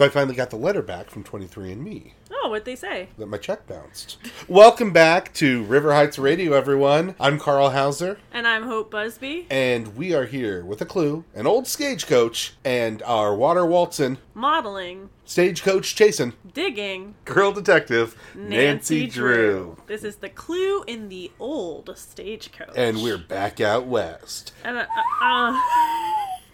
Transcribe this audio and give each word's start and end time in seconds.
So 0.00 0.06
I 0.06 0.08
finally 0.08 0.34
got 0.34 0.48
the 0.48 0.56
letter 0.56 0.80
back 0.80 1.10
from 1.10 1.24
23andMe 1.24 2.12
Oh, 2.32 2.48
what'd 2.48 2.64
they 2.64 2.74
say? 2.74 3.08
that 3.18 3.26
my 3.26 3.36
check 3.36 3.66
bounced. 3.66 4.16
Welcome 4.48 4.94
back 4.94 5.34
to 5.34 5.62
River 5.64 5.92
Heights 5.92 6.18
Radio, 6.18 6.54
everyone. 6.54 7.14
I'm 7.20 7.38
Carl 7.38 7.68
Hauser, 7.68 8.18
And 8.32 8.48
I'm 8.48 8.62
Hope 8.62 8.90
Busby. 8.90 9.46
and 9.50 9.94
we 9.98 10.14
are 10.14 10.24
here 10.24 10.64
with 10.64 10.80
a 10.80 10.86
clue, 10.86 11.26
an 11.34 11.46
old 11.46 11.66
stagecoach, 11.66 12.54
and 12.64 13.02
our 13.02 13.34
water 13.34 13.66
waltzing 13.66 14.16
Modeling, 14.32 15.10
stagecoach 15.26 15.94
chasing 15.94 16.32
digging, 16.54 17.14
girl 17.26 17.52
detective 17.52 18.16
Nancy, 18.34 19.06
Drew. 19.06 19.76
This 19.86 20.02
is 20.02 20.16
the 20.16 20.30
clue 20.30 20.82
in 20.84 21.10
the 21.10 21.30
old 21.38 21.90
stagecoach. 21.94 22.70
And 22.74 23.02
we're 23.02 23.18
back 23.18 23.60
out 23.60 23.84
west. 23.84 24.54
And 24.64 24.78
uh, 24.78 24.86
uh, 25.22 25.60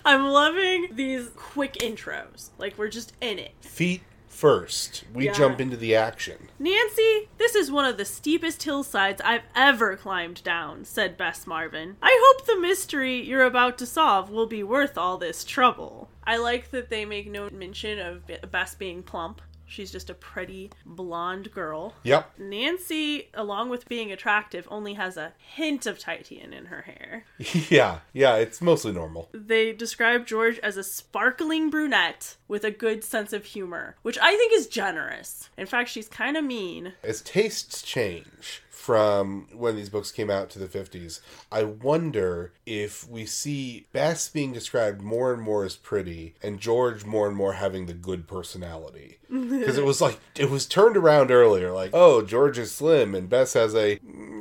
I'm 0.06 0.24
loving 0.28 0.91
these 0.92 1.30
quick 1.34 1.74
intros. 1.74 2.51
Like 2.59 2.78
we're 2.78 2.88
just 2.88 3.12
in 3.20 3.41
it. 3.41 3.52
Feet 3.60 4.02
first. 4.29 5.02
We 5.12 5.24
Yeah. 5.24 5.32
jump 5.32 5.60
into 5.60 5.77
the 5.77 5.96
action. 5.96 6.48
Nancy, 6.60 7.29
this 7.38 7.56
is 7.56 7.73
one 7.73 7.87
of 7.87 7.96
the 7.96 8.05
steepest 8.05 8.62
hillsides 8.62 9.20
I've 9.24 9.42
ever 9.56 9.96
climbed 9.96 10.45
down, 10.45 10.84
said 10.84 11.16
Bess 11.16 11.45
Marvin. 11.46 11.96
I 12.01 12.16
hope 12.23 12.46
the 12.46 12.60
mystery 12.60 13.20
you're 13.20 13.42
about 13.45 13.79
to 13.79 13.87
solve 13.87 14.30
will 14.30 14.46
be 14.46 14.62
worth 14.62 14.96
all 14.96 15.19
this 15.19 15.42
trouble. 15.42 16.09
I 16.24 16.37
like 16.37 16.70
that 16.70 16.88
they 16.88 17.04
make 17.04 17.29
no 17.29 17.48
mention 17.51 17.99
of 17.99 18.23
Bess 18.52 18.74
being 18.77 19.02
plump. 19.02 19.40
She's 19.66 19.90
just 19.90 20.09
a 20.10 20.14
pretty 20.14 20.70
blonde 20.84 21.52
girl. 21.52 21.95
Yep. 22.04 22.38
Nancy, 22.38 23.28
along 23.34 23.68
with 23.68 23.88
being 23.88 24.12
attractive, 24.12 24.66
only 24.70 24.95
has 24.95 25.16
a 25.16 25.32
hint 25.38 25.86
of 25.86 25.98
Titian 25.98 26.52
in 26.52 26.66
her 26.66 26.82
hair. 26.82 27.24
Yeah, 27.68 28.00
yeah, 28.12 28.37
it's 28.37 28.60
mostly 28.60 28.92
normal. 28.92 29.28
They 29.32 29.72
describe 29.72 30.26
George 30.26 30.59
as 30.60 30.76
a 30.76 30.84
sparkling 30.84 31.68
brunette 31.68 32.37
with 32.46 32.64
a 32.64 32.70
good 32.70 33.02
sense 33.02 33.32
of 33.32 33.44
humor, 33.44 33.96
which 34.02 34.18
I 34.18 34.37
think 34.37 34.52
is 34.52 34.68
generous. 34.68 35.50
In 35.56 35.66
fact, 35.66 35.90
she's 35.90 36.09
kind 36.09 36.37
of 36.37 36.44
mean. 36.44 36.92
As 37.02 37.22
tastes 37.22 37.82
change 37.82 38.62
from 38.87 39.48
when 39.52 39.74
these 39.74 39.88
books 39.88 40.12
came 40.12 40.30
out 40.30 40.48
to 40.48 40.60
the 40.60 40.68
50s, 40.68 41.18
I 41.51 41.65
wonder 41.65 42.52
if 42.65 43.09
we 43.10 43.26
see 43.26 43.88
Bess 43.93 44.28
being 44.28 44.52
described 44.52 45.02
more 45.02 45.34
and 45.34 45.43
more 45.43 45.65
as 45.65 45.74
pretty 45.74 46.37
and 46.40 46.60
George 46.60 47.04
more 47.04 47.26
and 47.26 47.37
more 47.37 47.54
having 47.54 47.87
the 47.87 47.93
good 47.93 48.28
personality. 48.28 49.18
Because 49.28 49.76
it 49.76 49.84
was 49.84 50.01
like, 50.01 50.20
it 50.37 50.51
was 50.51 50.66
turned 50.66 50.96
around 50.96 51.32
earlier, 51.32 51.73
like, 51.73 51.90
oh, 51.93 52.23
George 52.23 52.59
is 52.59 52.73
slim 52.73 53.12
and 53.12 53.28
Bess 53.28 53.54
has 53.54 53.74
a 53.74 53.98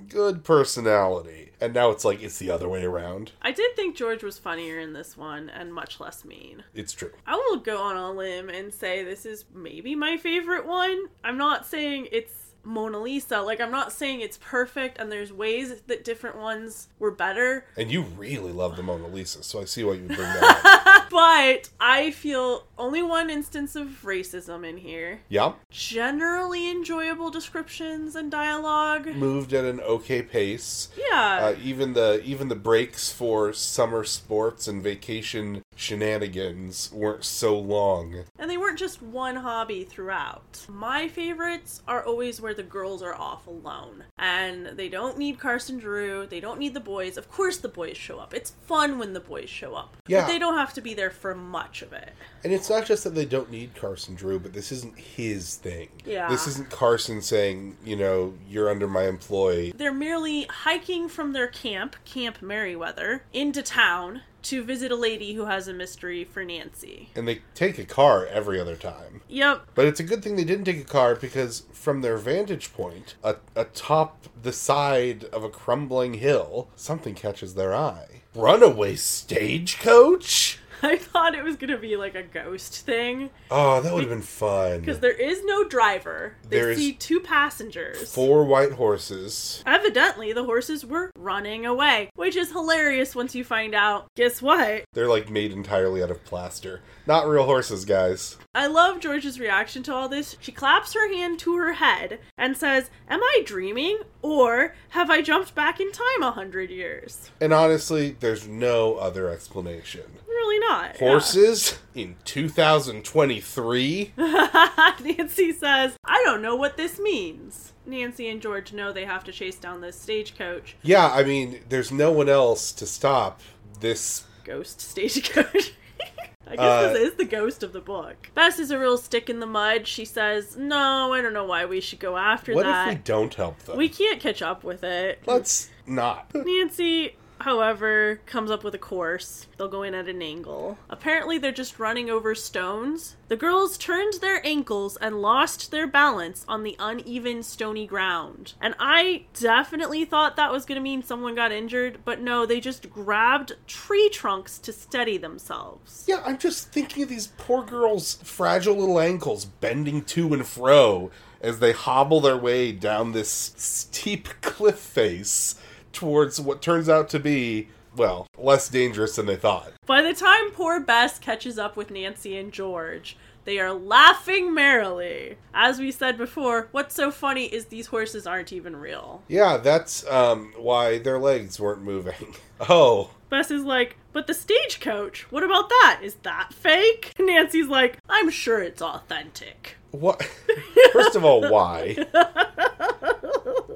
good 0.08 0.44
personality. 0.44 1.50
And 1.60 1.74
now 1.74 1.90
it's 1.90 2.06
like, 2.06 2.22
it's 2.22 2.38
the 2.38 2.52
other 2.52 2.70
way 2.70 2.84
around. 2.84 3.32
I 3.42 3.52
did 3.52 3.76
think 3.76 3.96
George 3.96 4.22
was 4.22 4.38
funnier 4.38 4.78
in 4.78 4.94
this 4.94 5.18
one 5.18 5.50
and 5.50 5.74
much 5.74 6.00
less 6.00 6.24
mean. 6.24 6.64
It's 6.76 6.94
true. 6.94 7.14
I 7.26 7.36
will 7.36 7.58
go 7.58 7.82
on 7.82 7.98
a 7.98 8.12
limb 8.12 8.50
and 8.50 8.72
say 8.72 9.04
this 9.04 9.26
is 9.26 9.46
maybe 9.52 9.96
my 9.96 10.18
favorite 10.18 10.68
one. 10.68 11.06
I'm 11.24 11.38
not 11.38 11.66
saying 11.66 12.10
it's 12.12 12.45
Mona 12.66 13.00
Lisa. 13.00 13.42
Like, 13.42 13.62
I'm 13.62 13.72
not 13.72 13.92
saying 13.92 14.22
it's 14.22 14.40
perfect, 14.42 15.00
and 15.00 15.12
there's 15.12 15.32
ways 15.32 15.82
that 15.88 16.04
different 16.04 16.38
ones 16.38 16.88
were 17.00 17.12
better. 17.12 17.66
And 17.78 17.92
you 17.92 18.02
really 18.02 18.52
love 18.52 18.76
the 18.76 18.84
Mona 18.84 19.08
Lisa, 19.08 19.44
so 19.44 19.62
I 19.62 19.66
see 19.66 19.84
why 19.84 19.94
you 19.94 20.04
would 20.04 20.16
bring 20.16 20.28
that 20.28 20.76
up. 20.76 20.92
But 21.16 21.70
I 21.80 22.12
feel 22.12 22.66
only 22.78 23.02
one 23.02 23.30
instance 23.30 23.76
of 23.76 23.88
racism 24.04 24.68
in 24.68 24.78
here. 24.78 25.22
Yep. 25.30 25.58
Generally 25.70 26.70
enjoyable 26.70 27.30
descriptions 27.30 28.16
and 28.16 28.30
dialogue. 28.30 29.08
Moved 29.16 29.54
at 29.54 29.64
an 29.64 29.80
okay 29.80 30.22
pace. 30.22 30.90
Yeah. 30.98 31.40
Uh, 31.42 31.56
even 31.64 31.94
the 31.94 32.22
even 32.26 32.50
the 32.50 32.56
breaks 32.56 33.12
for 33.12 33.54
summer 33.54 34.04
sports 34.04 34.68
and 34.68 34.82
vacation 34.84 35.64
shenanigans 35.76 36.92
weren't 36.92 37.24
so 37.24 37.58
long. 37.58 38.24
And 38.40 38.50
they 38.50 38.58
weren't 38.58 38.80
just 38.80 39.02
one 39.02 39.36
hobby 39.36 39.84
throughout. 39.84 40.66
My 40.70 41.08
favorites 41.08 41.82
are 41.88 42.04
always 42.04 42.42
where 42.42 42.54
the 42.54 42.64
girls 42.64 43.02
are 43.02 43.14
off 43.14 43.46
alone. 43.48 44.06
And 44.18 44.68
they 44.68 44.90
don't 44.90 45.18
need 45.18 45.40
Carson 45.40 45.78
Drew, 45.78 46.26
they 46.26 46.40
don't 46.40 46.60
need 46.60 46.74
the 46.74 46.80
boys. 46.80 47.18
Of 47.18 47.30
course, 47.30 47.58
the 47.58 47.70
boys 47.70 47.98
show 47.98 48.20
up. 48.20 48.34
It's 48.34 48.52
fun 48.66 48.98
when 48.98 49.14
the 49.14 49.20
boys 49.20 49.50
show 49.50 49.76
up. 49.76 49.98
Yeah. 50.08 50.22
But 50.22 50.28
they 50.28 50.40
don't 50.40 50.58
have 50.58 50.74
to 50.74 50.82
be 50.82 50.94
there 50.94 51.10
for 51.10 51.36
much 51.36 51.82
of 51.82 51.94
it. 51.94 52.12
And 52.44 52.54
it's 52.54 52.70
not 52.70 52.86
just 52.86 53.04
that 53.04 53.16
they 53.16 53.26
don't 53.26 53.52
need 53.52 53.76
Carson 53.76 54.16
Drew, 54.16 54.40
but 54.40 54.54
this 54.54 54.72
isn't 54.72 54.98
his 54.98 55.56
thing. 55.56 55.90
Yeah. 56.06 56.30
This 56.30 56.48
isn't 56.48 56.70
Carson 56.70 57.22
saying, 57.22 57.78
you 57.84 57.96
know, 57.96 58.34
you're 58.48 58.70
under 58.70 58.88
my 58.88 59.08
employ. 59.08 59.72
They're 59.76 59.94
merely 59.94 60.44
hiking 60.44 61.10
from 61.10 61.34
their 61.34 61.48
camp, 61.48 61.96
Camp 62.06 62.42
Merriweather, 62.42 63.24
into 63.34 63.62
town 63.62 64.22
to 64.46 64.64
visit 64.64 64.92
a 64.92 64.96
lady 64.96 65.34
who 65.34 65.46
has 65.46 65.68
a 65.68 65.74
mystery 65.74 66.24
for 66.24 66.44
Nancy. 66.46 67.10
And 67.16 67.28
they 67.28 67.42
take 67.54 67.80
a 67.80 67.86
car 67.86 68.26
every 68.28 68.60
other 68.60 68.76
time. 68.76 69.22
Yep. 69.28 69.68
But 69.74 69.86
it's 69.86 70.00
a 70.00 70.04
good 70.04 70.24
thing 70.24 70.36
they 70.36 70.44
didn't 70.44 70.66
take 70.66 70.82
a 70.82 70.84
car 70.84 71.16
because, 71.16 71.64
from 71.74 72.02
their 72.02 72.18
vantage 72.18 72.72
point, 72.74 73.16
a- 73.24 73.38
atop 73.56 74.28
the 74.42 74.54
side 74.54 75.24
of 75.26 75.44
a 75.44 75.50
crumbling 75.50 76.16
hill, 76.16 76.70
something 76.76 77.16
catches 77.16 77.56
their 77.56 77.74
eye. 77.74 78.22
Runaway 78.36 78.96
stagecoach? 78.98 80.60
I 80.82 80.98
thought 80.98 81.36
it 81.36 81.44
was 81.44 81.56
gonna 81.56 81.78
be 81.78 81.96
like 81.96 82.16
a 82.16 82.24
ghost 82.24 82.86
thing. 82.86 83.30
Oh, 83.50 83.82
that 83.82 83.94
would 83.94 84.02
have 84.04 84.10
been 84.10 84.22
fun. 84.22 84.82
Because 84.82 85.00
there 85.00 85.12
is 85.12 85.44
no 85.46 85.64
driver. 85.68 86.36
They 86.50 86.58
There 86.60 86.72
is 86.72 86.78
see 86.78 86.94
two 86.94 87.20
passengers. 87.20 88.14
Four 88.14 88.46
white 88.46 88.74
horses. 88.74 89.64
Evidently, 89.66 90.34
the 90.34 90.44
horses 90.44 90.86
were 90.86 91.12
running 91.18 91.66
away, 91.66 92.10
which 92.16 92.36
is 92.36 92.52
hilarious 92.52 93.16
once 93.16 93.36
you 93.36 93.44
find 93.44 93.74
out. 93.74 94.08
Guess 94.16 94.42
what? 94.42 94.84
They're 94.94 95.10
like 95.10 95.30
made 95.30 95.52
entirely 95.52 96.04
out 96.04 96.12
of 96.12 96.24
plaster. 96.26 96.82
Not 97.08 97.28
real 97.28 97.46
horses, 97.46 97.86
guys. 97.86 98.38
I 98.56 98.68
love 98.68 99.00
George's 99.00 99.40
reaction 99.40 99.84
to 99.84 99.94
all 99.94 100.10
this. 100.10 100.38
She 100.40 100.52
claps 100.52 100.94
her 100.94 101.12
hand 101.14 101.40
to 101.40 101.56
her 101.58 101.74
head 101.74 102.20
and 102.38 102.58
says, 102.58 102.90
Am 103.08 103.22
I 103.22 103.44
dreaming? 103.46 104.00
Or 104.22 104.74
have 104.90 105.12
I 105.12 105.22
jumped 105.22 105.54
back 105.54 105.80
in 105.80 105.92
time 105.92 106.24
a 106.24 106.32
hundred 106.32 106.72
years? 106.72 107.30
And 107.40 107.54
honestly, 107.54 108.16
there's 108.20 108.48
no 108.48 108.96
other 108.96 109.30
explanation. 109.30 110.04
Really 110.36 110.60
not. 110.60 110.98
Horses 110.98 111.80
in 111.94 112.16
2023? 112.26 114.14
Nancy 114.18 115.52
says, 115.54 115.96
I 116.04 116.22
don't 116.26 116.42
know 116.42 116.56
what 116.56 116.78
this 116.78 117.00
means. 117.00 117.74
Nancy 117.86 118.28
and 118.30 118.42
George 118.42 118.74
know 118.74 118.92
they 118.92 119.06
have 119.06 119.24
to 119.26 119.32
chase 119.32 119.56
down 119.58 119.82
this 119.82 120.00
stagecoach. 120.00 120.76
Yeah, 120.82 121.08
I 121.14 121.24
mean, 121.24 121.62
there's 121.70 121.92
no 121.92 122.12
one 122.12 122.30
else 122.30 122.72
to 122.74 122.86
stop 122.86 123.42
this. 123.80 124.26
Ghost 124.44 124.82
stagecoach. 124.82 125.74
I 126.48 126.56
guess 126.56 126.60
Uh, 126.60 126.94
this 126.94 127.12
is 127.12 127.16
the 127.16 127.26
ghost 127.26 127.64
of 127.64 127.74
the 127.74 127.80
book. 127.82 128.30
Bess 128.36 128.60
is 128.60 128.70
a 128.70 128.78
real 128.78 128.98
stick 128.98 129.30
in 129.32 129.40
the 129.40 129.48
mud. 129.48 129.88
She 129.88 130.06
says, 130.06 130.56
No, 130.58 131.12
I 131.14 131.22
don't 131.22 131.34
know 131.34 131.46
why 131.46 131.66
we 131.66 131.82
should 131.82 132.00
go 132.00 132.18
after 132.18 132.54
What 132.54 132.64
that. 132.64 132.88
if 132.90 132.94
we 132.98 133.02
don't 133.04 133.34
help 133.34 133.58
them? 133.60 133.78
We 133.78 133.90
can't 133.90 134.20
catch 134.20 134.42
up 134.44 134.64
with 134.64 134.84
it. 134.84 135.22
Let's 135.26 135.70
not. 135.88 136.28
Nancy, 136.36 137.16
however, 137.40 138.20
comes 138.26 138.52
up 138.52 138.64
with 138.64 138.76
a 138.76 138.80
course. 138.80 139.48
They'll 139.58 139.68
go 139.68 139.84
in 139.84 139.94
at 139.94 140.08
an 140.08 140.22
angle. 140.22 140.78
Apparently, 140.90 141.38
they're 141.38 141.52
just 141.52 141.80
running 141.80 142.10
over 142.10 142.36
stones. 142.36 143.16
The 143.28 143.36
girls 143.36 143.78
turned 143.78 144.16
their 144.16 144.46
ankles 144.46 144.98
and 144.98 145.22
lost 145.22 145.72
their 145.72 145.88
balance 145.88 146.46
on 146.48 146.64
the 146.64 146.76
uneven, 146.80 147.44
stony 147.44 147.88
ground. 147.88 148.54
And 148.62 148.76
I 148.80 149.26
definitely 149.34 150.06
thought 150.06 150.36
that 150.36 150.52
was 150.52 150.66
going 150.66 150.78
to 150.78 150.84
mean 150.84 151.04
someone 151.04 151.36
got 151.36 151.52
injured, 151.52 152.00
but 152.06 152.22
no, 152.22 152.46
they 152.46 152.60
just 152.60 152.90
grabbed 152.90 153.54
tree 153.68 154.10
trunks 154.10 154.58
to 154.60 154.74
steady 154.74 155.18
themselves. 155.18 156.06
Yeah, 156.08 156.22
I'm 156.26 156.38
just 156.38 156.72
thinking 156.72 157.04
of 157.04 157.10
these 157.10 157.28
poor 157.38 157.64
girls' 157.64 158.16
fragile 158.24 158.76
little 158.76 159.00
ankles 159.00 159.46
bending 159.46 160.04
to 160.04 160.34
and 160.34 160.46
fro 160.46 161.12
as 161.42 161.60
they 161.60 161.72
hobble 161.72 162.22
their 162.22 162.38
way 162.38 162.72
down 162.72 163.12
this 163.12 163.54
steep 163.56 164.30
cliff 164.42 164.80
face 164.80 165.56
towards 165.96 166.40
what 166.40 166.62
turns 166.62 166.88
out 166.90 167.10
to 167.10 167.20
be, 167.20 167.70
well, 167.96 168.28
less 168.38 168.70
dangerous 168.70 169.16
than 169.16 169.26
they 169.26 169.36
thought. 169.38 169.72
By 169.86 170.02
the 170.02 170.14
time 170.14 170.52
poor 170.52 170.80
Bess 170.80 171.18
catches 171.18 171.58
up 171.58 171.76
with 171.76 171.90
Nancy 171.90 172.38
and 172.38 172.52
George, 172.52 173.18
they 173.46 173.60
are 173.60 173.72
laughing 173.74 174.54
merrily. 174.54 175.38
As 175.54 175.80
we 175.80 175.92
said 175.92 176.18
before, 176.18 176.68
what's 176.72 176.96
so 176.96 177.12
funny 177.12 177.46
is 177.46 177.66
these 177.66 177.88
horses 177.88 178.26
aren't 178.28 178.52
even 178.52 178.76
real. 178.76 179.22
Yeah, 179.28 179.58
that's 179.58 180.06
um, 180.10 180.52
why 180.58 180.98
their 180.98 181.20
legs 181.20 181.60
weren't 181.60 181.82
moving. 181.84 182.36
Oh, 182.70 183.10
Bess 183.30 183.52
is 183.52 183.64
like, 183.66 183.98
but 184.14 184.28
the 184.28 184.34
stagecoach, 184.34 185.30
what 185.30 185.44
about 185.44 185.68
that? 185.68 186.00
Is 186.02 186.16
that 186.24 186.54
fake? 186.54 187.12
Nancy's 187.20 187.68
like, 187.68 187.98
I'm 188.08 188.30
sure 188.30 188.62
it's 188.64 188.82
authentic. 188.82 189.76
what? 189.92 190.24
First 190.94 191.18
of 191.18 191.26
all, 191.26 191.42
why? 191.52 191.98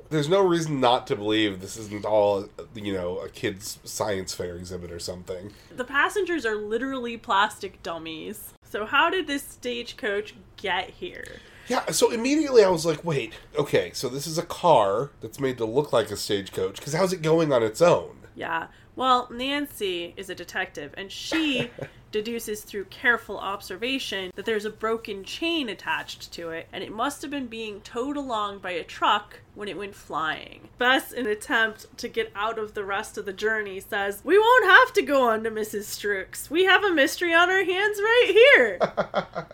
There's 0.09 0.29
no 0.29 0.41
reason 0.41 0.79
not 0.79 1.05
to 1.07 1.15
believe 1.15 1.61
this 1.61 1.77
isn't 1.77 2.03
all, 2.03 2.49
you 2.73 2.93
know, 2.93 3.19
a 3.19 3.29
kid's 3.29 3.79
science 3.83 4.33
fair 4.33 4.55
exhibit 4.55 4.91
or 4.91 4.99
something. 4.99 5.51
The 5.75 5.83
passengers 5.83 6.45
are 6.45 6.55
literally 6.55 7.15
plastic 7.15 7.83
dummies. 7.83 8.53
So, 8.63 8.85
how 8.85 9.09
did 9.09 9.27
this 9.27 9.43
stagecoach 9.43 10.35
get 10.57 10.89
here? 10.89 11.25
Yeah, 11.67 11.91
so 11.91 12.09
immediately 12.09 12.63
I 12.63 12.69
was 12.69 12.85
like, 12.85 13.05
wait, 13.05 13.33
okay, 13.55 13.91
so 13.93 14.09
this 14.09 14.25
is 14.25 14.39
a 14.39 14.43
car 14.43 15.11
that's 15.21 15.39
made 15.39 15.59
to 15.59 15.65
look 15.65 15.93
like 15.93 16.09
a 16.09 16.17
stagecoach, 16.17 16.77
because 16.77 16.93
how's 16.93 17.13
it 17.13 17.21
going 17.21 17.53
on 17.53 17.61
its 17.61 17.81
own? 17.81 18.17
Yeah. 18.35 18.67
Well, 18.99 19.29
Nancy 19.31 20.13
is 20.17 20.29
a 20.29 20.35
detective, 20.35 20.93
and 20.97 21.09
she 21.09 21.69
deduces 22.11 22.63
through 22.63 22.83
careful 22.89 23.37
observation 23.37 24.33
that 24.35 24.43
there's 24.43 24.65
a 24.65 24.69
broken 24.69 25.23
chain 25.23 25.69
attached 25.69 26.33
to 26.33 26.49
it, 26.49 26.67
and 26.73 26.83
it 26.83 26.91
must 26.91 27.21
have 27.21 27.31
been 27.31 27.47
being 27.47 27.79
towed 27.79 28.17
along 28.17 28.59
by 28.59 28.71
a 28.71 28.83
truck 28.83 29.39
when 29.55 29.69
it 29.69 29.77
went 29.77 29.95
flying. 29.95 30.67
Bess, 30.77 31.13
in 31.13 31.27
an 31.27 31.31
attempt 31.31 31.97
to 31.97 32.09
get 32.09 32.29
out 32.35 32.59
of 32.59 32.73
the 32.73 32.83
rest 32.83 33.17
of 33.17 33.25
the 33.25 33.31
journey, 33.31 33.79
says, 33.79 34.19
We 34.25 34.37
won't 34.37 34.65
have 34.65 34.91
to 34.95 35.01
go 35.01 35.29
on 35.29 35.45
to 35.45 35.49
Mrs. 35.49 35.83
Strooks. 35.83 36.51
We 36.51 36.65
have 36.65 36.83
a 36.83 36.93
mystery 36.93 37.33
on 37.33 37.49
our 37.49 37.63
hands 37.63 37.99
right 38.01 38.31
here. 38.57 38.79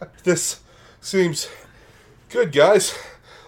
This 0.24 0.62
seems 1.02 1.50
good, 2.30 2.52
guys. 2.52 2.98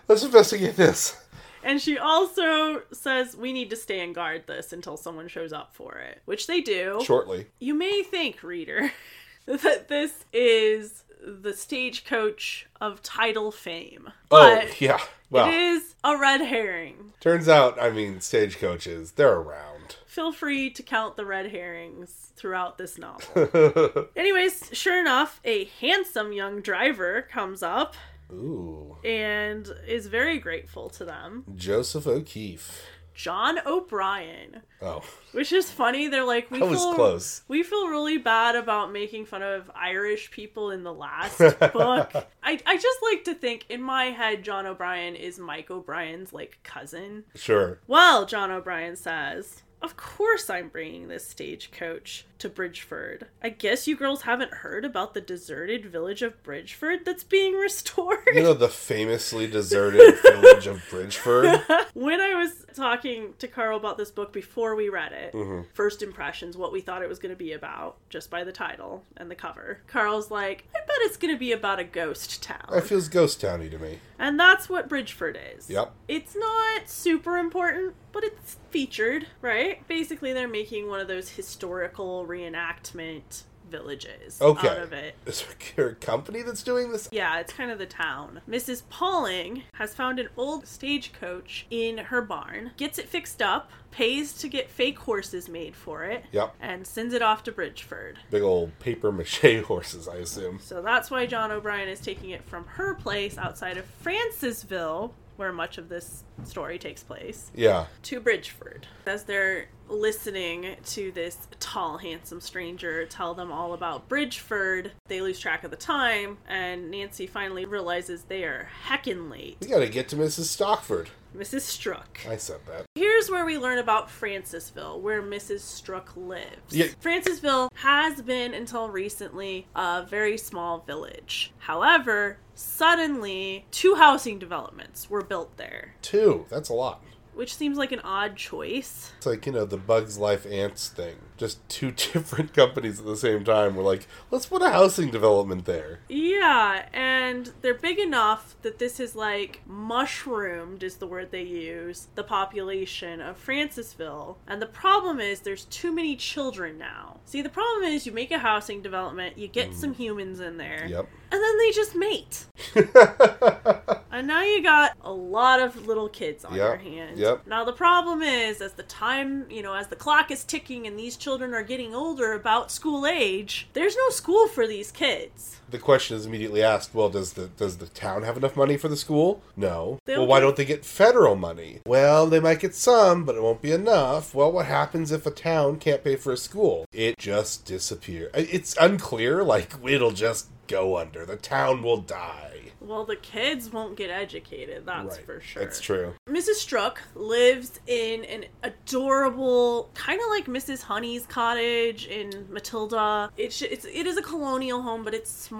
Let's 0.07 0.21
investigate 0.21 0.75
this. 0.75 1.19
And 1.67 1.81
she 1.81 1.97
also 1.97 2.83
says 2.93 3.35
we 3.35 3.51
need 3.51 3.69
to 3.71 3.75
stay 3.75 3.99
and 3.99 4.15
guard 4.15 4.47
this 4.47 4.71
until 4.71 4.95
someone 4.95 5.27
shows 5.27 5.51
up 5.51 5.75
for 5.75 5.97
it, 5.97 6.21
which 6.23 6.47
they 6.47 6.61
do. 6.61 7.01
Shortly. 7.03 7.47
You 7.59 7.73
may 7.73 8.03
think, 8.03 8.41
reader, 8.41 8.93
that 9.45 9.89
this 9.89 10.23
is 10.31 11.03
the 11.21 11.51
stagecoach 11.51 12.67
of 12.79 13.03
title 13.03 13.51
fame. 13.51 14.07
Oh, 14.07 14.11
but 14.29 14.63
oh, 14.63 14.73
yeah. 14.79 14.99
Well, 15.29 15.49
it 15.49 15.53
is 15.55 15.95
a 16.05 16.17
red 16.17 16.39
herring. 16.39 17.11
turns 17.19 17.49
out, 17.49 17.77
I 17.81 17.89
mean, 17.89 18.21
stagecoaches, 18.21 19.11
they're 19.11 19.35
around. 19.35 19.97
Feel 20.05 20.31
free 20.31 20.69
to 20.69 20.81
count 20.81 21.17
the 21.17 21.25
red 21.25 21.51
herrings 21.51 22.31
throughout 22.37 22.77
this 22.77 22.97
novel. 22.97 24.07
Anyways, 24.15 24.69
sure 24.71 24.97
enough, 25.01 25.41
a 25.43 25.65
handsome 25.81 26.31
young 26.31 26.61
driver 26.61 27.23
comes 27.23 27.61
up 27.61 27.95
Ooh. 28.31 28.97
and 29.03 29.71
is 29.87 30.07
very 30.07 30.39
grateful 30.39 30.89
to 30.91 31.05
them. 31.05 31.45
Joseph 31.55 32.07
O'Keefe. 32.07 32.83
John 33.13 33.57
O'Brien. 33.65 34.61
Oh, 34.79 35.03
Which 35.31 35.51
is 35.51 35.71
funny. 35.71 36.07
They're 36.07 36.23
like 36.23 36.51
we 36.51 36.59
that 36.59 36.67
was 36.67 36.79
feel 36.79 36.93
close. 36.93 37.41
we 37.47 37.63
feel 37.63 37.87
really 37.87 38.19
bad 38.19 38.55
about 38.55 38.91
making 38.91 39.25
fun 39.25 39.41
of 39.41 39.71
Irish 39.73 40.29
people 40.29 40.69
in 40.69 40.83
the 40.83 40.93
last 40.93 41.39
book. 41.73 42.11
I, 42.43 42.59
I 42.63 42.75
just 42.77 42.99
like 43.01 43.23
to 43.23 43.33
think 43.33 43.65
in 43.69 43.81
my 43.81 44.05
head 44.11 44.43
John 44.43 44.67
O'Brien 44.67 45.15
is 45.15 45.39
Mike 45.39 45.71
O'Brien's 45.71 46.31
like 46.31 46.59
cousin. 46.61 47.23
Sure. 47.33 47.79
Well, 47.87 48.27
John 48.27 48.51
O'Brien 48.51 48.95
says, 48.95 49.63
Of 49.81 49.95
course 49.95 50.49
I'm 50.49 50.69
bringing 50.69 51.07
this 51.07 51.27
stagecoach 51.27 52.25
to 52.39 52.49
Bridgeford. 52.49 53.23
I 53.43 53.49
guess 53.49 53.87
you 53.87 53.95
girls 53.95 54.23
haven't 54.23 54.55
heard 54.55 54.85
about 54.85 55.13
the 55.13 55.21
deserted 55.21 55.85
village 55.85 56.21
of 56.21 56.41
Bridgeford 56.43 57.05
that's 57.05 57.23
being 57.23 57.53
restored. 57.57 58.27
You 58.33 58.43
know 58.43 58.53
the 58.53 58.69
famously 58.69 59.47
deserted 59.47 60.19
village 60.21 60.67
of 60.67 60.77
Bridgeford? 60.89 61.63
when 61.93 62.19
I 62.19 62.33
was 62.33 62.65
talking 62.73 63.33
to 63.39 63.47
Carl 63.47 63.77
about 63.77 63.97
this 63.97 64.11
book 64.11 64.33
before 64.33 64.75
we 64.75 64.89
read 64.89 65.11
it, 65.11 65.33
mm-hmm. 65.33 65.69
first 65.73 66.01
impressions, 66.01 66.57
what 66.57 66.71
we 66.71 66.81
thought 66.81 67.01
it 67.01 67.09
was 67.09 67.19
going 67.19 67.33
to 67.33 67.37
be 67.37 67.53
about, 67.53 67.97
just 68.09 68.29
by 68.29 68.43
the 68.43 68.51
title 68.51 69.03
and 69.15 69.29
the 69.29 69.35
cover, 69.35 69.81
Carl's 69.87 70.31
like, 70.31 70.67
I 70.75 70.79
bet 70.79 70.97
it's 71.01 71.17
going 71.17 71.33
to 71.33 71.39
be 71.39 71.51
about 71.51 71.79
a 71.79 71.83
ghost 71.83 72.41
town. 72.41 72.67
That 72.71 72.85
feels 72.85 73.09
ghost 73.09 73.41
towny 73.41 73.69
to 73.69 73.77
me. 73.77 73.99
And 74.19 74.39
that's 74.39 74.67
what 74.67 74.89
Bridgeford 74.89 75.37
is. 75.55 75.69
Yep. 75.69 75.93
It's 76.07 76.35
not 76.35 76.89
super 76.89 77.37
important, 77.37 77.93
but 78.11 78.23
it's 78.23 78.57
featured, 78.81 79.25
right? 79.41 79.87
Basically, 79.87 80.33
they're 80.33 80.47
making 80.47 80.87
one 80.87 80.99
of 80.99 81.07
those 81.07 81.29
historical 81.29 82.27
reenactment 82.27 83.41
villages 83.71 84.39
Okay. 84.39 84.69
out 84.69 84.77
of 84.77 84.93
it. 84.93 85.15
Is 85.25 85.43
there 85.75 85.87
a 85.89 85.95
company 85.95 86.43
that's 86.43 86.61
doing 86.61 86.91
this? 86.91 87.09
Yeah, 87.11 87.39
it's 87.39 87.51
kind 87.51 87.71
of 87.71 87.79
the 87.79 87.87
town. 87.87 88.41
Mrs. 88.47 88.83
Pauling 88.91 89.63
has 89.73 89.95
found 89.95 90.19
an 90.19 90.29
old 90.37 90.67
stagecoach 90.67 91.65
in 91.71 91.97
her 91.97 92.21
barn, 92.21 92.69
gets 92.77 92.99
it 92.99 93.09
fixed 93.09 93.41
up, 93.41 93.71
pays 93.89 94.31
to 94.33 94.47
get 94.47 94.69
fake 94.69 94.99
horses 94.99 95.49
made 95.49 95.75
for 95.75 96.03
it, 96.05 96.25
Yep. 96.31 96.53
and 96.61 96.85
sends 96.85 97.15
it 97.15 97.23
off 97.23 97.43
to 97.45 97.51
Bridgeford. 97.51 98.17
Big 98.29 98.43
old 98.43 98.77
paper 98.77 99.11
mache 99.11 99.61
horses, 99.65 100.07
I 100.07 100.17
assume. 100.17 100.59
So 100.61 100.83
that's 100.83 101.09
why 101.09 101.25
John 101.25 101.51
O'Brien 101.51 101.89
is 101.89 101.99
taking 101.99 102.29
it 102.29 102.43
from 102.45 102.65
her 102.67 102.93
place 102.93 103.39
outside 103.39 103.77
of 103.77 103.85
Francisville, 104.03 105.13
where 105.37 105.51
much 105.53 105.77
of 105.77 105.89
this 105.89 106.23
story 106.43 106.77
takes 106.77 107.03
place, 107.03 107.51
Yeah. 107.55 107.85
to 108.03 108.19
Bridgeford. 108.19 108.83
As 109.05 109.23
they're 109.23 109.67
listening 109.87 110.75
to 110.87 111.11
this 111.13 111.47
tall, 111.59 111.97
handsome 111.97 112.41
stranger 112.41 113.05
tell 113.05 113.33
them 113.33 113.51
all 113.51 113.73
about 113.73 114.09
Bridgeford, 114.09 114.91
they 115.07 115.21
lose 115.21 115.39
track 115.39 115.63
of 115.63 115.71
the 115.71 115.77
time, 115.77 116.37
and 116.47 116.91
Nancy 116.91 117.25
finally 117.27 117.65
realizes 117.65 118.23
they 118.23 118.43
are 118.43 118.69
heckin' 118.87 119.29
late. 119.31 119.57
We 119.61 119.67
gotta 119.67 119.87
get 119.87 120.09
to 120.09 120.15
Mrs. 120.15 120.45
Stockford. 120.45 121.09
Mrs. 121.35 121.61
Struck. 121.61 122.19
I 122.27 122.37
said 122.37 122.59
that. 122.67 122.85
Here's 122.95 123.29
where 123.29 123.45
we 123.45 123.57
learn 123.57 123.77
about 123.77 124.09
Francisville, 124.09 124.99
where 124.99 125.21
Mrs. 125.21 125.59
Struck 125.61 126.15
lives. 126.15 126.71
Yeah. 126.75 126.87
Francisville 127.01 127.69
has 127.75 128.21
been, 128.21 128.53
until 128.53 128.89
recently, 128.89 129.67
a 129.75 130.05
very 130.09 130.37
small 130.37 130.79
village. 130.79 131.51
However, 131.59 132.37
suddenly, 132.55 133.65
two 133.71 133.95
housing 133.95 134.39
developments 134.39 135.09
were 135.09 135.21
built 135.23 135.57
there, 135.57 135.95
Two. 136.01 136.45
That's 136.49 136.69
a 136.69 136.73
lot. 136.73 137.03
which 137.33 137.53
seems 137.55 137.77
like 137.77 137.91
an 137.91 137.99
odd 137.99 138.35
choice. 138.35 139.11
It's 139.17 139.25
like, 139.25 139.45
you 139.45 139.51
know, 139.51 139.65
the 139.65 139.77
Bugs 139.77 140.17
Life 140.17 140.45
Ants 140.45 140.87
thing. 140.89 141.17
Just 141.37 141.67
two 141.69 141.91
different 142.13 142.53
companies 142.53 142.99
at 142.99 143.05
the 143.05 143.15
same 143.15 143.43
time 143.43 143.75
were 143.75 143.83
like, 143.83 144.07
let's 144.31 144.47
put 144.47 144.61
a 144.61 144.69
housing 144.69 145.11
development 145.11 145.65
there. 145.65 145.99
Yeah, 146.09 146.87
and 146.93 147.51
they're 147.61 147.73
big 147.73 147.99
enough 147.99 148.55
that 148.63 148.79
this 148.79 148.99
is 148.99 149.15
like 149.15 149.61
mushroomed, 149.65 150.83
is 150.83 150.95
the 150.97 151.07
word 151.07 151.31
they 151.31 151.43
use, 151.43 152.07
the 152.15 152.23
population 152.23 153.21
of 153.21 153.43
Francisville. 153.43 154.37
And 154.47 154.61
the 154.61 154.67
problem 154.67 155.19
is 155.19 155.41
there's 155.41 155.65
too 155.65 155.91
many 155.91 156.15
children 156.15 156.77
now. 156.77 157.19
See, 157.25 157.41
the 157.41 157.49
problem 157.49 157.83
is 157.83 158.05
you 158.05 158.11
make 158.11 158.31
a 158.31 158.39
housing 158.39 158.81
development, 158.81 159.37
you 159.37 159.47
get 159.47 159.71
mm. 159.71 159.75
some 159.75 159.93
humans 159.93 160.39
in 160.39 160.57
there, 160.57 160.87
Yep. 160.87 161.07
and 161.31 161.41
then 161.41 161.57
they 161.57 161.71
just 161.71 161.95
mate. 161.95 162.45
And 164.17 164.25
now 164.25 164.41
you 164.41 164.63
got 164.63 164.93
a 165.01 165.11
lot 165.11 165.59
of 165.59 165.85
little 165.85 166.09
kids 166.09 166.43
on 166.43 166.55
Yep, 166.55 166.59
your 166.59 166.77
hands. 166.77 167.19
yep. 167.19 167.45
Now 167.45 167.63
the 167.63 167.71
problem 167.73 168.23
is, 168.23 168.61
as 168.61 168.73
the 168.73 168.81
time, 168.81 169.45
you 169.47 169.61
know, 169.61 169.75
as 169.75 169.89
the 169.89 169.95
clock 169.95 170.31
is 170.31 170.43
ticking 170.43 170.87
and 170.87 170.97
these 170.97 171.17
children 171.17 171.26
are 171.27 171.63
getting 171.63 171.93
older, 171.93 172.31
about 172.31 172.71
school 172.71 173.05
age, 173.05 173.67
there's 173.73 173.97
no 173.97 174.09
school 174.09 174.47
for 174.47 174.65
these 174.65 174.91
kids. 174.91 175.56
The 175.69 175.79
question 175.79 176.15
is 176.17 176.25
immediately 176.25 176.63
asked, 176.63 176.93
well, 176.93 177.09
does 177.09 177.33
the 177.33 177.47
does 177.47 177.77
the 177.77 177.87
town 177.87 178.23
have 178.23 178.37
enough 178.37 178.55
money 178.55 178.77
for 178.77 178.87
the 178.87 178.95
school? 178.97 179.41
No. 179.55 179.99
They 180.05 180.17
well, 180.17 180.27
why 180.27 180.39
get- 180.39 180.41
don't 180.45 180.55
they 180.55 180.65
get 180.65 180.85
federal 180.85 181.35
money? 181.35 181.81
Well, 181.85 182.27
they 182.27 182.39
might 182.39 182.59
get 182.59 182.75
some, 182.75 183.25
but 183.25 183.35
it 183.35 183.43
won't 183.43 183.61
be 183.61 183.71
enough. 183.71 184.33
Well, 184.33 184.51
what 184.51 184.65
happens 184.65 185.11
if 185.11 185.25
a 185.25 185.31
town 185.31 185.77
can't 185.79 186.03
pay 186.03 186.15
for 186.15 186.31
a 186.31 186.37
school? 186.37 186.85
It 186.93 187.17
just 187.17 187.65
disappears. 187.65 188.31
It's 188.33 188.75
unclear, 188.79 189.43
like 189.43 189.73
it'll 189.83 190.11
just 190.11 190.47
go 190.67 190.97
under. 190.97 191.25
The 191.25 191.35
town 191.37 191.81
will 191.81 191.97
die. 191.97 192.43
Well, 192.79 193.05
the 193.05 193.15
kids 193.15 193.71
won't 193.71 193.97
get 193.97 194.09
educated, 194.09 194.85
that's 194.85 195.17
right. 195.17 195.25
for 195.25 195.41
sure. 195.41 195.61
It's 195.63 195.81
true. 195.81 196.13
Mrs. 196.29 196.55
Struck 196.55 197.01
lives 197.15 197.79
in 197.87 198.23
an 198.25 198.45
adorable, 198.63 199.89
kind 199.93 200.21
of 200.21 200.27
like 200.29 200.45
Mrs. 200.45 200.83
Honey's 200.83 201.25
cottage 201.25 202.05
in 202.05 202.47
Matilda. 202.49 203.31
It's, 203.35 203.61
it's 203.61 203.85
it 203.85 204.05
is 204.05 204.17
a 204.17 204.21
colonial 204.21 204.81
home, 204.81 205.03
but 205.03 205.13
it's 205.13 205.29
small. 205.31 205.56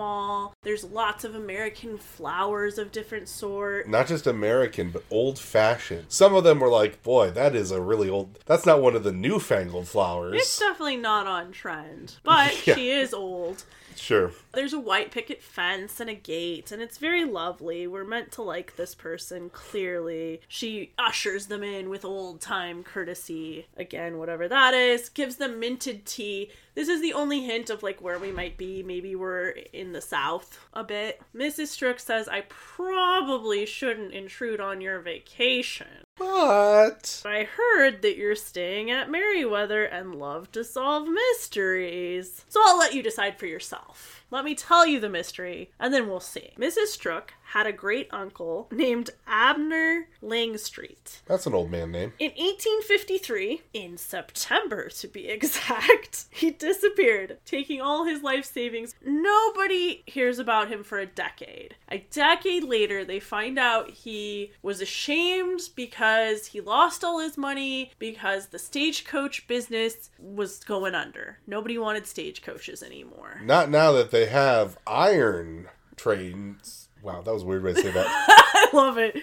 There's 0.63 0.83
lots 0.83 1.23
of 1.23 1.35
American 1.35 1.97
flowers 1.97 2.77
of 2.77 2.91
different 2.91 3.27
sort. 3.29 3.87
Not 3.87 4.07
just 4.07 4.27
American, 4.27 4.91
but 4.91 5.03
old 5.09 5.39
fashioned. 5.39 6.05
Some 6.09 6.33
of 6.35 6.43
them 6.43 6.59
were 6.59 6.69
like, 6.69 7.01
boy, 7.03 7.31
that 7.31 7.55
is 7.55 7.71
a 7.71 7.81
really 7.81 8.09
old. 8.09 8.39
That's 8.45 8.65
not 8.65 8.81
one 8.81 8.95
of 8.95 9.03
the 9.03 9.11
newfangled 9.11 9.87
flowers. 9.87 10.35
It's 10.35 10.59
definitely 10.59 10.97
not 10.97 11.27
on 11.27 11.51
trend, 11.51 12.15
but 12.23 12.53
Yeah. 12.67 12.75
she 12.75 12.91
is 12.91 13.13
old. 13.13 13.63
Sure. 13.95 14.31
There's 14.57 14.73
a 14.73 14.79
white 14.79 15.11
picket 15.11 15.43
fence 15.43 15.99
and 15.99 16.09
a 16.09 16.15
gate, 16.15 16.71
and 16.71 16.81
it's 16.81 16.97
very 16.97 17.23
lovely. 17.25 17.85
We're 17.85 18.03
meant 18.03 18.31
to 18.31 18.41
like 18.41 18.75
this 18.75 18.95
person, 18.95 19.51
clearly. 19.51 20.41
She 20.47 20.93
ushers 20.97 21.45
them 21.45 21.61
in 21.61 21.91
with 21.91 22.03
old 22.03 22.41
time 22.41 22.81
courtesy. 22.81 23.67
Again, 23.77 24.17
whatever 24.17 24.47
that 24.47 24.73
is. 24.73 25.09
Gives 25.09 25.35
them 25.35 25.59
minted 25.59 26.07
tea. 26.07 26.49
This 26.73 26.89
is 26.89 27.03
the 27.03 27.13
only 27.13 27.41
hint 27.41 27.69
of 27.69 27.83
like 27.83 28.01
where 28.01 28.17
we 28.17 28.31
might 28.31 28.57
be. 28.57 28.81
Maybe 28.81 29.15
we're 29.15 29.49
in 29.49 29.93
the 29.93 30.01
south 30.01 30.59
a 30.73 30.83
bit. 30.83 31.21
Mrs. 31.35 31.67
Strook 31.67 31.99
says, 31.99 32.27
I 32.27 32.41
probably 32.49 33.67
shouldn't 33.67 34.11
intrude 34.11 34.59
on 34.59 34.81
your 34.81 35.01
vacation. 35.01 35.87
But. 36.17 37.21
I 37.25 37.43
heard 37.43 38.01
that 38.01 38.17
you're 38.17 38.35
staying 38.35 38.89
at 38.89 39.11
Merriweather 39.11 39.83
and 39.83 40.15
love 40.15 40.51
to 40.53 40.63
solve 40.63 41.07
mysteries. 41.07 42.43
So 42.49 42.59
I'll 42.65 42.79
let 42.79 42.95
you 42.95 43.03
decide 43.03 43.37
for 43.37 43.45
yourself. 43.45 44.23
Let 44.29 44.43
me 44.43 44.55
tell 44.55 44.85
you 44.85 44.99
the 44.99 45.09
mystery, 45.09 45.71
and 45.79 45.93
then 45.93 46.07
we'll 46.07 46.19
see. 46.19 46.51
Mrs. 46.57 46.87
Strook 46.87 47.33
had 47.51 47.65
a 47.65 47.71
great 47.71 48.07
uncle 48.11 48.67
named 48.71 49.09
Abner 49.25 50.07
Langstreet. 50.21 51.21
That's 51.25 51.47
an 51.47 51.53
old 51.53 51.71
man 51.71 51.91
name. 51.91 52.13
In 52.19 52.31
1853, 52.31 53.61
in 53.73 53.97
September 53.97 54.89
to 54.89 55.07
be 55.07 55.27
exact, 55.29 56.25
he 56.29 56.51
disappeared, 56.51 57.37
taking 57.45 57.81
all 57.81 58.05
his 58.05 58.21
life 58.21 58.45
savings. 58.45 58.95
Nobody 59.05 60.03
hears 60.05 60.39
about 60.39 60.69
him 60.69 60.83
for 60.83 60.99
a 60.99 61.05
decade. 61.05 61.75
A 61.89 61.99
decade 62.11 62.63
later, 62.63 63.05
they 63.05 63.19
find 63.19 63.57
out 63.57 63.91
he 63.91 64.51
was 64.61 64.81
ashamed 64.81 65.61
because 65.75 66.47
he 66.47 66.59
lost 66.59 67.03
all 67.03 67.19
his 67.19 67.37
money 67.37 67.91
because 67.97 68.47
the 68.47 68.59
stagecoach 68.59 69.47
business 69.47 70.09
was 70.19 70.63
going 70.63 70.95
under. 70.95 71.39
Nobody 71.47 71.77
wanted 71.77 72.07
stagecoaches 72.07 72.83
anymore. 72.83 73.41
Not 73.43 73.69
now 73.69 73.93
that 73.93 74.11
they 74.11 74.25
have 74.25 74.77
iron 74.85 75.69
trains. 75.95 76.86
Wow, 77.07 77.21
that 77.21 77.33
was 77.33 77.43
a 77.43 77.45
weird 77.45 77.63
way 77.63 77.71
to 77.73 77.81
say 77.81 77.89
that. 77.89 78.05
I 78.27 78.69
love 78.73 78.97
it. 78.97 79.15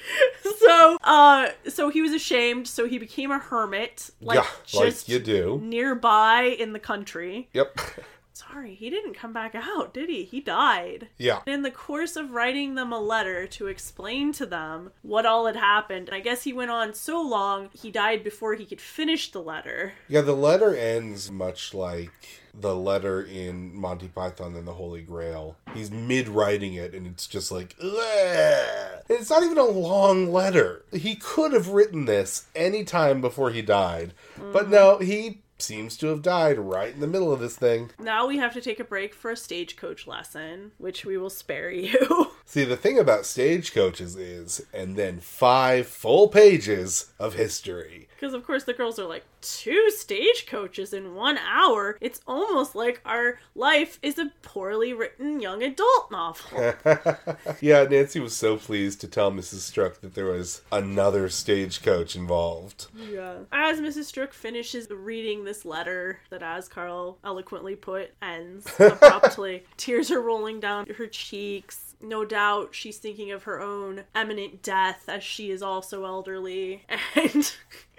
So, 0.59 0.97
uh, 1.05 1.51
so 1.69 1.91
he 1.91 2.01
was 2.01 2.13
ashamed. 2.13 2.67
So 2.67 2.89
he 2.89 2.97
became 2.97 3.31
a 3.31 3.39
hermit, 3.39 4.09
like 4.23 4.37
yeah, 4.37 4.47
just 4.65 5.07
like 5.07 5.09
you 5.11 5.19
do. 5.19 5.61
nearby 5.63 6.45
in 6.59 6.73
the 6.73 6.79
country. 6.79 7.51
Yep. 7.53 7.79
Sorry, 8.33 8.75
he 8.75 8.89
didn't 8.89 9.13
come 9.13 9.35
back 9.35 9.55
out, 9.55 9.93
did 9.93 10.09
he? 10.09 10.25
He 10.25 10.41
died. 10.41 11.09
Yeah. 11.19 11.41
In 11.47 11.61
the 11.61 11.71
course 11.71 12.17
of 12.17 12.31
writing 12.31 12.75
them 12.75 12.91
a 12.91 12.99
letter 12.99 13.47
to 13.49 13.67
explain 13.67 14.33
to 14.33 14.47
them 14.47 14.91
what 15.03 15.27
all 15.27 15.45
had 15.45 15.57
happened, 15.57 16.09
I 16.11 16.21
guess 16.21 16.45
he 16.45 16.55
went 16.55 16.71
on 16.71 16.95
so 16.95 17.21
long, 17.21 17.69
he 17.75 17.91
died 17.91 18.25
before 18.25 18.55
he 18.55 18.65
could 18.65 18.81
finish 18.81 19.31
the 19.31 19.43
letter. 19.43 19.93
Yeah, 20.09 20.23
the 20.23 20.35
letter 20.35 20.75
ends 20.75 21.31
much 21.31 21.75
like 21.75 22.44
the 22.61 22.75
letter 22.75 23.23
in 23.23 23.75
Monty 23.77 24.09
Python 24.09 24.55
and 24.57 24.67
the 24.67 24.75
Holy 24.75 25.03
Grail. 25.03 25.57
He's 25.75 25.91
mid 25.91 26.29
writing 26.29 26.75
it 26.75 26.95
and 26.95 27.07
it's 27.07 27.27
just 27.27 27.51
like, 27.51 27.75
it's 29.09 29.31
not 29.31 29.43
even 29.43 29.59
a 29.59 29.65
long 29.65 30.33
letter. 30.33 30.85
He 30.93 31.17
could 31.17 31.53
have 31.53 31.69
written 31.69 32.05
this 32.05 32.47
any 32.55 32.85
time 32.85 33.21
before 33.21 33.51
he 33.51 33.63
died, 33.63 34.15
but 34.53 34.69
no, 34.69 34.99
he 34.99 35.43
seems 35.59 35.97
to 35.99 36.09
have 36.09 36.23
died 36.23 36.59
right 36.59 36.93
in 36.93 37.01
the 37.01 37.07
middle 37.07 37.33
of 37.33 37.41
this 37.41 37.57
thing. 37.57 37.91
Now 37.99 38.27
we 38.27 38.39
have 38.39 38.53
to 38.55 38.61
take 38.61 38.81
a 38.81 38.85
break 38.85 39.15
for 39.15 39.31
a 39.31 39.37
stagecoach 39.37 40.07
lesson, 40.07 40.73
which 40.79 41.05
we 41.05 41.17
will 41.17 41.31
spare 41.31 41.71
you. 41.71 42.33
See, 42.47 42.65
the 42.65 42.77
thing 42.77 42.99
about 42.99 43.25
stagecoaches 43.25 44.17
is, 44.17 44.67
and 44.73 44.97
then 44.97 45.21
five 45.21 45.87
full 45.87 46.29
pages 46.29 47.13
of 47.19 47.35
history. 47.35 48.09
Because, 48.15 48.35
of 48.35 48.47
course, 48.47 48.65
the 48.65 48.75
girls 48.75 48.99
are 48.99 49.07
like, 49.07 49.25
two 49.41 49.91
stagecoaches 49.91 50.93
in 50.93 51.15
one 51.15 51.39
hour? 51.39 51.97
It's 52.01 52.21
almost 52.27 52.75
like 52.75 53.01
our 53.05 53.39
life 53.55 53.99
is 54.03 54.19
a 54.19 54.31
poorly 54.43 54.93
written 54.93 55.41
young 55.41 55.63
adult 55.63 56.11
novel. 56.11 56.75
yeah, 57.61 57.85
Nancy 57.85 58.21
was 58.21 58.35
so 58.35 58.57
pleased 58.57 59.01
to 59.01 59.09
tell 59.09 59.33
Mrs. 59.33 59.61
Struck 59.61 60.01
that 60.01 60.15
there 60.15 60.27
was 60.27 60.63
another 60.71 61.29
stagecoach 61.29 62.15
involved. 62.15 62.87
yeah. 63.11 63.39
As 63.53 63.81
Mrs. 63.81 64.05
Strook 64.05 64.33
finishes 64.33 64.89
reading 64.91 65.45
this 65.45 65.54
letter 65.65 66.21
that, 66.31 66.43
as 66.43 66.69
Carl 66.69 67.19
eloquently 67.23 67.77
put, 67.77 68.13
ends 68.23 68.67
abruptly, 68.79 69.65
tears 69.77 70.11
are 70.11 70.21
rolling 70.23 70.61
down 70.61 70.87
her 70.97 71.07
cheeks. 71.07 71.95
No 72.01 72.25
doubt 72.25 72.75
she's 72.75 72.99
thinking 72.99 73.31
of 73.31 73.45
her 73.45 73.61
own 73.61 74.05
imminent 74.15 74.63
death 74.63 75.05
as 75.09 75.23
she 75.23 75.51
is 75.51 75.63
also 75.63 76.05
elderly. 76.05 76.85
And 77.15 77.53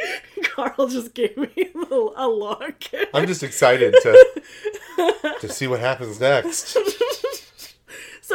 Carl 0.43 0.88
just 0.88 1.13
gave 1.13 1.38
me 1.38 1.71
a 1.74 1.75
a 2.15 2.27
look. 2.27 2.83
I'm 3.13 3.27
just 3.27 3.43
excited 3.43 3.93
to 4.01 4.43
to 5.41 5.50
see 5.50 5.67
what 5.67 5.79
happens 5.79 6.19
next. 6.19 6.77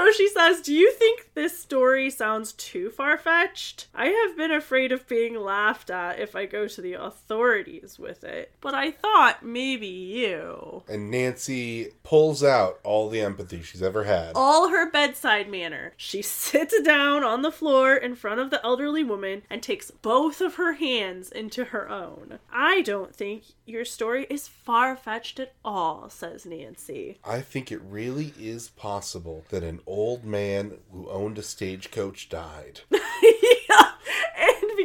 So 0.00 0.10
she 0.12 0.28
says, 0.30 0.62
Do 0.62 0.72
you 0.72 0.92
think 0.92 1.34
this 1.34 1.58
story 1.58 2.08
sounds 2.08 2.52
too 2.52 2.88
far 2.88 3.18
fetched? 3.18 3.88
I 3.94 4.06
have 4.06 4.34
been 4.34 4.50
afraid 4.50 4.92
of 4.92 5.06
being 5.06 5.34
laughed 5.34 5.90
at 5.90 6.18
if 6.18 6.34
I 6.34 6.46
go 6.46 6.66
to 6.66 6.80
the 6.80 6.94
authorities 6.94 7.98
with 7.98 8.24
it, 8.24 8.50
but 8.62 8.74
I 8.74 8.92
thought 8.92 9.44
maybe 9.44 9.86
you. 9.86 10.84
And 10.88 11.10
Nancy 11.10 11.88
pulls 12.02 12.42
out 12.42 12.80
all 12.82 13.10
the 13.10 13.20
empathy 13.20 13.60
she's 13.60 13.82
ever 13.82 14.04
had. 14.04 14.32
All 14.34 14.70
her 14.70 14.90
bedside 14.90 15.50
manner. 15.50 15.92
She 15.98 16.22
sits 16.22 16.80
down 16.80 17.22
on 17.22 17.42
the 17.42 17.52
floor 17.52 17.94
in 17.94 18.14
front 18.14 18.40
of 18.40 18.48
the 18.48 18.64
elderly 18.64 19.04
woman 19.04 19.42
and 19.50 19.62
takes 19.62 19.90
both 19.90 20.40
of 20.40 20.54
her 20.54 20.72
hands 20.72 21.30
into 21.30 21.66
her 21.66 21.90
own. 21.90 22.38
I 22.50 22.80
don't 22.80 23.14
think 23.14 23.42
your 23.66 23.84
story 23.84 24.26
is 24.30 24.48
far 24.48 24.96
fetched 24.96 25.38
at 25.40 25.52
all, 25.62 26.08
says 26.08 26.46
Nancy. 26.46 27.18
I 27.22 27.42
think 27.42 27.70
it 27.70 27.82
really 27.86 28.32
is 28.38 28.70
possible 28.70 29.44
that 29.50 29.62
an 29.62 29.80
old 29.90 30.24
man 30.24 30.78
who 30.92 31.08
owned 31.08 31.38
a 31.38 31.42
stagecoach 31.42 32.28
died. 32.28 32.80
yeah, 32.90 33.90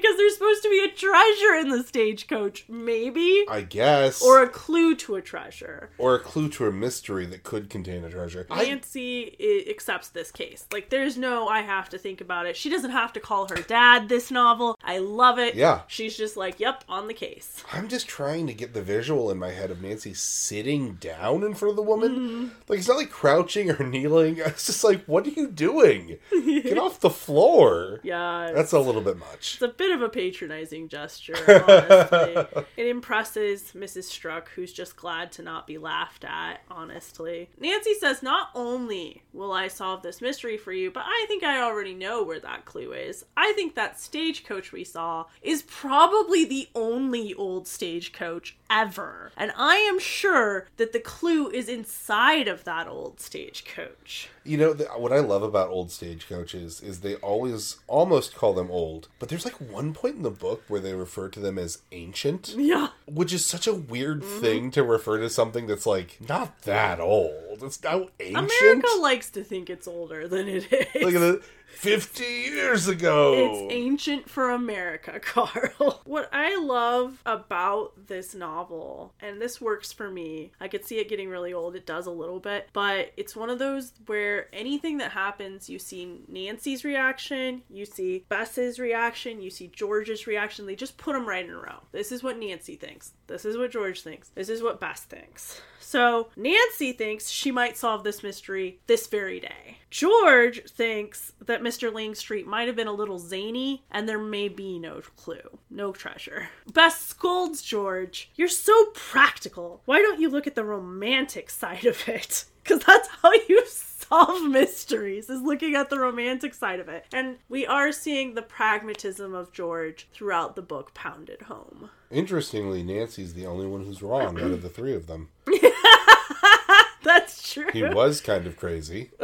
because 0.01 0.17
there's 0.17 0.33
supposed 0.33 0.63
to 0.63 0.69
be 0.69 0.79
a 0.83 0.89
treasure 0.91 1.55
in 1.55 1.69
the 1.69 1.83
stagecoach, 1.83 2.65
maybe? 2.69 3.45
I 3.49 3.61
guess. 3.61 4.21
Or 4.21 4.41
a 4.43 4.49
clue 4.49 4.95
to 4.95 5.15
a 5.15 5.21
treasure. 5.21 5.89
or 5.97 6.15
a 6.15 6.19
clue 6.19 6.49
to 6.49 6.67
a 6.67 6.71
mystery 6.71 7.25
that 7.27 7.43
could 7.43 7.69
contain 7.69 8.03
a 8.03 8.09
treasure. 8.09 8.45
Nancy 8.49 9.35
i- 9.39 9.69
accepts 9.69 10.09
this 10.09 10.31
case. 10.31 10.65
Like, 10.71 10.89
there's 10.89 11.17
no, 11.17 11.47
I 11.47 11.61
have 11.61 11.89
to 11.89 11.97
think 11.97 12.21
about 12.21 12.45
it. 12.45 12.55
She 12.57 12.69
doesn't 12.69 12.91
have 12.91 13.13
to 13.13 13.19
call 13.19 13.47
her 13.49 13.61
dad 13.61 14.09
this 14.09 14.31
novel. 14.31 14.77
I 14.83 14.97
love 14.99 15.39
it. 15.39 15.55
Yeah. 15.55 15.81
She's 15.87 16.15
just 16.17 16.37
like, 16.37 16.59
yep, 16.59 16.83
on 16.89 17.07
the 17.07 17.13
case. 17.13 17.63
I'm 17.71 17.87
just 17.87 18.07
trying 18.07 18.47
to 18.47 18.53
get 18.53 18.73
the 18.73 18.81
visual 18.81 19.31
in 19.31 19.37
my 19.37 19.51
head 19.51 19.71
of 19.71 19.81
Nancy 19.81 20.13
sitting 20.13 20.95
down 20.95 21.43
in 21.43 21.53
front 21.53 21.71
of 21.71 21.75
the 21.75 21.81
woman. 21.81 22.15
Mm-hmm. 22.15 22.47
Like, 22.67 22.79
it's 22.79 22.87
not 22.87 22.97
like 22.97 23.09
crouching 23.11 23.71
or 23.71 23.83
kneeling. 23.87 24.37
It's 24.37 24.65
just 24.67 24.83
like, 24.83 25.05
what 25.05 25.25
are 25.27 25.31
you 25.31 25.47
doing? 25.49 26.17
Get 26.31 26.77
off 26.85 26.99
the 26.99 27.09
floor. 27.09 27.99
Yeah. 28.03 28.51
That's 28.53 28.71
a 28.71 28.79
little 28.79 29.01
bit 29.01 29.17
much. 29.17 29.53
It's 29.55 29.61
a 29.61 29.67
bit 29.67 29.84
of 29.91 30.01
a 30.01 30.09
patronizing 30.09 30.87
gesture, 30.87 31.35
honestly. 31.67 32.65
it 32.77 32.87
impresses 32.87 33.71
Mrs. 33.73 34.03
Struck, 34.03 34.49
who's 34.49 34.73
just 34.73 34.95
glad 34.95 35.31
to 35.33 35.41
not 35.41 35.67
be 35.67 35.77
laughed 35.77 36.23
at, 36.23 36.61
honestly. 36.69 37.49
Nancy 37.59 37.93
says, 37.93 38.23
Not 38.23 38.49
only 38.55 39.23
will 39.33 39.51
I 39.51 39.67
solve 39.67 40.01
this 40.01 40.21
mystery 40.21 40.57
for 40.57 40.71
you, 40.71 40.91
but 40.91 41.03
I 41.05 41.25
think 41.27 41.43
I 41.43 41.61
already 41.61 41.93
know 41.93 42.23
where 42.23 42.39
that 42.39 42.65
clue 42.65 42.93
is. 42.93 43.25
I 43.35 43.53
think 43.53 43.75
that 43.75 43.99
stagecoach 43.99 44.71
we 44.71 44.83
saw 44.83 45.25
is 45.41 45.63
probably 45.63 46.45
the 46.45 46.69
only 46.75 47.33
old 47.33 47.67
stagecoach 47.67 48.57
ever. 48.75 49.31
And 49.37 49.51
I 49.57 49.75
am 49.77 49.99
sure 49.99 50.67
that 50.77 50.91
the 50.93 50.99
clue 50.99 51.49
is 51.49 51.67
inside 51.69 52.47
of 52.47 52.63
that 52.65 52.87
old 52.87 53.19
stagecoach. 53.19 54.29
You 54.43 54.57
know, 54.57 54.73
the, 54.73 54.85
what 54.85 55.11
I 55.11 55.19
love 55.19 55.41
about 55.43 55.69
old 55.69 55.91
stagecoaches 55.91 56.81
is 56.81 56.99
they 56.99 57.15
always 57.15 57.77
almost 57.87 58.35
call 58.35 58.53
them 58.53 58.69
old, 58.69 59.07
but 59.17 59.29
there's 59.29 59.45
like 59.45 59.59
one 59.59 59.93
point 59.93 60.17
in 60.17 60.21
the 60.23 60.29
book 60.29 60.63
where 60.67 60.79
they 60.79 60.93
refer 60.93 61.29
to 61.29 61.39
them 61.39 61.57
as 61.57 61.79
ancient, 61.91 62.53
Yeah. 62.57 62.89
which 63.07 63.33
is 63.33 63.45
such 63.45 63.65
a 63.67 63.73
weird 63.73 64.21
Mm-hmm. 64.21 64.41
thing 64.41 64.71
to 64.71 64.83
refer 64.83 65.17
to 65.19 65.29
something 65.29 65.67
that's 65.67 65.85
like 65.85 66.17
not 66.27 66.61
that 66.63 66.99
old. 66.99 67.63
It's 67.63 67.81
now 67.83 68.07
ancient. 68.19 68.51
America 68.61 68.87
likes 68.99 69.29
to 69.31 69.43
think 69.43 69.69
it's 69.69 69.87
older 69.87 70.27
than 70.27 70.47
it 70.47 70.71
is. 70.71 71.03
Look 71.03 71.15
at 71.15 71.21
it. 71.21 71.41
50 71.75 72.23
years 72.23 72.87
ago. 72.87 73.33
It's 73.67 73.73
ancient 73.73 74.29
for 74.29 74.49
America, 74.49 75.19
Carl. 75.23 76.01
What 76.05 76.29
I 76.33 76.57
love 76.57 77.21
about 77.25 78.07
this 78.07 78.33
novel, 78.33 79.13
and 79.19 79.41
this 79.41 79.59
works 79.59 79.91
for 79.91 80.09
me, 80.09 80.51
I 80.59 80.67
could 80.67 80.85
see 80.85 80.99
it 80.99 81.09
getting 81.09 81.29
really 81.29 81.53
old, 81.53 81.75
it 81.75 81.85
does 81.85 82.07
a 82.07 82.11
little 82.11 82.39
bit, 82.39 82.69
but 82.73 83.11
it's 83.17 83.35
one 83.35 83.49
of 83.49 83.59
those 83.59 83.93
where 84.05 84.47
anything 84.53 84.97
that 84.97 85.11
happens, 85.11 85.69
you 85.69 85.79
see 85.79 86.21
Nancy's 86.27 86.83
reaction, 86.83 87.63
you 87.69 87.85
see 87.85 88.25
Bess's 88.29 88.79
reaction, 88.79 89.41
you 89.41 89.49
see 89.49 89.67
George's 89.67 90.27
reaction, 90.27 90.65
they 90.65 90.75
just 90.75 90.97
put 90.97 91.13
them 91.13 91.27
right 91.27 91.45
in 91.45 91.51
a 91.51 91.57
row. 91.57 91.83
This 91.91 92.11
is 92.11 92.23
what 92.23 92.39
Nancy 92.39 92.75
thinks, 92.75 93.13
this 93.27 93.45
is 93.45 93.57
what 93.57 93.71
George 93.71 94.01
thinks, 94.01 94.29
this 94.29 94.49
is 94.49 94.63
what 94.63 94.79
Bess 94.79 95.01
thinks. 95.01 95.61
So 95.85 96.29
Nancy 96.35 96.93
thinks 96.93 97.29
she 97.29 97.51
might 97.51 97.77
solve 97.77 98.03
this 98.03 98.23
mystery 98.23 98.79
this 98.87 99.05
very 99.05 99.39
day. 99.39 99.77
George 99.91 100.63
thinks 100.67 101.33
that 101.39 101.61
Mr. 101.61 101.93
Langstreet 101.93 102.47
might 102.47 102.65
have 102.65 102.75
been 102.75 102.87
a 102.87 102.91
little 102.91 103.19
zany 103.19 103.85
and 103.91 104.09
there 104.09 104.17
may 104.17 104.49
be 104.49 104.79
no 104.79 105.01
clue, 105.15 105.59
no 105.69 105.91
treasure. 105.91 106.49
Bess 106.73 106.99
scolds 106.99 107.61
George. 107.61 108.31
You're 108.35 108.47
so 108.47 108.87
practical. 108.95 109.83
Why 109.85 110.01
don't 110.01 110.19
you 110.19 110.27
look 110.27 110.47
at 110.47 110.55
the 110.55 110.65
romantic 110.65 111.51
side 111.51 111.85
of 111.85 112.09
it? 112.09 112.45
Because 112.63 112.79
that's 112.83 113.07
how 113.21 113.31
you 113.47 113.63
solve 114.09 114.43
mysteries, 114.49 115.29
is 115.29 115.41
looking 115.41 115.75
at 115.75 115.89
the 115.89 115.99
romantic 115.99 116.53
side 116.53 116.79
of 116.79 116.89
it. 116.89 117.05
And 117.13 117.37
we 117.49 117.65
are 117.65 117.91
seeing 117.91 118.33
the 118.33 118.41
pragmatism 118.41 119.33
of 119.33 119.51
George 119.51 120.07
throughout 120.13 120.55
the 120.55 120.61
book 120.61 120.93
pounded 120.93 121.43
home. 121.43 121.89
Interestingly, 122.11 122.83
Nancy's 122.83 123.33
the 123.33 123.45
only 123.45 123.67
one 123.67 123.83
who's 123.85 124.01
wrong 124.01 124.39
out 124.39 124.51
of 124.51 124.61
the 124.61 124.69
three 124.69 124.93
of 124.93 125.07
them. 125.07 125.29
That's 127.03 127.51
true. 127.53 127.67
He 127.71 127.83
was 127.83 128.21
kind 128.21 128.47
of 128.47 128.57
crazy. 128.57 129.11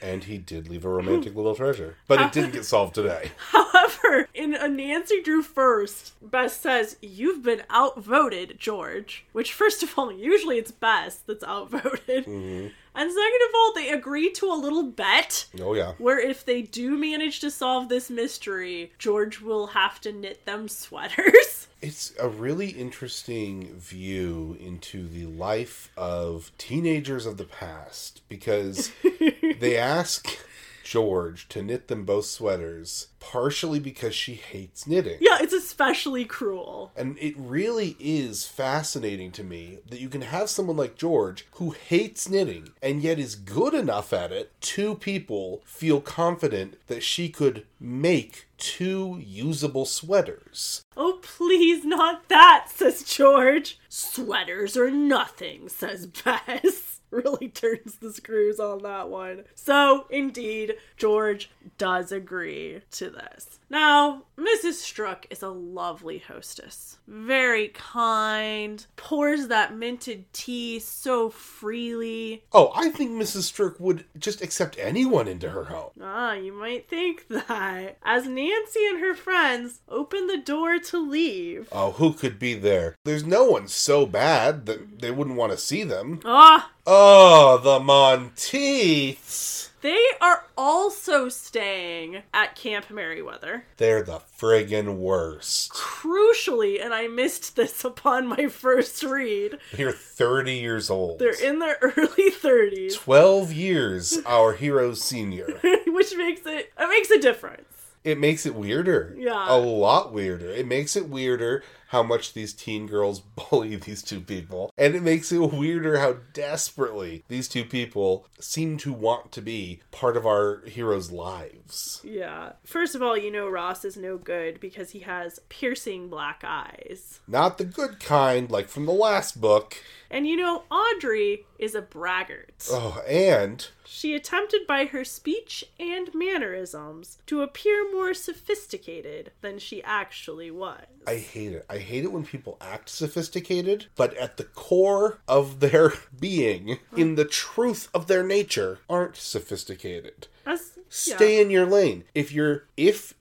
and 0.00 0.24
he 0.24 0.38
did 0.38 0.68
leave 0.68 0.84
a 0.84 0.88
romantic 0.88 1.34
little 1.34 1.54
treasure. 1.54 1.96
But 2.06 2.20
it 2.20 2.32
didn't 2.32 2.52
get 2.52 2.64
solved 2.64 2.94
today. 2.94 3.32
However, 3.52 4.28
in 4.34 4.54
uh, 4.54 4.66
Nancy 4.66 5.22
drew 5.22 5.42
first, 5.42 6.12
Bess 6.22 6.56
says, 6.56 6.96
You've 7.00 7.42
been 7.42 7.62
outvoted, 7.70 8.58
George. 8.58 9.24
Which, 9.32 9.52
first 9.52 9.82
of 9.82 9.98
all, 9.98 10.12
usually 10.12 10.58
it's 10.58 10.70
Bess 10.70 11.16
that's 11.26 11.44
outvoted. 11.44 12.26
Mm-hmm. 12.26 12.68
And 12.94 13.12
second 13.12 13.40
of 13.48 13.54
all, 13.54 13.72
they 13.74 13.90
agree 13.90 14.30
to 14.32 14.46
a 14.46 14.54
little 14.58 14.82
bet 14.82 15.46
Oh 15.60 15.74
yeah. 15.74 15.92
where 15.98 16.18
if 16.18 16.44
they 16.44 16.62
do 16.62 16.96
manage 16.98 17.38
to 17.40 17.50
solve 17.50 17.88
this 17.88 18.10
mystery, 18.10 18.92
George 18.98 19.40
will 19.40 19.68
have 19.68 20.00
to 20.00 20.12
knit 20.12 20.44
them 20.46 20.68
sweaters. 20.68 21.66
It's 21.80 22.12
a 22.18 22.28
really 22.28 22.70
interesting 22.70 23.72
view 23.76 24.56
into 24.58 25.06
the 25.06 25.26
life 25.26 25.92
of 25.96 26.50
teenagers 26.58 27.24
of 27.24 27.36
the 27.36 27.44
past 27.44 28.20
because 28.28 28.90
they 29.60 29.76
ask 29.76 30.38
George 30.84 31.48
to 31.50 31.60
knit 31.62 31.88
them 31.88 32.04
both 32.06 32.24
sweaters, 32.24 33.08
partially 33.20 33.78
because 33.78 34.14
she 34.14 34.34
hates 34.34 34.86
knitting. 34.86 35.18
yeah, 35.20 35.36
it's 35.38 35.52
especially 35.52 36.24
cruel. 36.24 36.92
And 36.96 37.18
it 37.18 37.34
really 37.36 37.94
is 38.00 38.46
fascinating 38.46 39.30
to 39.32 39.44
me 39.44 39.80
that 39.90 40.00
you 40.00 40.08
can 40.08 40.22
have 40.22 40.48
someone 40.48 40.78
like 40.78 40.96
George 40.96 41.46
who 41.52 41.70
hates 41.72 42.26
knitting 42.30 42.70
and 42.82 43.02
yet 43.02 43.18
is 43.18 43.34
good 43.34 43.74
enough 43.74 44.14
at 44.14 44.32
it. 44.32 44.52
Two 44.62 44.94
people 44.94 45.60
feel 45.66 46.00
confident 46.00 46.78
that 46.86 47.02
she 47.02 47.28
could 47.28 47.66
make 47.78 48.46
two 48.56 49.20
usable 49.22 49.84
sweaters. 49.84 50.82
Oh, 50.96 51.18
please, 51.20 51.84
not 51.84 52.28
that, 52.30 52.68
says 52.70 53.02
George. 53.02 53.78
Sweaters 53.90 54.74
are 54.76 54.90
nothing, 54.90 55.68
says 55.68 56.06
Bess. 56.06 56.97
Really 57.18 57.48
turns 57.48 57.96
the 57.96 58.12
screws 58.12 58.60
on 58.60 58.82
that 58.82 59.08
one. 59.08 59.44
So, 59.54 60.06
indeed, 60.10 60.76
George 60.96 61.50
does 61.78 62.12
agree 62.12 62.82
to 62.92 63.10
this. 63.10 63.58
Now, 63.70 64.24
Mrs. 64.38 64.74
Struck 64.74 65.26
is 65.30 65.42
a 65.42 65.48
lovely 65.48 66.18
hostess. 66.18 66.98
Very 67.06 67.68
kind, 67.68 68.86
pours 68.96 69.48
that 69.48 69.74
minted 69.74 70.32
tea 70.32 70.78
so 70.78 71.28
freely. 71.30 72.44
Oh, 72.52 72.72
I 72.74 72.90
think 72.90 73.10
Mrs. 73.10 73.42
Strook 73.42 73.78
would 73.80 74.04
just 74.18 74.42
accept 74.42 74.76
anyone 74.78 75.28
into 75.28 75.50
her 75.50 75.64
home. 75.64 75.90
Ah, 76.00 76.34
you 76.34 76.52
might 76.52 76.88
think 76.88 77.28
that. 77.28 77.98
As 78.02 78.26
Nancy 78.26 78.86
and 78.86 79.00
her 79.00 79.14
friends 79.14 79.80
open 79.88 80.26
the 80.26 80.38
door 80.38 80.78
to 80.78 80.98
leave. 80.98 81.68
Oh, 81.72 81.92
who 81.92 82.12
could 82.12 82.38
be 82.38 82.54
there? 82.54 82.96
There's 83.04 83.24
no 83.24 83.44
one 83.44 83.68
so 83.68 84.06
bad 84.06 84.66
that 84.66 85.00
they 85.00 85.10
wouldn't 85.10 85.36
want 85.36 85.52
to 85.52 85.58
see 85.58 85.84
them. 85.84 86.20
Ah, 86.24 86.70
Oh, 86.90 87.58
the 87.62 87.80
Monteiths! 87.80 89.68
They 89.82 90.02
are 90.22 90.44
also 90.56 91.28
staying 91.28 92.22
at 92.32 92.56
Camp 92.56 92.88
Merriweather. 92.88 93.64
They're 93.76 94.02
the 94.02 94.22
friggin' 94.40 94.96
worst. 94.96 95.70
Crucially, 95.74 96.82
and 96.82 96.94
I 96.94 97.06
missed 97.06 97.56
this 97.56 97.84
upon 97.84 98.26
my 98.26 98.46
first 98.48 99.02
read, 99.02 99.58
They're 99.74 99.92
30 99.92 100.54
years 100.54 100.88
old. 100.88 101.18
they're 101.18 101.38
in 101.38 101.58
their 101.58 101.76
early 101.82 102.30
30s, 102.30 102.94
12 102.94 103.52
years 103.52 104.20
our 104.24 104.54
hero's 104.54 105.02
senior. 105.02 105.60
which 105.88 106.16
makes 106.16 106.46
it 106.46 106.72
it 106.78 106.88
makes 106.88 107.10
a 107.10 107.20
difference. 107.20 107.66
It 108.04 108.18
makes 108.18 108.46
it 108.46 108.54
weirder. 108.54 109.14
Yeah. 109.18 109.46
A 109.48 109.56
lot 109.56 110.12
weirder. 110.12 110.50
It 110.50 110.66
makes 110.66 110.96
it 110.96 111.08
weirder 111.08 111.62
how 111.88 112.02
much 112.02 112.34
these 112.34 112.52
teen 112.52 112.86
girls 112.86 113.20
bully 113.50 113.76
these 113.76 114.02
two 114.02 114.20
people. 114.20 114.72
And 114.78 114.94
it 114.94 115.02
makes 115.02 115.32
it 115.32 115.38
weirder 115.38 115.98
how 115.98 116.18
desperately 116.32 117.24
these 117.28 117.48
two 117.48 117.64
people 117.64 118.26
seem 118.38 118.76
to 118.78 118.92
want 118.92 119.32
to 119.32 119.42
be 119.42 119.80
part 119.90 120.16
of 120.16 120.26
our 120.26 120.62
heroes' 120.66 121.10
lives. 121.10 122.00
Yeah. 122.04 122.52
First 122.64 122.94
of 122.94 123.02
all, 123.02 123.16
you 123.16 123.30
know 123.30 123.48
Ross 123.48 123.84
is 123.84 123.96
no 123.96 124.18
good 124.18 124.60
because 124.60 124.90
he 124.90 125.00
has 125.00 125.40
piercing 125.48 126.08
black 126.08 126.42
eyes. 126.46 127.20
Not 127.26 127.58
the 127.58 127.64
good 127.64 128.00
kind, 128.00 128.50
like 128.50 128.68
from 128.68 128.86
the 128.86 128.92
last 128.92 129.40
book. 129.40 129.76
And 130.10 130.26
you 130.26 130.36
know 130.36 130.64
Audrey 130.70 131.46
is 131.58 131.74
a 131.74 131.82
braggart. 131.82 132.68
Oh, 132.70 133.02
and 133.08 133.66
She 133.90 134.14
attempted 134.14 134.66
by 134.66 134.84
her 134.84 135.02
speech 135.02 135.64
and 135.80 136.14
mannerisms 136.14 137.18
to 137.26 137.40
appear 137.40 137.90
more 137.90 138.12
sophisticated 138.12 139.32
than 139.40 139.58
she 139.58 139.82
actually 139.82 140.50
was. 140.50 140.84
I 141.06 141.16
hate 141.16 141.52
it. 141.52 141.64
I 141.70 141.78
hate 141.78 142.04
it 142.04 142.12
when 142.12 142.26
people 142.26 142.58
act 142.60 142.90
sophisticated, 142.90 143.86
but 143.96 144.14
at 144.18 144.36
the 144.36 144.44
core 144.44 145.20
of 145.26 145.60
their 145.60 145.94
being, 146.20 146.78
in 146.94 147.14
the 147.14 147.24
truth 147.24 147.88
of 147.94 148.08
their 148.08 148.22
nature, 148.22 148.80
aren't 148.90 149.16
sophisticated. 149.16 150.28
As- 150.44 150.72
yeah. 151.06 151.16
Stay 151.16 151.40
in 151.40 151.50
your 151.50 151.66
lane. 151.66 152.04
If 152.14 152.30
you're 152.30 152.64
if 152.76 153.14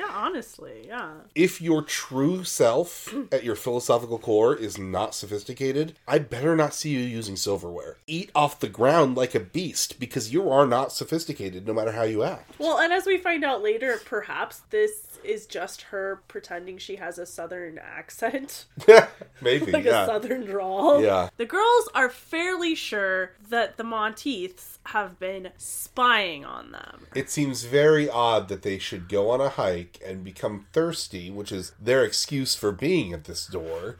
Yeah, 0.00 0.12
honestly, 0.14 0.84
yeah. 0.86 1.10
if 1.34 1.60
your 1.60 1.82
true 1.82 2.42
self 2.42 3.14
at 3.32 3.44
your 3.44 3.54
philosophical 3.54 4.18
core 4.18 4.56
is 4.56 4.78
not 4.78 5.14
sophisticated, 5.14 5.94
I 6.08 6.18
better 6.18 6.56
not 6.56 6.72
see 6.72 6.88
you 6.88 7.00
using 7.00 7.36
silverware. 7.36 7.98
Eat 8.06 8.30
off 8.34 8.60
the 8.60 8.68
ground 8.68 9.18
like 9.18 9.34
a 9.34 9.40
beast 9.40 10.00
because 10.00 10.32
you 10.32 10.48
are 10.48 10.66
not 10.66 10.92
sophisticated 10.92 11.66
no 11.66 11.74
matter 11.74 11.92
how 11.92 12.04
you 12.04 12.22
act. 12.22 12.58
Well, 12.58 12.78
and 12.78 12.94
as 12.94 13.04
we 13.04 13.18
find 13.18 13.44
out 13.44 13.62
later, 13.62 14.00
perhaps 14.06 14.62
this 14.70 15.10
is 15.22 15.46
just 15.46 15.82
her 15.82 16.22
pretending 16.28 16.78
she 16.78 16.96
has 16.96 17.18
a 17.18 17.26
southern 17.26 17.78
accent, 17.78 18.64
Maybe, 19.42 19.66
like 19.72 19.84
yeah. 19.84 20.04
a 20.04 20.06
southern 20.06 20.44
drawl. 20.44 21.02
Yeah. 21.02 21.28
The 21.36 21.46
girls 21.46 21.88
are 21.94 22.08
fairly 22.08 22.74
sure 22.74 23.32
that 23.48 23.76
the 23.76 23.84
Monteiths 23.84 24.78
have 24.86 25.18
been 25.18 25.50
spying 25.56 26.44
on 26.44 26.72
them. 26.72 27.06
It 27.14 27.30
seems 27.30 27.64
very 27.64 28.08
odd 28.08 28.48
that 28.48 28.62
they 28.62 28.78
should 28.78 29.08
go 29.08 29.30
on 29.30 29.40
a 29.40 29.50
hike 29.50 29.89
and 30.04 30.24
become 30.24 30.66
thirsty, 30.72 31.30
which 31.30 31.52
is 31.52 31.72
their 31.80 32.04
excuse 32.04 32.54
for 32.54 32.72
being 32.72 33.12
at 33.12 33.24
this 33.24 33.46
door, 33.46 33.96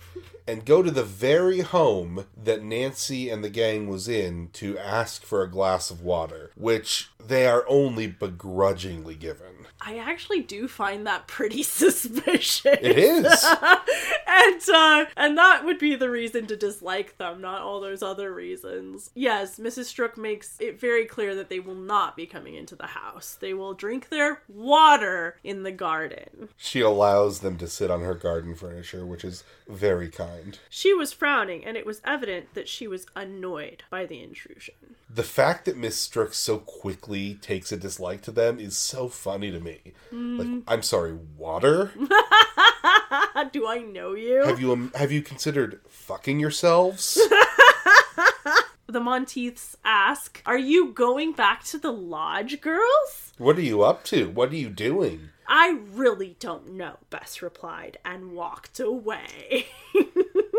and 0.46 0.64
go 0.64 0.82
to 0.82 0.90
the 0.90 1.04
very 1.04 1.60
home 1.60 2.26
that 2.36 2.62
Nancy 2.62 3.30
and 3.30 3.44
the 3.44 3.50
gang 3.50 3.88
was 3.88 4.08
in 4.08 4.48
to 4.54 4.78
ask 4.78 5.24
for 5.24 5.42
a 5.42 5.50
glass 5.50 5.90
of 5.90 6.02
water, 6.02 6.50
which 6.56 7.10
they 7.24 7.46
are 7.46 7.64
only 7.68 8.06
begrudgingly 8.06 9.14
given. 9.14 9.59
I 9.80 9.96
actually 9.98 10.42
do 10.42 10.68
find 10.68 11.06
that 11.06 11.26
pretty 11.26 11.62
suspicious. 11.62 12.64
It 12.64 12.98
is. 12.98 13.24
and 14.26 14.62
uh, 14.72 15.06
and 15.16 15.38
that 15.38 15.64
would 15.64 15.78
be 15.78 15.94
the 15.94 16.10
reason 16.10 16.46
to 16.46 16.56
dislike 16.56 17.16
them, 17.18 17.40
not 17.40 17.62
all 17.62 17.80
those 17.80 18.02
other 18.02 18.32
reasons. 18.32 19.10
Yes, 19.14 19.58
Mrs. 19.58 19.84
Strook 19.84 20.16
makes 20.16 20.56
it 20.60 20.78
very 20.78 21.06
clear 21.06 21.34
that 21.34 21.48
they 21.48 21.60
will 21.60 21.74
not 21.74 22.16
be 22.16 22.26
coming 22.26 22.54
into 22.54 22.76
the 22.76 22.88
house. 22.88 23.36
They 23.40 23.54
will 23.54 23.74
drink 23.74 24.08
their 24.08 24.42
water 24.48 25.36
in 25.42 25.62
the 25.62 25.72
garden. 25.72 26.48
She 26.56 26.80
allows 26.80 27.40
them 27.40 27.56
to 27.58 27.68
sit 27.68 27.90
on 27.90 28.02
her 28.02 28.14
garden 28.14 28.54
furniture, 28.54 29.06
which 29.06 29.24
is 29.24 29.44
very 29.68 30.08
kind. 30.08 30.58
She 30.68 30.92
was 30.92 31.12
frowning, 31.12 31.64
and 31.64 31.76
it 31.76 31.86
was 31.86 32.02
evident 32.04 32.54
that 32.54 32.68
she 32.68 32.86
was 32.86 33.06
annoyed 33.16 33.84
by 33.90 34.06
the 34.06 34.22
intrusion. 34.22 34.96
The 35.12 35.22
fact 35.24 35.64
that 35.64 35.76
Miss 35.76 35.96
Strook 35.96 36.34
so 36.34 36.58
quickly 36.58 37.34
takes 37.34 37.72
a 37.72 37.76
dislike 37.76 38.22
to 38.22 38.30
them 38.30 38.60
is 38.60 38.76
so 38.76 39.08
funny 39.08 39.50
to 39.50 39.58
me. 39.58 39.80
Like, 40.12 40.62
I'm 40.68 40.82
sorry, 40.82 41.18
water? 41.36 41.90
Do 43.52 43.66
I 43.66 43.78
know 43.78 44.14
you? 44.14 44.44
have 44.44 44.60
you 44.60 44.72
um, 44.72 44.92
have 44.94 45.10
you 45.10 45.22
considered 45.22 45.80
fucking 45.88 46.38
yourselves? 46.38 47.14
the 48.86 49.00
Monteiths 49.00 49.76
ask, 49.84 50.42
Are 50.46 50.58
you 50.58 50.92
going 50.92 51.32
back 51.32 51.64
to 51.64 51.78
the 51.78 51.92
lodge, 51.92 52.60
girls? 52.60 53.32
what 53.38 53.56
are 53.58 53.62
you 53.62 53.82
up 53.82 54.04
to? 54.04 54.28
What 54.30 54.50
are 54.52 54.56
you 54.56 54.68
doing? 54.68 55.30
I 55.48 55.80
really 55.92 56.36
don't 56.38 56.74
know, 56.74 56.98
Bess 57.10 57.42
replied 57.42 57.98
and 58.04 58.32
walked 58.32 58.78
away. 58.78 59.66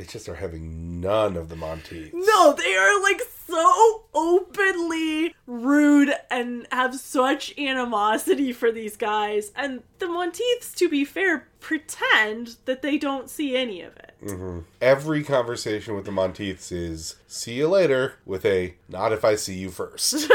They 0.00 0.06
just 0.06 0.30
are 0.30 0.36
having 0.36 1.02
none 1.02 1.36
of 1.36 1.50
the 1.50 1.56
Monteiths. 1.56 2.14
no, 2.14 2.54
they 2.54 2.74
are 2.74 3.02
like 3.02 3.20
so 3.46 4.04
openly 4.14 5.34
rude 5.46 6.14
and 6.30 6.66
have 6.72 6.94
such 6.94 7.52
animosity 7.58 8.50
for 8.54 8.72
these 8.72 8.96
guys. 8.96 9.52
And 9.54 9.82
the 9.98 10.08
Monteiths, 10.08 10.72
to 10.76 10.88
be 10.88 11.04
fair, 11.04 11.48
pretend 11.60 12.56
that 12.64 12.82
they 12.82 12.98
don't 12.98 13.30
see 13.30 13.56
any 13.56 13.82
of 13.82 13.96
it. 13.96 14.14
Mm-hmm. 14.24 14.60
Every 14.80 15.22
conversation 15.22 15.94
with 15.94 16.04
the 16.04 16.12
Monteiths 16.12 16.72
is 16.72 17.16
"see 17.26 17.54
you 17.54 17.68
later" 17.68 18.14
with 18.24 18.44
a 18.44 18.74
"not 18.88 19.12
if 19.12 19.24
I 19.24 19.34
see 19.36 19.54
you 19.54 19.70
first. 19.70 20.14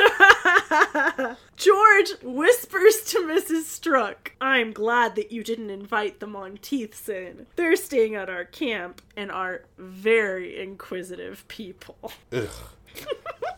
George 1.55 2.11
whispers 2.21 3.01
to 3.05 3.19
Mrs. 3.19 3.63
Struck, 3.63 4.33
I'm 4.41 4.71
glad 4.71 5.15
that 5.15 5.31
you 5.31 5.43
didn't 5.43 5.69
invite 5.69 6.19
the 6.19 6.27
Monteiths 6.27 7.07
in. 7.09 7.47
They're 7.55 7.75
staying 7.75 8.15
at 8.15 8.29
our 8.29 8.45
camp 8.45 9.01
and 9.15 9.31
are 9.31 9.63
very 9.77 10.59
inquisitive 10.61 11.47
people. 11.47 12.11
Ugh. 12.31 12.49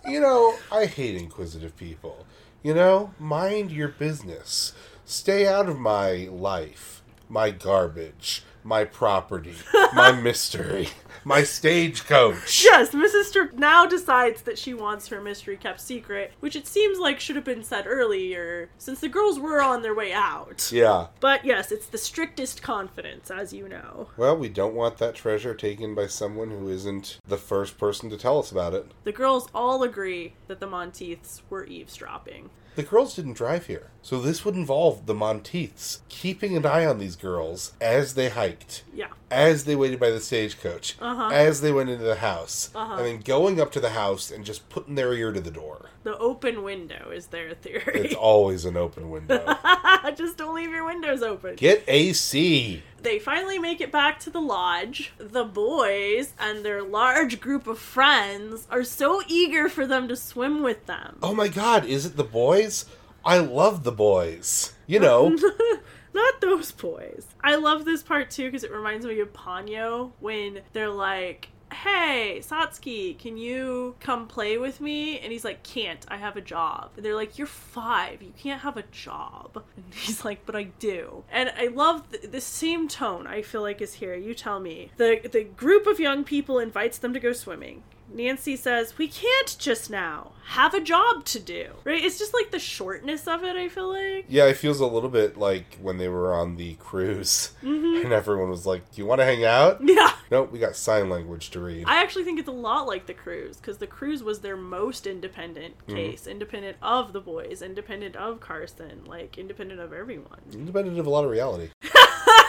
you 0.08 0.20
know, 0.20 0.56
I 0.72 0.86
hate 0.86 1.16
inquisitive 1.16 1.76
people. 1.76 2.26
You 2.64 2.74
know, 2.74 3.14
mind 3.20 3.72
your 3.72 3.90
business. 3.90 4.74
Stay 5.06 5.48
out 5.48 5.70
of 5.70 5.80
my 5.80 6.28
life, 6.30 6.97
my 7.30 7.52
garbage, 7.52 8.44
my 8.64 8.84
property, 8.84 9.56
my 9.94 10.12
mystery, 10.22 10.90
my 11.24 11.44
stagecoach. 11.44 12.64
Yes, 12.64 12.92
Mrs. 12.92 13.26
Strip 13.26 13.54
now 13.54 13.86
decides 13.86 14.42
that 14.44 14.58
she 14.58 14.74
wants 14.74 15.08
her 15.08 15.22
mystery 15.22 15.58
kept 15.58 15.80
secret, 15.80 16.34
which 16.40 16.56
it 16.56 16.68
seems 16.68 17.00
like 17.00 17.20
should 17.20 17.36
have 17.36 17.46
been 17.46 17.64
said 17.64 17.86
earlier, 17.88 18.70
since 18.78 19.00
the 19.00 19.10
girls 19.10 19.40
were 19.40 19.62
on 19.62 19.82
their 19.82 19.96
way 19.96 20.14
out. 20.14 20.70
Yeah. 20.72 21.08
But 21.20 21.46
yes, 21.46 21.72
it's 21.72 21.88
the 21.88 21.98
strictest 21.98 22.62
confidence, 22.62 23.32
as 23.32 23.54
you 23.54 23.68
know. 23.68 24.10
Well, 24.18 24.38
we 24.38 24.50
don't 24.50 24.76
want 24.76 24.98
that 24.98 25.16
treasure 25.16 25.54
taken 25.54 25.96
by 25.96 26.08
someone 26.08 26.50
who 26.50 26.70
isn't 26.70 27.20
the 27.28 27.38
first 27.38 27.78
person 27.78 28.10
to 28.10 28.18
tell 28.18 28.40
us 28.40 28.52
about 28.52 28.74
it. 28.74 28.92
The 29.04 29.12
girls 29.12 29.48
all 29.54 29.84
agree 29.84 30.34
that 30.48 30.60
the 30.60 30.68
Monteiths 30.68 31.42
were 31.50 31.66
eavesdropping. 31.66 32.50
The 32.78 32.84
girls 32.84 33.16
didn't 33.16 33.34
drive 33.34 33.66
here, 33.66 33.88
so 34.04 34.22
this 34.22 34.46
would 34.46 34.54
involve 34.54 35.08
the 35.08 35.16
Monteiths 35.16 36.02
keeping 36.10 36.56
an 36.56 36.64
eye 36.64 36.86
on 36.86 37.00
these 37.00 37.16
girls 37.16 37.72
as 37.82 38.14
they 38.14 38.30
hiked, 38.30 38.84
Yeah. 38.94 39.08
as 39.32 39.64
they 39.64 39.76
waited 39.76 40.00
by 40.00 40.12
the 40.12 40.20
stagecoach, 40.20 40.96
Uh-huh. 41.02 41.30
as 41.34 41.62
they 41.62 41.72
went 41.72 41.90
into 41.90 42.04
the 42.04 42.18
house, 42.18 42.70
Uh-huh. 42.76 42.98
and 42.98 43.06
then 43.08 43.20
going 43.22 43.60
up 43.60 43.72
to 43.72 43.80
the 43.80 43.90
house 43.90 44.30
and 44.30 44.46
just 44.46 44.70
putting 44.70 44.94
their 44.94 45.12
ear 45.14 45.32
to 45.32 45.42
the 45.42 45.50
door. 45.50 45.90
The 46.08 46.18
open 46.20 46.64
window 46.64 47.12
is 47.12 47.28
their 47.28 47.54
theory. 47.54 48.06
It's 48.06 48.16
always 48.16 48.64
an 48.64 48.78
open 48.78 49.10
window. 49.10 49.44
Just 50.16 50.38
don't 50.38 50.56
leave 50.56 50.70
your 50.70 50.86
windows 50.86 51.22
open. 51.22 51.58
Get 51.58 51.84
AC. 51.86 52.82
They 53.02 53.20
finally 53.20 53.60
make 53.60 53.82
it 53.82 53.92
back 53.92 54.18
to 54.22 54.30
the 54.30 54.40
lodge. 54.40 55.12
The 55.18 55.44
boys 55.44 56.32
and 56.40 56.64
their 56.64 56.82
large 56.82 57.42
group 57.42 57.68
of 57.68 57.78
friends 57.78 58.70
are 58.72 58.86
so 58.86 59.22
eager 59.28 59.68
for 59.68 59.86
them 59.86 60.08
to 60.08 60.16
swim 60.16 60.64
with 60.64 60.86
them. 60.86 61.18
Oh 61.22 61.36
my 61.36 61.50
god, 61.50 61.84
is 61.84 62.06
it 62.06 62.16
the 62.16 62.24
boys? 62.24 62.86
I 63.26 63.40
love 63.40 63.84
the 63.84 63.92
boys. 63.92 64.76
You 64.86 65.02
know, 65.02 65.36
Not 66.14 66.40
those 66.40 66.72
boys. 66.72 67.28
I 67.44 67.56
love 67.58 67.84
this 67.84 68.02
part 68.02 68.32
too 68.32 68.46
because 68.46 68.64
it 68.64 68.72
reminds 68.72 69.06
me 69.06 69.20
of 69.20 69.34
Ponyo 69.34 70.14
when 70.22 70.62
they're 70.72 70.90
like, 70.90 71.50
Hey, 71.72 72.40
Satsuki, 72.42 73.18
can 73.20 73.38
you 73.38 73.96
come 74.00 74.28
play 74.28 74.58
with 74.58 74.80
me? 74.80 75.20
And 75.20 75.32
he's 75.32 75.44
like, 75.44 75.64
Can't, 75.64 76.06
I 76.08 76.18
have 76.18 76.38
a 76.38 76.42
job. 76.42 76.92
And 76.96 77.06
they're 77.06 77.16
like, 77.16 77.38
You're 77.38 77.48
five, 77.48 78.22
you 78.22 78.34
can't 78.38 78.62
have 78.62 78.78
a 78.78 78.84
job. 78.84 79.64
And 79.76 79.86
he's 79.94 80.24
like, 80.24 80.46
But 80.46 80.56
I 80.56 80.64
do. 80.64 81.24
And 81.32 81.52
I 81.58 81.68
love 81.68 82.10
th- 82.10 82.32
the 82.32 82.42
same 82.42 82.88
tone 82.88 83.28
I 83.28 83.42
feel 83.42 83.62
like 83.62 83.82
is 83.82 83.96
here. 83.96 84.16
You 84.16 84.34
tell 84.34 84.60
me. 84.60 84.92
The, 84.98 85.20
the 85.32 85.44
group 85.44 85.88
of 85.88 86.00
young 86.00 86.24
people 86.24 86.60
invites 86.60 86.98
them 86.98 87.14
to 87.14 87.20
go 87.20 87.34
swimming. 87.34 87.84
Nancy 88.14 88.56
says, 88.56 88.98
We 88.98 89.08
can't 89.08 89.56
just 89.60 89.90
now. 89.90 90.32
Have 90.52 90.74
a 90.74 90.80
job 90.80 91.26
to 91.26 91.40
do. 91.40 91.72
Right? 91.84 92.02
It's 92.02 92.18
just 92.18 92.34
like 92.34 92.52
the 92.52 92.60
shortness 92.60 93.28
of 93.28 93.44
it, 93.44 93.58
I 93.58 93.68
feel 93.68 93.90
like. 93.90 94.26
yeah, 94.30 94.46
it 94.46 94.56
feels 94.56 94.80
a 94.80 94.86
little 94.86 95.10
bit 95.10 95.38
like 95.38 95.78
when 95.82 95.98
they 95.98 96.08
were 96.08 96.34
on 96.34 96.56
the 96.56 96.76
cruise 96.76 97.52
mm-hmm. 97.62 98.06
and 98.06 98.14
everyone 98.14 98.50
was 98.50 98.66
like, 98.66 98.90
Do 98.92 99.02
you 99.02 99.06
want 99.06 99.20
to 99.20 99.26
hang 99.26 99.44
out? 99.44 99.80
Yeah. 99.82 100.12
Nope, 100.30 100.52
we 100.52 100.60
got 100.60 100.76
sign 100.76 101.10
language 101.10 101.52
to 101.52 101.60
read. 101.60 101.86
I 101.88 102.02
actually 102.02 102.24
think 102.24 102.40
it's 102.40 102.48
a 102.48 102.52
lot 102.52 102.88
like 102.88 103.08
the 103.08 103.14
cruise 103.14 103.58
because 103.58 103.78
the 103.78 103.88
cruise 103.88 104.24
was 104.24 104.40
their 104.40 104.58
most 104.58 105.08
independent 105.08 105.78
mm-hmm. 105.80 105.96
case, 105.96 106.28
independent 106.28 106.78
of 106.82 107.14
the 107.14 107.22
boys, 107.22 107.62
independent 107.62 108.16
of 108.16 108.40
Carson, 108.40 109.04
like 109.06 109.38
independent 109.38 109.80
of 109.80 109.94
everyone. 109.94 110.42
Independent 110.54 111.00
of 111.00 111.08
a 111.08 111.10
lot 111.10 111.24
of 111.24 111.32
reality. 111.32 111.70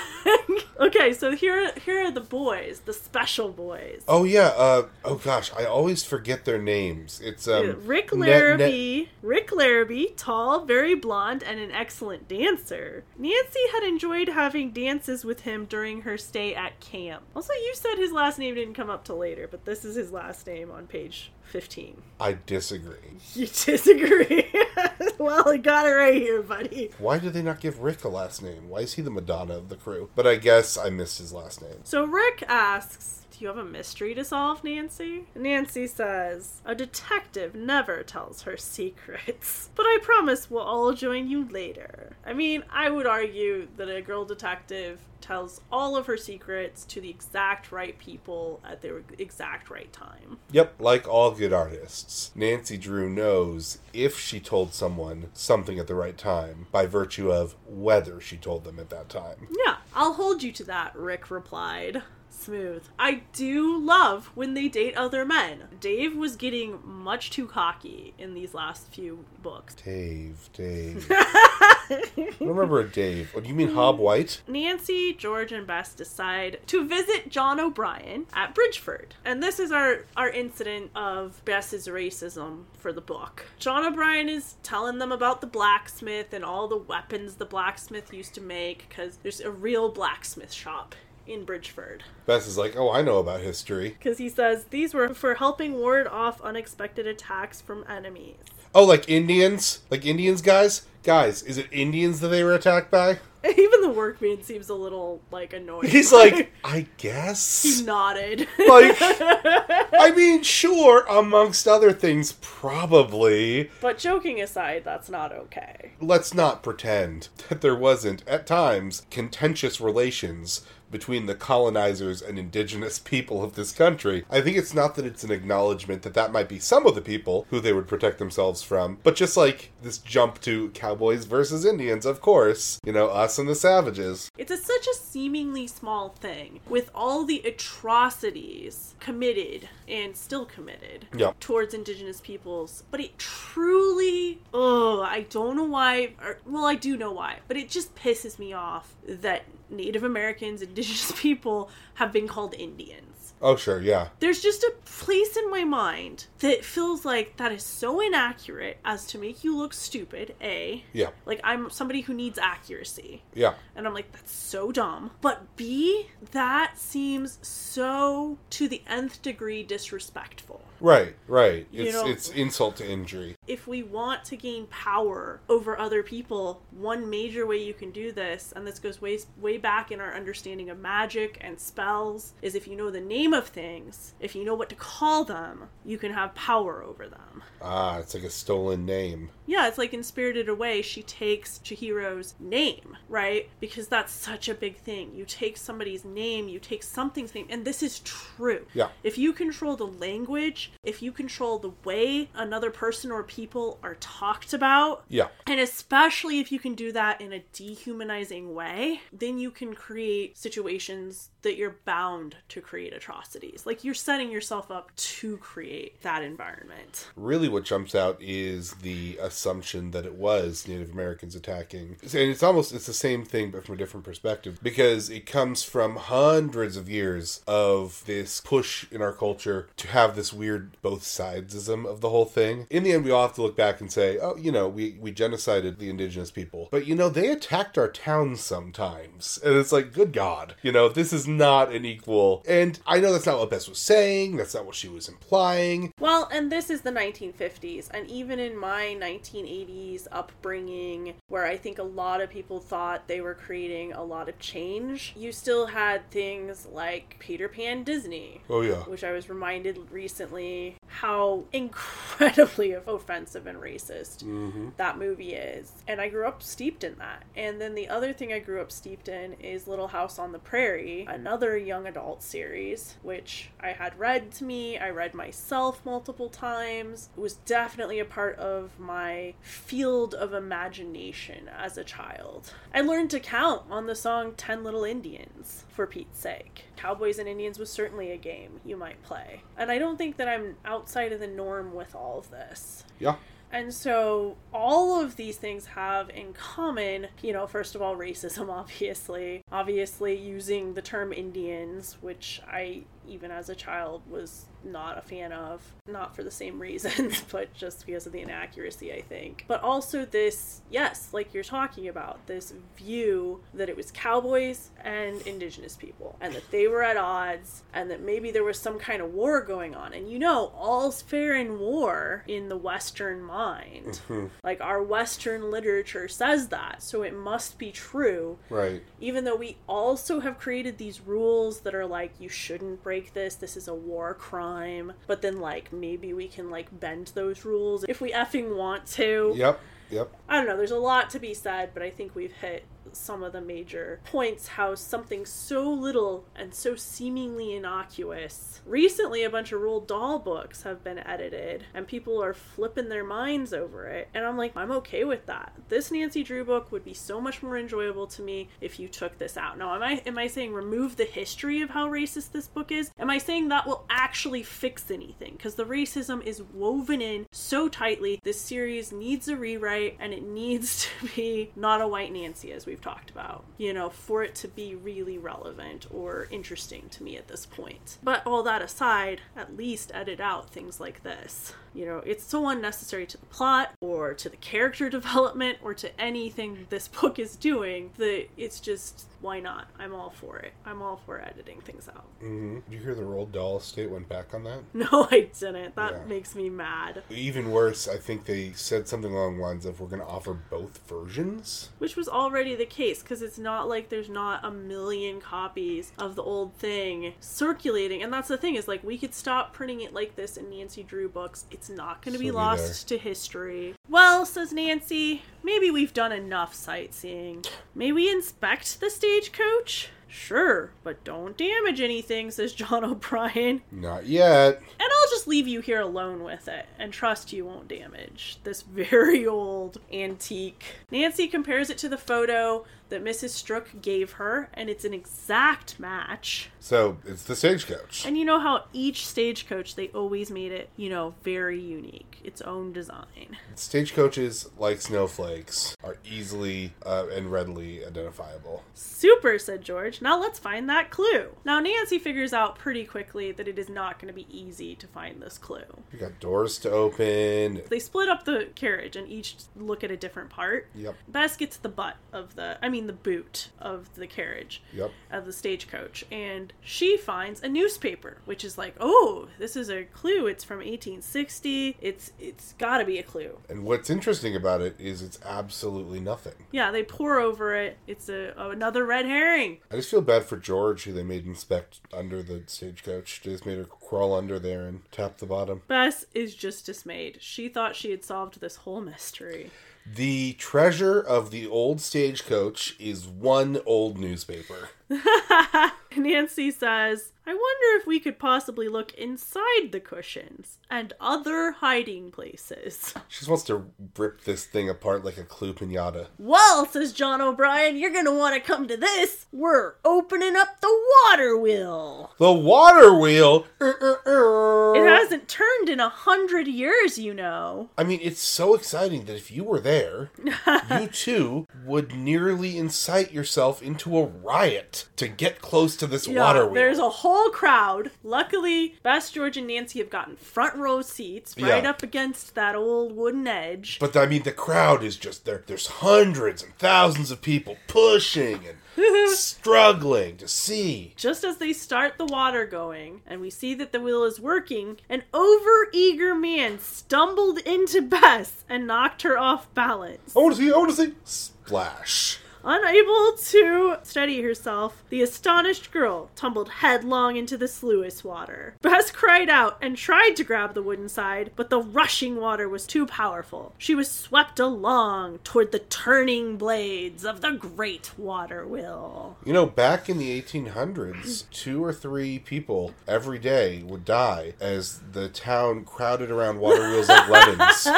okay, 0.78 1.12
so 1.12 1.34
here 1.34 1.72
here 1.84 2.00
are 2.06 2.10
the 2.10 2.20
boys, 2.20 2.80
the 2.84 2.92
special 2.92 3.50
boys. 3.50 4.02
Oh 4.08 4.24
yeah, 4.24 4.52
uh 4.56 4.86
oh 5.04 5.16
gosh, 5.16 5.50
I 5.56 5.64
always 5.64 6.04
forget 6.04 6.44
their 6.44 6.60
names. 6.60 7.20
It's 7.22 7.46
um 7.48 7.86
Rick 7.86 8.12
Ne- 8.12 8.26
Ne- 8.26 8.32
Larrabee, 8.32 9.06
Rick 9.22 9.52
Larrabee, 9.52 10.08
tall, 10.16 10.64
very 10.64 10.94
blonde, 10.94 11.42
and 11.42 11.58
an 11.60 11.70
excellent 11.72 12.28
dancer. 12.28 13.04
Nancy 13.16 13.60
had 13.72 13.82
enjoyed 13.82 14.28
having 14.28 14.70
dances 14.70 15.24
with 15.24 15.40
him 15.40 15.64
during 15.64 16.02
her 16.02 16.16
stay 16.18 16.54
at 16.54 16.80
camp. 16.80 17.22
Also, 17.34 17.52
you 17.52 17.72
said 17.74 17.96
his 17.96 18.12
last 18.12 18.38
name 18.38 18.54
didn't 18.54 18.74
come 18.74 18.90
up 18.90 19.04
till 19.04 19.18
later, 19.18 19.48
but 19.50 19.64
this 19.64 19.84
is 19.84 19.96
his 19.96 20.12
last 20.12 20.46
name 20.46 20.70
on 20.70 20.86
page 20.86 21.30
15. 21.48 22.02
I 22.20 22.38
disagree. 22.46 23.18
You 23.34 23.46
disagree? 23.46 24.50
well, 25.18 25.48
I 25.48 25.56
got 25.56 25.86
it 25.86 25.90
right 25.90 26.14
here, 26.14 26.42
buddy. 26.42 26.90
Why 26.98 27.18
did 27.18 27.32
they 27.32 27.42
not 27.42 27.60
give 27.60 27.80
Rick 27.80 28.04
a 28.04 28.08
last 28.08 28.42
name? 28.42 28.68
Why 28.68 28.80
is 28.80 28.94
he 28.94 29.02
the 29.02 29.10
Madonna 29.10 29.54
of 29.54 29.68
the 29.68 29.76
crew? 29.76 30.10
But 30.14 30.26
I 30.26 30.36
guess 30.36 30.76
I 30.76 30.90
missed 30.90 31.18
his 31.18 31.32
last 31.32 31.62
name. 31.62 31.80
So 31.84 32.04
Rick 32.04 32.44
asks, 32.48 33.26
Do 33.30 33.38
you 33.40 33.48
have 33.48 33.58
a 33.58 33.64
mystery 33.64 34.14
to 34.14 34.24
solve, 34.24 34.62
Nancy? 34.64 35.24
Nancy 35.34 35.86
says, 35.86 36.60
A 36.64 36.74
detective 36.74 37.54
never 37.54 38.02
tells 38.02 38.42
her 38.42 38.56
secrets, 38.56 39.70
but 39.74 39.84
I 39.84 39.98
promise 40.02 40.50
we'll 40.50 40.62
all 40.62 40.92
join 40.92 41.28
you 41.28 41.48
later. 41.48 42.16
I 42.24 42.32
mean, 42.32 42.64
I 42.70 42.90
would 42.90 43.06
argue 43.06 43.68
that 43.76 43.88
a 43.88 44.02
girl 44.02 44.24
detective 44.24 45.00
tells 45.28 45.60
all 45.70 45.94
of 45.94 46.06
her 46.06 46.16
secrets 46.16 46.86
to 46.86 47.02
the 47.02 47.10
exact 47.10 47.70
right 47.70 47.98
people 47.98 48.60
at 48.64 48.80
the 48.80 49.02
exact 49.18 49.68
right 49.68 49.92
time. 49.92 50.38
Yep, 50.52 50.76
like 50.78 51.06
all 51.06 51.32
good 51.32 51.52
artists, 51.52 52.30
Nancy 52.34 52.78
Drew 52.78 53.10
knows 53.10 53.78
if 53.92 54.18
she 54.18 54.40
told 54.40 54.72
someone 54.72 55.28
something 55.34 55.78
at 55.78 55.86
the 55.86 55.94
right 55.94 56.16
time 56.16 56.66
by 56.72 56.86
virtue 56.86 57.30
of 57.30 57.56
whether 57.66 58.22
she 58.22 58.38
told 58.38 58.64
them 58.64 58.80
at 58.80 58.88
that 58.88 59.10
time. 59.10 59.48
Yeah, 59.66 59.76
I'll 59.94 60.14
hold 60.14 60.42
you 60.42 60.50
to 60.52 60.64
that, 60.64 60.96
Rick 60.96 61.30
replied. 61.30 62.02
Smooth. 62.30 62.84
I 62.98 63.22
do 63.34 63.78
love 63.78 64.30
when 64.34 64.54
they 64.54 64.68
date 64.68 64.96
other 64.96 65.26
men. 65.26 65.64
Dave 65.78 66.16
was 66.16 66.36
getting 66.36 66.78
much 66.82 67.30
too 67.30 67.46
cocky 67.46 68.14
in 68.16 68.32
these 68.32 68.54
last 68.54 68.90
few 68.94 69.26
books. 69.42 69.74
Dave, 69.74 70.48
Dave. 70.54 71.10
I 71.90 72.02
don't 72.16 72.48
remember 72.48 72.80
a 72.80 72.88
Dave. 72.88 73.34
What 73.34 73.44
do 73.44 73.48
you 73.48 73.54
mean, 73.54 73.74
Hob 73.74 73.98
White? 73.98 74.42
Nancy, 74.46 75.12
George, 75.14 75.52
and 75.52 75.66
Bess 75.66 75.94
decide 75.94 76.58
to 76.66 76.86
visit 76.86 77.30
John 77.30 77.60
O'Brien 77.60 78.26
at 78.34 78.54
Bridgeford. 78.54 79.12
And 79.24 79.42
this 79.42 79.58
is 79.58 79.72
our, 79.72 80.04
our 80.16 80.28
incident 80.28 80.90
of 80.94 81.44
Bess's 81.44 81.88
racism 81.88 82.64
for 82.76 82.92
the 82.92 83.00
book. 83.00 83.46
John 83.58 83.84
O'Brien 83.84 84.28
is 84.28 84.56
telling 84.62 84.98
them 84.98 85.12
about 85.12 85.40
the 85.40 85.46
blacksmith 85.46 86.32
and 86.32 86.44
all 86.44 86.68
the 86.68 86.76
weapons 86.76 87.34
the 87.36 87.46
blacksmith 87.46 88.12
used 88.12 88.34
to 88.34 88.40
make 88.40 88.88
because 88.88 89.18
there's 89.18 89.40
a 89.40 89.50
real 89.50 89.88
blacksmith 89.90 90.52
shop 90.52 90.94
in 91.26 91.44
Bridgeford. 91.44 92.00
Bess 92.26 92.46
is 92.46 92.56
like, 92.58 92.76
oh, 92.76 92.90
I 92.90 93.02
know 93.02 93.18
about 93.18 93.40
history. 93.40 93.90
Because 93.90 94.18
he 94.18 94.28
says 94.28 94.64
these 94.70 94.94
were 94.94 95.12
for 95.14 95.34
helping 95.34 95.74
ward 95.74 96.06
off 96.08 96.40
unexpected 96.40 97.06
attacks 97.06 97.60
from 97.60 97.84
enemies. 97.88 98.36
Oh, 98.74 98.84
like 98.84 99.08
Indians? 99.08 99.80
Like 99.90 100.06
Indians, 100.06 100.42
guys? 100.42 100.86
Guys, 101.08 101.42
is 101.42 101.56
it 101.56 101.68
Indians 101.72 102.20
that 102.20 102.28
they 102.28 102.44
were 102.44 102.52
attacked 102.52 102.90
by? 102.90 103.18
Even 103.56 103.80
the 103.80 103.88
workman 103.88 104.42
seems 104.42 104.68
a 104.68 104.74
little 104.74 105.22
like 105.30 105.54
annoyed. 105.54 105.86
He's 105.86 106.12
like, 106.12 106.52
I 106.64 106.84
guess. 106.98 107.62
he 107.62 107.82
nodded. 107.82 108.40
Like, 108.58 108.94
I 109.00 110.12
mean, 110.14 110.42
sure, 110.42 111.06
amongst 111.08 111.66
other 111.66 111.94
things, 111.94 112.32
probably. 112.42 113.70
but 113.80 113.96
joking 113.96 114.42
aside, 114.42 114.82
that's 114.84 115.08
not 115.08 115.32
okay. 115.32 115.92
Let's 115.98 116.34
not 116.34 116.62
pretend 116.62 117.28
that 117.48 117.62
there 117.62 117.74
wasn't, 117.74 118.22
at 118.28 118.46
times, 118.46 119.06
contentious 119.10 119.80
relations 119.80 120.60
between 120.90 121.26
the 121.26 121.34
colonizers 121.34 122.22
and 122.22 122.38
indigenous 122.38 122.98
people 123.14 123.42
of 123.42 123.54
this 123.54 123.72
country. 123.72 124.24
I 124.30 124.40
think 124.40 124.56
it's 124.56 124.74
not 124.74 124.94
that 124.96 125.04
it's 125.06 125.24
an 125.24 125.30
acknowledgement 125.30 126.02
that 126.02 126.14
that 126.14 126.32
might 126.32 126.48
be 126.48 126.58
some 126.58 126.86
of 126.86 126.94
the 126.94 127.00
people 127.00 127.46
who 127.50 127.60
they 127.60 127.72
would 127.72 127.88
protect 127.88 128.18
themselves 128.18 128.62
from, 128.62 128.98
but 129.02 129.16
just 129.16 129.36
like 129.36 129.70
this 129.82 129.98
jump 129.98 130.40
to 130.42 130.70
cowboys 130.70 131.24
versus 131.24 131.64
Indians, 131.64 132.06
of 132.06 132.20
course. 132.20 132.78
You 132.84 132.92
know, 132.92 133.08
us 133.08 133.38
and 133.38 133.48
the 133.48 133.54
savages. 133.54 134.30
It's 134.38 134.50
a, 134.52 134.56
such 134.56 134.86
a 134.86 134.94
seemingly 134.94 135.66
small 135.66 136.10
thing 136.10 136.60
with 136.68 136.90
all 136.94 137.24
the 137.24 137.40
atrocities 137.44 138.94
committed 139.00 139.68
and 139.86 140.16
still 140.16 140.44
committed 140.44 141.06
Yeah. 141.16 141.32
towards 141.40 141.74
indigenous 141.74 142.20
peoples. 142.20 142.84
But 142.90 143.00
it 143.00 143.18
truly, 143.18 144.40
oh, 144.52 145.02
I 145.02 145.22
don't 145.30 145.56
know 145.56 145.64
why, 145.64 146.14
or, 146.22 146.38
well, 146.46 146.64
I 146.66 146.74
do 146.74 146.96
know 146.96 147.12
why, 147.12 147.38
but 147.48 147.56
it 147.56 147.68
just 147.68 147.94
pisses 147.94 148.38
me 148.38 148.52
off 148.52 148.94
that 149.06 149.42
Native 149.70 150.02
Americans, 150.02 150.62
indigenous 150.78 151.12
people 151.20 151.70
have 151.94 152.12
been 152.12 152.28
called 152.28 152.54
Indians. 152.54 153.34
Oh, 153.40 153.54
sure, 153.54 153.80
yeah. 153.80 154.08
There's 154.18 154.40
just 154.40 154.64
a 154.64 154.72
place 154.84 155.36
in 155.36 155.48
my 155.48 155.62
mind 155.62 156.26
that 156.40 156.64
feels 156.64 157.04
like 157.04 157.36
that 157.36 157.52
is 157.52 157.62
so 157.62 158.00
inaccurate 158.00 158.78
as 158.84 159.06
to 159.08 159.18
make 159.18 159.44
you 159.44 159.56
look 159.56 159.72
stupid, 159.72 160.34
A. 160.40 160.84
Yeah. 160.92 161.10
Like, 161.24 161.40
I'm 161.44 161.70
somebody 161.70 162.00
who 162.00 162.14
needs 162.14 162.36
accuracy. 162.36 163.22
Yeah. 163.34 163.54
And 163.76 163.86
I'm 163.86 163.94
like, 163.94 164.10
that's 164.10 164.32
so 164.32 164.72
dumb. 164.72 165.12
But 165.20 165.56
B, 165.56 166.08
that 166.32 166.78
seems 166.78 167.38
so 167.42 168.38
to 168.50 168.66
the 168.66 168.82
nth 168.88 169.22
degree 169.22 169.62
disrespectful. 169.62 170.62
Right, 170.80 171.14
right. 171.26 171.66
You 171.70 171.84
It's 171.84 171.92
know- 171.92 172.06
it's 172.06 172.28
insult 172.30 172.76
to 172.76 172.88
injury. 172.88 173.36
If 173.46 173.66
we 173.66 173.82
want 173.82 174.24
to 174.26 174.36
gain 174.36 174.66
power 174.66 175.40
over 175.48 175.78
other 175.78 176.02
people, 176.02 176.62
one 176.70 177.08
major 177.08 177.46
way 177.46 177.62
you 177.62 177.74
can 177.74 177.90
do 177.90 178.12
this, 178.12 178.52
and 178.54 178.66
this 178.66 178.78
goes 178.78 179.00
way 179.00 179.18
way 179.38 179.58
back 179.58 179.90
in 179.90 180.00
our 180.00 180.14
understanding 180.14 180.70
of 180.70 180.78
magic 180.78 181.38
and 181.40 181.58
spells, 181.60 182.34
is 182.42 182.54
if 182.54 182.66
you 182.66 182.76
know 182.76 182.90
the 182.90 183.00
name 183.00 183.18
name 183.18 183.34
of 183.34 183.48
things, 183.48 184.14
if 184.20 184.36
you 184.36 184.44
know 184.44 184.54
what 184.54 184.68
to 184.68 184.74
call 184.76 185.24
them, 185.24 185.64
you 185.84 185.98
can 185.98 186.12
have 186.12 186.34
power 186.34 186.82
over 186.84 187.08
them. 187.08 187.42
Ah, 187.60 187.98
it's 187.98 188.14
like 188.14 188.22
a 188.22 188.30
stolen 188.30 188.86
name. 188.86 189.30
Yeah, 189.44 189.66
it's 189.66 189.76
like 189.76 189.92
in 189.92 190.02
Spirited 190.02 190.48
Away, 190.48 190.82
she 190.82 191.02
takes 191.02 191.58
Chihiro's 191.58 192.34
name, 192.38 192.96
right? 193.08 193.48
Because 193.58 193.88
that's 193.88 194.12
such 194.12 194.48
a 194.48 194.54
big 194.54 194.76
thing. 194.76 195.14
You 195.14 195.24
take 195.24 195.56
somebody's 195.56 196.04
name, 196.04 196.48
you 196.48 196.60
take 196.60 196.82
something's 196.82 197.34
name, 197.34 197.46
and 197.50 197.64
this 197.64 197.82
is 197.82 197.98
true. 198.00 198.66
Yeah. 198.72 198.88
If 199.02 199.18
you 199.18 199.32
control 199.32 199.76
the 199.76 199.86
language, 199.86 200.67
if 200.82 201.02
you 201.02 201.12
control 201.12 201.58
the 201.58 201.72
way 201.84 202.30
another 202.34 202.70
person 202.70 203.10
or 203.10 203.22
people 203.22 203.78
are 203.82 203.96
talked 203.96 204.52
about, 204.52 205.04
Yeah. 205.08 205.28
and 205.46 205.60
especially 205.60 206.40
if 206.40 206.50
you 206.52 206.58
can 206.58 206.74
do 206.74 206.92
that 206.92 207.20
in 207.20 207.32
a 207.32 207.42
dehumanizing 207.52 208.54
way, 208.54 209.00
then 209.12 209.38
you 209.38 209.50
can 209.50 209.74
create 209.74 210.36
situations 210.36 211.30
that 211.42 211.56
you're 211.56 211.76
bound 211.84 212.36
to 212.48 212.60
create 212.60 212.92
atrocities. 212.92 213.64
Like 213.64 213.84
you're 213.84 213.94
setting 213.94 214.30
yourself 214.30 214.70
up 214.70 214.94
to 214.96 215.36
create 215.38 216.02
that 216.02 216.22
environment. 216.22 217.08
Really, 217.16 217.48
what 217.48 217.64
jumps 217.64 217.94
out 217.94 218.18
is 218.20 218.72
the 218.82 219.18
assumption 219.20 219.92
that 219.92 220.04
it 220.04 220.14
was 220.14 220.66
Native 220.66 220.90
Americans 220.90 221.34
attacking, 221.36 221.96
and 222.02 222.14
it's 222.14 222.42
almost 222.42 222.72
it's 222.74 222.86
the 222.86 222.92
same 222.92 223.24
thing 223.24 223.50
but 223.50 223.64
from 223.64 223.76
a 223.76 223.78
different 223.78 224.04
perspective 224.04 224.58
because 224.62 225.08
it 225.10 225.26
comes 225.26 225.62
from 225.62 225.96
hundreds 225.96 226.76
of 226.76 226.88
years 226.88 227.40
of 227.46 228.02
this 228.06 228.40
push 228.40 228.86
in 228.90 229.00
our 229.00 229.12
culture 229.12 229.68
to 229.76 229.88
have 229.88 230.16
this 230.16 230.32
weird 230.32 230.57
both 230.82 231.02
sidesism 231.02 231.86
of 231.86 232.00
the 232.00 232.10
whole 232.10 232.24
thing. 232.24 232.66
In 232.70 232.82
the 232.82 232.92
end, 232.92 233.04
we 233.04 233.10
all 233.10 233.26
have 233.26 233.34
to 233.36 233.42
look 233.42 233.56
back 233.56 233.80
and 233.80 233.90
say, 233.92 234.18
oh, 234.18 234.36
you 234.36 234.52
know, 234.52 234.68
we 234.68 234.96
we 235.00 235.12
genocided 235.12 235.78
the 235.78 235.90
indigenous 235.90 236.30
people, 236.30 236.68
but 236.70 236.86
you 236.86 236.94
know 236.94 237.08
they 237.08 237.28
attacked 237.28 237.78
our 237.78 237.88
towns 237.90 238.40
sometimes, 238.40 239.38
and 239.44 239.56
it's 239.56 239.72
like, 239.72 239.92
good 239.92 240.12
God, 240.12 240.54
you 240.62 240.72
know, 240.72 240.88
this 240.88 241.12
is 241.12 241.26
not 241.26 241.72
an 241.72 241.84
equal. 241.84 242.42
And 242.48 242.78
I 242.86 243.00
know 243.00 243.12
that's 243.12 243.26
not 243.26 243.38
what 243.38 243.50
Bess 243.50 243.68
was 243.68 243.78
saying. 243.78 244.36
That's 244.36 244.54
not 244.54 244.66
what 244.66 244.74
she 244.74 244.88
was 244.88 245.08
implying. 245.08 245.92
Well, 246.00 246.28
and 246.32 246.50
this 246.52 246.70
is 246.70 246.82
the 246.82 246.90
1950s, 246.92 247.88
and 247.92 248.08
even 248.10 248.38
in 248.38 248.56
my 248.56 248.96
1980s 249.00 250.06
upbringing, 250.12 251.14
where 251.28 251.44
I 251.46 251.56
think 251.56 251.78
a 251.78 251.82
lot 251.82 252.20
of 252.20 252.30
people 252.30 252.60
thought 252.60 253.08
they 253.08 253.20
were 253.20 253.34
creating 253.34 253.92
a 253.92 254.02
lot 254.02 254.28
of 254.28 254.38
change, 254.38 255.14
you 255.16 255.32
still 255.32 255.66
had 255.66 256.10
things 256.10 256.66
like 256.66 257.16
Peter 257.18 257.48
Pan 257.48 257.82
Disney, 257.84 258.42
Oh 258.48 258.60
yeah. 258.62 258.82
which 258.84 259.04
I 259.04 259.12
was 259.12 259.28
reminded 259.28 259.78
recently 259.90 260.47
how 260.86 261.44
incredibly 261.52 262.72
offensive 262.86 263.46
and 263.46 263.58
racist 263.58 264.24
mm-hmm. 264.24 264.68
that 264.76 264.98
movie 264.98 265.34
is. 265.34 265.72
And 265.86 266.00
I 266.00 266.08
grew 266.08 266.26
up 266.26 266.42
steeped 266.42 266.82
in 266.82 266.96
that. 266.98 267.24
And 267.36 267.60
then 267.60 267.74
the 267.74 267.88
other 267.88 268.12
thing 268.12 268.32
I 268.32 268.38
grew 268.38 268.60
up 268.60 268.72
steeped 268.72 269.08
in 269.08 269.34
is 269.34 269.66
Little 269.66 269.88
House 269.88 270.18
on 270.18 270.32
the 270.32 270.38
Prairie, 270.38 271.06
another 271.08 271.56
young 271.56 271.86
adult 271.86 272.22
series, 272.22 272.96
which 273.02 273.50
I 273.60 273.68
had 273.72 273.98
read 273.98 274.32
to 274.32 274.44
me, 274.44 274.78
I 274.78 274.90
read 274.90 275.14
myself 275.14 275.80
multiple 275.84 276.28
times. 276.28 277.10
It 277.16 277.20
was 277.20 277.34
definitely 277.34 277.98
a 277.98 278.04
part 278.04 278.36
of 278.38 278.78
my 278.78 279.34
field 279.40 280.14
of 280.14 280.32
imagination 280.32 281.48
as 281.56 281.78
a 281.78 281.84
child. 281.84 282.52
I 282.74 282.80
learned 282.80 283.10
to 283.10 283.20
count 283.20 283.62
on 283.70 283.86
the 283.86 283.94
song 283.94 284.34
10 284.36 284.64
Little 284.64 284.84
Indians, 284.84 285.64
for 285.68 285.86
Pete's 285.86 286.18
sake. 286.18 286.64
Cowboys 286.78 287.18
and 287.18 287.28
Indians 287.28 287.58
was 287.58 287.70
certainly 287.70 288.12
a 288.12 288.16
game 288.16 288.60
you 288.64 288.76
might 288.76 289.02
play. 289.02 289.42
And 289.56 289.70
I 289.70 289.78
don't 289.78 289.96
think 289.96 290.16
that 290.18 290.28
I'm 290.28 290.56
outside 290.64 291.12
of 291.12 291.18
the 291.18 291.26
norm 291.26 291.74
with 291.74 291.94
all 291.94 292.18
of 292.18 292.30
this. 292.30 292.84
Yeah. 293.00 293.16
And 293.50 293.74
so 293.74 294.36
all 294.52 295.00
of 295.00 295.16
these 295.16 295.36
things 295.38 295.66
have 295.66 296.10
in 296.10 296.34
common, 296.34 297.08
you 297.22 297.32
know, 297.32 297.46
first 297.46 297.74
of 297.74 297.82
all, 297.82 297.96
racism, 297.96 298.48
obviously. 298.52 299.42
Obviously, 299.50 300.16
using 300.16 300.74
the 300.74 300.82
term 300.82 301.12
Indians, 301.12 301.96
which 302.00 302.40
I, 302.46 302.82
even 303.08 303.30
as 303.30 303.48
a 303.48 303.54
child, 303.54 304.02
was 304.08 304.44
not 304.64 304.98
a 304.98 305.02
fan 305.02 305.32
of. 305.32 305.62
Not 305.86 306.14
for 306.14 306.22
the 306.22 306.30
same 306.30 306.58
reasons, 306.68 307.22
but 307.30 307.52
just 307.54 307.86
because 307.86 308.06
of 308.06 308.12
the 308.12 308.20
inaccuracy, 308.20 308.92
I 308.92 309.02
think. 309.02 309.44
But 309.48 309.62
also, 309.62 310.04
this, 310.04 310.62
yes, 310.70 311.08
like 311.12 311.32
you're 311.34 311.44
talking 311.44 311.88
about, 311.88 312.26
this 312.26 312.52
view 312.76 313.40
that 313.54 313.68
it 313.68 313.76
was 313.76 313.90
cowboys 313.90 314.70
and 314.84 315.20
indigenous 315.22 315.76
people, 315.76 316.16
and 316.20 316.34
that 316.34 316.50
they 316.50 316.66
were 316.68 316.82
at 316.82 316.96
odds, 316.96 317.62
and 317.72 317.90
that 317.90 318.00
maybe 318.02 318.30
there 318.30 318.44
was 318.44 318.58
some 318.58 318.78
kind 318.78 319.00
of 319.00 319.12
war 319.14 319.40
going 319.42 319.74
on. 319.74 319.92
And 319.92 320.10
you 320.10 320.18
know, 320.18 320.52
all's 320.56 321.02
fair 321.02 321.34
in 321.34 321.58
war 321.58 322.24
in 322.26 322.48
the 322.48 322.56
Western 322.56 323.22
mind. 323.22 324.00
Mm-hmm. 324.08 324.26
Like, 324.44 324.60
our 324.60 324.82
Western 324.82 325.50
literature 325.50 326.08
says 326.08 326.48
that, 326.48 326.82
so 326.82 327.02
it 327.02 327.14
must 327.14 327.58
be 327.58 327.70
true 327.70 328.38
Right. 328.50 328.82
even 329.00 329.24
though 329.24 329.36
we 329.36 329.56
also 329.68 330.20
have 330.20 330.38
created 330.38 330.78
these 330.78 331.00
rules 331.00 331.60
that 331.60 331.74
are 331.74 331.86
like 331.86 332.12
you 332.18 332.28
shouldn't 332.28 332.82
break 332.82 332.97
this 333.14 333.34
this 333.36 333.56
is 333.56 333.68
a 333.68 333.74
war 333.74 334.14
crime 334.14 334.92
but 335.06 335.22
then 335.22 335.40
like 335.40 335.72
maybe 335.72 336.12
we 336.12 336.28
can 336.28 336.50
like 336.50 336.68
bend 336.80 337.12
those 337.14 337.44
rules 337.44 337.84
if 337.88 338.00
we 338.00 338.12
effing 338.12 338.56
want 338.56 338.86
to 338.86 339.32
Yep. 339.36 339.60
Yep. 339.90 340.10
i 340.28 340.36
don't 340.36 340.46
know 340.46 340.56
there's 340.56 340.70
a 340.70 340.78
lot 340.78 341.10
to 341.10 341.18
be 341.18 341.32
said 341.34 341.70
but 341.74 341.82
i 341.82 341.90
think 341.90 342.14
we've 342.14 342.32
hit 342.32 342.64
some 342.92 343.22
of 343.22 343.32
the 343.32 343.40
major 343.40 344.00
points 344.04 344.48
how 344.48 344.74
something 344.74 345.24
so 345.24 345.68
little 345.68 346.24
and 346.34 346.54
so 346.54 346.76
seemingly 346.76 347.54
innocuous. 347.54 348.60
Recently 348.66 349.24
a 349.24 349.30
bunch 349.30 349.52
of 349.52 349.60
Roald 349.60 349.86
Dahl 349.86 350.18
books 350.18 350.62
have 350.62 350.84
been 350.84 350.98
edited 350.98 351.64
and 351.74 351.86
people 351.86 352.22
are 352.22 352.34
flipping 352.34 352.88
their 352.88 353.04
minds 353.04 353.52
over 353.52 353.86
it. 353.86 354.08
And 354.14 354.24
i'm 354.24 354.36
like 354.36 354.56
i'm 354.56 354.70
okay 354.72 355.04
with 355.04 355.26
that. 355.26 355.52
This 355.68 355.90
nancy 355.90 356.22
drew 356.22 356.44
book 356.44 356.72
would 356.72 356.84
be 356.84 356.94
so 356.94 357.20
much 357.20 357.42
more 357.42 357.58
enjoyable 357.58 358.06
to 358.08 358.22
me 358.22 358.48
if 358.60 358.78
you 358.78 358.88
took 358.88 359.18
this 359.18 359.36
out. 359.36 359.58
Now 359.58 359.74
am 359.74 359.82
i 359.82 360.02
am 360.06 360.18
i 360.18 360.26
saying 360.26 360.52
remove 360.52 360.96
the 360.96 361.04
history 361.04 361.62
of 361.62 361.70
how 361.70 361.88
racist 361.88 362.32
this 362.32 362.48
book 362.48 362.72
is? 362.72 362.90
Am 362.98 363.10
i 363.10 363.18
saying 363.18 363.48
that 363.48 363.66
will 363.66 363.84
actually 363.90 364.42
fix 364.42 364.90
anything? 364.90 365.34
Because 365.36 365.54
the 365.54 365.64
racism 365.64 366.22
is 366.24 366.42
woven 366.42 367.00
in 367.00 367.26
so 367.32 367.68
tightly. 367.68 368.20
This 368.22 368.40
series 368.40 368.92
needs 368.92 369.28
a 369.28 369.36
rewrite 369.36 369.96
and 370.00 370.12
it 370.12 370.22
needs 370.22 370.88
to 371.00 371.06
be 371.14 371.50
not 371.56 371.80
a 371.80 371.88
white 371.88 372.12
nancy 372.12 372.52
as 372.52 372.66
we've 372.66 372.77
talked 372.80 373.10
about 373.10 373.44
you 373.56 373.72
know 373.72 373.88
for 373.90 374.22
it 374.22 374.34
to 374.36 374.48
be 374.48 374.74
really 374.74 375.18
relevant 375.18 375.86
or 375.90 376.28
interesting 376.30 376.88
to 376.90 377.02
me 377.02 377.16
at 377.16 377.28
this 377.28 377.46
point. 377.46 377.98
But 378.02 378.26
all 378.26 378.42
that 378.44 378.62
aside 378.62 379.20
at 379.36 379.56
least 379.56 379.90
edit 379.94 380.20
out 380.20 380.50
things 380.50 380.80
like 380.80 381.02
this 381.02 381.54
you 381.78 381.86
know 381.86 381.98
it's 382.04 382.24
so 382.24 382.48
unnecessary 382.48 383.06
to 383.06 383.16
the 383.16 383.26
plot 383.26 383.70
or 383.80 384.12
to 384.12 384.28
the 384.28 384.36
character 384.38 384.90
development 384.98 385.58
or 385.62 385.72
to 385.74 385.88
anything 386.00 386.66
this 386.70 386.88
book 386.88 387.18
is 387.18 387.36
doing 387.36 387.90
that 387.96 388.26
it's 388.36 388.58
just 388.60 389.06
why 389.20 389.40
not? 389.40 389.66
I'm 389.80 389.96
all 389.96 390.10
for 390.10 390.36
it. 390.38 390.52
I'm 390.64 390.80
all 390.80 391.00
for 391.04 391.20
editing 391.20 391.60
things 391.62 391.88
out. 391.88 392.04
Hmm 392.20 392.58
Did 392.70 392.72
you 392.72 392.78
hear 392.78 392.94
the 392.94 393.02
Roald 393.02 393.32
Dahl 393.32 393.56
estate 393.56 393.90
went 393.90 394.08
back 394.08 394.32
on 394.32 394.44
that? 394.44 394.60
no 394.74 395.08
i 395.10 395.28
didn't. 395.36 395.74
That 395.74 395.92
Yeah. 395.92 396.04
makes 396.06 396.36
me 396.36 396.48
mad. 396.48 397.02
Even 397.10 397.50
worse, 397.50 397.88
I 397.88 397.96
think 397.96 398.26
they 398.26 398.52
said 398.52 398.86
something 398.86 399.12
along 399.12 399.38
the 399.38 399.42
lines 399.42 399.66
of 399.66 399.80
we're 399.80 399.88
going 399.88 400.02
to 400.02 400.06
offer 400.06 400.34
both 400.34 400.78
versions. 400.86 401.70
which 401.78 401.96
was 401.96 402.08
already 402.08 402.54
the 402.54 402.64
case 402.64 403.02
because 403.02 403.20
it's 403.20 403.38
not 403.38 403.68
like 403.68 403.88
there's 403.88 404.08
not 404.08 404.44
a 404.44 404.52
million 404.52 405.20
copies 405.20 405.90
of 405.98 406.14
the 406.14 406.22
old 406.22 406.54
thing 406.54 407.14
circulating. 407.18 408.04
And 408.04 408.12
that's 408.12 408.28
the 408.28 408.36
thing 408.36 408.54
is 408.54 408.68
like 408.68 408.84
we 408.84 408.98
could 408.98 409.14
stop 409.14 409.52
printing 409.52 409.80
it 409.80 409.92
like 409.92 410.14
this 410.14 410.36
in 410.36 410.48
nancy 410.48 410.84
drew 410.84 411.08
books. 411.08 411.46
It's 411.50 411.67
not 411.68 412.02
going 412.02 412.12
to 412.14 412.18
be 412.18 412.30
lost 412.30 412.88
to 412.88 412.98
history. 412.98 413.74
Well 413.88 414.24
says 414.26 414.52
nancy 414.52 415.22
maybe 415.42 415.70
we've 415.70 415.94
done 415.94 416.12
enough 416.12 416.54
sightseeing. 416.54 417.44
May 417.74 417.92
we 417.92 418.10
inspect 418.10 418.80
the 418.80 418.90
stagecoach? 418.90 419.88
Sure 420.10 420.70
but 420.82 421.04
don't 421.04 421.36
damage 421.36 421.80
anything 421.82 422.30
says 422.30 422.54
john 422.54 422.82
o'brien. 422.84 423.60
Not 423.70 424.06
yet. 424.06 424.56
and 424.56 424.88
I'll 424.90 425.10
just 425.10 425.26
leave 425.28 425.46
you 425.46 425.60
here 425.60 425.80
alone 425.80 426.24
with 426.24 426.48
it 426.48 426.66
and 426.78 426.92
trust 426.92 427.32
you 427.32 427.44
won't 427.44 427.68
damage 427.68 428.38
this 428.44 428.62
very 428.62 429.26
old 429.26 429.78
antique. 429.92 430.64
Nancy 430.90 431.28
compares 431.28 431.68
it 431.70 431.78
to 431.78 431.88
the 431.88 431.98
photo 431.98 432.64
that 432.88 433.04
Mrs. 433.04 433.30
Strook 433.30 433.80
gave 433.80 434.12
her, 434.12 434.48
and 434.54 434.68
it's 434.68 434.84
an 434.84 434.94
exact 434.94 435.78
match. 435.78 436.50
So 436.60 436.98
it's 437.06 437.24
the 437.24 437.36
stagecoach. 437.36 438.04
And 438.06 438.16
you 438.16 438.24
know 438.24 438.40
how 438.40 438.64
each 438.72 439.06
stagecoach, 439.06 439.74
they 439.74 439.88
always 439.88 440.30
made 440.30 440.52
it, 440.52 440.70
you 440.76 440.88
know, 440.88 441.14
very 441.22 441.60
unique, 441.60 442.20
its 442.24 442.40
own 442.42 442.72
design. 442.72 443.36
Stagecoaches, 443.54 444.48
like 444.58 444.80
snowflakes, 444.80 445.76
are 445.82 445.96
easily 446.04 446.74
uh, 446.84 447.06
and 447.12 447.30
readily 447.30 447.84
identifiable. 447.84 448.64
Super, 448.74 449.38
said 449.38 449.62
George. 449.62 450.00
Now 450.00 450.20
let's 450.20 450.38
find 450.38 450.68
that 450.68 450.90
clue. 450.90 451.28
Now, 451.44 451.60
Nancy 451.60 451.98
figures 451.98 452.32
out 452.32 452.58
pretty 452.58 452.84
quickly 452.84 453.32
that 453.32 453.48
it 453.48 453.58
is 453.58 453.68
not 453.68 453.98
going 453.98 454.08
to 454.08 454.14
be 454.14 454.26
easy 454.30 454.74
to 454.76 454.86
find 454.86 455.20
this 455.20 455.38
clue. 455.38 455.62
You 455.92 455.98
got 455.98 456.20
doors 456.20 456.58
to 456.60 456.70
open. 456.70 457.62
They 457.68 457.78
split 457.78 458.08
up 458.08 458.24
the 458.24 458.48
carriage 458.54 458.96
and 458.96 459.08
each 459.08 459.36
look 459.56 459.84
at 459.84 459.90
a 459.90 459.96
different 459.96 460.30
part. 460.30 460.68
Yep. 460.74 460.96
Bess 461.08 461.36
gets 461.36 461.56
the 461.56 461.68
butt 461.68 461.96
of 462.12 462.34
the. 462.34 462.58
I 462.62 462.68
mean, 462.68 462.77
mean 462.78 462.86
the 462.86 462.92
boot 462.92 463.48
of 463.58 463.92
the 463.96 464.06
carriage 464.06 464.62
Yep. 464.72 464.90
of 465.10 465.26
the 465.26 465.32
stagecoach 465.32 466.04
and 466.12 466.52
she 466.60 466.96
finds 466.96 467.42
a 467.42 467.48
newspaper 467.48 468.18
which 468.24 468.44
is 468.44 468.56
like 468.56 468.74
oh 468.78 469.26
this 469.38 469.56
is 469.56 469.68
a 469.68 469.82
clue 469.84 470.26
it's 470.28 470.44
from 470.44 470.58
1860 470.58 471.76
it's 471.80 472.12
it's 472.20 472.52
got 472.58 472.78
to 472.78 472.84
be 472.84 472.98
a 472.98 473.02
clue 473.02 473.36
And 473.48 473.64
what's 473.64 473.90
interesting 473.90 474.36
about 474.36 474.60
it 474.60 474.76
is 474.78 475.02
it's 475.02 475.18
absolutely 475.24 475.98
nothing. 476.00 476.34
yeah 476.52 476.70
they 476.70 476.82
pour 476.84 477.18
over 477.18 477.54
it 477.54 477.78
it's 477.88 478.08
a 478.08 478.32
another 478.36 478.84
red 478.84 479.06
herring 479.06 479.58
I 479.72 479.76
just 479.76 479.90
feel 479.90 480.00
bad 480.02 480.24
for 480.24 480.36
George, 480.36 480.84
who 480.84 480.92
they 480.92 481.02
made 481.02 481.26
inspect 481.26 481.80
under 481.92 482.22
the 482.22 482.42
stagecoach. 482.46 483.22
They 483.22 483.32
just 483.32 483.44
made 483.46 483.58
her 483.58 483.64
crawl 483.64 484.14
under 484.14 484.38
there 484.38 484.66
and 484.66 484.80
tap 484.92 485.18
the 485.18 485.26
bottom. 485.26 485.62
bess 485.66 486.04
is 486.14 486.34
just 486.34 486.64
dismayed 486.66 487.18
she 487.20 487.48
thought 487.48 487.74
she 487.76 487.90
had 487.90 488.04
solved 488.04 488.40
this 488.40 488.56
whole 488.56 488.80
mystery 488.80 489.50
The 489.94 490.34
treasure 490.34 491.00
of 491.00 491.30
the 491.30 491.46
old 491.46 491.80
stagecoach 491.80 492.76
is 492.78 493.06
one 493.06 493.60
old 493.64 493.98
newspaper. 493.98 494.68
Nancy 495.96 496.50
says, 496.50 497.12
I 497.28 497.32
wonder 497.32 497.78
if 497.78 497.86
we 497.86 498.00
could 498.00 498.18
possibly 498.18 498.68
look 498.68 498.94
inside 498.94 499.70
the 499.70 499.80
cushions 499.80 500.56
and 500.70 500.94
other 500.98 501.52
hiding 501.52 502.10
places. 502.10 502.94
She 503.08 503.20
just 503.20 503.28
wants 503.28 503.44
to 503.44 503.66
rip 503.96 504.24
this 504.24 504.44
thing 504.44 504.68
apart 504.68 505.04
like 505.04 505.16
a 505.16 505.24
clue 505.24 505.54
pinata. 505.54 506.08
Well, 506.18 506.66
says 506.66 506.92
John 506.92 507.20
O'Brien, 507.20 507.76
you're 507.76 507.92
gonna 507.92 508.14
want 508.14 508.34
to 508.34 508.40
come 508.40 508.68
to 508.68 508.76
this. 508.76 509.26
We're 509.32 509.74
opening 509.84 510.36
up 510.36 510.60
the 510.60 510.86
water 511.04 511.36
wheel. 511.36 512.12
The 512.18 512.32
water 512.32 512.94
wheel. 512.94 513.46
Er, 513.60 513.76
er, 513.80 514.00
er. 514.06 514.76
It 514.76 514.86
hasn't 514.86 515.28
turned 515.28 515.68
in 515.68 515.80
a 515.80 515.88
hundred 515.88 516.48
years, 516.48 516.98
you 516.98 517.14
know. 517.14 517.70
I 517.78 517.84
mean, 517.84 518.00
it's 518.02 518.20
so 518.20 518.54
exciting 518.54 519.06
that 519.06 519.16
if 519.16 519.30
you 519.30 519.42
were 519.42 519.60
there, 519.60 520.10
you 520.70 520.86
too 520.88 521.46
would 521.64 521.94
nearly 521.94 522.58
incite 522.58 523.12
yourself 523.12 523.62
into 523.62 523.96
a 523.98 524.04
riot 524.04 524.86
to 524.96 525.08
get 525.08 525.40
close 525.40 525.76
to 525.76 525.86
this 525.86 526.06
water 526.06 526.44
wheel. 526.44 526.54
there's 526.54 526.78
a 526.78 526.90
whole 526.90 527.17
crowd. 527.32 527.90
Luckily, 528.02 528.74
Bess, 528.82 529.10
George, 529.10 529.36
and 529.36 529.46
Nancy 529.46 529.78
have 529.78 529.90
gotten 529.90 530.16
front 530.16 530.56
row 530.56 530.82
seats 530.82 531.34
right 531.38 531.62
Yeah. 531.62 531.70
up 531.70 531.82
against 531.82 532.34
that 532.34 532.54
old 532.54 532.96
wooden 532.96 533.26
edge. 533.26 533.78
But 533.78 533.96
I 533.96 534.06
mean, 534.06 534.22
the 534.22 534.32
crowd 534.32 534.82
is 534.82 534.96
just 534.96 535.24
there. 535.24 535.42
There's 535.46 535.66
hundreds 535.66 536.42
and 536.42 536.56
thousands 536.58 537.10
of 537.10 537.20
people 537.22 537.56
pushing 537.66 538.40
and 538.46 538.58
struggling 539.16 540.16
to 540.18 540.28
see. 540.28 540.92
Just 540.96 541.24
as 541.24 541.38
they 541.38 541.52
start 541.52 541.98
the 541.98 542.04
water 542.06 542.46
going, 542.46 543.02
and 543.06 543.20
we 543.20 543.30
see 543.30 543.54
that 543.54 543.72
the 543.72 543.80
wheel 543.80 544.04
is 544.04 544.20
working, 544.20 544.78
an 544.88 545.02
overeager 545.12 546.18
man 546.18 546.58
stumbled 546.58 547.38
into 547.38 547.82
Bess 547.82 548.44
and 548.48 548.66
knocked 548.66 549.02
her 549.02 549.18
off 549.18 549.52
balance. 549.54 550.14
I 550.16 550.20
want 550.20 550.36
to 550.36 550.42
see. 550.42 550.52
I 550.52 550.56
want 550.56 550.70
to 550.70 550.76
see. 550.76 550.94
Splash. 551.04 552.18
Unable 552.44 553.12
to 553.16 553.76
steady 553.82 554.22
herself, 554.22 554.82
the 554.90 555.02
astonished 555.02 555.70
girl 555.70 556.10
tumbled 556.14 556.48
headlong 556.48 557.16
into 557.16 557.36
the 557.36 557.48
sluice 557.48 558.04
water. 558.04 558.54
Bess 558.62 558.90
cried 558.90 559.28
out 559.28 559.58
and 559.60 559.76
tried 559.76 560.14
to 560.16 560.24
grab 560.24 560.54
the 560.54 560.62
wooden 560.62 560.88
side, 560.88 561.32
but 561.36 561.50
the 561.50 561.60
rushing 561.60 562.16
water 562.16 562.48
was 562.48 562.66
too 562.66 562.86
powerful. 562.86 563.54
She 563.58 563.74
was 563.74 563.90
swept 563.90 564.38
along 564.38 565.18
toward 565.24 565.52
the 565.52 565.58
turning 565.58 566.36
blades 566.36 567.04
of 567.04 567.20
the 567.20 567.32
great 567.32 567.98
water 567.98 568.46
wheel. 568.46 569.16
You 569.24 569.32
know, 569.32 569.46
back 569.46 569.88
in 569.88 569.98
the 569.98 570.20
1800s, 570.20 571.24
two 571.30 571.62
or 571.62 571.72
three 571.72 572.18
people 572.18 572.72
every 572.86 573.18
day 573.18 573.62
would 573.62 573.84
die 573.84 574.34
as 574.40 574.80
the 574.92 575.08
town 575.08 575.64
crowded 575.64 576.10
around 576.10 576.38
water 576.40 576.70
wheels 576.70 576.88
like 576.88 577.08
lemons, 577.10 577.68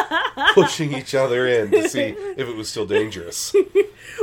pushing 0.54 0.92
each 0.92 1.14
other 1.14 1.46
in 1.46 1.70
to 1.70 1.88
see 1.88 2.00
if 2.00 2.48
it 2.48 2.56
was 2.56 2.68
still 2.68 2.86
dangerous. 2.86 3.54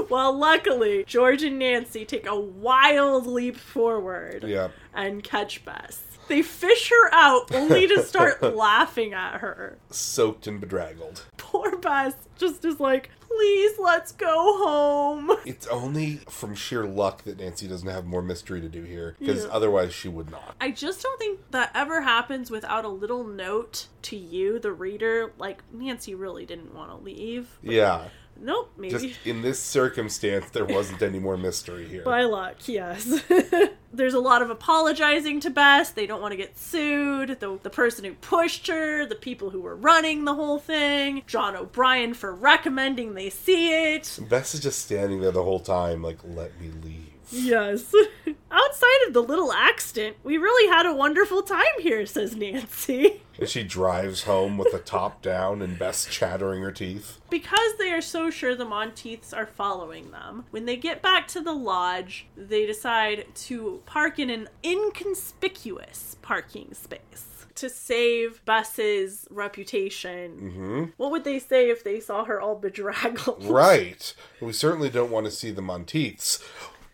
Well, 0.09 0.26
luckily, 0.31 1.03
George 1.07 1.43
and 1.43 1.59
Nancy 1.59 2.05
take 2.05 2.25
a 2.27 2.39
wild 2.39 3.25
leap 3.27 3.57
forward 3.57 4.43
Yeah. 4.47 4.69
and 4.93 5.23
catch 5.23 5.63
Bess. 5.65 6.03
They 6.27 6.41
fish 6.41 6.89
her 6.89 7.13
out 7.13 7.55
only 7.55 7.87
to 7.87 8.03
start 8.03 8.41
laughing 8.55 9.13
at 9.13 9.37
her. 9.39 9.77
Soaked 9.89 10.45
and 10.45 10.59
bedraggled. 10.59 11.23
Poor 11.37 11.77
Bess 11.77 12.15
just 12.37 12.65
is 12.65 12.81
like, 12.81 13.09
please 13.21 13.79
let's 13.79 14.11
go 14.11 14.57
home. 14.65 15.31
It's 15.45 15.67
only 15.67 16.17
from 16.29 16.53
sheer 16.53 16.85
luck 16.85 17.23
that 17.23 17.39
Nancy 17.39 17.65
doesn't 17.69 17.87
have 17.87 18.05
more 18.05 18.21
mystery 18.21 18.59
to 18.59 18.67
do 18.67 18.83
here, 18.83 19.15
because 19.19 19.45
Yeah. 19.45 19.51
otherwise 19.51 19.93
she 19.93 20.09
would 20.09 20.29
not. 20.29 20.55
I 20.59 20.71
just 20.71 21.01
don't 21.01 21.17
think 21.17 21.39
that 21.51 21.71
ever 21.73 22.01
happens 22.01 22.51
without 22.51 22.83
a 22.83 22.89
little 22.89 23.23
note 23.23 23.87
to 24.03 24.17
you, 24.17 24.59
the 24.59 24.73
reader. 24.73 25.31
Like, 25.37 25.63
Nancy 25.71 26.13
really 26.13 26.45
didn't 26.45 26.75
want 26.75 26.89
to 26.91 26.97
leave. 26.97 27.57
Yeah. 27.63 28.09
Nope, 28.41 28.73
maybe. 28.77 28.91
Just 28.91 29.25
in 29.25 29.41
this 29.41 29.59
circumstance, 29.59 30.49
there 30.51 30.65
wasn't 30.65 31.01
any 31.01 31.19
more 31.19 31.37
mystery 31.37 31.87
here. 31.87 32.03
By 32.03 32.23
luck, 32.23 32.67
yes. 32.67 33.23
There's 33.93 34.13
a 34.13 34.19
lot 34.19 34.41
of 34.41 34.49
apologizing 34.49 35.39
to 35.41 35.49
Bess. 35.49 35.91
They 35.91 36.05
don't 36.05 36.21
want 36.21 36.33
to 36.33 36.37
get 36.37 36.57
sued. 36.57 37.39
The, 37.39 37.59
the 37.61 37.69
person 37.69 38.05
who 38.05 38.13
pushed 38.15 38.67
her, 38.67 39.05
the 39.05 39.15
people 39.15 39.49
who 39.49 39.61
were 39.61 39.75
running 39.75 40.25
the 40.25 40.35
whole 40.35 40.59
thing, 40.59 41.23
John 41.25 41.55
O'Brien 41.55 42.13
for 42.13 42.33
recommending 42.33 43.13
they 43.13 43.29
see 43.29 43.93
it. 43.93 44.19
Bess 44.29 44.53
is 44.53 44.59
just 44.59 44.79
standing 44.79 45.21
there 45.21 45.31
the 45.31 45.43
whole 45.43 45.59
time, 45.59 46.03
like, 46.03 46.19
let 46.23 46.59
me 46.59 46.69
leave. 46.83 47.06
Yes. 47.29 47.93
Outside 48.51 49.07
of 49.07 49.13
the 49.13 49.21
little 49.23 49.51
accident, 49.51 50.17
we 50.23 50.37
really 50.37 50.69
had 50.69 50.85
a 50.85 50.93
wonderful 50.93 51.41
time 51.41 51.63
here, 51.79 52.05
says 52.05 52.35
Nancy. 52.35 53.21
And 53.39 53.47
she 53.47 53.61
drives 53.61 54.23
home 54.23 54.57
with 54.57 54.71
the 54.71 54.79
top 54.79 55.21
down 55.21 55.61
and 55.61 55.77
Bess 55.77 56.07
chattering 56.09 56.63
her 56.63 56.71
teeth. 56.71 57.19
Because 57.29 57.77
they 57.77 57.91
are 57.91 58.01
so 58.01 58.31
sure 58.31 58.55
the 58.55 58.65
Monteiths 58.65 59.31
are 59.31 59.45
following 59.45 60.09
them, 60.09 60.45
when 60.49 60.65
they 60.65 60.75
get 60.75 61.03
back 61.03 61.27
to 61.27 61.41
the 61.41 61.53
lodge, 61.53 62.25
they 62.35 62.65
decide 62.65 63.25
to 63.35 63.83
park 63.85 64.17
in 64.17 64.31
an 64.31 64.49
inconspicuous 64.63 66.15
parking 66.23 66.73
space 66.73 67.45
to 67.53 67.69
save 67.69 68.43
Bess's 68.45 69.27
reputation. 69.29 70.31
hmm 70.31 70.83
What 70.97 71.11
would 71.11 71.23
they 71.23 71.37
say 71.37 71.69
if 71.69 71.83
they 71.83 71.99
saw 71.99 72.23
her 72.25 72.41
all 72.41 72.55
bedraggled? 72.55 73.43
Right. 73.45 74.15
We 74.41 74.53
certainly 74.53 74.89
don't 74.89 75.11
want 75.11 75.25
to 75.25 75.31
see 75.31 75.51
the 75.51 75.61
Monteiths. 75.63 76.43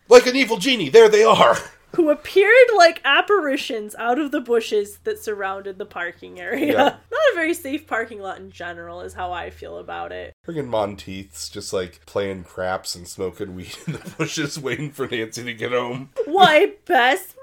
Like 0.08 0.26
an 0.26 0.36
evil 0.36 0.58
genie, 0.58 0.88
there 0.88 1.08
they 1.08 1.24
are! 1.24 1.56
Who 1.96 2.10
appeared 2.10 2.68
like 2.76 3.00
apparitions 3.04 3.94
out 3.94 4.18
of 4.18 4.32
the 4.32 4.40
bushes 4.40 4.98
that 5.04 5.20
surrounded 5.20 5.78
the 5.78 5.86
parking 5.86 6.40
area. 6.40 6.72
Yeah. 6.72 6.82
Not 7.10 7.32
a 7.32 7.34
very 7.36 7.54
safe 7.54 7.86
parking 7.86 8.20
lot 8.20 8.38
in 8.38 8.50
general, 8.50 9.00
is 9.00 9.14
how 9.14 9.32
I 9.32 9.50
feel 9.50 9.78
about 9.78 10.10
it. 10.10 10.32
Friggin' 10.44 10.66
Monteiths 10.66 11.48
just 11.48 11.72
like 11.72 12.04
playing 12.04 12.42
craps 12.44 12.96
and 12.96 13.06
smoking 13.06 13.54
weed 13.54 13.76
in 13.86 13.92
the 13.92 14.14
bushes 14.18 14.58
waiting 14.58 14.90
for 14.90 15.06
Nancy 15.06 15.44
to 15.44 15.54
get 15.54 15.70
home. 15.70 16.10
Why, 16.24 16.72
Bess 16.84 17.36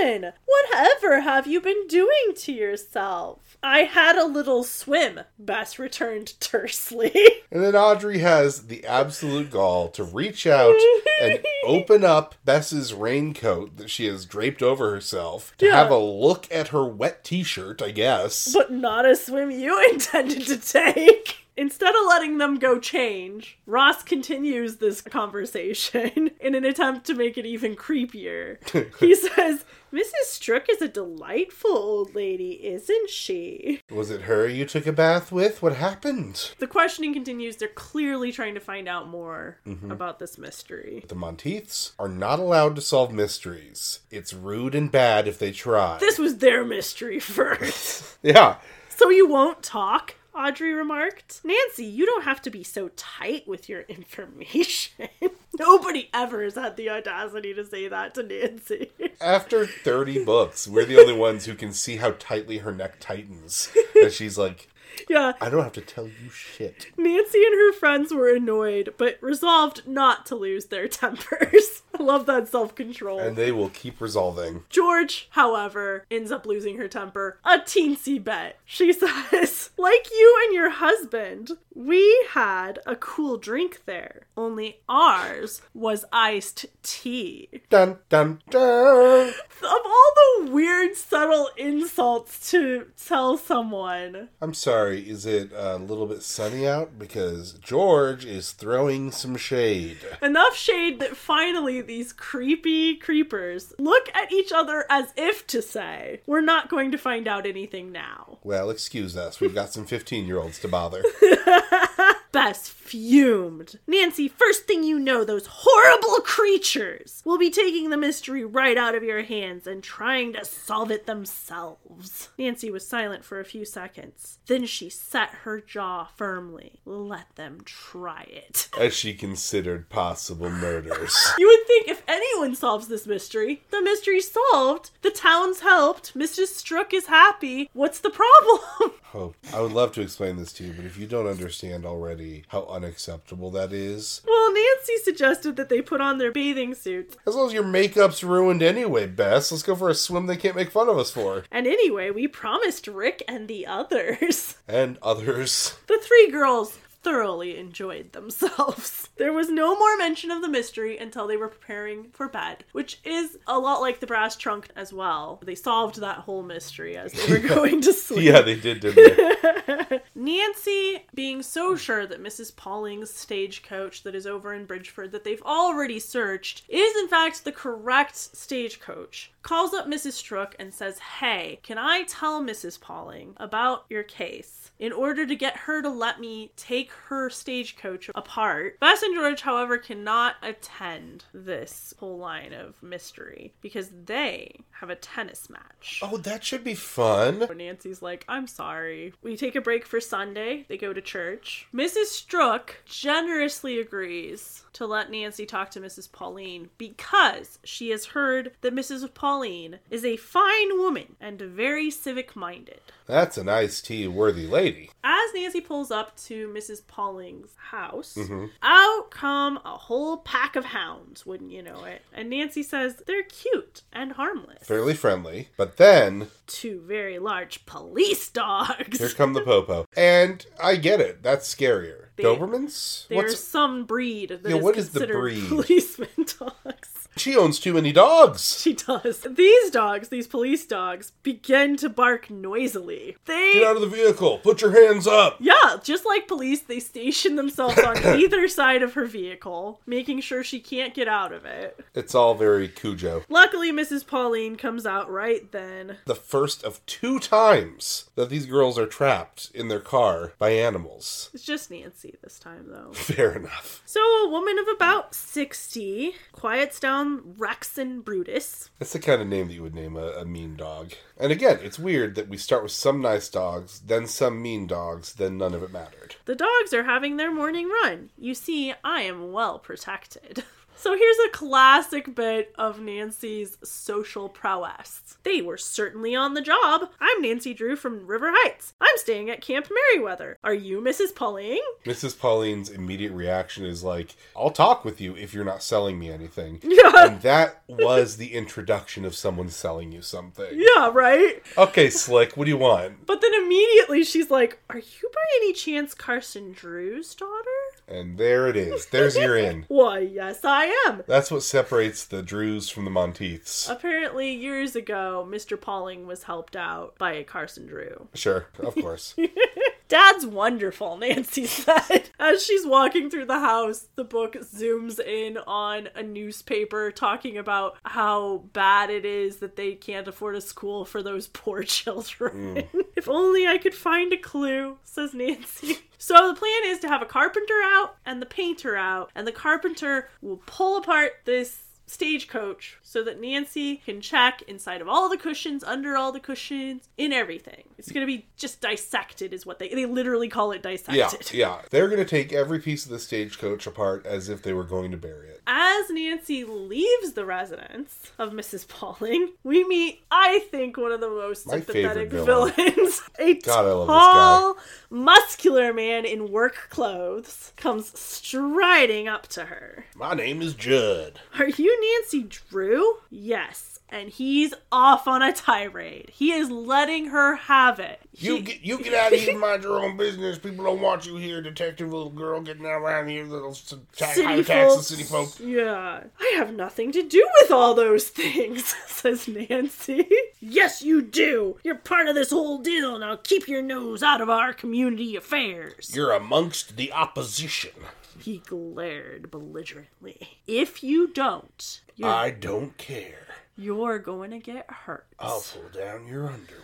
Marvin, 0.00 0.32
whatever 0.44 1.20
have 1.20 1.46
you 1.46 1.60
been 1.60 1.86
doing 1.86 2.34
to 2.38 2.52
yourself? 2.52 3.43
I 3.66 3.84
had 3.84 4.16
a 4.16 4.26
little 4.26 4.62
swim, 4.62 5.20
Bess 5.38 5.78
returned 5.78 6.38
tersely. 6.38 7.12
And 7.54 7.62
then 7.62 7.76
Audrey 7.76 8.18
has 8.18 8.66
the 8.66 8.84
absolute 8.84 9.48
gall 9.48 9.88
to 9.90 10.02
reach 10.02 10.44
out 10.44 10.74
and 11.22 11.38
open 11.64 12.02
up 12.02 12.34
Bess's 12.44 12.92
raincoat 12.92 13.76
that 13.76 13.90
she 13.90 14.06
has 14.06 14.26
draped 14.26 14.60
over 14.60 14.90
herself 14.90 15.54
to 15.58 15.66
Yeah. 15.66 15.76
have 15.76 15.92
a 15.92 15.96
look 15.98 16.48
at 16.52 16.68
her 16.68 16.84
wet 16.84 17.22
t 17.22 17.44
shirt, 17.44 17.80
I 17.80 17.92
guess. 17.92 18.52
but 18.52 18.72
not 18.72 19.06
a 19.06 19.14
swim 19.14 19.52
you 19.52 19.80
intended 19.92 20.46
to 20.48 20.56
take. 20.56 21.46
Instead 21.56 21.94
of 21.94 22.06
letting 22.08 22.38
them 22.38 22.58
go 22.58 22.80
change, 22.80 23.56
Ross 23.66 24.02
continues 24.02 24.78
this 24.78 25.00
conversation 25.00 26.32
in 26.40 26.56
an 26.56 26.64
attempt 26.64 27.06
to 27.06 27.14
make 27.14 27.38
it 27.38 27.46
even 27.46 27.76
creepier. 27.76 28.58
he 28.98 29.14
says, 29.14 29.64
Mrs. 29.94 30.24
Strook 30.24 30.68
is 30.68 30.82
a 30.82 30.88
delightful 30.88 31.70
old 31.70 32.16
lady, 32.16 32.66
isn't 32.66 33.10
she? 33.10 33.80
Was 33.92 34.10
it 34.10 34.22
her 34.22 34.48
you 34.48 34.64
took 34.64 34.88
a 34.88 34.92
bath 34.92 35.30
with? 35.30 35.62
What 35.62 35.76
happened? 35.76 36.50
The 36.58 36.66
questioning 36.66 37.12
continues. 37.12 37.58
They're 37.58 37.68
clearly 37.68 38.32
trying 38.32 38.54
to 38.54 38.60
find 38.60 38.88
out 38.88 39.08
more 39.08 39.60
mm-hmm. 39.64 39.92
about 39.92 40.18
this 40.18 40.36
mystery. 40.36 41.04
The 41.06 41.14
Monteiths 41.14 41.92
are 41.96 42.08
not 42.08 42.40
allowed 42.40 42.74
to 42.74 42.82
solve 42.82 43.12
mysteries. 43.12 44.00
It's 44.10 44.34
rude 44.34 44.74
and 44.74 44.90
bad 44.90 45.28
if 45.28 45.38
they 45.38 45.52
try. 45.52 45.98
This 46.00 46.18
was 46.18 46.38
their 46.38 46.64
mystery 46.64 47.20
first. 47.20 48.18
yeah. 48.24 48.56
so 48.88 49.10
you 49.10 49.28
won't 49.28 49.62
talk? 49.62 50.16
Audrey 50.34 50.72
remarked. 50.72 51.40
Nancy, 51.44 51.84
you 51.84 52.06
don't 52.06 52.24
have 52.24 52.42
to 52.42 52.50
be 52.50 52.64
so 52.64 52.90
tight 52.96 53.46
with 53.46 53.68
your 53.68 53.82
information. 53.82 55.08
Nobody 55.58 56.10
ever 56.12 56.42
has 56.42 56.56
had 56.56 56.76
the 56.76 56.90
audacity 56.90 57.54
to 57.54 57.64
say 57.64 57.88
that 57.88 58.14
to 58.14 58.22
Nancy. 58.22 58.90
After 59.20 59.66
30 59.66 60.24
books, 60.24 60.66
we're 60.66 60.84
the 60.84 61.00
only 61.00 61.16
ones 61.16 61.44
who 61.44 61.54
can 61.54 61.72
see 61.72 61.96
how 61.96 62.12
tightly 62.18 62.58
her 62.58 62.72
neck 62.72 62.96
tightens. 62.98 63.70
And 64.00 64.12
she's 64.12 64.36
like, 64.36 64.68
yeah, 65.08 65.32
I 65.40 65.50
don't 65.50 65.62
have 65.62 65.72
to 65.72 65.80
tell 65.80 66.06
you 66.06 66.30
shit. 66.30 66.86
Nancy 66.96 67.44
and 67.44 67.54
her 67.54 67.72
friends 67.72 68.12
were 68.12 68.34
annoyed, 68.34 68.94
but 68.96 69.18
resolved 69.20 69.86
not 69.86 70.26
to 70.26 70.36
lose 70.36 70.66
their 70.66 70.88
tempers. 70.88 71.82
Love 71.98 72.26
that 72.26 72.48
self 72.48 72.74
control. 72.74 73.18
And 73.18 73.36
they 73.36 73.52
will 73.52 73.70
keep 73.70 74.00
resolving. 74.00 74.64
George, 74.68 75.28
however, 75.30 76.04
ends 76.10 76.30
up 76.32 76.46
losing 76.46 76.76
her 76.78 76.88
temper 76.88 77.38
a 77.44 77.58
teensy 77.58 78.22
bit. 78.22 78.56
She 78.64 78.92
says, 79.32 79.70
Like 79.78 80.08
you 80.10 80.40
and 80.44 80.54
your 80.54 80.70
husband, 80.70 81.52
We 81.74 82.26
had 82.30 82.78
a 82.86 82.96
cool 82.96 83.36
drink 83.36 83.82
there, 83.86 84.26
only 84.36 84.78
ours 84.88 85.62
was 85.72 86.04
iced 86.12 86.66
tea. 86.82 87.48
Dun 87.70 87.98
dun 88.08 88.40
dun. 88.50 89.28
Of 89.28 89.80
all 89.84 90.12
the 90.44 90.50
weird, 90.50 90.94
subtle 90.96 91.48
insults 91.56 92.50
to 92.50 92.88
tell 93.02 93.36
someone, 93.38 94.28
I'm 94.40 94.54
sorry, 94.54 95.08
is 95.08 95.26
it 95.26 95.50
a 95.54 95.76
little 95.78 96.06
bit 96.06 96.22
sunny 96.22 96.66
out? 96.66 96.98
Because 96.98 97.54
George 97.54 98.24
is 98.24 98.52
throwing 98.52 99.10
some 99.10 99.36
shade. 99.36 99.98
enough 100.22 100.54
shade 100.56 101.00
that 101.00 101.16
finally 101.16 101.80
these 101.86 102.12
creepy 102.12 102.96
creepers 102.96 103.72
look 103.78 104.08
at 104.14 104.32
each 104.32 104.52
other 104.52 104.84
as 104.90 105.12
if 105.16 105.46
to 105.48 105.62
say, 105.62 106.20
We're 106.26 106.40
not 106.40 106.68
going 106.68 106.90
to 106.92 106.98
find 106.98 107.28
out 107.28 107.46
anything 107.46 107.92
now. 107.92 108.38
Well, 108.42 108.70
excuse 108.70 109.16
us, 109.16 109.40
we've 109.40 109.54
got 109.54 109.72
some 109.72 109.86
15 109.86 110.26
year 110.26 110.38
olds 110.38 110.58
to 110.60 110.68
bother. 110.68 111.02
Bess 112.34 112.68
fumed. 112.68 113.78
Nancy, 113.86 114.26
first 114.26 114.64
thing 114.64 114.82
you 114.82 114.98
know, 114.98 115.22
those 115.22 115.46
horrible 115.48 116.16
creatures 116.24 117.22
will 117.24 117.38
be 117.38 117.48
taking 117.48 117.90
the 117.90 117.96
mystery 117.96 118.44
right 118.44 118.76
out 118.76 118.96
of 118.96 119.04
your 119.04 119.22
hands 119.22 119.68
and 119.68 119.84
trying 119.84 120.32
to 120.32 120.44
solve 120.44 120.90
it 120.90 121.06
themselves. 121.06 122.30
Nancy 122.36 122.72
was 122.72 122.84
silent 122.84 123.24
for 123.24 123.38
a 123.38 123.44
few 123.44 123.64
seconds. 123.64 124.40
Then 124.48 124.66
she 124.66 124.90
set 124.90 125.28
her 125.44 125.60
jaw 125.60 126.08
firmly. 126.16 126.80
Let 126.84 127.36
them 127.36 127.60
try 127.64 128.22
it. 128.22 128.68
As 128.80 128.94
she 128.94 129.14
considered 129.14 129.88
possible 129.88 130.50
murders. 130.50 131.16
You 131.38 131.46
would 131.46 131.66
think 131.68 131.88
if 131.88 132.02
anyone 132.08 132.56
solves 132.56 132.88
this 132.88 133.06
mystery, 133.06 133.62
the 133.70 133.80
mystery's 133.82 134.30
solved. 134.30 134.90
The 135.02 135.10
town's 135.10 135.60
helped. 135.60 136.14
Mrs. 136.18 136.48
Strook 136.48 136.92
is 136.92 137.06
happy. 137.06 137.70
What's 137.74 138.00
the 138.00 138.10
problem? 138.10 138.92
Oh, 139.14 139.32
I 139.52 139.60
would 139.60 139.70
love 139.70 139.92
to 139.92 140.00
explain 140.00 140.36
this 140.36 140.52
to 140.54 140.64
you, 140.64 140.72
but 140.72 140.84
if 140.84 140.98
you 140.98 141.06
don't 141.06 141.28
understand 141.28 141.86
already 141.86 142.42
how 142.48 142.64
unacceptable 142.64 143.50
that 143.52 143.72
is, 143.72 144.20
well, 144.26 144.52
Nancy 144.52 144.96
suggested 145.04 145.54
that 145.54 145.68
they 145.68 145.80
put 145.80 146.00
on 146.00 146.18
their 146.18 146.32
bathing 146.32 146.74
suits. 146.74 147.16
as 147.24 147.36
long 147.36 147.46
as 147.46 147.52
your 147.52 147.62
makeup's 147.62 148.24
ruined 148.24 148.62
anyway, 148.62 149.06
Bess, 149.06 149.52
let's 149.52 149.62
go 149.62 149.76
for 149.76 149.88
a 149.88 149.94
swim 149.94 150.26
they 150.26 150.36
can't 150.36 150.56
make 150.56 150.72
fun 150.72 150.88
of 150.88 150.98
us 150.98 151.12
for. 151.12 151.44
And 151.52 151.68
anyway, 151.68 152.10
we 152.10 152.26
promised 152.26 152.88
Rick 152.88 153.22
and 153.28 153.46
the 153.46 153.66
others. 153.66 154.56
And 154.66 154.98
others. 155.02 155.76
The 155.86 156.00
three 156.02 156.30
girls 156.30 156.78
thoroughly 157.04 157.56
enjoyed 157.56 158.12
themselves. 158.12 159.02
There 159.16 159.32
was 159.32 159.48
no 159.48 159.78
more 159.78 159.96
mention 159.96 160.32
of 160.32 160.42
the 160.42 160.48
mystery 160.48 160.98
until 160.98 161.28
they 161.28 161.36
were 161.36 161.48
preparing 161.48 162.08
for 162.10 162.28
bed, 162.28 162.64
which 162.72 162.98
is 163.04 163.38
a 163.46 163.60
lot 163.60 163.80
like 163.80 164.00
the 164.00 164.08
brass 164.08 164.34
trunk 164.34 164.68
as 164.74 164.92
well. 164.92 165.40
They 165.44 165.54
solved 165.54 166.00
that 166.00 166.18
whole 166.18 166.42
mystery 166.42 166.96
as 166.96 167.12
they 167.12 167.32
were 167.32 167.48
going 167.54 167.80
to 167.82 167.92
sleep. 167.92 168.24
Yeah, 168.24 168.40
they 168.40 168.56
did, 168.56 168.80
didn't 168.80 169.16
they? 169.16 170.00
Nancy, 170.16 171.06
being 171.14 171.42
so 171.42 171.76
sure 171.76 172.06
that 172.06 172.22
Mrs. 172.22 172.56
Pauling's 172.56 173.10
stagecoach 173.10 174.02
that 174.02 174.16
is 174.16 174.26
over 174.26 174.52
in 174.52 174.66
Bridgeford 174.66 175.12
that 175.12 175.22
they've 175.22 175.42
already 175.42 176.00
searched 176.00 176.62
is 176.68 176.96
in 176.96 177.08
fact 177.08 177.44
the 177.44 177.52
correct 177.52 178.16
stagecoach, 178.16 179.32
calls 179.42 179.74
up 179.74 179.86
Mrs. 179.86 180.12
Strook 180.12 180.56
and 180.58 180.74
says, 180.74 180.98
Hey, 180.98 181.60
can 181.62 181.78
I 181.78 182.02
tell 182.02 182.42
Mrs. 182.42 182.80
Pauling 182.80 183.34
about 183.36 183.84
your 183.88 184.02
case? 184.02 184.72
In 184.78 184.92
order 184.92 185.24
to 185.24 185.36
get 185.36 185.56
her 185.56 185.82
to 185.82 185.88
let 185.88 186.20
me 186.20 186.50
take 186.56 186.90
her 187.08 187.30
stagecoach 187.30 188.10
apart. 188.14 188.78
Bess 188.80 189.02
and 189.02 189.14
George, 189.14 189.42
however, 189.42 189.78
cannot 189.78 190.36
attend 190.42 191.24
this 191.32 191.94
whole 191.98 192.18
line 192.18 192.52
of 192.52 192.82
mystery 192.82 193.52
because 193.60 193.90
they 194.06 194.60
have 194.72 194.90
a 194.90 194.96
tennis 194.96 195.48
match. 195.48 196.00
Oh, 196.02 196.16
that 196.18 196.44
should 196.44 196.64
be 196.64 196.74
fun. 196.74 197.46
Nancy's 197.56 198.02
like, 198.02 198.24
I'm 198.28 198.46
sorry. 198.46 199.12
We 199.22 199.36
take 199.36 199.56
a 199.56 199.60
break 199.60 199.86
for 199.86 200.00
Sunday. 200.00 200.64
They 200.68 200.76
go 200.76 200.92
to 200.92 201.00
church. 201.00 201.68
Mrs. 201.74 202.06
Strook 202.06 202.82
generously 202.84 203.78
agrees 203.78 204.64
to 204.74 204.86
let 204.86 205.10
Nancy 205.10 205.46
talk 205.46 205.70
to 205.70 205.80
Mrs. 205.80 206.10
Pauling 206.10 206.68
because 206.78 207.58
she 207.64 207.90
has 207.90 208.06
heard 208.06 208.52
that 208.60 208.74
Mrs. 208.74 209.12
Pauling 209.14 209.76
is 209.90 210.04
a 210.04 210.16
fine 210.16 210.78
woman 210.78 211.16
and 211.20 211.40
very 211.40 211.90
civic 211.90 212.34
minded. 212.34 212.80
That's 213.06 213.38
a 213.38 213.44
nice 213.44 213.80
tea 213.80 214.08
worthy 214.08 214.46
lady. 214.46 214.90
As 215.02 215.32
Nancy 215.34 215.60
pulls 215.60 215.90
up 215.90 216.16
to 216.24 216.48
Mrs. 216.48 216.83
Pauling's 216.86 217.54
house, 217.56 218.14
mm-hmm. 218.14 218.46
out 218.62 219.10
come 219.10 219.58
a 219.64 219.76
whole 219.76 220.18
pack 220.18 220.56
of 220.56 220.66
hounds, 220.66 221.26
wouldn't 221.26 221.50
you 221.50 221.62
know 221.62 221.84
it? 221.84 222.02
And 222.12 222.30
Nancy 222.30 222.62
says 222.62 223.02
they're 223.06 223.22
cute 223.22 223.82
and 223.92 224.12
harmless. 224.12 224.66
Fairly 224.66 224.94
friendly. 224.94 225.48
But 225.56 225.76
then, 225.76 226.28
Two 226.46 226.80
very 226.80 227.18
large 227.18 227.66
police 227.66 228.28
dogs. 228.28 228.98
here 228.98 229.08
come 229.10 229.32
the 229.32 229.40
Popo. 229.40 229.86
And 229.96 230.44
I 230.62 230.76
get 230.76 231.00
it. 231.00 231.22
That's 231.22 231.52
scarier. 231.52 232.06
They- 232.16 232.24
Dobermans? 232.24 233.08
There's 233.08 233.42
some 233.42 233.86
breed 233.86 234.30
that 234.30 234.46
is 234.46 234.50
Yeah, 234.54 234.60
what 234.60 234.76
is 234.76 234.90
the 234.90 235.06
breed? 235.06 235.44
policeman 235.48 236.08
dogs. 236.16 236.93
She 237.16 237.36
owns 237.36 237.58
too 237.58 237.74
many 237.74 237.92
dogs. 237.92 238.60
She 238.60 238.74
does. 238.74 239.20
These 239.28 239.70
dogs, 239.70 240.08
these 240.08 240.26
police 240.26 240.66
dogs, 240.66 241.12
begin 241.22 241.76
to 241.78 241.88
bark 241.88 242.30
noisily. 242.30 243.16
They 243.26 243.54
Get 243.54 243.64
out 243.64 243.76
of 243.76 243.82
the 243.82 243.88
vehicle. 243.88 244.38
Put 244.38 244.62
your 244.62 244.72
hands 244.72 245.06
up. 245.06 245.36
Yeah, 245.40 245.76
just 245.82 246.04
like 246.04 246.28
police, 246.28 246.60
they 246.62 246.80
station 246.80 247.36
themselves 247.36 247.78
on 247.78 247.96
either 248.20 248.48
side 248.48 248.82
of 248.82 248.94
her 248.94 249.06
vehicle, 249.06 249.80
making 249.86 250.20
sure 250.20 250.42
she 250.42 250.60
can't 250.60 250.94
get 250.94 251.08
out 251.08 251.32
of 251.32 251.44
it. 251.44 251.78
It's 251.94 252.14
all 252.14 252.34
very 252.34 252.68
Cujo. 252.68 253.22
Luckily, 253.28 253.72
Mrs. 253.72 254.06
Pauling 254.06 254.56
comes 254.56 254.86
out 254.86 255.10
right 255.10 255.50
then. 255.52 255.98
The 256.06 256.14
first 256.14 256.64
of 256.64 256.84
two 256.86 257.18
times 257.18 258.10
that 258.14 258.28
these 258.30 258.46
girls 258.46 258.78
are 258.78 258.86
trapped 258.86 259.50
in 259.54 259.68
their 259.68 259.80
car 259.80 260.32
by 260.38 260.50
animals. 260.50 261.30
It's 261.32 261.44
just 261.44 261.70
Nancy 261.70 262.14
this 262.22 262.38
time, 262.38 262.66
though. 262.68 262.92
Fair 262.94 263.32
enough. 263.32 263.82
So, 263.86 264.00
a 264.00 264.28
woman 264.28 264.58
of 264.58 264.66
about 264.68 265.14
60 265.14 266.14
quiets 266.32 266.80
down 266.80 267.03
And 267.04 268.02
Brutus. 268.02 268.70
That's 268.78 268.94
the 268.94 268.98
kind 268.98 269.20
of 269.20 269.28
name 269.28 269.48
that 269.48 269.54
you 269.54 269.62
would 269.62 269.74
name 269.74 269.94
a, 269.96 270.08
a 270.12 270.24
mean 270.24 270.56
dog. 270.56 270.92
And 271.18 271.30
again, 271.30 271.58
it's 271.62 271.78
weird 271.78 272.14
that 272.14 272.28
we 272.28 272.38
start 272.38 272.62
with 272.62 272.72
some 272.72 273.02
nice 273.02 273.28
dogs, 273.28 273.80
then 273.80 274.06
some 274.06 274.40
mean 274.40 274.66
dogs, 274.66 275.12
then 275.12 275.36
none 275.36 275.52
of 275.54 275.62
it 275.62 275.72
mattered. 275.72 276.16
The 276.24 276.34
dogs 276.34 276.72
are 276.72 276.84
having 276.84 277.16
their 277.16 277.32
morning 277.32 277.68
run. 277.68 278.10
You 278.16 278.34
see, 278.34 278.72
I 278.82 279.02
am 279.02 279.32
well 279.32 279.58
protected. 279.58 280.44
So 280.84 280.94
here's 280.94 281.16
a 281.24 281.30
classic 281.30 282.14
bit 282.14 282.52
of 282.58 282.78
Nancy's 282.78 283.56
social 283.64 284.28
prowess. 284.28 285.16
They 285.22 285.40
were 285.40 285.56
certainly 285.56 286.14
on 286.14 286.34
the 286.34 286.42
job. 286.42 286.90
I'm 287.00 287.22
Nancy 287.22 287.54
Drew 287.54 287.74
from 287.74 288.06
River 288.06 288.30
Heights. 288.30 288.74
I'm 288.82 288.98
staying 288.98 289.30
at 289.30 289.40
Camp 289.40 289.70
Merriweather. 289.70 290.36
Are 290.44 290.52
you 290.52 290.82
Mrs. 290.82 291.14
Pauling? 291.14 291.62
Mrs. 291.86 292.18
Pauling's 292.18 292.68
immediate 292.68 293.12
reaction 293.12 293.64
is 293.64 293.82
like, 293.82 294.14
I'll 294.36 294.50
talk 294.50 294.84
with 294.84 295.00
you 295.00 295.16
if 295.16 295.32
you're 295.32 295.42
not 295.42 295.62
selling 295.62 295.98
me 295.98 296.10
anything. 296.10 296.60
Yeah. 296.74 297.06
And 297.06 297.22
that 297.22 297.62
was 297.68 298.16
the 298.16 298.34
introduction 298.34 299.04
of 299.04 299.14
someone 299.14 299.48
selling 299.48 299.92
you 299.92 300.02
something. 300.02 300.48
Yeah, 300.52 300.90
right? 300.92 301.40
Okay, 301.56 301.88
Slick, 301.88 302.36
what 302.36 302.44
do 302.44 302.50
you 302.50 302.58
want? 302.58 303.06
But 303.06 303.20
then 303.20 303.32
immediately 303.32 304.02
she's 304.02 304.30
like, 304.30 304.58
Are 304.68 304.78
you 304.78 305.10
by 305.14 305.20
any 305.36 305.52
chance 305.52 305.94
Carson 305.94 306.52
Drew's 306.52 307.14
daughter? 307.14 307.64
And 307.86 308.18
there 308.18 308.48
it 308.48 308.56
is. 308.56 308.86
There's 308.86 309.16
your 309.16 309.36
in. 309.36 309.66
Why, 309.68 310.00
yes, 310.00 310.40
I 310.42 310.66
am. 310.86 311.02
That's 311.06 311.30
what 311.30 311.42
separates 311.42 312.04
the 312.04 312.22
Drews 312.22 312.68
from 312.68 312.84
the 312.84 312.90
Monteiths. 312.90 313.68
Apparently, 313.68 314.32
years 314.32 314.76
ago, 314.76 315.26
Mr. 315.28 315.60
Pauling 315.60 316.06
was 316.06 316.24
helped 316.24 316.56
out 316.56 316.96
by 316.98 317.22
Carson 317.22 317.66
Drew. 317.66 318.08
Sure, 318.14 318.46
of 318.58 318.74
course. 318.74 319.14
Dad's 319.88 320.26
wonderful, 320.26 320.96
Nancy 320.98 321.46
said. 321.46 322.10
As 322.18 322.44
she's 322.44 322.66
walking 322.66 323.10
through 323.10 323.26
the 323.26 323.40
house, 323.40 323.88
the 323.96 324.04
book 324.04 324.34
zooms 324.34 324.98
in 324.98 325.38
on 325.46 325.88
a 325.94 326.02
newspaper 326.02 326.90
talking 326.90 327.36
about 327.36 327.76
how 327.84 328.44
bad 328.52 328.90
it 328.90 329.04
is 329.04 329.36
that 329.38 329.56
they 329.56 329.74
can't 329.74 330.08
afford 330.08 330.36
a 330.36 330.40
school 330.40 330.84
for 330.84 331.02
those 331.02 331.26
poor 331.32 331.62
children. 331.62 332.66
Hmm. 332.72 332.80
if 332.96 333.08
only 333.08 333.46
I 333.46 333.58
could 333.58 333.74
find 333.74 334.12
a 334.12 334.16
clue, 334.16 334.78
says 334.84 335.14
Nancy. 335.14 335.78
So 335.98 336.28
the 336.28 336.38
plan 336.38 336.62
is 336.66 336.80
to 336.80 336.88
have 336.88 337.02
a 337.02 337.06
carpenter 337.06 337.60
out 337.64 337.96
and 338.04 338.20
the 338.20 338.26
painter 338.26 338.76
out, 338.76 339.10
and 339.14 339.26
the 339.26 339.32
carpenter 339.32 340.10
will 340.20 340.42
pull 340.44 340.76
apart 340.76 341.12
this 341.24 341.63
stagecoach 341.86 342.78
so 342.82 343.02
that 343.04 343.20
Nancy 343.20 343.76
can 343.76 344.00
check 344.00 344.42
inside 344.42 344.80
of 344.80 344.88
all 344.88 345.08
the 345.08 345.16
cushions, 345.16 345.62
under 345.64 345.96
all 345.96 346.12
the 346.12 346.20
cushions, 346.20 346.88
in 346.96 347.12
everything. 347.12 347.64
It's 347.78 347.92
gonna 347.92 348.06
be 348.06 348.26
just 348.36 348.60
dissected, 348.60 349.32
is 349.32 349.44
what 349.44 349.58
they 349.58 349.68
they 349.68 349.86
literally 349.86 350.28
call 350.28 350.52
it 350.52 350.62
dissected. 350.62 351.32
yeah. 351.32 351.56
yeah. 351.56 351.62
They're 351.70 351.88
going 351.88 351.98
to 351.98 352.04
take 352.04 352.32
every 352.32 352.60
piece 352.60 352.84
of 352.84 352.90
the 352.90 352.98
stagecoach 352.98 353.66
apart 353.66 354.06
as 354.06 354.28
if 354.28 354.42
they 354.42 354.52
were 354.52 354.64
going 354.64 354.90
to 354.92 354.96
bury 354.96 355.28
it. 355.28 355.42
As 355.46 355.90
Nancy 355.90 356.44
leaves 356.44 357.12
the 357.12 357.24
residence 357.24 358.12
of 358.18 358.32
Mrs. 358.32 358.66
Pauling, 358.68 359.32
we 359.42 359.64
meet, 359.64 360.02
I 360.10 360.38
think, 360.50 360.76
one 360.76 360.92
of 360.92 361.00
the 361.00 361.10
most 361.10 361.46
My 361.46 361.54
sympathetic 361.54 362.10
villain. 362.10 362.52
villains. 362.54 363.02
A 363.18 363.34
God, 363.34 363.66
I 363.66 363.72
love 363.72 363.88
this 363.88 363.96
tall, 363.96 364.56
muscular 364.90 365.72
man 365.72 366.04
in 366.04 366.30
work 366.30 366.68
clothes 366.70 367.52
comes 367.56 367.98
striding 367.98 369.08
up 369.08 369.26
to 369.28 369.46
her. 369.46 369.84
My 369.94 370.14
name 370.14 370.40
is 370.42 370.54
Judd. 370.54 371.20
Are 371.38 371.48
you 371.48 371.73
Nancy 371.80 372.22
Drew? 372.24 372.96
Yes, 373.10 373.78
and 373.88 374.08
he's 374.08 374.54
off 374.72 375.06
on 375.06 375.22
a 375.22 375.32
tirade. 375.32 376.10
He 376.12 376.32
is 376.32 376.50
letting 376.50 377.06
her 377.06 377.36
have 377.36 377.78
it. 377.78 378.00
You 378.16 378.36
He- 378.36 378.42
get 378.42 378.60
you 378.62 378.78
get 378.82 378.94
out 378.94 379.12
of 379.12 379.18
here 379.20 379.30
and 379.32 379.40
mind 379.40 379.62
your 379.62 379.80
own 379.84 379.96
business. 379.96 380.38
People 380.38 380.64
don't 380.64 380.80
want 380.80 381.06
you 381.06 381.16
here, 381.16 381.40
detective 381.42 381.92
little 381.92 382.10
girl 382.10 382.40
getting 382.40 382.64
around 382.64 383.08
here, 383.08 383.24
little 383.24 383.52
ta- 383.54 383.76
high 384.06 384.12
city 384.14 384.44
taxes, 384.44 384.74
folks. 384.74 384.86
city 384.86 385.02
folk. 385.04 385.28
Yeah. 385.40 386.04
I 386.20 386.32
have 386.36 386.54
nothing 386.54 386.92
to 386.92 387.02
do 387.02 387.28
with 387.42 387.50
all 387.50 387.74
those 387.74 388.08
things, 388.08 388.64
says 388.86 389.26
Nancy. 389.28 390.08
yes, 390.40 390.82
you 390.82 391.02
do. 391.02 391.58
You're 391.64 391.74
part 391.76 392.08
of 392.08 392.14
this 392.14 392.30
whole 392.30 392.58
deal. 392.58 392.98
Now 392.98 393.16
keep 393.16 393.48
your 393.48 393.62
nose 393.62 394.02
out 394.02 394.20
of 394.20 394.30
our 394.30 394.52
community 394.52 395.16
affairs. 395.16 395.92
You're 395.94 396.12
amongst 396.12 396.76
the 396.76 396.92
opposition. 396.92 397.72
He 398.18 398.38
glared 398.38 399.30
belligerently. 399.30 400.28
If 400.46 400.82
you 400.82 401.08
don't, 401.08 401.80
I 402.02 402.30
don't 402.30 402.76
care. 402.76 403.26
you're 403.56 403.98
going 403.98 404.30
to 404.30 404.38
get 404.38 404.70
hurt. 404.70 405.06
I'll 405.18 405.40
pull 405.42 405.68
down 405.72 406.06
your 406.06 406.26
underwear. 406.26 406.60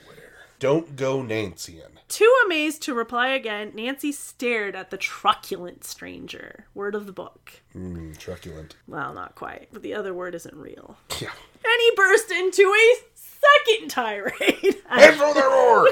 Don't 0.59 0.95
go 0.95 1.23
Nancyan. 1.23 1.93
Too 2.09 2.31
amazed 2.45 2.83
to 2.83 2.93
reply 2.95 3.29
again, 3.29 3.73
Nancy 3.75 4.13
stared 4.13 4.77
at 4.77 4.91
the 4.91 4.99
truculent 4.99 5.85
stranger. 5.85 6.67
Word 6.75 6.95
of 6.95 7.07
the 7.07 7.13
book. 7.13 7.63
Mmm, 7.77 8.17
truculent. 8.19 8.75
Well, 8.89 9.13
not 9.15 9.35
quite, 9.35 9.69
but 9.73 9.83
the 9.83 9.95
other 9.95 10.13
word 10.13 10.35
isn't 10.35 10.55
real. 10.55 10.97
Yeah. 11.21 11.31
And 11.63 11.81
he 11.81 11.93
burst 11.95 12.31
into 12.31 12.63
a 12.63 12.95
second 13.15 13.91
tirade. 13.91 14.77
Head 14.89 15.15
for 15.15 15.33
the 15.35 15.41
roar! 15.41 15.89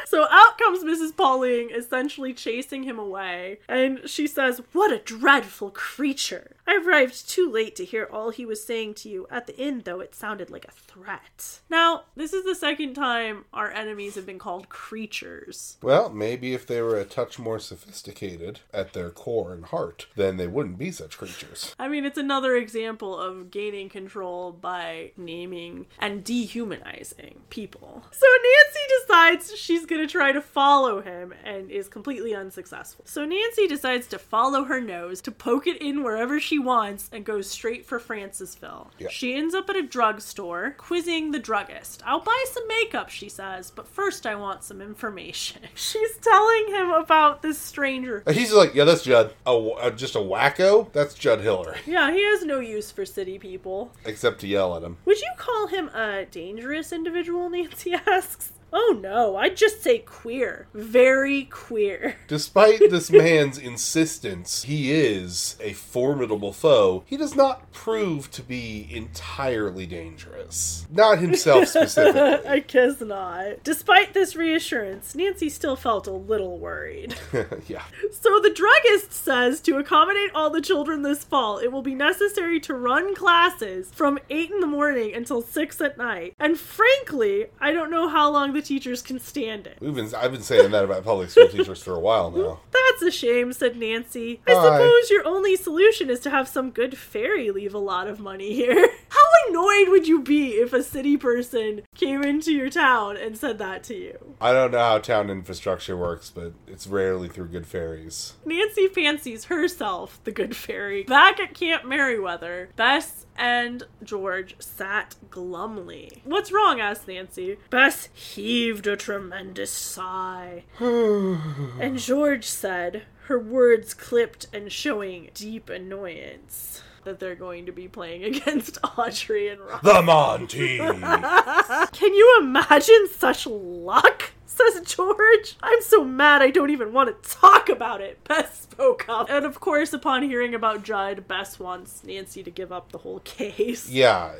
so 0.06 0.26
out 0.30 0.58
comes 0.58 0.82
Mrs. 0.82 1.16
Pauling, 1.16 1.70
essentially 1.70 2.34
chasing 2.34 2.82
him 2.82 2.98
away. 2.98 3.60
And 3.68 4.00
she 4.06 4.26
says, 4.26 4.60
What 4.72 4.92
a 4.92 4.98
dreadful 4.98 5.70
creature. 5.70 6.56
I 6.66 6.76
arrived 6.76 7.28
too 7.28 7.50
late 7.50 7.74
to 7.76 7.84
hear 7.84 8.08
all 8.10 8.30
he 8.30 8.44
was 8.46 8.62
saying 8.62 8.94
to 8.94 9.08
you. 9.08 9.26
At 9.30 9.46
the 9.46 9.58
end, 9.58 9.84
though, 9.84 10.00
it 10.00 10.14
sounded 10.14 10.50
like 10.50 10.64
a 10.66 10.70
threat. 10.70 11.60
Now, 11.68 12.04
this 12.16 12.32
is 12.32 12.44
the 12.44 12.54
second 12.54 12.94
time 12.94 13.44
our 13.52 13.70
enemies 13.70 14.14
have 14.14 14.26
been 14.26 14.38
called 14.38 14.68
creatures. 14.68 15.78
well, 15.82 16.10
maybe 16.10 16.54
if 16.54 16.66
they 16.66 16.80
were 16.80 16.98
a 16.98 17.04
touch 17.04 17.38
more 17.38 17.58
sophisticated 17.58 18.60
at 18.72 18.92
their 18.92 19.10
core 19.10 19.52
and 19.52 19.66
heart, 19.66 20.06
then 20.16 20.36
they 20.36 20.46
wouldn't 20.46 20.78
be 20.78 20.90
such 20.90 21.18
creatures. 21.20 21.74
I 21.78 21.88
mean, 21.88 22.04
it's 22.04 22.18
another 22.18 22.56
example 22.56 23.18
of 23.18 23.50
gaining 23.50 23.88
control 23.88 24.52
by 24.52 25.12
naming 25.16 25.86
and 25.98 26.24
dehumanizing 26.24 27.42
people. 27.50 28.04
So 28.10 28.26
Nancy 28.26 28.80
decides 29.00 29.56
she's 29.56 29.86
gonna 29.86 30.06
try 30.06 30.32
to 30.32 30.40
follow 30.40 31.00
him 31.00 31.34
and 31.44 31.70
is 31.70 31.88
completely 31.88 32.34
unsuccessful. 32.34 33.04
So 33.06 33.24
Nancy 33.24 33.66
decides 33.66 34.06
to 34.08 34.18
follow 34.18 34.64
her 34.64 34.80
nose, 34.80 35.20
to 35.22 35.30
poke 35.30 35.66
it 35.66 35.80
in 35.80 36.02
wherever 36.02 36.40
she 36.40 36.58
wants, 36.58 37.08
and 37.12 37.24
goes 37.24 37.48
straight 37.48 37.86
for 37.86 38.00
Francisville. 38.00 38.88
Yeah. 38.98 39.08
She 39.10 39.34
ends 39.34 39.54
up 39.54 39.68
at 39.70 39.76
a 39.76 39.82
drugstore, 39.82 40.74
quizzing 40.78 41.30
the 41.30 41.38
druggist. 41.38 42.02
I'll 42.04 42.20
buy 42.20 42.44
some 42.52 42.66
makeup, 42.68 43.10
she 43.10 43.28
says, 43.28 43.70
but 43.70 43.86
first 43.86 44.26
I 44.26 44.34
want 44.34 44.64
some 44.64 44.80
information. 44.80 45.62
She's 45.74 46.16
telling 46.16 46.68
him 46.68 46.90
about 46.90 47.42
this 47.42 47.58
stranger 47.58 48.22
he's 48.32 48.52
like, 48.52 48.74
yeah, 48.74 48.84
that's 48.84 49.02
Judd. 49.02 49.34
A, 49.46 49.50
uh, 49.50 49.90
just 49.90 50.14
a 50.14 50.18
wacko? 50.18 50.92
That's 50.92 51.09
Judd 51.14 51.40
Hillary. 51.40 51.78
yeah, 51.86 52.12
he 52.12 52.22
has 52.24 52.44
no 52.44 52.60
use 52.60 52.90
for 52.90 53.04
city 53.04 53.38
people. 53.38 53.92
Except 54.04 54.40
to 54.40 54.46
yell 54.46 54.76
at 54.76 54.82
him. 54.82 54.96
Would 55.04 55.20
you 55.20 55.30
call 55.36 55.66
him 55.68 55.88
a 55.88 56.26
dangerous 56.30 56.92
individual? 56.92 57.48
Nancy 57.50 57.92
asks. 58.06 58.52
Oh 58.72 58.98
no, 59.00 59.36
I'd 59.36 59.56
just 59.56 59.82
say 59.82 59.98
queer. 59.98 60.66
Very 60.74 61.44
queer. 61.44 62.16
Despite 62.28 62.78
this 62.90 63.10
man's 63.10 63.58
insistence, 63.58 64.64
he 64.64 64.92
is 64.92 65.56
a 65.60 65.72
formidable 65.72 66.52
foe. 66.52 67.04
He 67.06 67.16
does 67.16 67.34
not 67.34 67.72
prove 67.72 68.30
to 68.32 68.42
be 68.42 68.86
entirely 68.90 69.86
dangerous. 69.86 70.86
Not 70.90 71.18
himself 71.18 71.68
specifically. 71.68 72.48
I 72.48 72.60
guess 72.60 73.00
not. 73.00 73.62
Despite 73.64 74.14
this 74.14 74.36
reassurance, 74.36 75.14
Nancy 75.14 75.48
still 75.48 75.76
felt 75.76 76.06
a 76.06 76.12
little 76.12 76.58
worried. 76.58 77.14
yeah. 77.66 77.82
So 78.12 78.40
the 78.40 78.52
druggist 78.54 79.12
says 79.12 79.60
to 79.62 79.78
accommodate 79.78 80.30
all 80.34 80.50
the 80.50 80.60
children 80.60 81.02
this 81.02 81.24
fall, 81.24 81.58
it 81.58 81.68
will 81.72 81.82
be 81.82 81.94
necessary 81.94 82.60
to 82.60 82.74
run 82.74 83.14
classes 83.14 83.90
from 83.92 84.18
8 84.28 84.50
in 84.50 84.60
the 84.60 84.66
morning 84.66 85.14
until 85.14 85.42
6 85.42 85.80
at 85.80 85.98
night. 85.98 86.34
And 86.38 86.58
frankly, 86.58 87.46
I 87.60 87.72
don't 87.72 87.90
know 87.90 88.08
how 88.08 88.30
long 88.30 88.52
the 88.60 88.66
teachers 88.66 89.00
can 89.00 89.18
stand 89.18 89.66
it. 89.66 89.78
We've 89.80 89.94
been 89.94 90.14
I've 90.14 90.32
been 90.32 90.42
saying 90.42 90.70
that 90.70 90.84
about 90.84 91.04
public 91.04 91.30
school 91.30 91.48
teachers 91.48 91.82
for 91.82 91.94
a 91.94 92.00
while 92.00 92.30
now. 92.36 92.60
That's 92.70 93.02
a 93.02 93.10
shame, 93.10 93.52
said 93.52 93.76
Nancy. 93.76 94.40
I 94.46 94.52
Bye. 94.54 94.62
suppose 94.62 95.10
your 95.10 95.26
only 95.26 95.56
solution 95.56 96.10
is 96.10 96.20
to 96.20 96.30
have 96.30 96.46
some 96.48 96.70
good 96.70 96.98
fairy 96.98 97.50
leave 97.50 97.74
a 97.74 97.78
lot 97.78 98.06
of 98.06 98.20
money 98.20 98.54
here. 98.54 98.74
How 99.08 99.24
annoyed 99.48 99.88
would 99.88 100.06
you 100.06 100.22
be 100.22 100.50
if 100.52 100.72
a 100.72 100.82
city 100.82 101.16
person 101.16 101.82
came 101.94 102.22
into 102.22 102.52
your 102.52 102.70
town 102.70 103.16
and 103.16 103.36
said 103.36 103.58
that 103.58 103.82
to 103.84 103.94
you? 103.94 104.36
I 104.40 104.52
don't 104.52 104.70
know 104.70 104.78
how 104.78 104.98
town 104.98 105.30
infrastructure 105.30 105.96
works, 105.96 106.30
but 106.30 106.52
it's 106.68 106.86
rarely 106.86 107.28
through 107.28 107.48
good 107.48 107.66
fairies. 107.66 108.34
Nancy 108.44 108.86
fancies 108.86 109.46
herself 109.46 110.20
the 110.24 110.30
good 110.30 110.54
fairy. 110.54 111.02
Back 111.02 111.40
at 111.40 111.54
Camp 111.54 111.84
Merriweather, 111.84 112.70
Bess 112.76 113.26
and 113.36 113.84
George 114.02 114.56
sat 114.58 115.16
glumly. 115.30 116.22
What's 116.24 116.52
wrong? 116.52 116.80
asked 116.80 117.08
Nancy. 117.08 117.58
Bess 117.70 118.08
heaved 118.12 118.86
a 118.86 118.96
tremendous 118.96 119.72
sigh. 119.72 120.64
and 120.80 121.98
George 121.98 122.44
said, 122.44 123.02
her 123.30 123.38
words 123.38 123.94
clipped 123.94 124.46
and 124.52 124.72
showing 124.72 125.30
deep 125.34 125.70
annoyance. 125.70 126.82
That 127.04 127.20
they're 127.20 127.36
going 127.36 127.64
to 127.66 127.72
be 127.72 127.86
playing 127.88 128.24
against 128.36 128.76
Audrey 128.98 129.48
and 129.48 129.60
Rob. 129.60 129.82
The 129.82 130.02
Monty! 130.02 130.78
Can 131.92 132.14
you 132.14 132.38
imagine 132.40 133.08
such 133.16 133.46
luck? 133.46 134.32
Says 134.50 134.80
George. 134.84 135.56
I'm 135.62 135.80
so 135.80 136.04
mad 136.04 136.42
I 136.42 136.50
don't 136.50 136.70
even 136.70 136.92
want 136.92 137.22
to 137.22 137.30
talk 137.30 137.68
about 137.68 138.00
it. 138.00 138.22
Bess 138.24 138.62
spoke 138.62 139.08
up. 139.08 139.30
And 139.30 139.44
of 139.44 139.60
course, 139.60 139.92
upon 139.92 140.22
hearing 140.24 140.54
about 140.54 140.82
Judd, 140.82 141.28
Bess 141.28 141.58
wants 141.60 142.02
Nancy 142.04 142.42
to 142.42 142.50
give 142.50 142.72
up 142.72 142.90
the 142.90 142.98
whole 142.98 143.20
case. 143.20 143.88
yeah. 143.88 144.32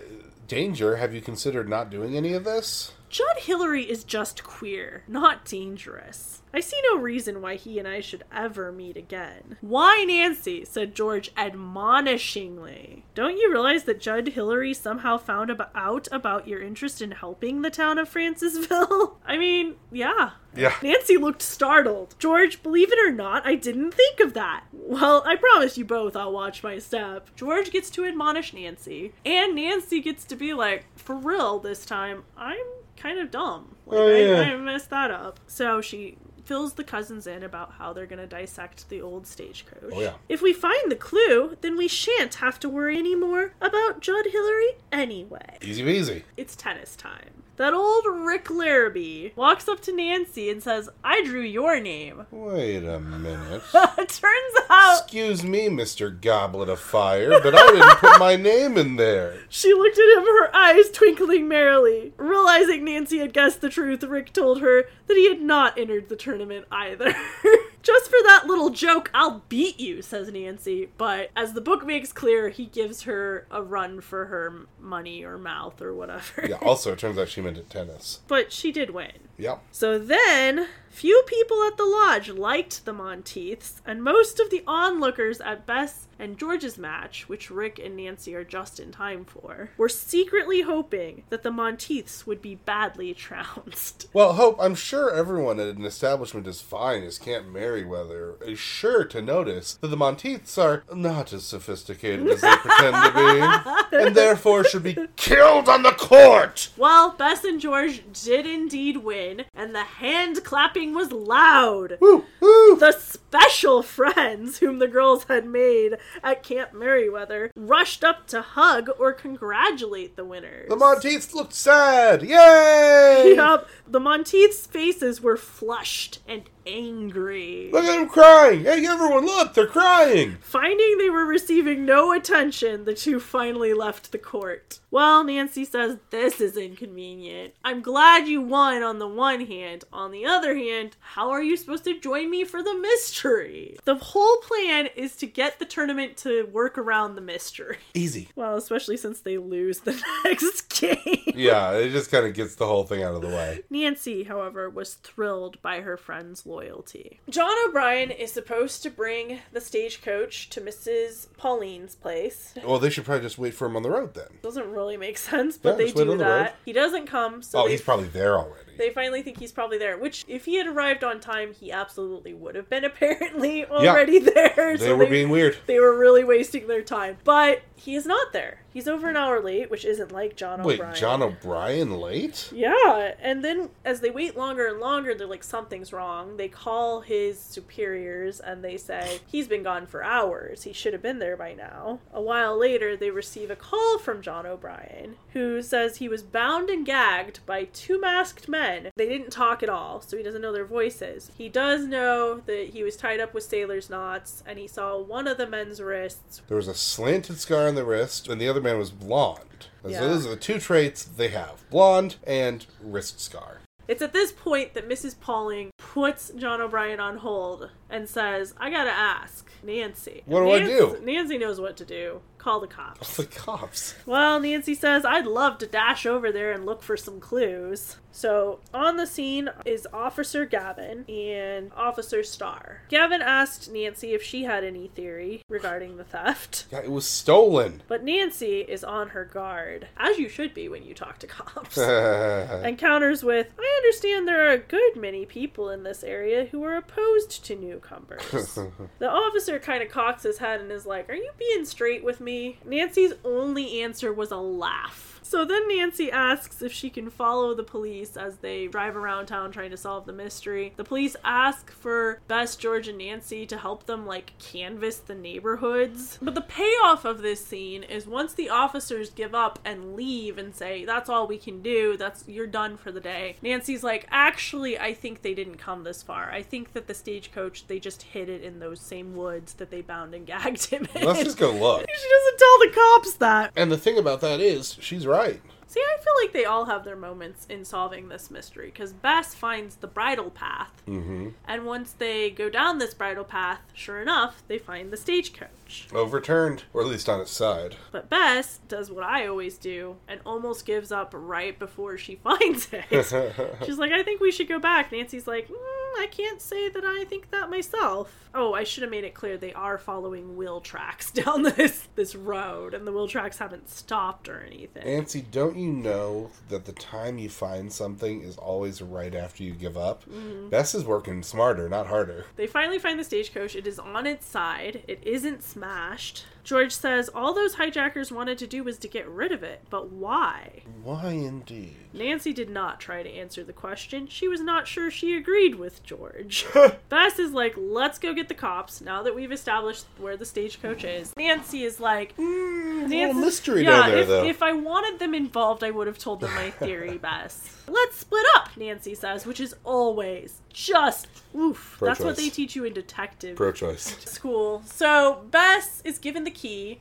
Danger, 0.48 0.96
have 0.96 1.14
you 1.14 1.20
considered 1.20 1.68
not 1.68 1.90
doing 1.90 2.16
any 2.16 2.32
of 2.32 2.42
this? 2.42 2.90
Judd 3.11 3.38
Hillary 3.38 3.90
is 3.90 4.04
just 4.04 4.44
queer, 4.44 5.02
not 5.08 5.44
dangerous. 5.44 6.42
I 6.54 6.61
see 6.61 6.80
no 6.90 6.98
reason 6.98 7.42
why 7.42 7.56
he 7.56 7.78
and 7.80 7.86
I 7.86 8.00
should 8.00 8.22
ever 8.32 8.70
meet 8.70 8.96
again. 8.96 9.56
Why, 9.61 10.04
Nancy? 10.06 10.64
said 10.64 10.94
George 10.94 11.34
admonishingly. 11.34 13.02
Don't 13.16 13.36
you 13.36 13.50
realize 13.50 13.82
that 13.84 14.00
Judd 14.00 14.28
Hillary 14.28 14.74
somehow 14.74 15.16
found 15.16 15.50
ab- 15.50 15.70
out 15.74 16.06
about 16.12 16.46
your 16.46 16.62
interest 16.62 17.02
in 17.02 17.11
helping 17.12 17.62
the 17.62 17.70
town 17.70 17.98
of 17.98 18.08
Francisville? 18.12 19.14
I 19.26 19.36
mean, 19.36 19.74
yeah. 19.90 20.30
Yeah. 20.54 20.74
Nancy 20.80 21.16
looked 21.16 21.42
startled. 21.42 22.14
George, 22.20 22.62
believe 22.62 22.92
it 22.92 22.98
or 23.04 23.12
not, 23.12 23.44
I 23.44 23.56
didn't 23.56 23.92
think 23.92 24.20
of 24.20 24.34
that. 24.34 24.64
Well, 24.72 25.22
I 25.26 25.34
promise 25.36 25.76
you 25.78 25.84
both 25.84 26.14
I'll 26.16 26.32
watch 26.32 26.62
my 26.62 26.78
step. 26.78 27.30
George 27.36 27.70
gets 27.72 27.90
to 27.90 28.04
admonish 28.04 28.52
Nancy, 28.52 29.12
and 29.24 29.54
Nancy 29.56 30.00
gets 30.00 30.24
to 30.24 30.36
be 30.36 30.54
like, 30.54 30.84
for 30.96 31.16
real 31.16 31.58
this 31.58 31.84
time, 31.84 32.24
I'm 32.36 32.58
kind 33.01 33.18
of 33.18 33.30
dumb. 33.30 33.76
Like, 33.86 33.98
Oh, 33.98 34.07
yeah. 34.09 34.40
I, 34.40 34.53
I 34.53 34.57
messed 34.57 34.90
that 34.90 35.11
up. 35.11 35.40
So 35.46 35.80
she 35.80 36.16
fills 36.44 36.74
the 36.74 36.84
cousins 36.84 37.26
in 37.26 37.42
about 37.42 37.72
how 37.72 37.92
they're 37.92 38.07
going 38.07 38.18
to 38.18 38.26
dissect 38.26 38.88
the 38.88 39.01
old 39.01 39.26
stagecoach. 39.26 39.90
Oh, 39.92 40.01
yeah. 40.01 40.14
If 40.28 40.42
we 40.42 40.53
find 40.53 40.90
the 40.90 40.96
clue, 40.96 41.57
then 41.61 41.76
we 41.76 41.86
shan't 41.88 42.36
have 42.36 42.59
to 42.61 42.68
worry 42.68 42.98
anymore 42.98 43.55
about 43.61 44.01
Judd 44.01 44.26
Hillary 44.26 44.72
anyway. 44.92 45.59
Easy 45.62 45.82
peasy. 45.82 46.22
It's 46.36 46.57
tennis 46.57 46.96
time. 46.96 47.39
That 47.61 47.74
old 47.74 48.06
Rick 48.06 48.48
Larrabee 48.48 49.32
walks 49.36 49.68
up 49.68 49.80
to 49.80 49.94
Nancy 49.94 50.48
and 50.48 50.62
says, 50.62 50.88
I 51.04 51.22
drew 51.22 51.42
your 51.42 51.78
name. 51.78 52.24
Wait 52.30 52.82
a 52.86 52.98
minute. 52.98 53.62
Turns 53.98 54.54
out 54.70 55.02
Excuse 55.02 55.44
me, 55.44 55.68
Mr. 55.68 56.18
Goblet 56.18 56.70
of 56.70 56.80
Fire, 56.80 57.38
but 57.42 57.54
I 57.54 57.66
didn't 57.66 57.98
put 57.98 58.18
my 58.18 58.36
name 58.36 58.78
in 58.78 58.96
there. 58.96 59.40
she 59.50 59.74
looked 59.74 59.98
at 59.98 60.18
him, 60.18 60.24
her 60.24 60.56
eyes 60.56 60.90
twinkling 60.90 61.48
merrily. 61.48 62.14
Realizing 62.16 62.86
Nancy 62.86 63.18
had 63.18 63.34
guessed 63.34 63.61
the 63.61 63.68
truth, 63.68 64.04
Rick 64.04 64.32
told 64.32 64.62
her 64.62 64.88
that 65.06 65.16
he 65.18 65.28
had 65.28 65.42
not 65.42 65.76
entered 65.76 66.08
the 66.08 66.16
tournament 66.16 66.64
either. 66.72 67.14
Just 67.83 68.07
for 68.07 68.18
that 68.24 68.47
little 68.47 68.70
joke, 68.70 69.11
I'll 69.14 69.43
beat 69.49 69.81
you, 69.81 70.03
says 70.03 70.31
Nancy. 70.31 70.91
But 70.99 71.31
as 71.35 71.55
the 71.55 71.61
book 71.61 71.87
makes 71.87 72.12
clear, 72.12 72.51
he 72.51 72.66
gives 72.66 73.03
her 73.03 73.47
a 73.51 73.62
run 73.62 74.01
for 74.01 74.26
her 74.26 74.66
money 74.78 75.24
or 75.24 75.39
mouth 75.39 75.81
or 75.81 75.95
whatever. 75.95 76.47
Yeah, 76.47 76.57
also, 76.57 76.93
it 76.93 76.99
turns 76.99 77.16
out 77.18 77.28
she 77.28 77.41
meant 77.41 77.59
at 77.59 77.70
tennis. 77.70 78.20
But 78.28 78.53
she 78.53 78.70
did 78.72 78.91
win. 78.91 79.12
Yep. 79.41 79.62
So 79.72 79.99
then, 79.99 80.66
few 80.91 81.22
people 81.26 81.62
at 81.64 81.76
the 81.76 81.84
lodge 81.84 82.28
liked 82.28 82.84
the 82.84 82.93
Monteiths, 82.93 83.80
and 83.86 84.03
most 84.03 84.38
of 84.38 84.51
the 84.51 84.62
onlookers 84.66 85.41
at 85.41 85.66
Bess 85.66 86.07
and 86.18 86.38
George's 86.38 86.76
match, 86.76 87.28
which 87.28 87.51
Rick 87.51 87.80
and 87.82 87.97
Nancy 87.97 88.34
are 88.34 88.45
just 88.45 88.78
in 88.78 88.93
time 88.93 89.24
for, 89.24 89.70
were 89.78 89.88
secretly 89.88 90.61
hoping 90.61 91.22
that 91.30 91.43
the 91.43 91.51
Monteiths 91.51 92.26
would 92.26 92.43
be 92.43 92.57
badly 92.57 93.14
trounced. 93.20 94.09
Well, 94.12 94.34
Hope, 94.34 94.57
I'm 94.61 94.74
sure 94.74 95.11
everyone 95.11 95.59
at 95.59 95.76
an 95.76 95.84
establishment 95.84 96.47
as 96.47 96.61
fine 96.61 97.03
as 97.03 97.18
Camp 97.18 97.47
Merriweather 97.47 98.36
is 98.45 98.59
sure 98.59 99.05
to 99.07 99.22
notice 99.22 99.74
that 99.80 99.88
the 99.88 99.97
Monteiths 99.97 100.59
are 100.59 100.84
not 100.95 101.32
as 101.32 101.45
sophisticated 101.45 102.28
as 102.28 102.43
they 102.43 102.57
pretend 102.57 102.97
to 102.97 103.91
be, 103.91 103.97
and 103.97 104.14
therefore 104.14 104.64
should 104.64 104.82
be 104.82 104.97
killed 105.16 105.68
on 105.68 105.82
the 105.82 105.93
court! 105.93 106.68
Well, 106.76 107.12
Bess 107.12 107.45
and 107.45 107.61
George 107.61 108.03
did 108.12 108.45
indeed 108.45 108.99
win, 108.99 109.30
and 109.55 109.74
the 109.74 109.85
hand 109.85 110.45
clapping 110.45 110.95
was 110.95 111.12
loud. 111.12 111.99
Woo! 112.01 112.24
Woo! 112.41 112.76
The 112.76 112.93
special 112.93 113.83
friends 113.83 114.59
whom 114.59 114.78
the 114.78 114.89
girls 114.89 115.24
had 115.24 115.47
made 115.47 115.97
at 116.22 116.43
Camp 116.43 116.72
Merriweather 116.72 117.51
rushed 117.55 118.03
up 118.03 118.26
to 118.28 118.43
hug 118.43 118.89
or 118.99 119.12
congratulate 119.12 120.16
the 120.16 120.24
winners. 120.24 120.68
The 120.68 120.76
Monteiths 120.76 121.35
looked 121.35 121.53
sad! 121.53 122.22
Yay! 122.22 123.35
Yup, 123.37 123.68
the 123.87 124.01
Monteiths' 124.01 124.66
faces 124.66 125.20
were 125.20 125.37
flushed 125.37 126.20
and 126.26 126.43
angry. 126.66 127.70
Look 127.72 127.84
at 127.84 127.96
them 127.96 128.08
crying! 128.08 128.64
Hey, 128.64 128.84
everyone, 128.86 129.24
look! 129.26 129.54
They're 129.54 129.66
crying! 129.66 130.38
Finding 130.40 130.98
they 130.98 131.11
were 131.11 131.24
receiving 131.24 131.84
no 131.84 132.12
attention, 132.12 132.84
the 132.84 132.94
two 132.94 133.20
finally 133.20 133.74
left 133.74 134.12
the 134.12 134.18
court. 134.18 134.78
Well, 134.92 135.22
Nancy 135.22 135.64
says 135.64 135.98
this 136.11 136.40
is 136.40 136.56
inconvenient. 136.56 137.54
I'm 137.64 137.80
glad 137.80 138.26
you 138.26 138.40
won 138.42 138.82
on 138.82 138.98
the 138.98 139.06
one 139.06 139.46
hand. 139.46 139.84
On 139.92 140.11
the 140.11 140.26
other 140.26 140.56
hand, 140.56 140.96
how 141.00 141.30
are 141.30 141.42
you 141.42 141.56
supposed 141.56 141.84
to 141.84 141.98
join 142.00 142.28
me 142.28 142.44
for 142.44 142.61
the 142.62 142.74
mystery? 142.74 143.76
The 143.84 143.94
whole 143.94 144.38
plan 144.38 144.88
is 144.96 145.14
to 145.16 145.26
get 145.26 145.58
the 145.61 145.64
tournament 145.64 146.16
to 146.18 146.44
work 146.46 146.76
around 146.76 147.14
the 147.14 147.20
mystery. 147.20 147.76
Easy. 147.94 148.30
Well, 148.34 148.56
especially 148.56 148.96
since 148.96 149.20
they 149.20 149.38
lose 149.38 149.80
the 149.80 150.00
next 150.24 150.80
game. 150.80 150.98
Yeah, 151.36 151.72
it 151.72 151.90
just 151.90 152.11
kind 152.11 152.26
of 152.26 152.34
gets 152.34 152.56
the 152.56 152.66
whole 152.66 152.84
thing 152.84 153.04
out 153.04 153.14
of 153.14 153.22
the 153.22 153.28
way. 153.28 153.61
Nancy, 153.70 154.24
however, 154.24 154.68
was 154.68 154.94
thrilled 154.94 155.62
by 155.62 155.82
her 155.82 155.96
friend's 155.96 156.44
loyalty. 156.51 157.20
John 157.30 157.55
O'Brien 157.68 158.11
is 158.11 158.32
supposed 158.32 158.82
to 158.82 158.90
bring 158.90 159.38
the 159.53 159.61
stagecoach 159.61 160.51
to 160.51 160.61
Mrs. 160.61 161.28
Pauling's 161.36 161.94
place. 161.94 162.55
Well, 162.64 162.78
they 162.78 162.90
should 162.90 163.05
probably 163.05 163.22
just 163.22 163.38
wait 163.38 163.55
for 163.55 163.66
him 163.66 163.76
on 163.76 163.82
the 163.82 163.90
road 163.90 164.14
then. 164.14 164.26
Doesn't 164.42 164.70
really 164.70 164.96
make 164.96 165.16
sense, 165.18 165.57
but 165.57 165.70
Yeah, 165.70 165.76
they 165.86 165.92
do 165.92 166.05
the 166.05 166.11
road. 166.12 166.18
that. 166.20 166.57
He 166.64 166.72
doesn't 166.72 167.07
come, 167.07 167.42
so 167.42 167.61
Oh, 167.61 167.64
they, 167.66 167.72
he's 167.72 167.80
probably 167.82 168.09
there 168.09 168.36
already. 168.38 168.70
They 168.79 168.91
finally 168.91 169.23
think 169.23 169.39
he's 169.39 169.53
probably 169.53 169.79
there. 169.79 169.99
Which, 169.99 170.25
if 170.29 170.45
he 170.45 170.57
had 170.57 170.66
arrived 170.66 171.05
on 171.05 171.21
time, 171.21 171.53
he 171.53 171.73
absolutely 171.73 172.35
would 172.35 172.55
have 172.55 172.68
been 172.68 172.85
apparently 172.91 173.64
already 173.66 174.18
there. 174.18 174.77
They 174.77 174.87
so 174.87 174.97
were 174.97 175.07
being 175.07 175.31
weird. 175.31 175.57
they 175.66 175.79
were 175.79 175.97
really 175.97 176.25
wasting 176.25 176.66
their 176.66 176.83
time. 176.83 177.18
But 177.25 177.62
he 177.77 177.95
is 177.95 178.07
not 178.07 178.33
there. 178.33 178.61
He's 178.73 178.87
over 178.87 179.09
an 179.09 179.16
hour 179.16 179.43
late, 179.43 179.68
which 179.71 179.85
isn't 179.85 180.12
like 180.12 180.37
John 180.37 180.62
Wait, 180.62 180.75
O'Brien. 180.75 180.95
John 180.95 181.23
O'Brien 181.23 181.91
late? 181.99 182.51
Yeah, 182.55 183.14
and 183.21 183.45
then 183.45 183.71
as 183.85 184.01
they 184.01 184.11
wait 184.11 184.37
longer 184.37 184.68
and 184.68 184.79
longer, 184.79 185.12
they're 185.14 185.27
like, 185.27 185.43
something's 185.43 185.93
wrong. 185.93 186.37
They 186.37 186.47
call 186.49 187.01
his 187.01 187.41
superiors 187.41 188.39
and 188.39 188.62
they 188.62 188.77
say, 188.77 189.21
he's 189.27 189.49
been 189.49 189.64
gone 189.64 189.87
for 189.87 190.05
hours. 190.05 190.62
He 190.62 190.73
should 190.73 190.93
have 190.93 191.03
been 191.03 191.18
there 191.18 191.37
by 191.37 191.53
now. 191.53 191.99
A 192.12 192.21
while 192.21 192.57
later, 192.57 192.97
they 192.97 193.11
receive 193.11 193.51
a 193.51 193.57
call 193.57 193.99
from 193.99 194.23
John 194.23 194.47
O'Brien, 194.47 195.16
who 195.33 195.62
says 195.62 195.97
he 195.97 196.09
was 196.09 196.23
bound 196.23 196.71
and 196.71 196.87
gagged 196.87 197.41
by 197.47 197.64
two 197.64 198.01
masked 198.01 198.49
men. 198.49 198.70
They 198.97 199.09
didn't 199.09 199.31
talk 199.31 199.62
at 199.62 199.68
all, 199.68 200.01
so 200.01 200.16
he 200.16 200.23
doesn't 200.23 200.43
know 200.43 200.53
their 200.53 200.64
voices. 200.64 201.31
He 201.37 201.49
does 201.49 201.85
know 201.87 202.41
that 202.47 202.71
he 202.71 202.83
was 202.83 202.97
tied 202.97 203.21
up 203.21 203.35
with 203.35 203.45
sailor's 203.45 203.91
knots, 203.91 204.43
and 204.47 204.59
he 204.59 204.66
saw 204.66 204.99
one 204.99 205.27
of 205.27 205.37
the 205.37 205.47
men's 205.47 205.81
wrists. 205.81 206.43
There 206.49 206.57
was 206.57 206.68
a 206.68 206.75
slanted 206.75 207.39
scar 207.39 207.68
on 207.68 207.75
the 207.75 207.85
wrist, 207.85 208.29
and 208.29 208.41
the 208.41 208.49
other 208.49 208.61
man 208.61 208.79
was 208.79 208.91
blonde. 208.91 209.68
Yeah. 209.87 210.01
So 210.01 210.09
those 210.09 210.27
are 210.27 210.31
the 210.31 210.37
two 210.37 210.59
traits 210.59 211.05
they 211.05 211.29
have 211.29 211.68
blonde 211.71 212.16
and 212.27 212.66
wrist 212.83 213.21
scar. 213.21 213.61
It's 213.89 214.03
at 214.03 214.12
this 214.12 214.31
point 214.31 214.75
that 214.75 214.89
Mrs. 214.89 215.18
Pauling 215.18 215.71
puts 215.77 216.31
John 216.37 216.61
O'Brien 216.61 217.01
on 217.01 217.18
hold 217.18 217.71
and 217.91 218.09
says, 218.09 218.55
I 218.59 218.70
gotta 218.70 218.91
ask 218.91 219.51
Nancy. 219.62 220.22
What 220.26 220.41
do 220.41 220.51
I 220.53 220.59
Nancy- 220.61 220.72
do? 220.74 220.99
Nancy 221.05 221.38
knows 221.38 221.61
what 221.61 221.76
to 221.78 221.84
do. 221.84 222.20
Call 222.38 222.61
the 222.61 222.66
cops. 222.66 223.16
The 223.18 223.26
cops. 223.26 223.95
Well, 224.07 224.41
Nancy 224.41 224.74
says, 224.74 225.05
I'd 225.05 225.26
love 225.26 225.59
to 225.59 225.66
dash 225.66 226.07
over 226.07 226.32
there 226.32 226.53
and 226.53 226.64
look 226.64 226.82
for 226.82 226.97
some 226.97 227.20
clues. 227.20 227.97
So, 228.12 228.61
on 228.72 228.97
the 228.97 229.07
scene 229.07 229.51
is 229.66 229.86
Officer 229.93 230.47
Gavin 230.47 231.05
and 231.09 231.70
Officer 231.76 232.22
Starr. 232.22 232.80
Gavin 232.88 233.20
asked 233.20 233.70
Nancy 233.70 234.14
if 234.14 234.22
she 234.22 234.45
had 234.45 234.64
any 234.64 234.88
theory 234.88 235.43
regarding 235.51 235.97
the 235.99 236.05
theft. 236.05 236.64
Yeah, 236.72 236.78
it 236.80 236.91
was 236.91 237.07
stolen. 237.07 237.82
But 237.88 238.05
Nancy 238.05 238.61
is 238.61 238.84
on 238.84 239.11
her 239.11 239.24
guard, 239.26 239.88
as 239.99 240.18
you 240.18 240.28
should 240.30 240.55
be 240.55 240.68
when 240.68 240.82
you 240.82 240.95
talk 240.95 241.18
to 241.18 241.26
cops. 241.26 241.76
Encounters 242.64 243.22
with, 243.22 243.49
I 243.59 243.74
understand 243.82 244.26
there 244.26 244.47
are 244.49 244.53
a 244.53 244.59
good 244.59 244.97
many 244.97 245.26
people 245.26 245.68
in 245.70 245.82
this 245.82 246.03
area 246.03 246.47
who 246.47 246.62
are 246.64 246.76
opposed 246.76 247.45
to 247.45 247.55
newcomers. 247.81 248.55
the 248.99 249.09
officer 249.09 249.59
kind 249.59 249.83
of 249.83 249.89
cocks 249.91 250.22
his 250.22 250.39
head 250.39 250.61
and 250.61 250.70
is 250.70 250.87
like, 250.87 251.09
Are 251.09 251.14
you 251.14 251.31
being 251.39 251.64
straight 251.64 252.05
with 252.05 252.20
me? 252.20 252.59
Nancy's 252.64 253.12
only 253.24 253.83
answer 253.83 254.12
was 254.12 254.31
a 254.31 254.37
laugh. 254.37 255.20
So 255.31 255.45
then 255.45 255.68
Nancy 255.68 256.11
asks 256.11 256.61
if 256.61 256.72
she 256.72 256.91
can 256.91 257.09
follow 257.09 257.55
the 257.55 257.62
police 257.62 258.16
as 258.16 258.39
they 258.39 258.66
drive 258.66 258.97
around 258.97 259.26
town 259.26 259.53
trying 259.53 259.70
to 259.70 259.76
solve 259.76 260.05
the 260.05 260.12
mystery. 260.12 260.72
The 260.74 260.83
police 260.83 261.14
ask 261.22 261.70
for 261.70 262.18
Bess, 262.26 262.57
George, 262.57 262.89
and 262.89 262.99
Nancy 262.99 263.47
to 263.47 263.57
help 263.57 263.87
them, 263.87 264.07
like, 264.07 264.33
canvass 264.41 264.97
the 264.97 265.14
neighborhoods. 265.14 266.18
But 266.20 266.35
the 266.35 266.41
payoff 266.41 267.05
of 267.05 267.22
this 267.22 267.47
scene 267.47 267.85
is 267.85 268.09
once 268.09 268.35
the 268.35 268.51
officers 268.51 269.11
give 269.11 269.33
up 269.33 269.61
and 269.64 269.95
leave 269.95 270.37
and 270.37 270.53
say, 270.53 270.85
That's 270.85 271.09
all 271.09 271.28
we 271.28 271.39
can 271.39 271.62
do, 271.62 271.97
that's 271.97 272.24
you're 272.26 272.49
done 272.49 272.76
for 272.76 272.91
the 272.91 272.99
day. 272.99 273.37
Nancy's 273.41 273.85
like, 273.85 274.09
Actually, 274.11 274.81
I 274.81 274.95
think 274.95 275.22
they 275.22 275.35
didn't 275.35 275.59
come 275.59 275.85
this 275.85 276.03
far. 276.03 276.33
I 276.33 276.43
think 276.43 276.72
that 276.72 276.89
the 276.89 276.95
stagecoach, 276.95 277.68
they 277.68 277.78
just 277.78 278.03
hid 278.03 278.28
it 278.28 278.43
in 278.43 278.59
those 278.59 278.81
same 278.81 279.14
woods 279.14 279.53
that 279.55 279.70
they 279.70 279.81
bound 279.81 280.12
and 280.12 280.26
gagged 280.26 280.64
him 280.64 280.89
in. 280.93 281.07
Let's 281.07 281.22
just 281.22 281.39
go 281.39 281.53
look. 281.53 281.87
She 282.01 282.09
doesn't 282.09 282.39
tell 282.39 282.59
the 282.59 282.74
cops 282.74 283.14
that. 283.18 283.53
And 283.57 283.70
the 283.70 283.76
thing 283.76 283.99
about 283.99 284.22
that 284.22 284.41
is, 284.41 284.76
she's 284.81 285.07
right. 285.07 285.20
See, 285.66 285.81
I 285.81 285.97
feel 286.03 286.12
like 286.25 286.33
they 286.33 286.45
all 286.45 286.64
have 286.64 286.85
their 286.85 286.97
moments 286.97 287.47
in 287.49 287.64
solving 287.64 288.09
this 288.09 288.29
mystery 288.31 288.66
because 288.66 288.93
Bess 288.93 289.35
finds 289.35 289.77
the 289.77 289.87
bridle 289.87 290.31
path, 290.31 290.73
Mm-hmm. 290.89 291.29
and 291.47 291.64
once 291.64 291.93
they 291.93 292.31
go 292.31 292.51
down 292.51 292.79
this 292.79 292.93
bridle 292.95 293.23
path, 293.25 293.61
sure 293.73 294.01
enough, 294.03 294.43
they 294.49 294.59
find 294.59 294.91
the 294.93 294.97
stagecoach. 294.97 295.49
Overturned, 295.93 296.64
or 296.73 296.83
at 296.83 296.89
least 296.89 297.09
on 297.09 297.21
its 297.21 297.31
side. 297.31 297.77
But 297.93 298.09
Bess 298.09 298.61
does 298.68 298.91
what 298.91 299.05
I 299.05 299.27
always 299.27 299.59
do 299.59 299.97
and 300.09 300.21
almost 300.25 300.66
gives 300.66 300.93
up 300.93 301.12
right 301.14 301.59
before 301.59 301.97
she 301.99 302.16
finds 302.25 302.68
it. 302.73 302.85
She's 303.64 303.79
like, 303.79 303.93
I 303.93 304.03
think 304.03 304.21
we 304.21 304.33
should 304.33 304.49
go 304.49 304.59
back. 304.59 304.93
Nancy's 304.93 305.27
like, 305.27 305.49
mm, 305.49 305.55
I 305.99 306.07
can't 306.11 306.41
say 306.41 306.68
that 306.68 306.85
I 306.85 307.05
think 307.05 307.31
that 307.31 307.51
myself. 307.51 308.29
Oh, 308.33 308.55
I 308.55 308.62
should 308.62 308.83
have 308.83 308.91
made 308.91 309.05
it 309.05 309.14
clear 309.14 309.37
they 309.37 309.53
are 309.53 309.77
following 309.77 310.37
wheel 310.37 310.61
tracks 310.61 311.11
down 311.12 311.43
this 311.43 311.89
this 311.97 312.14
road, 312.14 312.75
and 312.75 312.87
the 312.87 312.93
wheel 312.93 313.09
tracks 313.09 313.39
haven't 313.39 313.68
stopped 313.68 314.29
or 314.29 314.41
anything. 314.41 314.85
Nancy, 314.85 315.23
don't 315.31 315.57
you 315.57 315.73
know 315.73 316.31
that 316.49 316.64
the 316.64 316.73
time 316.73 317.18
you 317.18 317.29
find 317.29 317.73
something 317.73 318.23
is 318.23 318.37
always 318.37 318.81
right 318.83 319.14
after 319.14 319.43
you 319.43 319.53
give 319.53 319.77
up? 319.77 320.05
Mm-hmm. 320.05 320.49
Bess 320.49 320.75
is 320.75 320.85
working 320.85 321.23
smarter, 321.23 321.68
not 321.68 321.89
harder. 321.89 322.27
They 322.37 322.47
finally 322.47 322.79
find 322.79 322.99
the 322.99 323.05
stagecoach. 323.05 323.57
It 323.57 323.66
is 323.66 323.79
on 323.79 324.07
its 324.07 324.27
side. 324.27 324.85
It 324.87 325.01
isn't 325.03 325.43
smashed. 325.61 326.24
George 326.45 326.72
says 326.72 327.09
all 327.14 327.34
those 327.34 327.55
hijackers 327.55 328.11
wanted 328.11 328.38
to 328.38 328.47
do 328.47 328.64
was 328.64 328.78
to 328.78 328.88
get 328.88 329.09
rid 329.09 329.32
of 329.32 329.43
it, 329.43 329.62
but 329.70 329.91
why? 329.91 330.62
Why 330.82 331.09
indeed? 331.11 331.76
Nancy 331.93 332.32
did 332.32 332.49
not 332.49 332.78
try 332.80 333.03
to 333.03 333.11
answer 333.11 333.43
the 333.43 333.53
question. 333.53 334.07
She 334.07 334.28
was 334.28 334.41
not 334.41 334.68
sure 334.68 334.91
she 334.91 335.16
agreed 335.16 335.57
with 335.57 335.82
George. 335.82 336.47
Bess 336.88 337.18
is 337.18 337.32
like, 337.32 337.55
let's 337.57 337.99
go 337.99 338.14
get 338.14 338.28
the 338.28 338.34
cops 338.34 338.80
now 338.80 339.03
that 339.03 339.14
we've 339.14 339.32
established 339.32 339.84
where 339.99 340.16
the 340.16 340.24
stagecoach 340.24 340.84
is. 340.84 341.12
Nancy 341.16 341.64
is 341.64 341.80
like, 341.80 342.16
Mm, 342.16 342.82
Nancy- 342.82 342.97
little 343.07 343.14
mystery 343.20 343.64
yeah, 343.64 343.70
down 343.70 343.91
there, 343.91 343.99
if, 343.99 344.09
though. 344.09 344.24
if 344.24 344.43
I 344.43 344.53
wanted 344.53 344.99
them 345.01 345.14
involved, 345.14 345.64
I 345.64 345.70
would 345.70 345.86
have 345.88 345.99
told 345.99 346.20
them 346.20 346.32
my 346.34 346.51
theory, 346.61 346.97
Bess. 346.99 347.57
Let's 347.66 347.99
split 347.99 348.24
up, 348.36 348.57
Nancy 348.57 348.95
says, 348.95 349.26
which 349.26 349.41
is 349.41 349.55
always 349.64 350.41
just 350.53 351.07
oof. 351.36 351.78
That's 351.80 352.01
what 352.01 352.16
they 352.16 352.28
teach 352.28 352.57
you 352.57 352.64
in 352.64 352.72
detective 352.72 353.36
Pro 353.36 353.53
choice. 353.53 353.97
school. 354.05 354.62
So 354.64 355.24
Bess 355.30 355.80
is 355.84 355.99
given 355.99 356.24
the 356.24 356.30
key. 356.31 356.81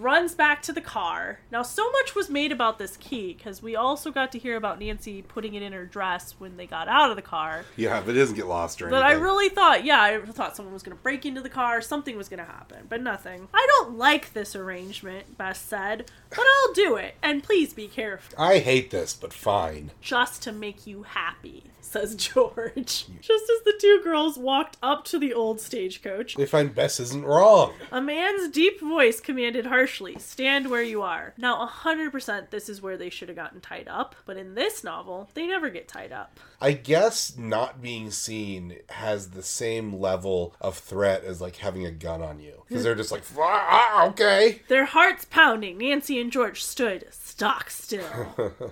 Runs 0.00 0.34
back 0.34 0.62
to 0.62 0.72
the 0.72 0.80
car. 0.80 1.40
Now, 1.50 1.62
so 1.62 1.90
much 1.90 2.14
was 2.14 2.28
made 2.30 2.52
about 2.52 2.78
this 2.78 2.96
key 2.96 3.32
because 3.34 3.62
we 3.62 3.74
also 3.76 4.10
got 4.10 4.32
to 4.32 4.38
hear 4.38 4.56
about 4.56 4.78
Nancy 4.78 5.22
putting 5.22 5.54
it 5.54 5.62
in 5.62 5.72
her 5.72 5.84
dress 5.84 6.34
when 6.38 6.56
they 6.56 6.66
got 6.66 6.88
out 6.88 7.10
of 7.10 7.16
the 7.16 7.22
car. 7.22 7.64
Yeah, 7.76 7.98
if 8.00 8.08
it 8.08 8.12
doesn't 8.12 8.36
get 8.36 8.46
lost 8.46 8.80
or 8.82 8.88
But 8.88 9.02
I 9.02 9.12
really 9.12 9.48
thought, 9.48 9.84
yeah, 9.84 10.02
I 10.02 10.18
thought 10.20 10.56
someone 10.56 10.72
was 10.74 10.82
going 10.82 10.96
to 10.96 11.02
break 11.02 11.24
into 11.26 11.40
the 11.40 11.48
car, 11.48 11.80
something 11.80 12.16
was 12.16 12.28
going 12.28 12.38
to 12.40 12.50
happen, 12.50 12.86
but 12.88 13.02
nothing. 13.02 13.48
I 13.54 13.66
don't 13.76 13.96
like 13.96 14.32
this 14.32 14.54
arrangement, 14.54 15.36
Bess 15.38 15.60
said, 15.60 16.10
but 16.30 16.40
I'll 16.40 16.72
do 16.74 16.96
it. 16.96 17.14
And 17.22 17.42
please 17.42 17.72
be 17.72 17.88
careful. 17.88 18.34
I 18.38 18.58
hate 18.58 18.90
this, 18.90 19.14
but 19.14 19.32
fine. 19.32 19.90
Just 20.00 20.42
to 20.42 20.52
make 20.52 20.86
you 20.86 21.04
happy, 21.04 21.64
says 21.80 22.14
George. 22.16 23.06
Just 23.20 23.44
as 23.50 23.62
the 23.64 23.74
two 23.80 24.00
girls 24.02 24.36
walked 24.38 24.76
up 24.82 25.04
to 25.06 25.18
the 25.18 25.32
old 25.32 25.60
stagecoach, 25.60 26.34
They 26.34 26.46
find 26.46 26.74
Bess 26.74 27.00
isn't 27.00 27.24
wrong. 27.24 27.72
a 27.92 28.00
man's 28.00 28.48
deep 28.50 28.80
voice 28.80 29.20
commanded 29.20 29.66
harshly, 29.86 30.16
Stand 30.18 30.68
where 30.68 30.82
you 30.82 31.02
are. 31.02 31.32
Now, 31.38 31.64
100% 31.64 32.50
this 32.50 32.68
is 32.68 32.82
where 32.82 32.96
they 32.96 33.08
should 33.08 33.28
have 33.28 33.36
gotten 33.36 33.60
tied 33.60 33.86
up, 33.86 34.16
but 34.24 34.36
in 34.36 34.56
this 34.56 34.82
novel, 34.82 35.30
they 35.34 35.46
never 35.46 35.70
get 35.70 35.86
tied 35.86 36.10
up. 36.10 36.40
I 36.60 36.72
guess 36.72 37.36
not 37.36 37.80
being 37.80 38.10
seen 38.10 38.78
has 38.88 39.30
the 39.30 39.44
same 39.44 40.00
level 40.00 40.54
of 40.60 40.76
threat 40.76 41.22
as 41.22 41.40
like 41.40 41.56
having 41.56 41.86
a 41.86 41.92
gun 41.92 42.20
on 42.20 42.40
you 42.40 42.64
because 42.66 42.82
they're 42.82 42.94
just 42.94 43.12
like, 43.12 43.22
"Ah, 43.38 43.66
ah, 43.68 44.06
okay. 44.08 44.62
Their 44.68 44.86
hearts 44.86 45.24
pounding, 45.26 45.78
Nancy 45.78 46.20
and 46.20 46.32
George 46.32 46.64
stood 46.64 47.06
stock 47.36 47.68
still. 47.68 48.02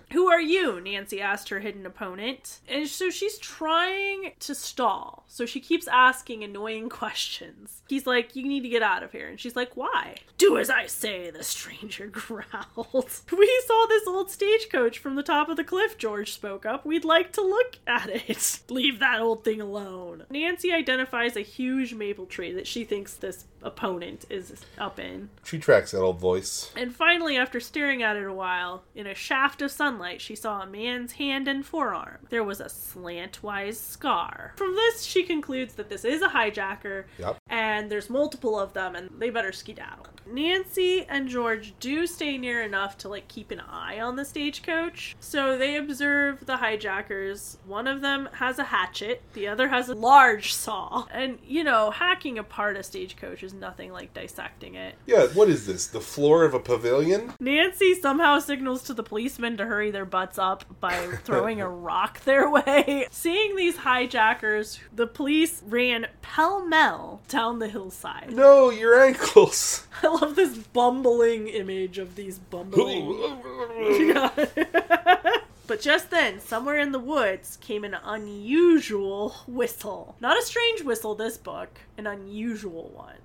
Who 0.12 0.28
are 0.28 0.40
you? 0.40 0.80
Nancy 0.80 1.20
asked 1.20 1.50
her 1.50 1.60
hidden 1.60 1.84
opponent. 1.84 2.60
And 2.66 2.88
so 2.88 3.10
she's 3.10 3.36
trying 3.38 4.32
to 4.40 4.54
stall. 4.54 5.24
So 5.28 5.44
she 5.44 5.60
keeps 5.60 5.86
asking 5.86 6.42
annoying 6.42 6.88
questions. 7.02 7.82
He's 7.88 8.06
like, 8.06 8.34
You 8.34 8.48
need 8.48 8.62
to 8.62 8.70
get 8.70 8.82
out 8.82 9.02
of 9.02 9.12
here. 9.12 9.28
And 9.28 9.38
she's 9.38 9.54
like, 9.54 9.76
Why? 9.76 10.16
Do 10.38 10.56
as 10.56 10.70
I 10.70 10.86
say, 10.94 11.30
the 11.30 11.42
stranger 11.42 12.06
growled. 12.12 13.10
we 13.36 13.62
saw 13.66 13.86
this 13.86 14.06
old 14.06 14.30
stagecoach 14.30 14.98
from 14.98 15.16
the 15.16 15.22
top 15.22 15.48
of 15.48 15.56
the 15.56 15.64
cliff, 15.64 15.98
George 15.98 16.32
spoke 16.32 16.64
up. 16.64 16.86
We'd 16.86 17.04
like 17.04 17.32
to 17.32 17.42
look 17.42 17.78
at 17.86 18.08
it. 18.08 18.60
Leave 18.68 18.98
that 19.00 19.20
old 19.20 19.44
thing 19.44 19.60
alone. 19.60 20.24
Nancy 20.30 20.72
identifies 20.72 21.36
a 21.36 21.40
huge 21.40 21.94
maple 21.94 22.26
tree 22.26 22.52
that 22.52 22.66
she 22.66 22.84
thinks 22.84 23.14
this 23.14 23.44
opponent 23.64 24.24
is 24.30 24.54
up 24.78 24.98
in. 25.00 25.30
She 25.44 25.58
tracks 25.58 25.90
that 25.90 26.00
old 26.00 26.20
voice. 26.20 26.70
And 26.76 26.94
finally, 26.94 27.36
after 27.36 27.58
staring 27.60 28.02
at 28.02 28.16
it 28.16 28.24
a 28.26 28.32
while, 28.32 28.84
in 28.94 29.06
a 29.06 29.14
shaft 29.14 29.62
of 29.62 29.70
sunlight, 29.70 30.20
she 30.20 30.36
saw 30.36 30.60
a 30.62 30.66
man's 30.66 31.12
hand 31.12 31.48
and 31.48 31.64
forearm. 31.66 32.18
There 32.30 32.44
was 32.44 32.60
a 32.60 32.66
slantwise 32.66 33.76
scar. 33.76 34.52
From 34.56 34.74
this, 34.74 35.02
she 35.02 35.22
concludes 35.24 35.74
that 35.74 35.88
this 35.88 36.04
is 36.04 36.22
a 36.22 36.28
hijacker, 36.28 37.04
Yep. 37.18 37.38
and 37.48 37.90
there's 37.90 38.10
multiple 38.10 38.58
of 38.58 38.72
them, 38.72 38.94
and 38.94 39.10
they 39.18 39.30
better 39.30 39.52
skedaddle. 39.52 40.06
Nancy 40.26 41.04
and 41.08 41.28
George 41.28 41.74
do 41.80 42.06
stay 42.06 42.38
near 42.38 42.62
enough 42.62 42.96
to 42.98 43.08
like 43.08 43.28
keep 43.28 43.50
an 43.50 43.60
eye 43.60 44.00
on 44.00 44.16
the 44.16 44.24
stagecoach. 44.24 45.14
So 45.20 45.58
they 45.58 45.76
observe 45.76 46.46
the 46.46 46.56
hijackers. 46.56 47.58
One 47.66 47.86
of 47.86 48.00
them 48.00 48.28
has 48.34 48.58
a 48.58 48.64
hatchet, 48.64 49.22
the 49.34 49.48
other 49.48 49.68
has 49.68 49.88
a 49.90 49.94
large 49.94 50.54
saw. 50.54 51.06
And 51.10 51.38
you 51.46 51.62
know, 51.62 51.90
hacking 51.90 52.38
apart 52.38 52.76
a 52.76 52.82
stagecoach 52.82 53.42
is 53.42 53.52
nothing 53.60 53.92
like 53.92 54.14
dissecting 54.14 54.74
it. 54.74 54.94
Yeah, 55.06 55.26
what 55.28 55.48
is 55.48 55.66
this? 55.66 55.86
The 55.86 56.00
floor 56.00 56.44
of 56.44 56.54
a 56.54 56.60
pavilion? 56.60 57.32
Nancy 57.40 57.94
somehow 57.94 58.38
signals 58.38 58.82
to 58.84 58.94
the 58.94 59.02
policemen 59.02 59.56
to 59.56 59.66
hurry 59.66 59.90
their 59.90 60.04
butts 60.04 60.38
up 60.38 60.64
by 60.80 60.94
throwing 61.24 61.60
a 61.60 61.68
rock 61.84 62.20
their 62.24 62.48
way. 62.50 63.06
Seeing 63.10 63.56
these 63.56 63.78
hijackers, 63.78 64.80
the 64.94 65.06
police 65.06 65.62
ran 65.66 66.06
pell 66.22 66.64
mell 66.64 67.20
down 67.28 67.58
the 67.58 67.68
hillside. 67.68 68.32
No, 68.34 68.70
your 68.70 69.02
ankles. 69.02 69.86
I 70.02 70.08
love 70.08 70.36
this 70.36 70.56
bumbling 70.56 71.48
image 71.48 71.98
of 71.98 72.16
these 72.16 72.38
bumbling. 72.38 73.40
But 75.66 75.80
just 75.80 76.10
then, 76.10 76.40
somewhere 76.40 76.78
in 76.78 76.92
the 76.92 76.98
woods 76.98 77.56
came 77.60 77.84
an 77.84 77.96
unusual 78.04 79.34
whistle. 79.46 80.14
Not 80.20 80.38
a 80.38 80.42
strange 80.42 80.82
whistle, 80.82 81.14
this 81.14 81.38
book, 81.38 81.80
an 81.96 82.06
unusual 82.06 82.90
one. 82.94 83.16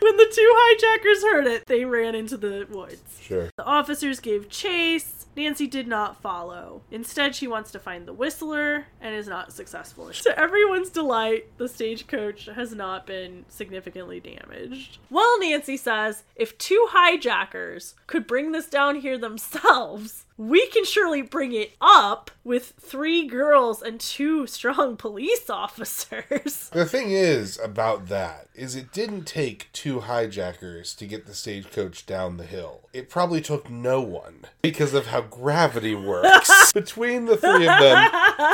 When 0.00 0.16
the 0.16 0.32
two 0.32 0.52
hijackers 0.54 1.22
heard 1.22 1.46
it, 1.46 1.66
they 1.66 1.84
ran 1.84 2.14
into 2.14 2.36
the 2.36 2.66
woods. 2.70 3.18
sure. 3.20 3.50
The 3.56 3.64
officers 3.64 4.20
gave 4.20 4.48
chase. 4.48 5.26
Nancy 5.36 5.66
did 5.66 5.86
not 5.86 6.20
follow. 6.20 6.82
Instead, 6.90 7.34
she 7.34 7.46
wants 7.46 7.70
to 7.72 7.78
find 7.78 8.06
the 8.06 8.12
whistler 8.12 8.86
and 9.00 9.14
is 9.14 9.28
not 9.28 9.52
successful. 9.52 10.10
To 10.10 10.38
everyone's 10.38 10.90
delight, 10.90 11.46
the 11.58 11.68
stagecoach 11.68 12.46
has 12.46 12.74
not 12.74 13.06
been 13.06 13.44
significantly 13.48 14.18
damaged. 14.20 14.98
Well, 15.10 15.38
Nancy 15.40 15.76
says, 15.76 16.24
if 16.34 16.56
two 16.58 16.86
hijackers 16.90 17.94
could 18.06 18.26
bring 18.26 18.52
this 18.52 18.66
down 18.68 18.96
here 18.96 19.18
themselves, 19.18 20.24
we 20.38 20.66
can 20.68 20.84
surely 20.84 21.20
bring 21.20 21.52
it 21.52 21.72
up 21.80 22.30
with 22.44 22.72
three 22.80 23.26
girls 23.26 23.82
and 23.82 24.00
two 24.00 24.46
strong 24.46 24.96
police 25.04 25.50
officers. 25.50 26.70
The 26.78 26.86
thing 26.86 27.10
is 27.10 27.58
about 27.58 28.06
that 28.08 28.46
is 28.54 28.76
it 28.76 28.92
didn't 28.92 29.24
take 29.24 29.68
two 29.72 30.00
hijackers 30.00 30.94
to 30.94 31.06
get 31.06 31.26
the 31.26 31.34
stagecoach 31.34 32.06
down 32.06 32.36
the 32.36 32.44
hill. 32.44 32.88
It 32.92 33.10
probably 33.10 33.40
took 33.40 33.68
no 33.68 34.00
one 34.00 34.44
because 34.62 34.94
of 34.94 35.08
how 35.08 35.22
gravity 35.22 35.94
works 35.94 36.72
between 36.74 37.24
the 37.26 37.36
three 37.36 37.68
of 37.68 37.80
them 37.80 38.10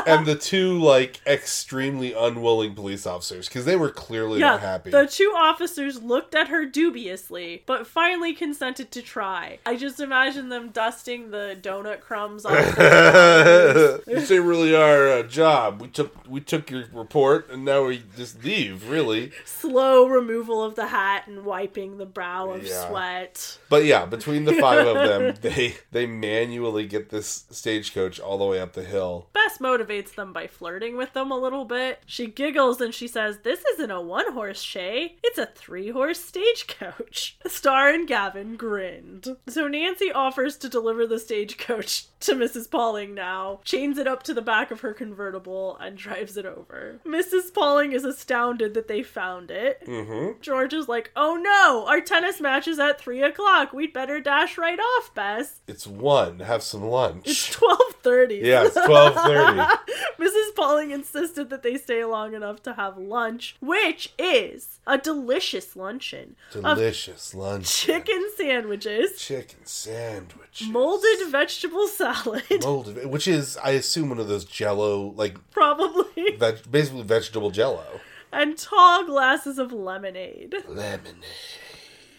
and 0.06 0.26
the 0.26 0.36
two 0.36 0.78
like 0.80 1.20
extremely 1.26 2.12
unwilling 2.12 2.74
police 2.74 3.06
officers 3.06 3.48
because 3.48 3.64
they 3.64 3.76
were 3.76 3.90
clearly 3.90 4.40
Yeah, 4.40 4.52
not 4.52 4.60
happy. 4.60 4.90
the 4.90 5.06
two 5.06 5.32
officers 5.36 6.02
looked 6.02 6.34
at 6.34 6.48
her 6.48 6.64
dubiously, 6.64 7.62
but 7.66 7.86
finally 7.86 8.32
consented 8.34 8.90
to 8.92 9.02
try. 9.02 9.58
I 9.66 9.76
just 9.76 10.00
imagine 10.00 10.48
them 10.48 10.70
dusting 10.70 11.30
the 11.30 11.56
donut 11.82 12.00
crumbs 12.00 12.44
off 12.44 12.76
their 12.76 13.98
this 14.06 14.30
ain't 14.30 14.44
really 14.44 14.74
our 14.74 15.08
uh, 15.10 15.22
job. 15.22 15.80
We 15.80 15.88
took 15.88 16.14
we 16.28 16.40
took 16.40 16.70
your 16.70 16.84
report 16.92 17.50
and 17.50 17.64
now 17.64 17.84
we 17.86 18.02
just 18.16 18.44
leave. 18.44 18.88
Really, 18.88 19.32
slow 19.44 20.06
removal 20.06 20.62
of 20.62 20.74
the 20.74 20.86
hat 20.88 21.26
and 21.26 21.44
wiping 21.44 21.98
the 21.98 22.06
brow 22.06 22.50
of 22.50 22.64
Yeah. 22.66 22.88
sweat. 22.88 23.58
but 23.68 23.84
yeah, 23.84 24.06
between 24.06 24.44
the 24.44 24.54
five 24.54 24.86
of 24.86 24.94
them, 25.08 25.34
they 25.42 25.74
they 25.90 26.06
manually 26.06 26.86
get 26.86 27.10
this 27.10 27.44
stagecoach 27.50 28.20
all 28.20 28.38
the 28.38 28.44
way 28.44 28.60
up 28.60 28.72
the 28.74 28.84
hill. 28.84 29.28
Bess 29.44 29.58
motivates 29.58 30.14
them 30.14 30.32
by 30.32 30.46
flirting 30.46 30.96
with 30.96 31.12
them 31.12 31.30
a 31.30 31.38
little 31.38 31.64
bit. 31.66 32.00
She 32.06 32.26
giggles 32.26 32.80
and 32.80 32.94
she 32.94 33.06
says, 33.06 33.38
This 33.42 33.62
isn't 33.74 33.90
a 33.90 34.00
one 34.00 34.32
horse 34.32 34.62
shay, 34.62 35.16
it's 35.22 35.38
a 35.38 35.46
three 35.46 35.90
horse 35.90 36.20
stagecoach. 36.20 37.36
Star 37.46 37.90
and 37.90 38.08
Gavin 38.08 38.56
grinned. 38.56 39.36
So 39.48 39.68
Nancy 39.68 40.10
offers 40.10 40.56
to 40.58 40.68
deliver 40.68 41.06
the 41.06 41.18
stagecoach 41.18 42.06
to 42.20 42.32
Mrs. 42.34 42.70
Pauling 42.70 43.14
now, 43.14 43.60
chains 43.64 43.98
it 43.98 44.06
up 44.06 44.22
to 44.22 44.32
the 44.32 44.40
back 44.40 44.70
of 44.70 44.80
her 44.80 44.94
convertible, 44.94 45.76
and 45.78 45.98
drives 45.98 46.38
it 46.38 46.46
over. 46.46 47.00
Mrs. 47.06 47.52
Pauling 47.52 47.92
is 47.92 48.04
astounded 48.04 48.72
that 48.72 48.88
they 48.88 49.02
found 49.02 49.50
it. 49.50 49.82
Mm-hmm. 49.86 50.40
George 50.40 50.72
is 50.72 50.88
like, 50.88 51.10
Oh 51.16 51.36
no, 51.36 51.86
our 51.86 52.00
tennis 52.00 52.40
match 52.40 52.66
is 52.66 52.78
at 52.78 52.98
three 52.98 53.22
o'clock. 53.22 53.74
We'd 53.74 53.92
better 53.92 54.20
dash 54.20 54.56
right 54.56 54.78
off, 54.78 55.14
Bess. 55.14 55.60
It's 55.66 55.86
one. 55.86 56.38
Have 56.40 56.62
some 56.62 56.84
lunch. 56.84 57.26
It's 57.26 57.54
12.30. 57.56 58.42
Yeah, 58.42 58.64
it's 58.64 58.76
12.30 58.78 59.33
clarity. 59.34 59.74
Mrs. 60.18 60.54
Pauling 60.54 60.90
insisted 60.90 61.50
that 61.50 61.62
they 61.62 61.76
stay 61.76 62.04
long 62.04 62.34
enough 62.34 62.62
to 62.62 62.74
have 62.74 62.96
lunch, 62.96 63.56
which 63.60 64.12
is 64.18 64.80
a 64.86 64.98
delicious 64.98 65.76
luncheon. 65.76 66.36
Delicious 66.52 67.34
lunch. 67.34 67.68
Chicken 67.68 68.28
sandwiches. 68.36 69.18
Chicken 69.18 69.64
sandwiches. 69.64 70.68
Molded 70.68 71.28
vegetable 71.30 71.86
salad. 71.88 72.42
Molded, 72.62 73.06
which 73.06 73.28
is, 73.28 73.56
I 73.62 73.70
assume, 73.70 74.10
one 74.10 74.18
of 74.18 74.28
those 74.28 74.44
jello, 74.44 75.12
like. 75.16 75.36
Probably. 75.50 76.36
Veg- 76.38 76.70
basically 76.70 77.02
vegetable 77.02 77.50
jello. 77.50 77.84
And 78.32 78.58
tall 78.58 79.04
glasses 79.04 79.58
of 79.58 79.72
lemonade. 79.72 80.54
Lemonade. 80.68 81.24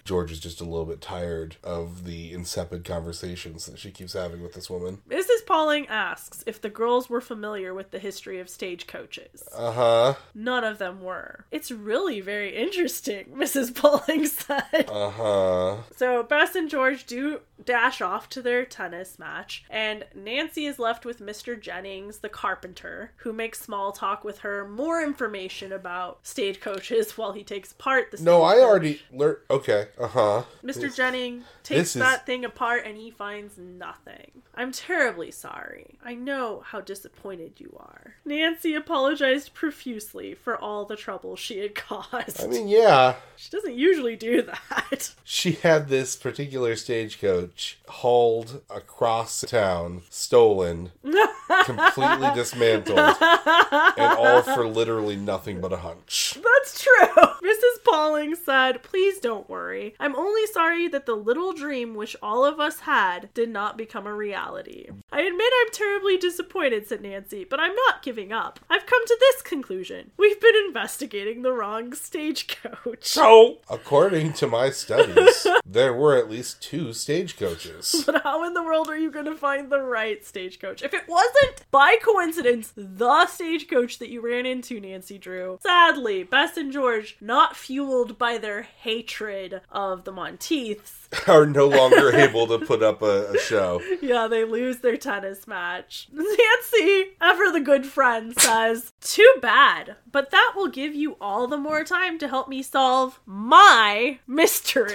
George 0.06 0.32
is 0.32 0.40
just 0.40 0.62
a 0.62 0.64
little 0.64 0.86
bit 0.86 1.02
tired 1.02 1.56
of 1.64 2.06
the 2.06 2.32
insipid 2.32 2.86
conversations 2.86 3.66
that 3.66 3.80
she 3.80 3.90
keeps 3.90 4.14
having 4.14 4.44
with 4.44 4.54
this 4.54 4.70
woman. 4.70 5.00
Mrs. 5.10 5.44
Pauling 5.48 5.88
asks 5.88 6.44
if 6.46 6.62
the 6.62 6.70
girls 6.70 7.10
were 7.10 7.20
familiar 7.20 7.74
with 7.74 7.90
the 7.90 7.98
history 7.98 8.40
of 8.40 8.48
stagecoaches. 8.48 9.44
Uh 9.54 9.72
huh. 9.72 10.14
None 10.36 10.64
of 10.64 10.78
them 10.78 11.02
were. 11.02 11.46
It's 11.50 11.72
really 11.72 12.22
very 12.22 12.56
interesting, 12.56 13.26
Mrs. 13.36 13.74
Pauling 13.76 14.28
said. 14.28 14.88
Uh 14.88 15.10
huh. 15.10 15.78
So 15.98 16.22
Bess 16.22 16.54
and 16.54 16.70
George 16.70 17.06
do 17.06 17.40
dash 17.64 18.02
off 18.02 18.28
to 18.30 18.42
their 18.42 18.66
tennis 18.66 19.18
match, 19.18 19.64
and 19.70 20.06
Nancy 20.14 20.66
is 20.66 20.80
left 20.80 21.06
with 21.06 21.20
Mr. 21.20 21.60
Jennings, 21.60 22.20
the 22.20 22.30
carpenter, 22.30 23.12
who 23.18 23.32
makes 23.32 23.62
small 23.62 23.92
talk 23.92 24.24
with 24.24 24.40
her, 24.40 24.68
more 24.68 25.02
information 25.02 25.72
about 25.72 26.20
stagecoaches 26.24 27.12
while 27.18 27.32
he 27.34 27.44
takes 27.44 27.72
apart 27.72 28.12
the 28.12 28.22
No, 28.22 28.42
I 28.44 28.60
already 28.60 29.02
learned. 29.12 29.38
Okay, 29.50 29.88
uh 30.00 30.08
huh. 30.08 30.44
Mr. 30.64 30.94
Jennings 30.94 31.46
takes 31.64 31.96
is- 31.96 32.02
that 32.02 32.26
thing 32.26 32.44
apart 32.46 32.84
and 32.86 32.98
he 32.98 33.12
finds 33.12 33.58
nothing. 33.58 34.42
I'm 34.58 34.72
terribly 34.72 35.32
sorry. 35.32 35.98
I 36.04 36.16
know 36.16 36.64
how 36.66 36.80
disappointed 36.80 37.54
you 37.58 37.76
are. 37.78 38.16
Nancy 38.24 38.74
apologized 38.74 39.54
profusely 39.54 40.34
for 40.34 40.58
all 40.58 40.86
the 40.86 40.96
trouble 40.96 41.36
she 41.36 41.60
had 41.60 41.76
caused. 41.76 42.42
I 42.42 42.48
mean, 42.48 42.68
yeah, 42.70 43.16
she 43.36 43.50
doesn't 43.50 43.76
usually 43.76 44.16
do 44.16 44.42
that. 44.44 45.14
she 45.26 45.54
had 45.54 45.90
this 45.90 46.16
particular 46.16 46.76
stagecoach 46.78 47.45
hauled 47.88 48.62
across 48.70 49.42
town, 49.42 50.02
stolen, 50.10 50.92
completely 51.64 52.30
dismantled, 52.34 53.00
and 53.00 54.18
all 54.18 54.42
for 54.42 54.68
literally 54.68 55.16
nothing 55.16 55.62
but 55.62 55.74
a 55.74 55.78
hunch. 55.78 56.38
That's 56.42 56.84
true. 56.84 57.24
Mrs. 57.44 57.84
Pauling 57.84 58.36
said, 58.36 58.84
Please 58.84 59.20
don't 59.20 59.50
worry. 59.50 59.96
I'm 60.00 60.16
only 60.16 60.46
sorry 60.48 60.88
that 60.88 61.06
the 61.06 61.16
little 61.16 61.54
dream 61.54 61.96
which 61.96 62.16
all 62.22 62.46
of 62.46 62.60
us 62.60 62.82
had 62.82 63.30
did 63.34 63.50
not 63.50 63.78
become 63.78 64.08
a 64.08 64.14
reality. 64.14 64.88
I 65.12 65.22
admit 65.22 65.54
I'm 65.62 65.72
terribly 65.72 66.18
disappointed, 66.18 66.88
said 66.88 67.02
Nancy, 67.02 67.44
but 67.44 67.60
I'm 67.60 67.76
not 67.76 68.02
giving 68.02 68.32
up. 68.32 68.60
I've 68.70 68.86
come 68.86 69.06
to 69.06 69.18
this 69.20 69.42
conclusion. 69.42 70.12
We've 70.18 70.40
been 70.42 70.56
investigating 70.68 71.42
the 71.42 71.52
wrong 71.52 71.94
stagecoach. 71.94 73.06
So, 73.06 73.60
according 73.70 74.34
to 74.34 74.48
my 74.48 74.70
studies, 74.72 75.46
there 75.66 75.94
were 75.94 76.16
at 76.16 76.30
least 76.30 76.62
two 76.62 76.94
stagecoaches. 76.94 77.35
But 78.06 78.24
how 78.24 78.44
in 78.46 78.54
the 78.54 78.64
world 78.64 78.88
are 78.90 78.98
you 78.98 79.12
going 79.12 79.26
to 79.26 79.36
find 79.36 79.70
the 79.72 79.82
right 79.82 80.24
stagecoach? 80.26 80.82
If 80.84 80.94
it 80.94 81.08
wasn't, 81.08 81.70
by 81.72 81.98
coincidence, 82.02 82.72
the 82.76 83.26
stagecoach 83.28 84.00
that 84.00 84.10
you 84.10 84.22
ran 84.22 84.46
into, 84.46 84.80
Nancy 84.80 85.18
Drew, 85.18 85.60
sadly, 85.62 86.24
Bess 86.24 86.58
and 86.58 86.72
George, 86.72 87.18
not 87.20 87.56
fueled 87.56 88.18
by 88.18 88.38
their 88.38 88.64
hatred 88.64 89.62
of 89.72 90.04
the 90.04 90.12
Monteiths, 90.12 91.10
Are 91.28 91.46
no 91.46 91.68
longer 91.68 92.12
able 92.16 92.48
to 92.48 92.60
put 92.66 92.84
up 92.84 93.02
a, 93.02 93.32
a 93.34 93.40
show. 93.40 93.82
yeah, 94.02 94.28
they 94.28 94.44
lose 94.44 94.78
their 94.80 94.98
tennis 94.98 95.48
match. 95.48 96.08
Nancy, 96.12 97.12
ever 97.22 97.52
the 97.52 97.62
good 97.62 97.86
friend, 97.86 98.38
says, 98.40 98.92
Too 99.02 99.34
bad, 99.42 99.96
but 100.12 100.32
that 100.32 100.54
will 100.56 100.68
give 100.68 100.94
you 100.96 101.16
all 101.22 101.48
the 101.48 101.58
more 101.58 101.84
time 101.84 102.18
to 102.20 102.28
help 102.28 102.48
me 102.50 102.62
solve 102.62 103.20
my 103.26 104.20
mystery. 104.28 104.92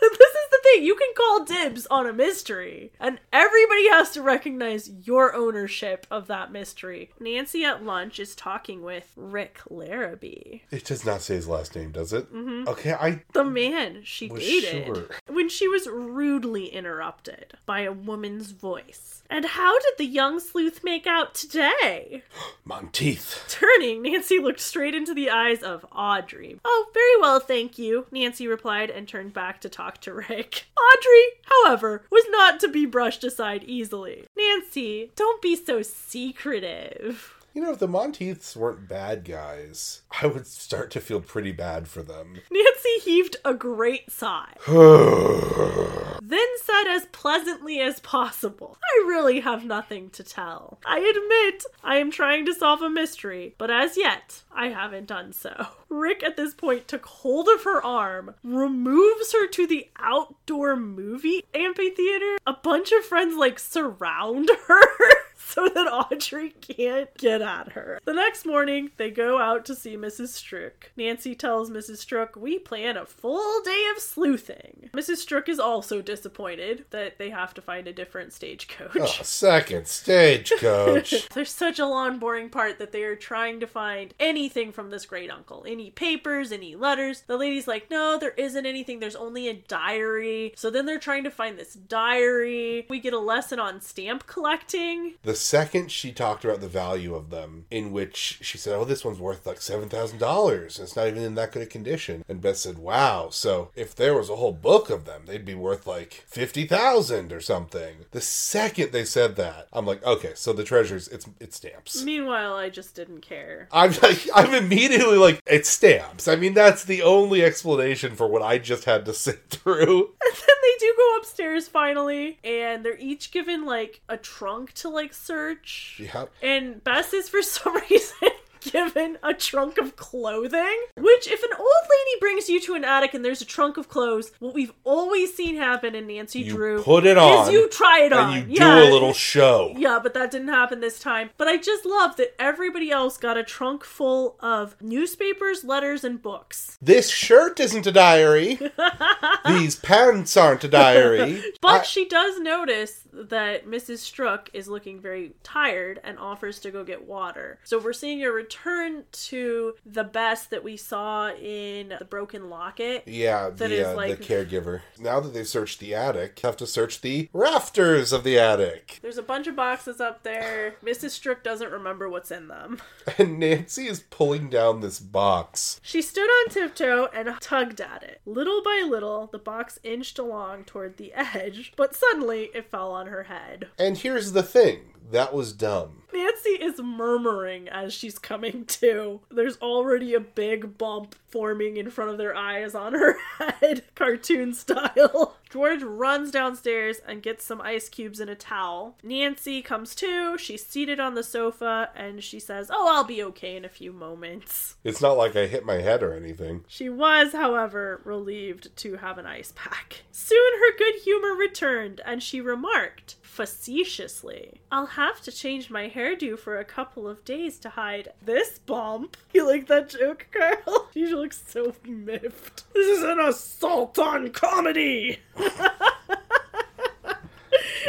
this 0.00 0.12
is 0.12 0.50
the 0.50 0.55
thing, 0.74 0.84
you 0.84 0.94
can 0.94 1.12
call 1.16 1.44
dibs 1.44 1.86
on 1.86 2.06
a 2.06 2.12
mystery, 2.12 2.92
and 3.00 3.18
everybody 3.32 3.88
has 3.88 4.10
to 4.12 4.22
recognize 4.22 4.90
your 5.04 5.34
ownership 5.34 6.06
of 6.10 6.26
that 6.26 6.52
mystery. 6.52 7.10
Nancy 7.20 7.64
at 7.64 7.84
lunch 7.84 8.18
is 8.18 8.34
talking 8.34 8.82
with 8.82 9.12
Rick 9.16 9.60
Larrabee, 9.70 10.60
It 10.70 10.84
does 10.84 11.04
not 11.04 11.22
say 11.22 11.34
his 11.34 11.48
last 11.48 11.74
name, 11.74 11.92
does 11.92 12.12
it? 12.12 12.32
Mm-hmm. 12.32 12.68
Okay, 12.68 12.92
I 12.92 13.22
the 13.32 13.44
man 13.44 14.02
she 14.04 14.28
dated, 14.28 14.86
sure. 14.86 15.06
when 15.28 15.48
she 15.48 15.68
was 15.68 15.86
rudely 15.86 16.66
interrupted 16.66 17.54
by 17.64 17.80
a 17.80 17.92
woman's 17.92 18.50
voice. 18.52 19.22
And 19.28 19.44
how 19.44 19.78
did 19.80 19.94
the 19.98 20.06
young 20.06 20.38
sleuth 20.38 20.84
make 20.84 21.06
out 21.06 21.34
today? 21.34 22.22
Monteith. 22.64 23.44
Turning, 23.48 24.02
Nancy 24.02 24.38
looked 24.38 24.60
straight 24.60 24.94
into 24.94 25.14
the 25.14 25.30
eyes 25.30 25.62
of 25.62 25.84
Audrey. 25.92 26.60
Oh, 26.64 26.86
very 26.94 27.20
well, 27.20 27.40
thank 27.40 27.78
you, 27.78 28.06
Nancy 28.10 28.46
replied 28.46 28.90
and 28.90 29.08
turned 29.08 29.32
back 29.32 29.60
to 29.62 29.68
talk 29.68 30.00
to 30.02 30.12
Rick. 30.14 30.55
Audrey, 30.76 31.24
however, 31.64 32.04
was 32.10 32.24
not 32.30 32.60
to 32.60 32.68
be 32.68 32.86
brushed 32.86 33.24
aside 33.24 33.64
easily. 33.64 34.26
Nancy, 34.36 35.10
don't 35.16 35.42
be 35.42 35.56
so 35.56 35.82
secretive. 35.82 37.35
You 37.56 37.62
know, 37.62 37.72
if 37.72 37.78
the 37.78 37.88
Monteiths 37.88 38.54
weren't 38.54 38.86
bad 38.86 39.24
guys, 39.24 40.02
I 40.20 40.26
would 40.26 40.46
start 40.46 40.90
to 40.90 41.00
feel 41.00 41.22
pretty 41.22 41.52
bad 41.52 41.88
for 41.88 42.02
them. 42.02 42.34
Nancy 42.50 42.98
heaved 43.02 43.38
a 43.46 43.54
great 43.54 44.12
sigh, 44.12 44.52
then 44.66 46.48
said 46.62 46.84
as 46.86 47.06
pleasantly 47.12 47.80
as 47.80 47.98
possible, 48.00 48.76
I 48.84 49.08
really 49.08 49.40
have 49.40 49.64
nothing 49.64 50.10
to 50.10 50.22
tell. 50.22 50.78
I 50.84 50.98
admit 50.98 51.64
I 51.82 51.96
am 51.96 52.10
trying 52.10 52.44
to 52.44 52.54
solve 52.54 52.82
a 52.82 52.90
mystery, 52.90 53.54
but 53.56 53.70
as 53.70 53.96
yet 53.96 54.42
I 54.54 54.66
haven't 54.66 55.06
done 55.06 55.32
so. 55.32 55.68
Rick 55.88 56.22
at 56.22 56.36
this 56.36 56.52
point 56.52 56.86
took 56.86 57.06
hold 57.06 57.48
of 57.48 57.64
her 57.64 57.82
arm, 57.82 58.34
removes 58.44 59.32
her 59.32 59.46
to 59.46 59.66
the 59.66 59.88
outdoor 59.98 60.76
movie 60.76 61.46
amphitheater. 61.54 62.36
A 62.46 62.52
bunch 62.52 62.92
of 62.92 63.06
friends 63.06 63.34
like 63.34 63.58
surround 63.58 64.50
her. 64.66 64.82
So 65.56 65.68
that 65.68 65.86
Audrey 65.86 66.50
can't 66.60 67.16
get 67.16 67.40
at 67.40 67.72
her. 67.72 68.00
The 68.04 68.12
next 68.12 68.46
morning, 68.46 68.90
they 68.96 69.10
go 69.12 69.38
out 69.38 69.64
to 69.66 69.76
see 69.76 69.96
Mrs. 69.96 70.28
Strook. 70.28 70.90
Nancy 70.96 71.36
tells 71.36 71.70
Mrs. 71.70 71.98
Strook, 71.98 72.34
We 72.34 72.58
plan 72.58 72.96
a 72.96 73.06
full 73.06 73.62
day 73.62 73.86
of 73.94 74.02
sleuthing. 74.02 74.85
Mrs. 74.96 75.16
Strook 75.18 75.46
is 75.46 75.60
also 75.60 76.00
disappointed 76.00 76.86
that 76.88 77.18
they 77.18 77.28
have 77.28 77.52
to 77.52 77.60
find 77.60 77.86
a 77.86 77.92
different 77.92 78.32
stagecoach. 78.32 78.96
Oh, 78.98 79.22
second 79.22 79.86
stagecoach. 79.86 81.28
There's 81.34 81.50
such 81.50 81.78
a 81.78 81.84
long, 81.84 82.18
boring 82.18 82.48
part 82.48 82.78
that 82.78 82.92
they 82.92 83.02
are 83.02 83.14
trying 83.14 83.60
to 83.60 83.66
find 83.66 84.14
anything 84.18 84.72
from 84.72 84.88
this 84.88 85.04
great 85.04 85.30
uncle. 85.30 85.66
Any 85.68 85.90
papers, 85.90 86.50
any 86.50 86.74
letters. 86.76 87.24
The 87.26 87.36
lady's 87.36 87.68
like, 87.68 87.90
no, 87.90 88.16
there 88.18 88.30
isn't 88.38 88.64
anything. 88.64 89.00
There's 89.00 89.14
only 89.14 89.48
a 89.48 89.54
diary. 89.54 90.54
So 90.56 90.70
then 90.70 90.86
they're 90.86 90.98
trying 90.98 91.24
to 91.24 91.30
find 91.30 91.58
this 91.58 91.74
diary. 91.74 92.86
We 92.88 92.98
get 92.98 93.12
a 93.12 93.18
lesson 93.18 93.60
on 93.60 93.82
stamp 93.82 94.26
collecting. 94.26 95.16
the 95.24 95.34
second 95.34 95.92
she 95.92 96.10
talked 96.10 96.42
about 96.42 96.62
the 96.62 96.68
value 96.68 97.14
of 97.14 97.28
them, 97.28 97.66
in 97.70 97.92
which 97.92 98.38
she 98.40 98.56
said, 98.56 98.74
Oh, 98.74 98.84
this 98.86 99.04
one's 99.04 99.20
worth 99.20 99.46
like 99.46 99.58
$7,000. 99.58 100.80
It's 100.80 100.96
not 100.96 101.06
even 101.06 101.22
in 101.22 101.34
that 101.34 101.52
good 101.52 101.62
a 101.62 101.66
condition. 101.66 102.24
And 102.28 102.40
Beth 102.40 102.56
said, 102.56 102.78
Wow. 102.78 103.28
So 103.30 103.70
if 103.74 103.94
there 103.94 104.14
was 104.14 104.30
a 104.30 104.36
whole 104.36 104.52
book 104.52 104.85
of 104.90 105.04
them, 105.04 105.22
they'd 105.26 105.44
be 105.44 105.54
worth 105.54 105.86
like 105.86 106.24
50000 106.26 107.32
or 107.32 107.40
something. 107.40 107.96
The 108.10 108.20
second 108.20 108.92
they 108.92 109.04
said 109.04 109.36
that, 109.36 109.68
I'm 109.72 109.86
like, 109.86 110.04
Okay, 110.04 110.32
so 110.34 110.52
the 110.52 110.64
treasures, 110.64 111.08
it's, 111.08 111.26
it's 111.40 111.56
stamps. 111.56 112.02
Meanwhile, 112.02 112.54
I 112.54 112.70
just 112.70 112.94
didn't 112.94 113.20
care. 113.20 113.68
I'm 113.72 113.92
like, 114.02 114.28
I'm 114.34 114.54
immediately 114.54 115.18
like, 115.18 115.40
it's 115.46 115.68
stamps. 115.68 116.28
I 116.28 116.36
mean, 116.36 116.54
that's 116.54 116.84
the 116.84 117.02
only 117.02 117.42
explanation 117.42 118.14
for 118.14 118.26
what 118.26 118.42
I 118.42 118.58
just 118.58 118.84
had 118.84 119.04
to 119.06 119.14
sit 119.26 119.50
through. 119.50 120.10
And 120.26 120.34
then 120.34 120.56
they 120.62 120.86
do 120.86 120.94
go 120.96 121.16
upstairs 121.18 121.68
finally, 121.68 122.38
and 122.42 122.84
they're 122.84 122.98
each 122.98 123.30
given 123.30 123.64
like 123.64 124.00
a 124.08 124.16
trunk 124.16 124.72
to 124.74 124.88
like 124.88 125.14
search. 125.14 126.00
Yep. 126.02 126.32
And 126.42 126.82
Bess 126.82 127.12
is 127.14 127.28
for 127.28 127.42
some 127.42 127.76
reason 127.90 128.28
given 128.60 129.18
a 129.22 129.34
trunk 129.34 129.78
of 129.78 129.96
clothing. 129.96 130.78
Which, 130.96 131.26
if 131.28 131.42
an 131.42 131.50
old 131.58 131.66
lady 131.90 132.20
brings 132.20 132.48
you 132.48 132.60
to 132.62 132.74
an 132.74 132.84
attic 132.84 133.14
and 133.14 133.24
there's 133.24 133.40
a 133.40 133.44
trunk 133.46 133.76
of 133.76 133.88
clothes, 133.88 134.32
what 134.38 134.54
we've 134.54 134.72
always 134.84 135.34
seen 135.34 135.56
happen 135.56 135.94
in 135.94 136.06
Nancy 136.06 136.40
You 136.40 136.52
Drew 136.52 136.82
put 136.82 137.06
it 137.06 137.18
on 137.18 137.46
is 137.48 137.52
you 137.52 137.68
try 137.68 138.00
it 138.00 138.12
on. 138.12 138.32
you 138.34 138.46
yeah. 138.48 138.80
do 138.80 138.90
a 138.90 138.92
little 138.92 139.12
show. 139.12 139.74
Yeah, 139.86 140.00
but 140.02 140.14
that 140.14 140.30
didn't 140.30 140.48
happen 140.48 140.80
this 140.80 140.98
time. 140.98 141.30
But 141.36 141.48
I 141.48 141.58
just 141.58 141.84
love 141.84 142.16
that 142.16 142.34
everybody 142.40 142.90
else 142.90 143.18
got 143.18 143.36
a 143.36 143.44
trunk 143.44 143.84
full 143.84 144.36
of 144.40 144.74
newspapers, 144.80 145.64
letters, 145.64 146.02
and 146.02 146.20
books. 146.20 146.78
This 146.80 147.08
shirt 147.10 147.60
isn't 147.60 147.86
a 147.86 147.92
diary. 147.92 148.58
These 149.46 149.76
pants 149.76 150.36
aren't 150.36 150.64
a 150.64 150.68
diary. 150.68 151.42
But 151.60 151.80
I- 151.82 151.84
she 151.84 152.06
does 152.06 152.38
notice 152.40 153.05
that 153.28 153.66
Mrs. 153.66 153.98
Strook 153.98 154.50
is 154.52 154.68
looking 154.68 155.00
very 155.00 155.32
tired 155.42 156.00
and 156.04 156.18
offers 156.18 156.58
to 156.60 156.70
go 156.70 156.84
get 156.84 157.06
water. 157.06 157.58
So 157.64 157.78
we're 157.78 157.92
seeing 157.92 158.22
a 158.24 158.30
return 158.30 159.04
to 159.12 159.74
the 159.84 160.04
best 160.04 160.50
that 160.50 160.62
we 160.62 160.76
saw 160.76 161.30
in 161.30 161.94
the 161.98 162.04
broken 162.04 162.50
locket. 162.50 163.04
yeah, 163.06 163.48
that 163.50 163.56
the, 163.56 163.74
is 163.80 163.86
uh, 163.86 163.94
like- 163.96 164.18
the 164.18 164.24
caregiver. 164.24 164.80
Now 164.98 165.20
that 165.20 165.32
they've 165.34 165.46
searched 165.46 165.80
the 165.80 165.94
attic, 165.94 166.38
have 166.40 166.56
to 166.58 166.66
search 166.66 167.00
the 167.00 167.28
rafters 167.32 168.12
of 168.12 168.24
the 168.24 168.38
attic. 168.38 168.98
There's 169.02 169.18
a 169.18 169.22
bunch 169.22 169.46
of 169.46 169.56
boxes 169.56 170.00
up 170.00 170.22
there. 170.22 170.76
Mrs. 170.84 171.10
Strook 171.10 171.42
doesn't 171.42 171.70
remember 171.72 172.08
what's 172.08 172.30
in 172.30 172.48
them. 172.48 172.80
And 173.18 173.38
Nancy 173.38 173.86
is 173.86 174.00
pulling 174.10 174.50
down 174.50 174.80
this 174.80 174.98
box. 174.98 175.80
She 175.82 176.02
stood 176.02 176.28
on 176.28 176.50
tiptoe 176.50 177.08
and 177.14 177.28
tugged 177.40 177.80
at 177.80 178.02
it. 178.02 178.20
Little 178.26 178.62
by 178.62 178.84
little, 178.86 179.28
the 179.28 179.38
box 179.38 179.78
inched 179.84 180.18
along 180.18 180.64
toward 180.64 180.96
the 180.96 181.12
edge, 181.14 181.72
but 181.76 181.94
suddenly 181.94 182.50
it 182.52 182.68
fell 182.70 182.90
on 182.90 183.05
her 183.06 183.24
head. 183.24 183.68
And 183.78 183.96
here's 183.96 184.32
the 184.32 184.42
thing 184.42 184.80
That 185.10 185.32
was 185.32 185.52
dumb. 185.52 186.02
Nancy 186.12 186.50
is 186.50 186.80
murmuring 186.80 187.68
as 187.68 187.92
she's 187.92 188.18
coming 188.18 188.64
to. 188.66 189.20
There's 189.30 189.58
already 189.58 190.14
a 190.14 190.20
big 190.20 190.78
bump 190.78 191.14
forming 191.28 191.76
in 191.76 191.90
front 191.90 192.10
of 192.10 192.18
their 192.18 192.34
eyes 192.34 192.74
on 192.74 192.94
her 192.94 193.16
head, 193.60 193.84
cartoon 193.94 194.54
style. 194.54 195.36
George 195.50 195.82
runs 195.82 196.30
downstairs 196.30 196.98
and 197.06 197.22
gets 197.22 197.44
some 197.44 197.60
ice 197.60 197.88
cubes 197.88 198.18
and 198.18 198.30
a 198.30 198.34
towel. 198.34 198.96
Nancy 199.02 199.62
comes 199.62 199.94
to. 199.96 200.38
She's 200.38 200.64
seated 200.64 200.98
on 200.98 201.14
the 201.14 201.22
sofa 201.22 201.90
and 201.94 202.24
she 202.24 202.40
says, 202.40 202.70
Oh, 202.72 202.88
I'll 202.94 203.04
be 203.04 203.22
okay 203.24 203.56
in 203.56 203.64
a 203.64 203.70
few 203.70 203.92
moments. 203.92 204.76
It's 204.84 205.02
not 205.02 205.16
like 205.16 205.36
I 205.36 205.46
hit 205.46 205.64
my 205.66 205.80
head 205.80 206.02
or 206.02 206.14
anything. 206.14 206.64
She 206.66 206.88
was, 206.88 207.32
however, 207.32 208.00
relieved 208.04 208.74
to 208.78 208.96
have 208.96 209.18
an 209.18 209.26
ice 209.26 209.52
pack. 209.54 210.02
Soon 210.10 210.52
her 210.60 210.76
good 210.78 210.94
humor 210.96 211.34
returned 211.34 212.00
and 212.04 212.22
she 212.22 212.40
remarked, 212.40 213.16
facetiously, 213.36 214.62
I'll 214.72 214.86
have 214.86 215.20
to 215.20 215.30
change 215.30 215.68
my 215.68 215.90
hairdo 215.90 216.38
for 216.38 216.58
a 216.58 216.64
couple 216.64 217.06
of 217.06 217.22
days 217.24 217.58
to 217.60 217.68
hide 217.68 218.12
this 218.24 218.58
bump. 218.58 219.16
You 219.34 219.46
like 219.46 219.66
that 219.66 219.90
joke, 219.90 220.26
Carl? 220.32 220.88
She 220.94 221.06
looks 221.08 221.42
so 221.46 221.74
miffed. 221.84 222.64
This 222.72 222.98
is 222.98 223.04
an 223.04 223.20
assault 223.20 223.98
on 223.98 224.30
comedy! 224.30 225.18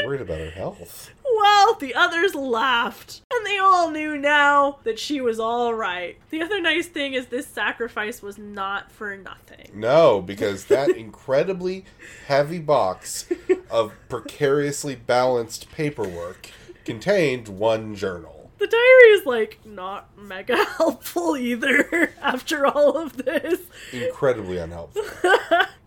Worried 0.04 0.22
about 0.22 0.40
her 0.40 0.50
health. 0.52 1.12
Well, 1.48 1.76
the 1.76 1.96
others 1.96 2.36
laughed, 2.36 3.22
and 3.32 3.46
they 3.46 3.58
all 3.58 3.90
knew 3.90 4.18
now 4.18 4.80
that 4.84 5.00
she 5.00 5.22
was 5.22 5.40
all 5.40 5.74
right. 5.74 6.18
The 6.30 6.42
other 6.42 6.60
nice 6.60 6.88
thing 6.88 7.14
is 7.14 7.28
this 7.28 7.48
sacrifice 7.48 8.22
was 8.22 8.38
not 8.38 8.92
for 8.92 9.16
nothing. 9.16 9.70
No, 9.74 10.22
because 10.22 10.66
that 10.66 10.90
incredibly 10.98 11.86
heavy 12.28 12.60
box 12.60 13.30
of 13.72 13.94
precariously 14.10 14.96
balanced 14.96 15.72
paperwork 15.72 16.52
contained 16.84 17.48
one 17.48 17.96
journal. 17.96 18.52
The 18.58 18.68
diary 18.68 19.12
is 19.14 19.26
like 19.26 19.60
not 19.66 20.18
mega 20.18 20.58
helpful 20.78 21.38
either 21.38 22.12
after 22.22 22.66
all 22.68 22.98
of 22.98 23.16
this. 23.24 23.62
Incredibly 23.94 24.58
unhelpful. 24.58 25.04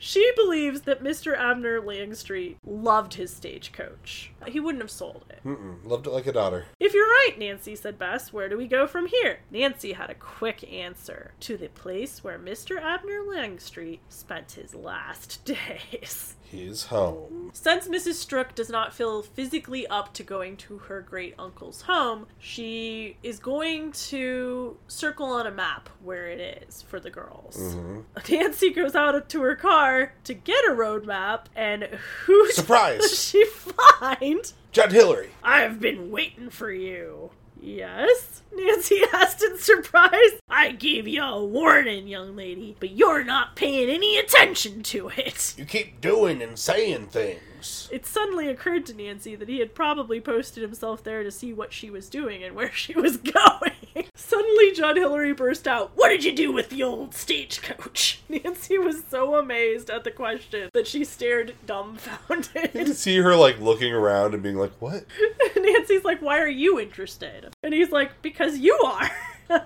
She 0.02 0.32
believes 0.34 0.80
that 0.82 1.04
Mr. 1.04 1.36
Abner 1.38 1.78
Langstreet 1.78 2.56
loved 2.64 3.14
his 3.14 3.30
stagecoach. 3.30 4.32
He 4.46 4.60
wouldn't 4.60 4.82
have 4.82 4.90
sold 4.90 5.24
it. 5.30 5.40
Mm-mm, 5.44 5.76
loved 5.84 6.06
it 6.06 6.10
like 6.10 6.26
a 6.26 6.32
daughter. 6.32 6.66
If 6.78 6.94
you're 6.94 7.06
right, 7.06 7.34
Nancy, 7.38 7.76
said 7.76 7.98
Bess, 7.98 8.32
where 8.32 8.48
do 8.48 8.56
we 8.56 8.66
go 8.66 8.86
from 8.86 9.06
here? 9.06 9.40
Nancy 9.50 9.92
had 9.92 10.10
a 10.10 10.14
quick 10.14 10.70
answer 10.72 11.32
to 11.40 11.56
the 11.56 11.68
place 11.68 12.22
where 12.24 12.38
Mr. 12.38 12.80
Abner 12.80 13.20
Langstreet 13.22 14.00
spent 14.08 14.52
his 14.52 14.74
last 14.74 15.44
days. 15.84 16.36
His 16.42 16.86
home. 16.86 17.50
Since 17.52 17.86
Mrs. 17.86 18.14
Strook 18.14 18.56
does 18.56 18.68
not 18.68 18.92
feel 18.92 19.22
physically 19.22 19.86
up 19.86 20.12
to 20.14 20.24
going 20.24 20.56
to 20.56 20.78
her 20.78 21.00
great 21.00 21.34
uncle's 21.38 21.82
home, 21.82 22.26
she 22.40 23.16
is 23.22 23.38
going 23.38 23.92
to 23.92 24.76
circle 24.88 25.26
on 25.26 25.46
a 25.46 25.52
map 25.52 25.88
where 26.02 26.26
it 26.26 26.64
is 26.66 26.82
for 26.82 26.98
the 26.98 27.10
girls. 27.10 27.56
hmm 27.74 28.00
Nancy 28.28 28.70
goes 28.72 28.96
out 28.96 29.28
to 29.28 29.42
her 29.42 29.54
car 29.54 30.14
to 30.24 30.34
get 30.34 30.64
a 30.68 30.72
road 30.72 31.06
map, 31.06 31.48
and 31.54 31.84
who 32.24 32.46
does 32.46 32.56
Surprise! 32.56 33.16
she 33.30 33.44
find? 34.34 34.52
Judd 34.72 34.92
Hillary. 34.92 35.30
I've 35.42 35.80
been 35.80 36.10
waiting 36.10 36.50
for 36.50 36.72
you. 36.72 37.30
Yes? 37.60 38.42
Nancy 38.54 39.02
asked 39.12 39.42
in 39.42 39.58
surprise. 39.58 40.40
I 40.48 40.72
gave 40.72 41.06
you 41.06 41.22
a 41.22 41.44
warning, 41.44 42.08
young 42.08 42.36
lady, 42.36 42.76
but 42.80 42.92
you're 42.92 43.24
not 43.24 43.56
paying 43.56 43.90
any 43.90 44.18
attention 44.18 44.82
to 44.84 45.10
it. 45.16 45.54
You 45.58 45.64
keep 45.64 46.00
doing 46.00 46.42
and 46.42 46.58
saying 46.58 47.08
things. 47.08 47.40
It 47.90 48.06
suddenly 48.06 48.48
occurred 48.48 48.86
to 48.86 48.94
Nancy 48.94 49.34
that 49.36 49.48
he 49.48 49.58
had 49.58 49.74
probably 49.74 50.20
posted 50.20 50.62
himself 50.62 51.02
there 51.02 51.22
to 51.22 51.30
see 51.30 51.52
what 51.52 51.72
she 51.72 51.90
was 51.90 52.08
doing 52.08 52.42
and 52.42 52.54
where 52.54 52.72
she 52.74 52.94
was 52.94 53.16
going. 53.16 53.72
Suddenly, 54.14 54.72
John 54.72 54.96
Hillary 54.96 55.32
burst 55.32 55.66
out, 55.66 55.92
What 55.94 56.10
did 56.10 56.24
you 56.24 56.32
do 56.34 56.52
with 56.52 56.68
the 56.70 56.82
old 56.82 57.14
stagecoach? 57.14 58.20
Nancy 58.28 58.78
was 58.78 59.02
so 59.10 59.34
amazed 59.36 59.90
at 59.90 60.04
the 60.04 60.10
question 60.10 60.68
that 60.72 60.86
she 60.86 61.04
stared 61.04 61.54
dumbfounded. 61.66 62.70
You 62.74 62.84
can 62.84 62.94
see 62.94 63.18
her 63.18 63.34
like 63.34 63.58
looking 63.60 63.92
around 63.92 64.34
and 64.34 64.42
being 64.42 64.56
like, 64.56 64.72
"What? 64.78 65.04
Nancy's 65.56 66.04
like, 66.04 66.20
Why 66.22 66.38
are 66.38 66.48
you 66.48 66.78
interested? 66.78 67.52
And 67.62 67.74
he's 67.74 67.90
like, 67.90 68.22
Because 68.22 68.58
you 68.58 68.78
are. 68.84 69.10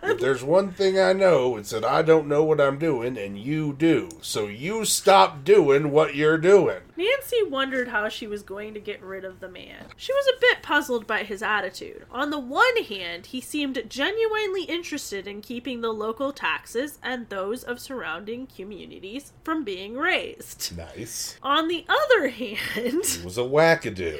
If 0.03 0.19
there's 0.19 0.43
one 0.43 0.71
thing 0.71 0.99
I 0.99 1.13
know, 1.13 1.59
it's 1.59 1.69
that 1.71 1.85
I 1.85 2.01
don't 2.01 2.27
know 2.27 2.43
what 2.43 2.59
I'm 2.59 2.79
doing, 2.79 3.19
and 3.19 3.39
you 3.39 3.75
do. 3.75 4.09
So 4.23 4.47
you 4.47 4.87
stop 4.87 5.45
doing 5.45 5.91
what 5.91 6.15
you're 6.15 6.39
doing." 6.39 6.81
Nancy 6.97 7.43
wondered 7.43 7.89
how 7.89 8.09
she 8.09 8.27
was 8.27 8.43
going 8.43 8.75
to 8.75 8.81
get 8.81 9.03
rid 9.03 9.25
of 9.25 9.41
the 9.41 9.49
man. 9.49 9.87
She 9.97 10.13
was 10.13 10.27
a 10.29 10.41
bit 10.41 10.63
puzzled 10.63 11.07
by 11.07 11.25
his 11.25 11.43
attitude. 11.43 12.05
On 12.11 12.31
the 12.31 12.39
one 12.39 12.85
hand, 12.85 13.27
he 13.27 13.41
seemed 13.41 13.83
genuinely 13.89 14.65
interested 14.65 15.27
in 15.27 15.43
keeping 15.43 15.81
the 15.81 15.93
local 15.93 16.33
taxes 16.33 16.99
and 17.03 17.29
those 17.29 17.65
of 17.65 17.81
surrounding 17.81 18.47
communities 18.47 19.33
from 19.43 19.65
being 19.65 19.97
raised. 19.97 20.77
Nice. 20.77 21.37
On 21.43 21.69
the 21.69 21.85
other 21.89 22.29
hand, 22.29 22.59
he 22.77 23.25
was 23.25 23.39
a 23.39 23.43
wackadoo. 23.43 24.19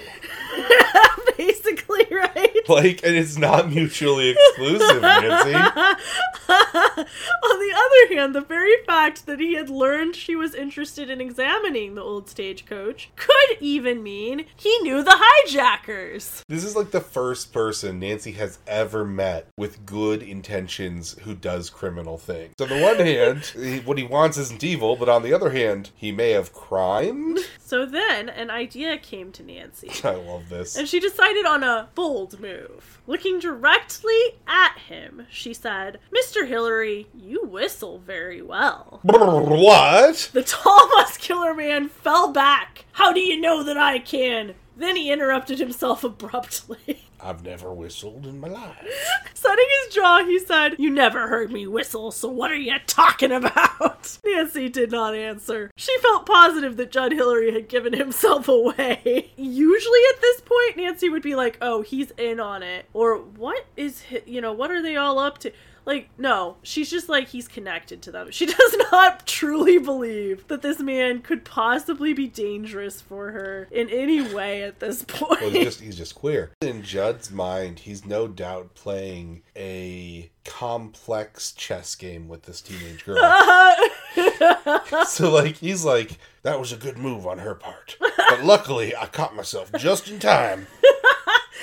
basically, 1.37 2.07
right? 2.11 2.69
Like, 2.69 3.05
and 3.05 3.17
it's 3.17 3.37
not 3.37 3.71
mutually 3.71 4.31
exclusive, 4.31 5.03
Nancy. 5.03 5.55
On 6.49 7.59
the 7.59 7.75
other 7.77 8.15
hand, 8.15 8.35
the 8.35 8.41
very 8.41 8.77
fact 8.87 9.27
that 9.27 9.41
he 9.41 9.55
had 9.55 9.69
learned 9.69 10.17
she 10.17 10.37
was 10.37 10.55
interested 10.55 11.11
in 11.11 11.21
examining 11.21 11.95
the 11.95 12.03
old 12.03 12.29
stagecoach 12.65 13.11
could 13.17 13.57
even 13.61 14.03
mean 14.03 14.47
he 14.57 14.77
knew 14.81 15.03
the 15.03 15.17
hijackers. 15.17 16.43
This 16.49 16.65
is 16.65 16.77
like 16.77 16.91
the 16.91 17.01
first 17.01 17.53
person 17.53 17.99
Nancy 17.99 18.33
has 18.33 18.59
ever 18.67 19.05
met 19.05 19.49
with 19.57 19.85
good 19.87 20.23
intentions 20.23 21.17
who 21.23 21.35
does 21.35 21.71
criminal 21.71 22.19
things. 22.19 22.55
On 22.61 22.69
the 22.69 22.81
one 22.81 22.97
hand, 23.05 23.83
what 23.85 23.99
he 23.99 24.05
wants 24.05 24.39
isn't 24.39 24.65
evil, 24.65 24.97
but 24.97 25.09
on 25.09 25.23
the 25.23 25.33
other 25.33 25.51
hand, 25.51 25.91
he 25.95 26.13
may 26.13 26.31
have 26.31 26.53
crimed. 26.53 27.39
So 27.59 27.87
then 27.87 28.29
an 28.29 28.51
idea 28.51 28.99
came 28.99 29.33
to 29.33 29.43
Nancy. 29.43 29.91
I 30.05 30.15
love 30.15 30.49
this. 30.49 30.77
And 30.77 30.89
she 30.89 31.01
decided 31.01 31.45
on 31.45 31.63
a 31.63 31.89
bold 31.95 32.41
move. 32.41 33.01
Looking 33.07 33.39
directly 33.39 34.19
at 34.47 34.79
him, 34.79 35.27
she 35.31 35.53
said, 35.53 35.99
Mr. 36.15 36.47
Hillary, 36.47 37.09
you 37.15 37.45
whistle 37.45 37.99
very 37.99 38.43
well. 38.43 39.01
What? 39.55 40.31
The 40.33 40.43
tall, 40.43 40.89
muscular 40.89 41.55
man 41.55 41.89
fell 41.89 42.33
back. 42.33 42.54
How 42.93 43.13
do 43.13 43.21
you 43.21 43.41
know 43.41 43.63
that 43.63 43.77
I 43.77 43.99
can? 43.99 44.55
Then 44.77 44.97
he 44.97 45.13
interrupted 45.13 45.59
himself 45.59 46.03
abruptly. 46.05 47.05
I've 47.21 47.43
never 47.45 47.73
whistled 47.73 48.27
in 48.27 48.39
my 48.39 48.49
life. 48.49 48.87
Setting 49.35 49.65
his 49.85 49.95
jaw, 49.95 50.25
he 50.25 50.39
said, 50.39 50.77
You 50.79 50.91
never 50.91 51.29
heard 51.29 51.51
me 51.51 51.67
whistle, 51.67 52.11
so 52.11 52.29
what 52.29 52.51
are 52.51 52.57
you 52.57 52.75
talking 52.87 53.33
about? 53.33 54.19
Nancy 54.25 54.69
did 54.69 54.91
not 54.91 55.15
answer. 55.15 55.71
She 55.77 55.97
felt 56.01 56.27
positive 56.27 56.77
that 56.77 56.91
Judd 56.91 57.13
Hillary 57.13 57.53
had 57.53 57.69
given 57.69 57.95
himself 57.95 58.49
away. 58.49 59.33
Usually 59.37 60.01
at 60.15 60.21
this 60.21 60.41
point, 60.43 60.77
Nancy 60.77 61.09
would 61.09 61.23
be 61.23 61.35
like, 61.35 61.57
Oh, 61.63 61.83
he's 61.83 62.11
in 62.13 62.41
on 62.41 62.63
it. 62.63 62.87
Or 62.93 63.17
what 63.19 63.65
is, 63.77 64.03
you 64.27 64.41
know, 64.41 64.53
what 64.53 64.71
are 64.71 64.83
they 64.83 64.97
all 64.97 65.19
up 65.19 65.39
to? 65.39 65.53
Like, 65.87 66.09
no, 66.17 66.57
she's 66.63 66.91
just 66.91 67.09
like, 67.09 67.29
he's 67.29 67.47
connected 67.47 68.01
to 68.03 68.13
them. 68.13 68.31
She 68.31 68.47
does 68.47 68.77
not 68.91 69.27
truly 69.27 69.79
believe 69.79 70.49
that 70.49 70.63
this 70.63 70.81
man 70.81 71.21
could 71.21 71.45
possibly 71.45 72.13
be 72.15 72.27
dangerous 72.27 73.01
for 73.01 73.33
her 73.33 73.69
in 73.71 73.91
any 73.91 74.23
way 74.23 74.63
at 74.63 74.81
this 74.81 75.03
point. 75.03 75.41
Well, 75.45 75.51
he's 75.51 75.65
just 75.65 75.81
he's 75.81 75.97
just 75.97 76.15
queer. 76.15 76.53
In 76.63 76.83
Judd's 76.83 77.31
mind, 77.31 77.81
he's 77.81 78.07
no 78.07 78.29
doubt 78.29 78.75
playing 78.75 79.43
a 79.57 80.31
complex 80.45 81.53
chess 81.53 81.95
game 81.95 82.29
with 82.29 82.45
this 82.45 82.61
teenage 82.63 83.05
girl. 83.05 83.17
so 85.07 85.31
like 85.31 85.57
he's 85.57 85.85
like, 85.85 86.19
that 86.43 86.59
was 86.59 86.73
a 86.73 86.77
good 86.77 86.97
move 86.97 87.27
on 87.27 87.39
her 87.39 87.55
part. 87.55 87.97
But 88.01 88.45
luckily 88.45 88.97
I 88.97 89.07
caught 89.07 89.35
myself 89.35 89.71
just 89.73 90.09
in 90.09 90.19
time. 90.19 90.67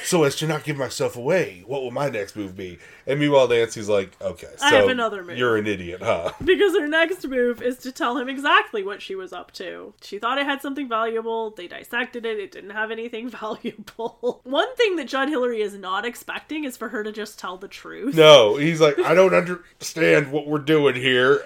So 0.03 0.23
as 0.23 0.35
to 0.37 0.47
not 0.47 0.63
give 0.63 0.77
myself 0.77 1.15
away, 1.15 1.63
what 1.65 1.81
will 1.81 1.91
my 1.91 2.09
next 2.09 2.35
move 2.35 2.55
be? 2.55 2.79
And 3.05 3.19
meanwhile 3.19 3.47
Nancy's 3.47 3.89
like, 3.89 4.19
okay, 4.21 4.47
so 4.57 4.65
I 4.65 4.69
have 4.71 4.87
another 4.87 5.23
move. 5.23 5.37
You're 5.37 5.57
an 5.57 5.67
idiot, 5.67 6.01
huh? 6.01 6.31
Because 6.43 6.73
her 6.77 6.87
next 6.87 7.27
move 7.27 7.61
is 7.61 7.77
to 7.79 7.91
tell 7.91 8.17
him 8.17 8.29
exactly 8.29 8.83
what 8.83 9.01
she 9.01 9.15
was 9.15 9.33
up 9.33 9.51
to. 9.53 9.93
She 10.01 10.19
thought 10.19 10.37
it 10.37 10.45
had 10.45 10.61
something 10.61 10.87
valuable, 10.87 11.51
they 11.51 11.67
dissected 11.67 12.25
it, 12.25 12.39
it 12.39 12.51
didn't 12.51 12.71
have 12.71 12.91
anything 12.91 13.29
valuable. 13.41 14.41
One 14.43 14.73
thing 14.75 14.95
that 14.95 15.07
Judd 15.07 15.29
Hillary 15.29 15.61
is 15.61 15.73
not 15.73 16.05
expecting 16.05 16.63
is 16.63 16.77
for 16.77 16.89
her 16.89 17.03
to 17.03 17.11
just 17.11 17.37
tell 17.39 17.57
the 17.57 17.67
truth. 17.67 18.15
No, 18.15 18.55
he's 18.55 18.81
like, 18.81 18.97
I 18.99 19.13
don't 19.13 19.33
understand 19.33 20.31
what 20.31 20.47
we're 20.47 20.59
doing 20.59 20.95
here. 20.95 21.43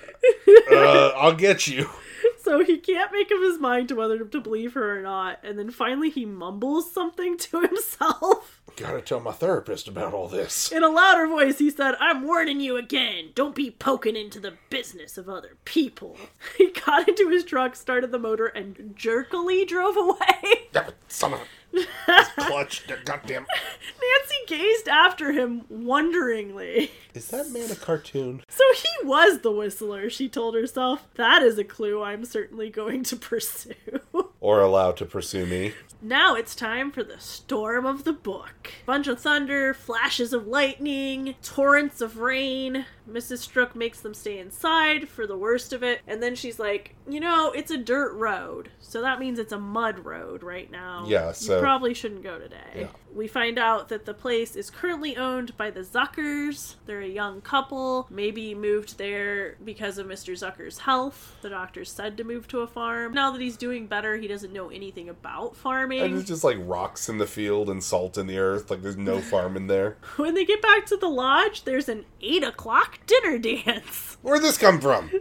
Uh, 0.72 1.10
I'll 1.16 1.36
get 1.36 1.68
you. 1.68 1.90
So 2.46 2.64
he 2.64 2.78
can't 2.78 3.12
make 3.12 3.32
up 3.32 3.42
his 3.42 3.58
mind 3.58 3.90
to 3.90 3.96
whether 3.96 4.24
to 4.24 4.40
believe 4.40 4.74
her 4.74 5.00
or 5.00 5.02
not, 5.02 5.40
and 5.42 5.58
then 5.58 5.72
finally 5.72 6.12
he 6.12 6.26
mumbles 6.26 6.92
something 6.92 7.38
to 7.40 7.62
himself. 7.62 8.62
Gotta 8.76 9.02
tell 9.02 9.20
my 9.20 9.32
therapist 9.32 9.88
about 9.88 10.14
all 10.14 10.28
this. 10.28 10.72
In 10.72 10.84
a 10.84 10.90
louder 10.90 11.26
voice, 11.26 11.58
he 11.58 11.72
said, 11.72 11.96
I'm 12.00 12.22
warning 12.22 12.60
you 12.60 12.78
again. 12.78 13.32
Don't 13.34 13.56
be 13.56 13.72
poking 13.72 14.16
into 14.16 14.40
the 14.40 14.54
business 14.70 15.18
of 15.18 15.28
other 15.28 15.58
people. 15.66 16.18
He 16.58 16.72
got 16.72 17.10
into 17.10 17.30
his 17.30 17.44
truck, 17.44 17.76
started 17.76 18.12
the 18.12 18.20
motor, 18.20 18.46
and 18.46 18.94
jerkily 18.96 19.66
drove 19.66 19.98
away. 19.98 20.70
Yeah, 20.74 20.84
but 20.86 20.96
son 21.08 21.34
of 21.34 21.42
a 21.78 22.26
clutch. 22.38 22.86
Goddamn. 23.06 23.46
Nancy 23.48 24.36
gazed 24.48 24.88
after 24.88 25.32
him 25.32 25.64
wonderingly. 25.70 26.92
Is 27.14 27.30
that 27.30 27.50
man 27.52 27.72
a 27.72 27.76
cartoon? 27.76 28.44
So 28.50 28.64
he 28.76 29.08
was 29.08 29.40
the 29.40 29.52
whistler, 29.52 30.10
she 30.10 30.30
told 30.30 30.56
herself. 30.56 31.08
That 31.16 31.42
is 31.42 31.58
a 31.58 31.64
clue 31.64 32.02
I'm 32.04 32.26
certainly 32.26 32.70
going 32.70 33.04
to 33.04 33.16
pursue. 33.16 33.74
Or 34.42 34.62
allowed 34.62 34.98
to 34.98 35.06
pursue 35.06 35.48
me? 35.48 35.74
Now 36.04 36.36
it's 36.36 36.54
time 36.54 36.92
for 36.92 37.04
the 37.04 37.20
storm 37.20 37.84
of 37.88 38.04
the 38.04 38.14
book. 38.14 38.72
Bunch 38.86 39.08
of 39.08 39.20
thunder, 39.20 39.74
flashes 39.74 40.34
of 40.34 40.46
lightning, 40.46 41.34
torrents 41.42 42.00
of 42.00 42.18
rain. 42.18 42.86
Mrs. 43.10 43.40
Strook 43.40 43.76
makes 43.76 44.00
them 44.02 44.14
stay 44.14 44.40
inside 44.40 45.08
for 45.10 45.28
the 45.28 45.38
worst 45.38 45.74
of 45.74 45.84
it, 45.84 46.02
and 46.08 46.22
then 46.24 46.36
she's 46.36 46.60
like, 46.60 46.96
"You 47.08 47.20
know, 47.20 47.52
it's 47.52 47.72
a 47.72 47.78
dirt 47.78 48.14
road, 48.14 48.70
so 48.80 49.02
that 49.02 49.20
means 49.20 49.40
it's 49.40 49.54
a 49.54 49.60
mud 49.60 50.06
road 50.06 50.44
right 50.44 50.70
now. 50.72 51.06
Yeah, 51.08 51.32
so- 51.32 51.56
you 51.56 51.62
probably 51.62 51.94
shouldn't 51.94 52.24
go 52.24 52.40
today." 52.40 52.56
Yeah. 52.76 52.88
We 53.14 53.28
find 53.28 53.58
out 53.58 53.88
that 53.90 54.06
the 54.06 54.14
place 54.14 54.58
is 54.58 54.70
currently 54.70 55.16
owned 55.16 55.56
by 55.56 55.70
the 55.72 55.82
Zuckers. 55.82 56.76
They're 56.86 57.00
a 57.02 57.08
young 57.08 57.40
couple, 57.42 58.08
maybe 58.10 58.54
moved 58.54 58.98
there 58.98 59.56
because 59.64 59.98
of 59.98 60.06
Mr. 60.08 60.34
Zucker's 60.34 60.80
health. 60.80 61.36
The 61.42 61.50
doctor 61.50 61.86
said 61.86 62.18
to 62.18 62.26
move 62.26 62.48
to 62.50 62.60
a 62.60 62.68
farm. 62.68 63.14
Now 63.14 63.32
that 63.32 63.40
he's 63.40 63.56
doing 63.56 63.88
better, 63.88 64.18
he 64.18 64.28
doesn't 64.28 64.52
know 64.52 64.68
anything 64.70 65.08
about 65.08 65.56
farming. 65.56 66.02
And 66.02 66.18
it's 66.18 66.28
just 66.28 66.44
like 66.44 66.58
rocks 66.60 67.08
in 67.08 67.18
the 67.18 67.26
field 67.28 67.70
and 67.70 67.82
salt 67.82 68.18
in 68.18 68.28
the 68.28 68.38
earth. 68.38 68.70
Like 68.70 68.82
there's 68.82 68.98
no 68.98 69.22
farm 69.22 69.56
in 69.56 69.68
there. 69.68 69.98
When 70.18 70.34
they 70.34 70.44
get 70.46 70.62
back 70.62 70.86
to 70.88 70.98
the 70.98 71.08
lodge, 71.08 71.64
there's 71.64 71.88
an 71.88 72.06
8 72.22 72.44
o'clock 72.44 72.95
dinner 73.06 73.38
dance. 73.38 74.18
Where'd 74.22 74.42
this 74.42 74.58
come 74.58 74.80
from? 74.82 75.12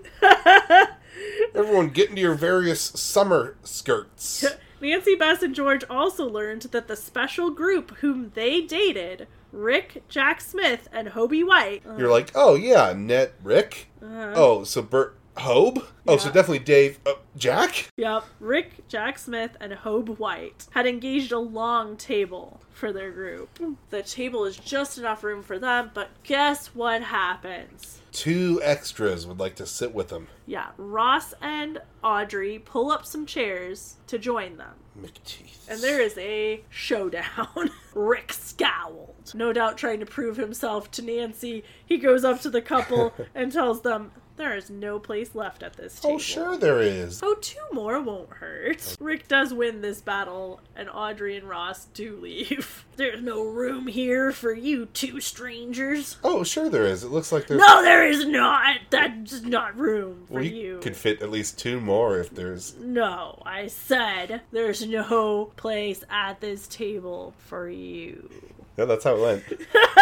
Everyone 1.55 1.91
get 1.91 2.11
into 2.11 2.21
your 2.23 2.35
various 2.35 2.81
summer 2.81 3.57
skirts. 3.63 4.45
Nancy, 4.81 5.15
Bess, 5.15 5.43
and 5.43 5.55
George 5.55 5.85
also 5.89 6.29
learned 6.29 6.63
that 6.63 6.89
the 6.89 6.97
special 6.97 7.51
group 7.51 7.91
whom 7.99 8.33
they 8.35 8.61
dated, 8.61 9.27
Rick, 9.53 10.03
Jack 10.09 10.41
Smith, 10.41 10.89
and 10.93 11.09
Hobie 11.09 11.47
White, 11.47 11.83
You're 11.97 12.11
like, 12.11 12.33
oh 12.35 12.55
yeah, 12.55 12.93
Net 12.95 13.35
Rick. 13.43 13.89
Uh-huh. 14.03 14.33
Oh, 14.35 14.65
so 14.65 14.83
Bert 14.83 15.17
Hobe? 15.37 15.85
Oh, 16.07 16.17
so 16.17 16.31
definitely 16.31 16.61
Dave 16.61 17.01
uh, 17.07 17.15
Jack? 17.37 17.89
Yep, 17.97 18.25
Rick, 18.41 18.89
Jack 18.89 19.19
Smith, 19.19 19.57
and 19.61 19.73
Hobe 19.73 20.19
White 20.19 20.67
had 20.71 20.87
engaged 20.87 21.33
a 21.33 21.39
long 21.39 21.97
table 21.97 22.61
for 22.71 22.93
their 22.93 23.11
group. 23.11 23.59
The 23.91 24.03
table 24.03 24.45
is 24.45 24.57
just 24.57 24.99
enough 24.99 25.25
room 25.25 25.43
for 25.43 25.59
them, 25.59 25.91
but 25.95 26.11
guess 26.23 26.69
what 26.69 27.03
happens? 27.03 28.01
Two 28.13 28.61
extras 28.63 29.27
would 29.27 29.41
like 29.41 29.57
to 29.57 29.67
sit 29.67 29.93
with 29.93 30.09
them. 30.09 30.29
Yeah, 30.47 30.69
Ross 30.77 31.35
and 31.41 31.81
Audrey 32.03 32.59
pull 32.59 32.93
up 32.93 33.05
some 33.05 33.27
chairs 33.27 33.97
to 34.07 34.19
join 34.19 34.57
them. 34.57 34.75
McTeeth. 35.01 35.69
And 35.69 35.81
there 35.81 36.01
is 36.01 36.17
a 36.19 36.63
showdown. 36.71 37.71
Rick 37.95 38.33
scowled, 38.33 39.33
no 39.35 39.53
doubt 39.53 39.79
trying 39.79 40.01
to 40.01 40.07
prove 40.07 40.37
himself 40.37 40.91
to 40.93 41.03
Nancy. 41.03 41.65
He 41.85 41.99
goes 41.99 42.25
up 42.25 42.41
to 42.43 42.51
the 42.51 42.63
couple 42.63 43.13
and 43.35 43.51
tells 43.51 43.83
them 43.83 44.13
there 44.37 44.57
is 44.57 44.69
no 44.69 44.99
place 44.99 45.35
left 45.35 45.63
at 45.63 45.75
this 45.75 46.01
oh, 46.01 46.03
table. 46.03 46.15
Oh, 46.17 46.19
sure 46.19 46.57
there 46.57 46.81
is. 46.81 47.21
Oh, 47.23 47.35
two 47.35 47.61
more 47.73 48.01
won't 48.01 48.31
hurt. 48.31 48.97
Rick 49.01 49.29
does 49.29 49.55
win 49.55 49.81
this 49.81 50.01
battle, 50.01 50.61
and 50.75 50.89
Audrey 50.91 51.37
and 51.37 51.49
Ross 51.49 51.87
do 51.87 52.17
leave. 52.17 52.85
There's 52.97 53.23
no 53.23 53.45
room 53.45 53.87
here 53.87 54.33
for 54.33 54.53
you 54.53 54.87
two 54.87 55.21
strangers. 55.21 56.17
Oh, 56.25 56.45
sure 56.45 56.69
there 56.69 56.87
is. 56.87 57.05
It 57.05 57.11
looks 57.11 57.33
like 57.33 57.49
there's. 57.49 57.61
No, 57.61 57.83
there 57.83 58.07
is 58.07 58.25
not. 58.25 58.77
That's 58.91 59.43
not 59.43 59.77
room 59.77 60.27
for 60.29 60.41
we 60.41 60.49
you. 60.49 60.79
could 60.81 60.97
fit 60.97 61.21
at 61.21 61.31
least 61.31 61.59
two 61.59 61.81
more 61.81 62.21
if 62.21 62.31
there's. 62.31 62.77
No, 62.77 63.43
I 63.45 63.67
said 63.67 64.43
there's 64.53 64.87
no 64.87 65.53
place 65.57 66.05
at 66.09 66.41
this 66.41 66.69
table 66.69 67.35
for 67.39 67.69
you. 67.69 68.31
Yeah, 68.77 68.85
that's 68.87 69.05
how 69.05 69.17
it 69.17 69.21
went. 69.21 69.45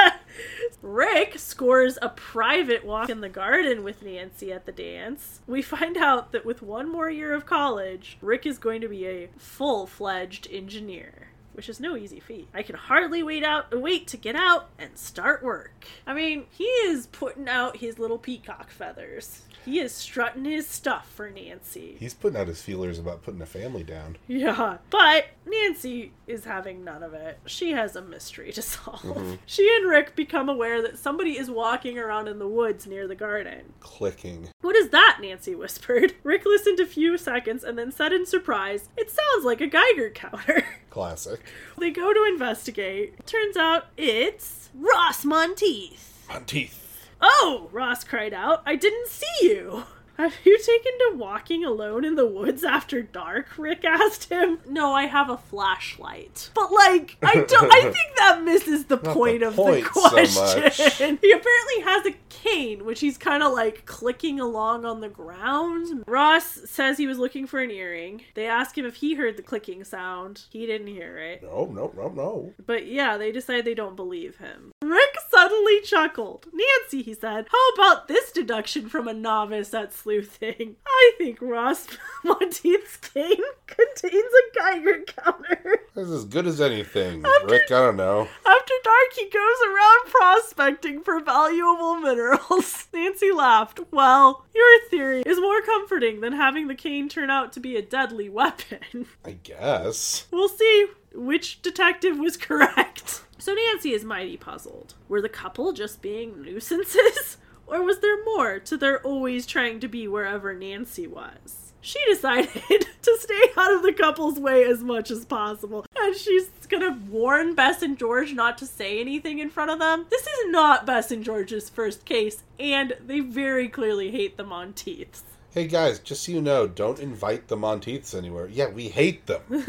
Rick 0.80 1.38
scores 1.38 1.98
a 2.02 2.08
private 2.08 2.84
walk 2.84 3.08
in 3.08 3.20
the 3.20 3.28
garden 3.28 3.84
with 3.84 4.02
Nancy 4.02 4.52
at 4.52 4.66
the 4.66 4.72
dance. 4.72 5.40
We 5.46 5.62
find 5.62 5.96
out 5.96 6.32
that 6.32 6.44
with 6.44 6.62
one 6.62 6.90
more 6.90 7.10
year 7.10 7.34
of 7.34 7.46
college, 7.46 8.18
Rick 8.20 8.46
is 8.46 8.58
going 8.58 8.80
to 8.80 8.88
be 8.88 9.06
a 9.06 9.28
full 9.38 9.86
fledged 9.86 10.48
engineer. 10.50 11.28
Which 11.54 11.68
is 11.68 11.80
no 11.80 11.96
easy 11.98 12.18
feat. 12.18 12.48
I 12.54 12.62
can 12.62 12.76
hardly 12.76 13.22
wait 13.22 13.44
out 13.44 13.78
wait 13.78 14.06
to 14.08 14.16
get 14.16 14.34
out 14.34 14.70
and 14.78 14.96
start 14.96 15.42
work. 15.42 15.86
I 16.06 16.14
mean, 16.14 16.46
he 16.50 16.64
is 16.64 17.08
putting 17.08 17.46
out 17.46 17.76
his 17.76 17.98
little 17.98 18.16
peacock 18.16 18.70
feathers. 18.70 19.42
He 19.64 19.78
is 19.80 19.92
strutting 19.92 20.44
his 20.44 20.66
stuff 20.66 21.08
for 21.10 21.30
Nancy. 21.30 21.96
He's 21.98 22.14
putting 22.14 22.38
out 22.40 22.48
his 22.48 22.62
feelers 22.62 22.98
about 22.98 23.22
putting 23.22 23.40
a 23.42 23.46
family 23.46 23.82
down. 23.84 24.16
Yeah, 24.26 24.78
but 24.90 25.26
Nancy 25.46 26.12
is 26.26 26.44
having 26.44 26.84
none 26.84 27.02
of 27.02 27.14
it. 27.14 27.38
She 27.46 27.72
has 27.72 27.94
a 27.96 28.02
mystery 28.02 28.52
to 28.52 28.62
solve. 28.62 29.00
Mm-hmm. 29.02 29.34
She 29.46 29.72
and 29.76 29.88
Rick 29.88 30.16
become 30.16 30.48
aware 30.48 30.82
that 30.82 30.98
somebody 30.98 31.38
is 31.38 31.50
walking 31.50 31.98
around 31.98 32.28
in 32.28 32.38
the 32.38 32.48
woods 32.48 32.86
near 32.86 33.06
the 33.06 33.14
garden. 33.14 33.72
Clicking. 33.80 34.48
What 34.60 34.76
is 34.76 34.90
that? 34.90 35.18
Nancy 35.20 35.54
whispered. 35.54 36.14
Rick 36.22 36.44
listened 36.44 36.80
a 36.80 36.86
few 36.86 37.16
seconds 37.18 37.64
and 37.64 37.78
then 37.78 37.92
said 37.92 38.12
in 38.12 38.26
surprise, 38.26 38.88
It 38.96 39.10
sounds 39.10 39.44
like 39.44 39.60
a 39.60 39.66
Geiger 39.66 40.10
counter. 40.10 40.64
Classic. 40.90 41.40
they 41.78 41.90
go 41.90 42.12
to 42.12 42.24
investigate. 42.24 43.26
Turns 43.26 43.56
out 43.56 43.86
it's 43.96 44.68
Ross 44.74 45.24
Monteith. 45.24 46.26
On 46.30 46.44
teeth. 46.44 46.78
Oh! 47.22 47.68
Ross 47.72 48.04
cried 48.04 48.34
out. 48.34 48.62
I 48.66 48.76
didn't 48.76 49.08
see 49.08 49.26
you. 49.42 49.84
Have 50.18 50.34
you 50.44 50.58
taken 50.58 50.92
to 50.98 51.16
walking 51.16 51.64
alone 51.64 52.04
in 52.04 52.14
the 52.16 52.26
woods 52.26 52.62
after 52.64 53.02
dark? 53.02 53.46
Rick 53.58 53.84
asked 53.84 54.28
him. 54.28 54.58
No, 54.68 54.92
I 54.92 55.06
have 55.06 55.30
a 55.30 55.36
flashlight. 55.36 56.50
But 56.54 56.70
like, 56.72 57.16
I 57.22 57.40
don't. 57.46 57.72
I 57.72 57.80
think 57.92 58.16
that 58.18 58.42
misses 58.42 58.84
the 58.86 58.98
point 58.98 59.40
the 59.40 59.48
of 59.48 59.56
point 59.56 59.84
the 59.84 59.90
question. 59.90 60.62
much. 60.64 60.76
he 61.20 61.32
apparently 61.32 61.82
has 61.84 62.06
a 62.06 62.14
cane, 62.28 62.84
which 62.84 63.00
he's 63.00 63.16
kind 63.18 63.42
of 63.42 63.52
like 63.52 63.86
clicking 63.86 64.38
along 64.40 64.84
on 64.84 65.00
the 65.00 65.08
ground. 65.08 66.04
Ross 66.06 66.44
says 66.66 66.98
he 66.98 67.06
was 67.06 67.18
looking 67.18 67.46
for 67.46 67.60
an 67.60 67.70
earring. 67.70 68.22
They 68.34 68.46
ask 68.46 68.76
him 68.76 68.84
if 68.86 68.96
he 68.96 69.14
heard 69.14 69.36
the 69.36 69.42
clicking 69.42 69.82
sound. 69.84 70.42
He 70.50 70.66
didn't 70.66 70.88
hear 70.88 71.18
it. 71.18 71.42
No, 71.42 71.64
no, 71.66 71.92
no, 71.96 72.08
no. 72.08 72.52
But 72.64 72.86
yeah, 72.86 73.16
they 73.16 73.32
decide 73.32 73.64
they 73.64 73.74
don't 73.74 73.96
believe 73.96 74.36
him. 74.38 74.72
Rick 74.82 75.16
suddenly 75.30 75.80
chuckled. 75.82 76.46
Nancy, 76.52 77.02
he 77.02 77.14
said, 77.14 77.46
how 77.50 77.68
about 77.74 78.08
this 78.08 78.30
deduction 78.32 78.88
from 78.88 79.08
a 79.08 79.14
novice 79.14 79.72
at 79.72 79.92
sleuthing? 80.02 80.76
I 80.86 81.12
think 81.18 81.38
Ross 81.40 81.86
Monteith's 82.24 82.96
cane 82.96 83.36
contains 83.66 84.14
a 84.14 84.58
Geiger 84.58 85.02
counter. 85.06 85.80
That's 85.94 86.10
as 86.10 86.24
good 86.24 86.46
as 86.46 86.60
anything. 86.60 87.22
Rick, 87.44 87.70
I 87.70 87.80
don't 87.80 87.96
know. 87.96 88.28
After 88.46 88.74
dark, 88.84 89.12
he 89.16 89.24
goes 89.24 89.56
around 89.66 90.06
prospecting 90.10 91.02
for 91.02 91.20
valuable 91.20 91.96
minerals. 91.96 92.86
Nancy 92.94 93.32
laughed. 93.32 93.80
Well, 93.90 94.44
your 94.54 94.88
theory 94.88 95.22
is 95.26 95.40
more 95.40 95.62
comforting 95.62 96.20
than 96.20 96.32
having 96.32 96.68
the 96.68 96.74
cane 96.74 97.08
turn 97.08 97.30
out 97.30 97.52
to 97.52 97.60
be 97.60 97.76
a 97.76 97.82
deadly 97.82 98.28
weapon. 98.28 99.06
I 99.24 99.32
guess. 99.32 100.26
We'll 100.30 100.48
see 100.48 100.86
which 101.14 101.62
detective 101.62 102.18
was 102.18 102.36
correct. 102.36 103.22
So 103.38 103.54
Nancy 103.54 103.92
is 103.92 104.04
mighty 104.04 104.36
puzzled. 104.36 104.94
Were 105.08 105.20
the 105.20 105.28
couple 105.28 105.72
just 105.72 106.00
being 106.00 106.42
nuisances? 106.42 107.36
Or 107.66 107.82
was 107.82 108.00
there 108.00 108.22
more 108.24 108.58
to 108.58 108.76
their 108.76 109.00
always 109.00 109.46
trying 109.46 109.80
to 109.80 109.88
be 109.88 110.06
wherever 110.06 110.54
Nancy 110.54 111.06
was? 111.06 111.72
She 111.80 111.98
decided 112.08 112.86
to 113.02 113.18
stay 113.18 113.40
out 113.56 113.74
of 113.74 113.82
the 113.82 113.92
couple's 113.92 114.38
way 114.38 114.64
as 114.64 114.82
much 114.82 115.10
as 115.10 115.24
possible. 115.24 115.84
And 115.96 116.16
she's 116.16 116.48
gonna 116.68 116.98
warn 117.10 117.54
Bess 117.54 117.82
and 117.82 117.98
George 117.98 118.32
not 118.32 118.56
to 118.58 118.66
say 118.66 119.00
anything 119.00 119.38
in 119.40 119.50
front 119.50 119.70
of 119.70 119.78
them. 119.78 120.06
This 120.08 120.22
is 120.22 120.50
not 120.50 120.86
Bess 120.86 121.10
and 121.10 121.24
George's 121.24 121.68
first 121.68 122.04
case, 122.04 122.42
and 122.58 122.94
they 123.04 123.20
very 123.20 123.68
clearly 123.68 124.10
hate 124.10 124.36
the 124.36 124.44
Monteiths. 124.44 125.24
Hey 125.54 125.66
guys, 125.66 125.98
just 125.98 126.24
so 126.24 126.32
you 126.32 126.40
know, 126.40 126.66
don't 126.66 126.98
invite 126.98 127.48
the 127.48 127.58
Monteiths 127.58 128.14
anywhere. 128.14 128.48
Yeah, 128.48 128.70
we 128.70 128.88
hate 128.88 129.26
them. 129.26 129.42
we 129.50 129.64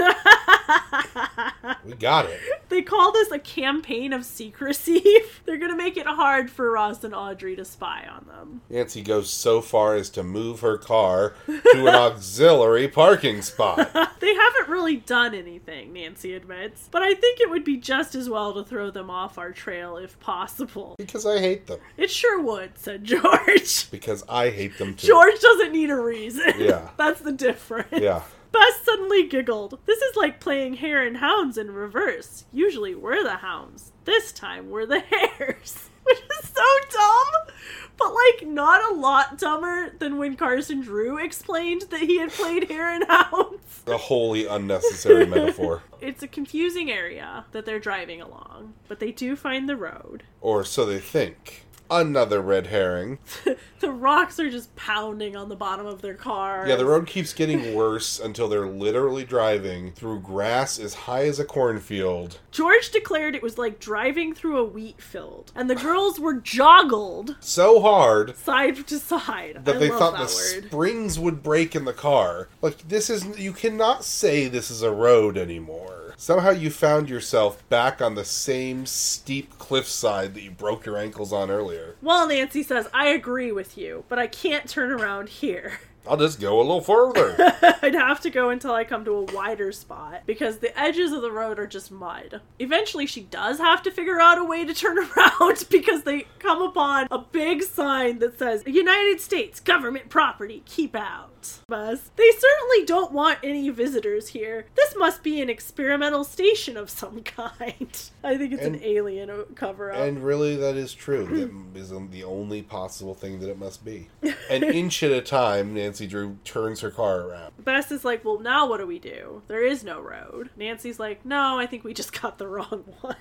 got 1.99 2.25
it. 2.25 2.39
They 2.69 2.81
call 2.81 3.11
this 3.11 3.31
a 3.31 3.39
campaign 3.39 4.13
of 4.13 4.23
secrecy. 4.23 5.03
They're 5.45 5.57
gonna 5.57 5.75
make 5.75 5.97
it 5.97 6.07
hard 6.07 6.49
for 6.49 6.71
Ross 6.71 7.03
and 7.03 7.13
Audrey 7.13 7.57
to 7.57 7.65
spy 7.65 8.07
on 8.09 8.25
them. 8.27 8.61
Nancy 8.69 9.01
goes 9.01 9.29
so 9.29 9.59
far 9.59 9.95
as 9.95 10.09
to 10.11 10.23
move 10.23 10.61
her 10.61 10.77
car 10.77 11.34
to 11.47 11.86
an 11.86 11.88
auxiliary 11.95 12.88
parking 12.88 13.41
spot. 13.41 13.93
They 14.21 14.34
haven't 14.34 14.69
really 14.69 14.95
done 14.95 15.36
anything, 15.36 15.91
Nancy 15.91 16.34
admits, 16.34 16.88
but 16.91 17.01
I 17.01 17.13
think 17.13 17.41
it 17.41 17.49
would 17.49 17.65
be 17.65 17.75
just 17.75 18.15
as 18.15 18.29
well 18.29 18.53
to 18.53 18.63
throw 18.63 18.89
them 18.89 19.09
off 19.09 19.38
our 19.38 19.51
trail 19.51 19.97
if 19.97 20.17
possible. 20.21 20.95
Because 20.97 21.25
I 21.25 21.39
hate 21.39 21.67
them. 21.67 21.79
It 21.97 22.09
sure 22.09 22.41
would, 22.41 22.77
said 22.77 23.03
George. 23.03 23.91
Because 23.91 24.23
I 24.29 24.49
hate 24.49 24.77
them 24.77 24.95
too. 24.95 25.07
George 25.07 25.39
doesn't 25.41 25.72
need 25.74 25.89
a 25.89 25.99
reason. 25.99 26.53
Yeah. 26.57 26.89
That's 26.97 27.19
the 27.21 27.32
difference. 27.34 27.89
Yeah. 27.91 28.21
Bess 28.51 28.82
suddenly 28.86 29.28
giggled. 29.28 29.80
This 29.86 29.99
is 30.01 30.15
like 30.15 30.39
playing 30.39 30.76
hare 30.76 31.05
and 31.05 31.17
hounds 31.17 31.57
in 31.57 31.71
reverse. 31.71 32.45
Usually 32.53 32.93
we're 32.95 33.24
the 33.24 33.38
hounds. 33.38 33.91
This 34.05 34.32
time 34.32 34.69
we're 34.69 34.86
the 34.86 34.99
hares. 35.11 35.89
Which 36.03 36.19
is 36.19 36.49
so 36.49 36.63
dumb, 36.91 37.53
but 37.97 38.13
like 38.13 38.45
not 38.47 38.91
a 38.91 38.95
lot 38.95 39.38
dumber 39.38 39.89
than 39.99 40.17
when 40.17 40.36
Carson 40.36 40.82
Drew 40.82 41.17
explained 41.17 41.84
that 41.91 42.01
he 42.01 42.19
had 42.19 42.30
played 42.32 42.69
hare 42.69 42.93
and 42.93 43.05
hounds. 43.07 43.84
A 43.88 43.97
wholly 43.97 44.45
unnecessary 44.45 45.26
metaphor. 45.26 45.82
It's 46.01 46.21
a 46.21 46.28
confusing 46.28 46.91
area 46.91 47.45
that 47.53 47.65
they're 47.65 47.80
driving 47.80 48.21
along, 48.21 48.74
but 48.89 48.99
they 48.99 49.13
do 49.13 49.38
find 49.38 49.67
the 49.69 49.78
road. 49.78 50.24
Or 50.41 50.65
so 50.65 50.86
they 50.86 50.99
think. 50.99 51.63
Another 51.93 52.41
red 52.41 52.67
herring. 52.67 53.19
the 53.79 53.91
rocks 53.91 54.39
are 54.39 54.49
just 54.49 54.75
pounding 54.75 55.35
on 55.35 55.47
the 55.49 55.55
bottom 55.55 55.85
of 55.85 56.01
their 56.01 56.15
car. 56.15 56.65
Yeah, 56.67 56.75
the 56.75 56.87
road 56.87 57.05
keeps 57.05 57.33
getting 57.33 57.75
worse 57.75 58.19
until 58.19 58.47
they're 58.47 58.67
literally 58.67 59.23
driving 59.23 59.91
through 59.91 60.21
grass 60.21 60.79
as 60.79 60.95
high 60.95 61.25
as 61.25 61.39
a 61.39 61.45
cornfield. 61.45 62.39
George 62.49 62.89
declared 62.89 63.35
it 63.35 63.43
was 63.43 63.59
like 63.59 63.79
driving 63.79 64.33
through 64.33 64.57
a 64.57 64.63
wheat 64.63 64.99
field, 65.01 65.51
and 65.55 65.69
the 65.69 65.75
girls 65.75 66.19
were 66.19 66.33
joggled 66.33 67.35
So 67.39 67.79
hard 67.79 68.35
side 68.37 68.87
to 68.87 68.97
side. 68.97 69.61
that 69.63 69.75
I 69.75 69.79
they 69.79 69.89
thought 69.89 70.13
that 70.17 70.29
the 70.29 70.55
word. 70.61 70.65
springs 70.65 71.19
would 71.19 71.43
break 71.43 71.75
in 71.75 71.85
the 71.85 71.93
car. 71.93 72.49
Like, 72.63 72.87
this 72.87 73.09
is. 73.09 73.37
You 73.37 73.53
cannot 73.53 74.03
say 74.03 74.47
this 74.47 74.71
is 74.71 74.81
a 74.81 74.91
road 74.91 75.37
anymore. 75.37 76.03
Somehow 76.18 76.51
you 76.51 76.70
found 76.70 77.09
yourself 77.09 77.68
back 77.70 78.01
on 78.01 78.16
the 78.16 78.26
same 78.26 78.86
steep 78.86 79.57
cliffside 79.57 80.34
that 80.34 80.41
you 80.41 80.51
broke 80.51 80.86
your 80.86 80.97
ankles 80.97 81.34
on 81.34 81.49
earlier. 81.51 81.95
Well, 82.01 82.28
Nancy 82.28 82.64
says, 82.64 82.88
I 82.93 83.07
agree 83.07 83.51
with 83.51 83.78
you, 83.78 84.05
but 84.09 84.20
I 84.20 84.28
can't 84.28 84.70
turn 84.70 84.91
around 84.91 85.30
here. 85.30 85.80
I'll 86.07 86.18
just 86.18 86.41
go 86.41 86.57
a 86.57 86.61
little 86.61 86.82
further. 86.82 87.36
I'd 87.82 87.95
have 87.95 88.20
to 88.22 88.30
go 88.30 88.49
until 88.49 88.74
I 88.74 88.84
come 88.84 89.05
to 89.05 89.11
a 89.16 89.22
wider 89.22 89.72
spot 89.72 90.24
because 90.26 90.57
the 90.57 90.78
edges 90.78 91.14
of 91.14 91.22
the 91.22 91.32
road 91.32 91.59
are 91.59 91.68
just 91.68 91.91
mud. 91.91 92.41
Eventually, 92.59 93.05
she 93.05 93.22
does 93.22 93.57
have 93.59 93.82
to 93.84 93.91
figure 93.91 94.20
out 94.20 94.38
a 94.38 94.43
way 94.43 94.66
to 94.66 94.74
turn 94.74 94.97
around 95.18 95.66
because 95.70 96.03
they 96.03 96.28
come 96.39 96.61
upon 96.61 97.07
a 97.09 97.20
big 97.20 97.64
sign 97.64 98.20
that 98.20 98.38
says 98.38 98.64
United 98.66 99.22
States 99.22 99.61
government 99.61 100.09
property, 100.09 100.61
keep 100.66 100.93
out. 100.93 101.30
Bus. 101.67 102.09
They 102.15 102.31
certainly 102.31 102.85
don't 102.85 103.11
want 103.11 103.39
any 103.43 103.69
visitors 103.69 104.29
here. 104.29 104.65
This 104.75 104.95
must 104.97 105.23
be 105.23 105.41
an 105.41 105.49
experimental 105.49 106.23
station 106.23 106.77
of 106.77 106.89
some 106.89 107.21
kind. 107.23 108.09
I 108.23 108.37
think 108.37 108.53
it's 108.53 108.63
And- 108.63 108.75
an 108.75 108.83
alien 108.83 109.29
cover 109.55 109.91
up. 109.91 109.99
And 109.99 110.23
really, 110.23 110.55
that 110.55 110.75
is 110.75 110.93
true. 110.93 111.51
That 111.73 111.79
is 111.79 111.89
the 112.11 112.23
only 112.23 112.61
possible 112.61 113.13
thing 113.13 113.39
that 113.39 113.49
it 113.49 113.57
must 113.57 113.83
be. 113.83 114.07
An 114.49 114.63
inch 114.63 115.01
at 115.03 115.11
a 115.11 115.21
time, 115.21 115.73
Nancy 115.73 116.05
Drew 116.07 116.37
turns 116.43 116.81
her 116.81 116.91
car 116.91 117.21
around. 117.21 117.53
Bess 117.63 117.91
is 117.91 118.05
like, 118.05 118.23
well, 118.23 118.39
now 118.39 118.67
what 118.69 118.77
do 118.79 118.85
we 118.87 118.99
do? 118.99 119.41
There 119.47 119.65
is 119.65 119.83
no 119.83 119.99
road. 119.99 120.49
Nancy's 120.55 120.99
like, 120.99 121.25
no, 121.25 121.57
I 121.59 121.65
think 121.65 121.83
we 121.83 121.93
just 121.93 122.19
got 122.21 122.37
the 122.37 122.47
wrong 122.53 122.83
one. 123.01 123.15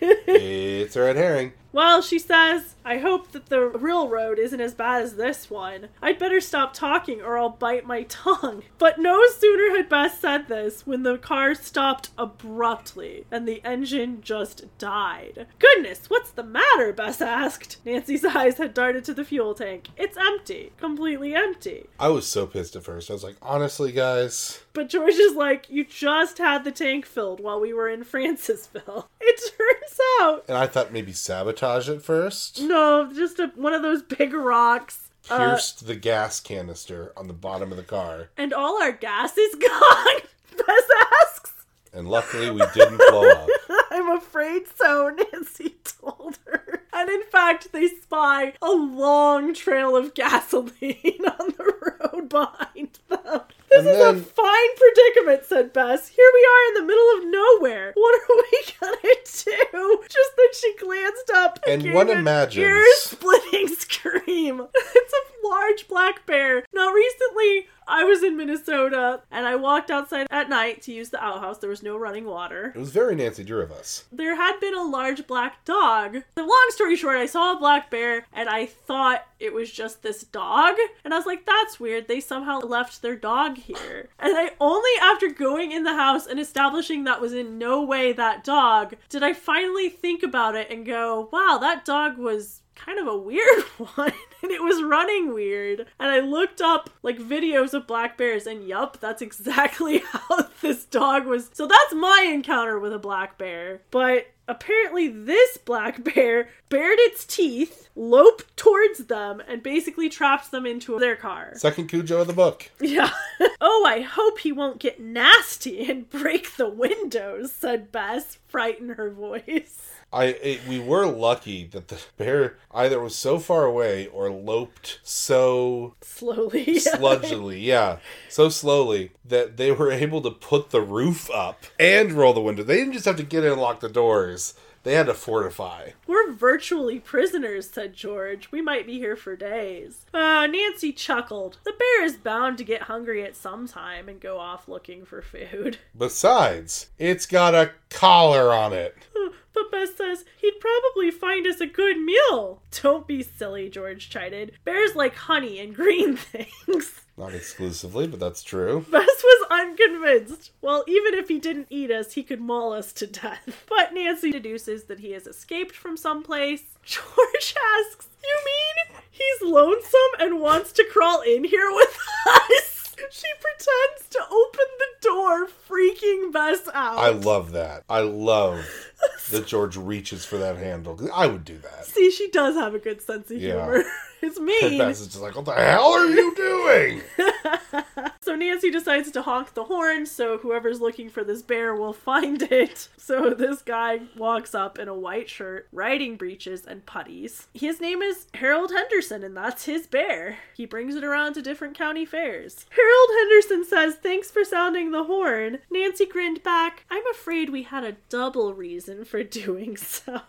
It's 0.00 0.96
a 0.96 1.00
red 1.00 1.16
herring. 1.16 1.52
Well, 1.76 2.00
she 2.00 2.18
says, 2.18 2.74
I 2.86 2.96
hope 2.96 3.32
that 3.32 3.50
the 3.50 3.60
real 3.60 4.08
road 4.08 4.38
isn't 4.38 4.62
as 4.62 4.72
bad 4.72 5.02
as 5.02 5.16
this 5.16 5.50
one. 5.50 5.88
I'd 6.00 6.18
better 6.18 6.40
stop 6.40 6.72
talking 6.72 7.20
or 7.20 7.36
I'll 7.36 7.50
bite 7.50 7.84
my 7.84 8.02
tongue. 8.08 8.62
But 8.78 8.98
no 8.98 9.20
sooner 9.26 9.76
had 9.76 9.90
Bess 9.90 10.18
said 10.18 10.48
this 10.48 10.86
when 10.86 11.02
the 11.02 11.18
car 11.18 11.54
stopped 11.54 12.08
abruptly 12.16 13.26
and 13.30 13.46
the 13.46 13.60
engine 13.62 14.22
just 14.22 14.64
died. 14.78 15.46
Goodness, 15.58 16.08
what's 16.08 16.30
the 16.30 16.42
matter? 16.42 16.94
Bess 16.94 17.20
asked. 17.20 17.76
Nancy's 17.84 18.24
eyes 18.24 18.56
had 18.56 18.72
darted 18.72 19.04
to 19.04 19.12
the 19.12 19.24
fuel 19.24 19.52
tank. 19.52 19.88
It's 19.98 20.16
empty. 20.16 20.72
Completely 20.78 21.34
empty. 21.34 21.88
I 22.00 22.08
was 22.08 22.26
so 22.26 22.46
pissed 22.46 22.74
at 22.76 22.84
first. 22.84 23.10
I 23.10 23.12
was 23.12 23.22
like, 23.22 23.36
honestly, 23.42 23.92
guys, 23.92 24.62
But 24.76 24.90
George 24.90 25.14
is 25.14 25.34
like, 25.34 25.70
you 25.70 25.86
just 25.86 26.36
had 26.36 26.62
the 26.64 26.70
tank 26.70 27.06
filled 27.06 27.40
while 27.40 27.58
we 27.58 27.72
were 27.72 27.88
in 27.88 28.04
Francisville. 28.04 29.06
It 29.20 29.40
turns 29.58 30.00
out, 30.20 30.44
and 30.48 30.56
I 30.56 30.66
thought 30.66 30.92
maybe 30.92 31.12
sabotage 31.12 31.88
at 31.88 32.02
first. 32.02 32.60
no, 32.60 33.10
just 33.12 33.38
a, 33.40 33.46
one 33.56 33.72
of 33.72 33.80
those 33.82 34.02
big 34.02 34.32
rocks. 34.34 35.08
Uh, 35.30 35.38
Pierced 35.38 35.86
the 35.86 35.96
gas 35.96 36.38
canister 36.40 37.12
on 37.16 37.26
the 37.26 37.32
bottom 37.32 37.70
of 37.72 37.76
the 37.78 37.82
car. 37.82 38.28
and 38.36 38.52
all 38.52 38.80
our 38.82 38.92
gas 38.92 39.36
is 39.38 39.54
gone. 39.60 40.20
Bess 40.56 40.84
asks. 41.22 41.52
And 41.94 42.08
luckily, 42.08 42.50
we 42.50 42.62
didn't 42.74 42.98
blow 42.98 43.28
up. 43.30 43.48
I'm 43.90 44.10
afraid 44.16 44.64
so, 44.76 45.08
Nancy 45.32 45.76
told 45.84 46.38
her. 46.46 46.82
And 46.92 47.08
in 47.10 47.22
fact, 47.24 47.72
they 47.72 47.88
spy 47.88 48.52
a 48.62 48.70
long 48.70 49.54
trail 49.54 49.96
of 49.96 50.12
gasoline 50.14 51.24
on 51.40 51.54
the 51.56 51.74
road 52.12 52.28
behind 52.28 52.98
them. 53.08 53.40
This 53.70 53.80
And 53.80 53.88
is 53.88 54.00
a 54.00 54.14
fine 54.24 54.76
predicament, 54.76 55.44
said 55.44 55.72
Bess. 55.72 56.08
Here 56.08 56.30
we 56.32 56.40
are 56.44 56.68
in 56.68 56.74
the 56.74 56.86
middle 56.86 57.18
of 57.18 57.30
nowhere. 57.30 57.92
What 57.94 58.14
are 58.14 58.36
we 58.36 58.64
gonna 58.80 58.96
do? 59.02 60.04
Just 60.08 60.36
then 60.36 60.46
she 60.54 60.76
glanced 60.78 61.30
up 61.34 61.58
and, 61.66 61.84
And 61.84 61.94
one 61.94 62.08
imagines- 62.08 62.64
ear-splitting 62.66 63.68
scream. 63.76 64.66
It's 64.74 65.12
a 65.12 65.46
large 65.48 65.88
black 65.88 66.26
bear. 66.26 66.64
Now, 66.72 66.90
recently, 66.92 67.66
I 67.88 68.02
was 68.04 68.22
in 68.24 68.36
Minnesota 68.36 69.22
and 69.30 69.46
I 69.46 69.54
walked 69.56 69.90
outside 69.92 70.26
at 70.30 70.48
night 70.48 70.82
to 70.82 70.92
use 70.92 71.10
the 71.10 71.22
outhouse. 71.22 71.58
There 71.58 71.70
was 71.70 71.84
no 71.84 71.96
running 71.96 72.24
water 72.24 72.72
It 72.74 72.78
was 72.78 72.90
very 72.90 73.14
Nancy 73.14 73.44
Drew 73.44 73.60
of 73.62 73.70
us. 73.70 74.04
there 74.10 74.34
had 74.34 74.58
been 74.58 74.74
a 74.74 74.82
large 74.82 75.26
black 75.28 75.64
dog. 75.64 76.22
The 76.34 76.42
long 76.42 76.66
story 76.70 76.96
short, 76.96 77.16
I 77.16 77.26
saw 77.26 77.54
a 77.54 77.58
black 77.58 77.88
bear 77.90 78.26
and 78.32 78.48
I 78.48 78.66
thought 78.66 79.24
it 79.38 79.52
was 79.52 79.70
just 79.70 80.02
this 80.02 80.22
dog. 80.24 80.76
And 81.04 81.12
I 81.12 81.16
was 81.16 81.26
like, 81.26 81.44
that's 81.44 81.78
weird. 81.78 82.08
They 82.08 82.20
somehow 82.20 82.60
left 82.60 83.02
their 83.02 83.16
dog 83.16 83.58
here. 83.58 84.08
And 84.18 84.36
I 84.36 84.52
only 84.60 84.90
after 85.02 85.28
going 85.28 85.72
in 85.72 85.82
the 85.82 85.94
house 85.94 86.26
and 86.26 86.40
establishing 86.40 87.04
that 87.04 87.20
was 87.20 87.32
in 87.32 87.58
no 87.58 87.82
way 87.82 88.12
that 88.12 88.44
dog 88.44 88.94
did 89.08 89.22
I 89.22 89.32
finally 89.32 89.88
think 89.88 90.22
about 90.22 90.54
it 90.54 90.70
and 90.70 90.86
go, 90.86 91.28
wow, 91.32 91.58
that 91.60 91.84
dog 91.84 92.18
was 92.18 92.62
kind 92.76 92.98
of 92.98 93.06
a 93.06 93.16
weird 93.16 93.62
one 93.94 94.12
and 94.42 94.52
it 94.52 94.62
was 94.62 94.82
running 94.82 95.32
weird 95.32 95.86
and 95.98 96.10
i 96.10 96.20
looked 96.20 96.60
up 96.60 96.90
like 97.02 97.18
videos 97.18 97.72
of 97.72 97.86
black 97.86 98.18
bears 98.18 98.46
and 98.46 98.68
yup 98.68 99.00
that's 99.00 99.22
exactly 99.22 99.98
how 100.12 100.42
this 100.60 100.84
dog 100.84 101.26
was 101.26 101.48
so 101.54 101.66
that's 101.66 101.94
my 101.94 102.28
encounter 102.30 102.78
with 102.78 102.92
a 102.92 102.98
black 102.98 103.38
bear 103.38 103.80
but 103.90 104.26
apparently 104.48 105.08
this 105.08 105.56
black 105.58 106.02
bear 106.04 106.48
bared 106.68 106.98
its 107.00 107.24
teeth 107.24 107.88
loped 107.94 108.56
towards 108.56 109.06
them 109.06 109.42
and 109.48 109.62
basically 109.62 110.08
trapped 110.08 110.50
them 110.50 110.66
into 110.66 110.98
their 110.98 111.16
car 111.16 111.52
Second 111.56 111.88
Cujo 111.88 112.20
of 112.20 112.26
the 112.26 112.32
book. 112.32 112.70
yeah. 112.80 113.10
oh, 113.60 113.84
I 113.86 114.00
hope 114.00 114.38
he 114.40 114.52
won't 114.52 114.78
get 114.78 115.00
nasty 115.00 115.88
and 115.90 116.08
break 116.08 116.56
the 116.56 116.68
windows, 116.68 117.52
said 117.52 117.90
Bess, 117.92 118.38
frighten 118.48 118.90
her 118.90 119.10
voice. 119.10 119.95
I 120.12 120.24
it, 120.26 120.66
we 120.66 120.78
were 120.78 121.06
lucky 121.06 121.66
that 121.68 121.88
the 121.88 122.00
bear 122.16 122.56
either 122.72 123.00
was 123.00 123.14
so 123.14 123.38
far 123.38 123.64
away 123.64 124.06
or 124.06 124.30
loped 124.30 125.00
so 125.02 125.94
Slowly. 126.00 126.64
sludgily, 126.76 127.62
yeah, 127.62 127.98
so 128.28 128.48
slowly 128.48 129.12
that 129.24 129.56
they 129.56 129.72
were 129.72 129.90
able 129.90 130.22
to 130.22 130.30
put 130.30 130.70
the 130.70 130.80
roof 130.80 131.30
up 131.30 131.64
and 131.78 132.12
roll 132.12 132.32
the 132.32 132.40
window. 132.40 132.62
They 132.62 132.76
didn't 132.78 132.94
just 132.94 133.04
have 133.04 133.16
to 133.16 133.22
get 133.22 133.44
in 133.44 133.52
and 133.52 133.60
lock 133.60 133.80
the 133.80 133.88
doors; 133.88 134.54
they 134.84 134.94
had 134.94 135.06
to 135.06 135.14
fortify. 135.14 135.90
We're 136.06 136.32
virtually 136.32 137.00
prisoners, 137.00 137.68
said 137.68 137.92
George. 137.94 138.52
We 138.52 138.62
might 138.62 138.86
be 138.86 138.98
here 138.98 139.16
for 139.16 139.34
days. 139.34 140.06
Uh, 140.14 140.46
Nancy 140.46 140.92
chuckled. 140.92 141.58
The 141.64 141.72
bear 141.72 142.04
is 142.04 142.16
bound 142.16 142.56
to 142.58 142.64
get 142.64 142.82
hungry 142.82 143.24
at 143.24 143.34
some 143.34 143.66
time 143.66 144.08
and 144.08 144.20
go 144.20 144.38
off 144.38 144.68
looking 144.68 145.04
for 145.04 145.22
food. 145.22 145.78
Besides, 145.98 146.90
it's 146.98 147.26
got 147.26 147.54
a 147.54 147.72
collar 147.90 148.52
on 148.52 148.72
it. 148.72 148.96
But 149.56 149.70
Bess 149.70 149.96
says 149.96 150.26
he'd 150.36 150.60
probably 150.60 151.10
find 151.10 151.46
us 151.46 151.62
a 151.62 151.66
good 151.66 151.98
meal. 151.98 152.60
Don't 152.82 153.06
be 153.06 153.22
silly, 153.22 153.70
George 153.70 154.10
chided. 154.10 154.52
Bears 154.66 154.94
like 154.94 155.14
honey 155.14 155.58
and 155.58 155.74
green 155.74 156.14
things. 156.16 157.00
Not 157.16 157.32
exclusively, 157.32 158.06
but 158.06 158.20
that's 158.20 158.42
true. 158.42 158.84
Bess 158.90 159.24
was 159.24 159.46
unconvinced. 159.50 160.50
Well, 160.60 160.84
even 160.86 161.14
if 161.14 161.28
he 161.28 161.38
didn't 161.38 161.68
eat 161.70 161.90
us, 161.90 162.12
he 162.12 162.22
could 162.22 162.42
maul 162.42 162.74
us 162.74 162.92
to 162.94 163.06
death. 163.06 163.64
But 163.68 163.94
Nancy 163.94 164.30
deduces 164.30 164.84
that 164.84 165.00
he 165.00 165.12
has 165.12 165.26
escaped 165.26 165.74
from 165.74 165.96
someplace. 165.96 166.64
George 166.84 167.54
asks, 167.80 168.08
You 168.22 168.36
mean 168.44 169.00
he's 169.10 169.40
lonesome 169.50 170.12
and 170.20 170.40
wants 170.40 170.72
to 170.72 170.84
crawl 170.92 171.22
in 171.22 171.44
here 171.44 171.70
with 171.72 171.98
us? 172.26 172.94
She 173.10 173.28
pretends 173.40 174.08
to 174.10 174.20
open 174.30 174.64
the 174.78 175.08
door, 175.08 175.46
freaking 175.46 176.32
Bess 176.32 176.66
out. 176.74 176.98
I 176.98 177.10
love 177.10 177.52
that. 177.52 177.84
I 177.88 178.00
love 178.00 178.66
that 179.30 179.46
George 179.46 179.76
reaches 179.76 180.24
for 180.24 180.36
that 180.38 180.56
handle. 180.56 180.98
I 181.12 181.26
would 181.26 181.44
do 181.44 181.58
that. 181.58 181.86
See, 181.86 182.10
she 182.10 182.30
does 182.30 182.54
have 182.56 182.74
a 182.74 182.78
good 182.78 183.00
sense 183.02 183.30
of 183.30 183.38
Yeah. 183.40 183.52
humor. 183.64 183.84
It's 184.22 184.40
mean. 184.40 184.78
Bess 184.78 185.02
is 185.02 185.08
just 185.08 185.20
like, 185.20 185.36
what 185.36 185.44
the 185.44 185.52
hell 185.52 185.92
are 185.92 186.06
you 186.06 186.34
doing? 186.34 187.02
So 188.22 188.34
Nancy 188.34 188.72
decides 188.72 189.12
to 189.12 189.22
honk 189.22 189.54
the 189.54 189.62
horn 189.64 190.04
so 190.04 190.38
whoever's 190.38 190.80
looking 190.80 191.08
for 191.10 191.22
this 191.22 191.42
bear 191.42 191.76
will 191.76 191.92
find 191.92 192.42
it. 192.42 192.88
So 192.96 193.30
this 193.30 193.62
guy 193.62 194.00
walks 194.16 194.52
up 194.52 194.80
in 194.80 194.88
a 194.88 194.98
white 194.98 195.28
shirt, 195.30 195.68
riding 195.70 196.16
breeches, 196.16 196.66
and 196.66 196.84
puttees. 196.84 197.46
His 197.54 197.80
name 197.80 198.02
is 198.02 198.26
Harold 198.34 198.72
Henderson, 198.72 199.22
and 199.22 199.36
that's 199.36 199.66
his 199.66 199.86
bear. 199.86 200.38
He 200.56 200.66
brings 200.66 200.96
it 200.96 201.04
around 201.04 201.34
to 201.34 201.42
different 201.42 201.78
county 201.78 202.04
fairs. 202.04 202.66
Harold 202.70 203.08
Henderson 203.16 203.64
says, 203.64 203.94
Thanks 203.94 204.28
for 204.32 204.42
sounding 204.42 204.90
the 204.90 205.04
horn. 205.04 205.58
Nancy 205.70 206.04
grinned 206.04 206.42
back, 206.42 206.84
I'm 206.90 207.06
afraid 207.12 207.50
we 207.50 207.62
had 207.62 207.84
a 207.84 207.96
double 208.08 208.54
reason 208.54 208.85
for 209.04 209.22
doing 209.24 209.76
so. 209.76 210.20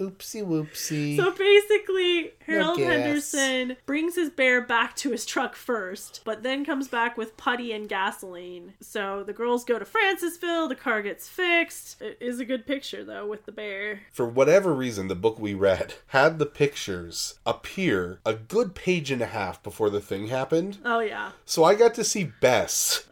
Oopsie 0.00 0.44
whoopsie. 0.44 1.16
So 1.16 1.30
basically, 1.30 2.32
Harold 2.46 2.78
gas. 2.78 2.88
Henderson 2.88 3.76
brings 3.86 4.16
his 4.16 4.30
bear 4.30 4.60
back 4.60 4.96
to 4.96 5.10
his 5.10 5.26
truck 5.26 5.54
first, 5.54 6.22
but 6.24 6.42
then 6.42 6.64
comes 6.64 6.88
back 6.88 7.16
with 7.16 7.36
putty 7.36 7.72
and 7.72 7.88
gasoline. 7.88 8.74
So 8.80 9.22
the 9.22 9.32
girls 9.32 9.64
go 9.64 9.78
to 9.78 9.84
Francisville, 9.84 10.68
the 10.68 10.74
car 10.74 11.02
gets 11.02 11.28
fixed. 11.28 12.00
It 12.00 12.18
is 12.20 12.40
a 12.40 12.44
good 12.44 12.66
picture, 12.66 13.04
though, 13.04 13.26
with 13.26 13.44
the 13.46 13.52
bear. 13.52 14.00
for 14.10 14.26
whatever 14.26 14.72
reason, 14.72 15.08
the 15.08 15.14
book 15.14 15.38
we 15.38 15.54
read 15.54 15.94
had 16.08 16.38
the 16.38 16.46
pictures 16.46 17.38
appear 17.44 18.20
a 18.24 18.34
good 18.34 18.74
page 18.74 19.10
and 19.10 19.22
a 19.22 19.26
half 19.26 19.62
before 19.62 19.90
the 19.90 20.00
thing 20.00 20.28
happened. 20.28 20.78
Oh, 20.84 21.00
yeah. 21.00 21.32
So 21.44 21.64
I 21.64 21.74
got 21.74 21.94
to 21.94 22.04
see 22.04 22.32
Bess 22.40 23.04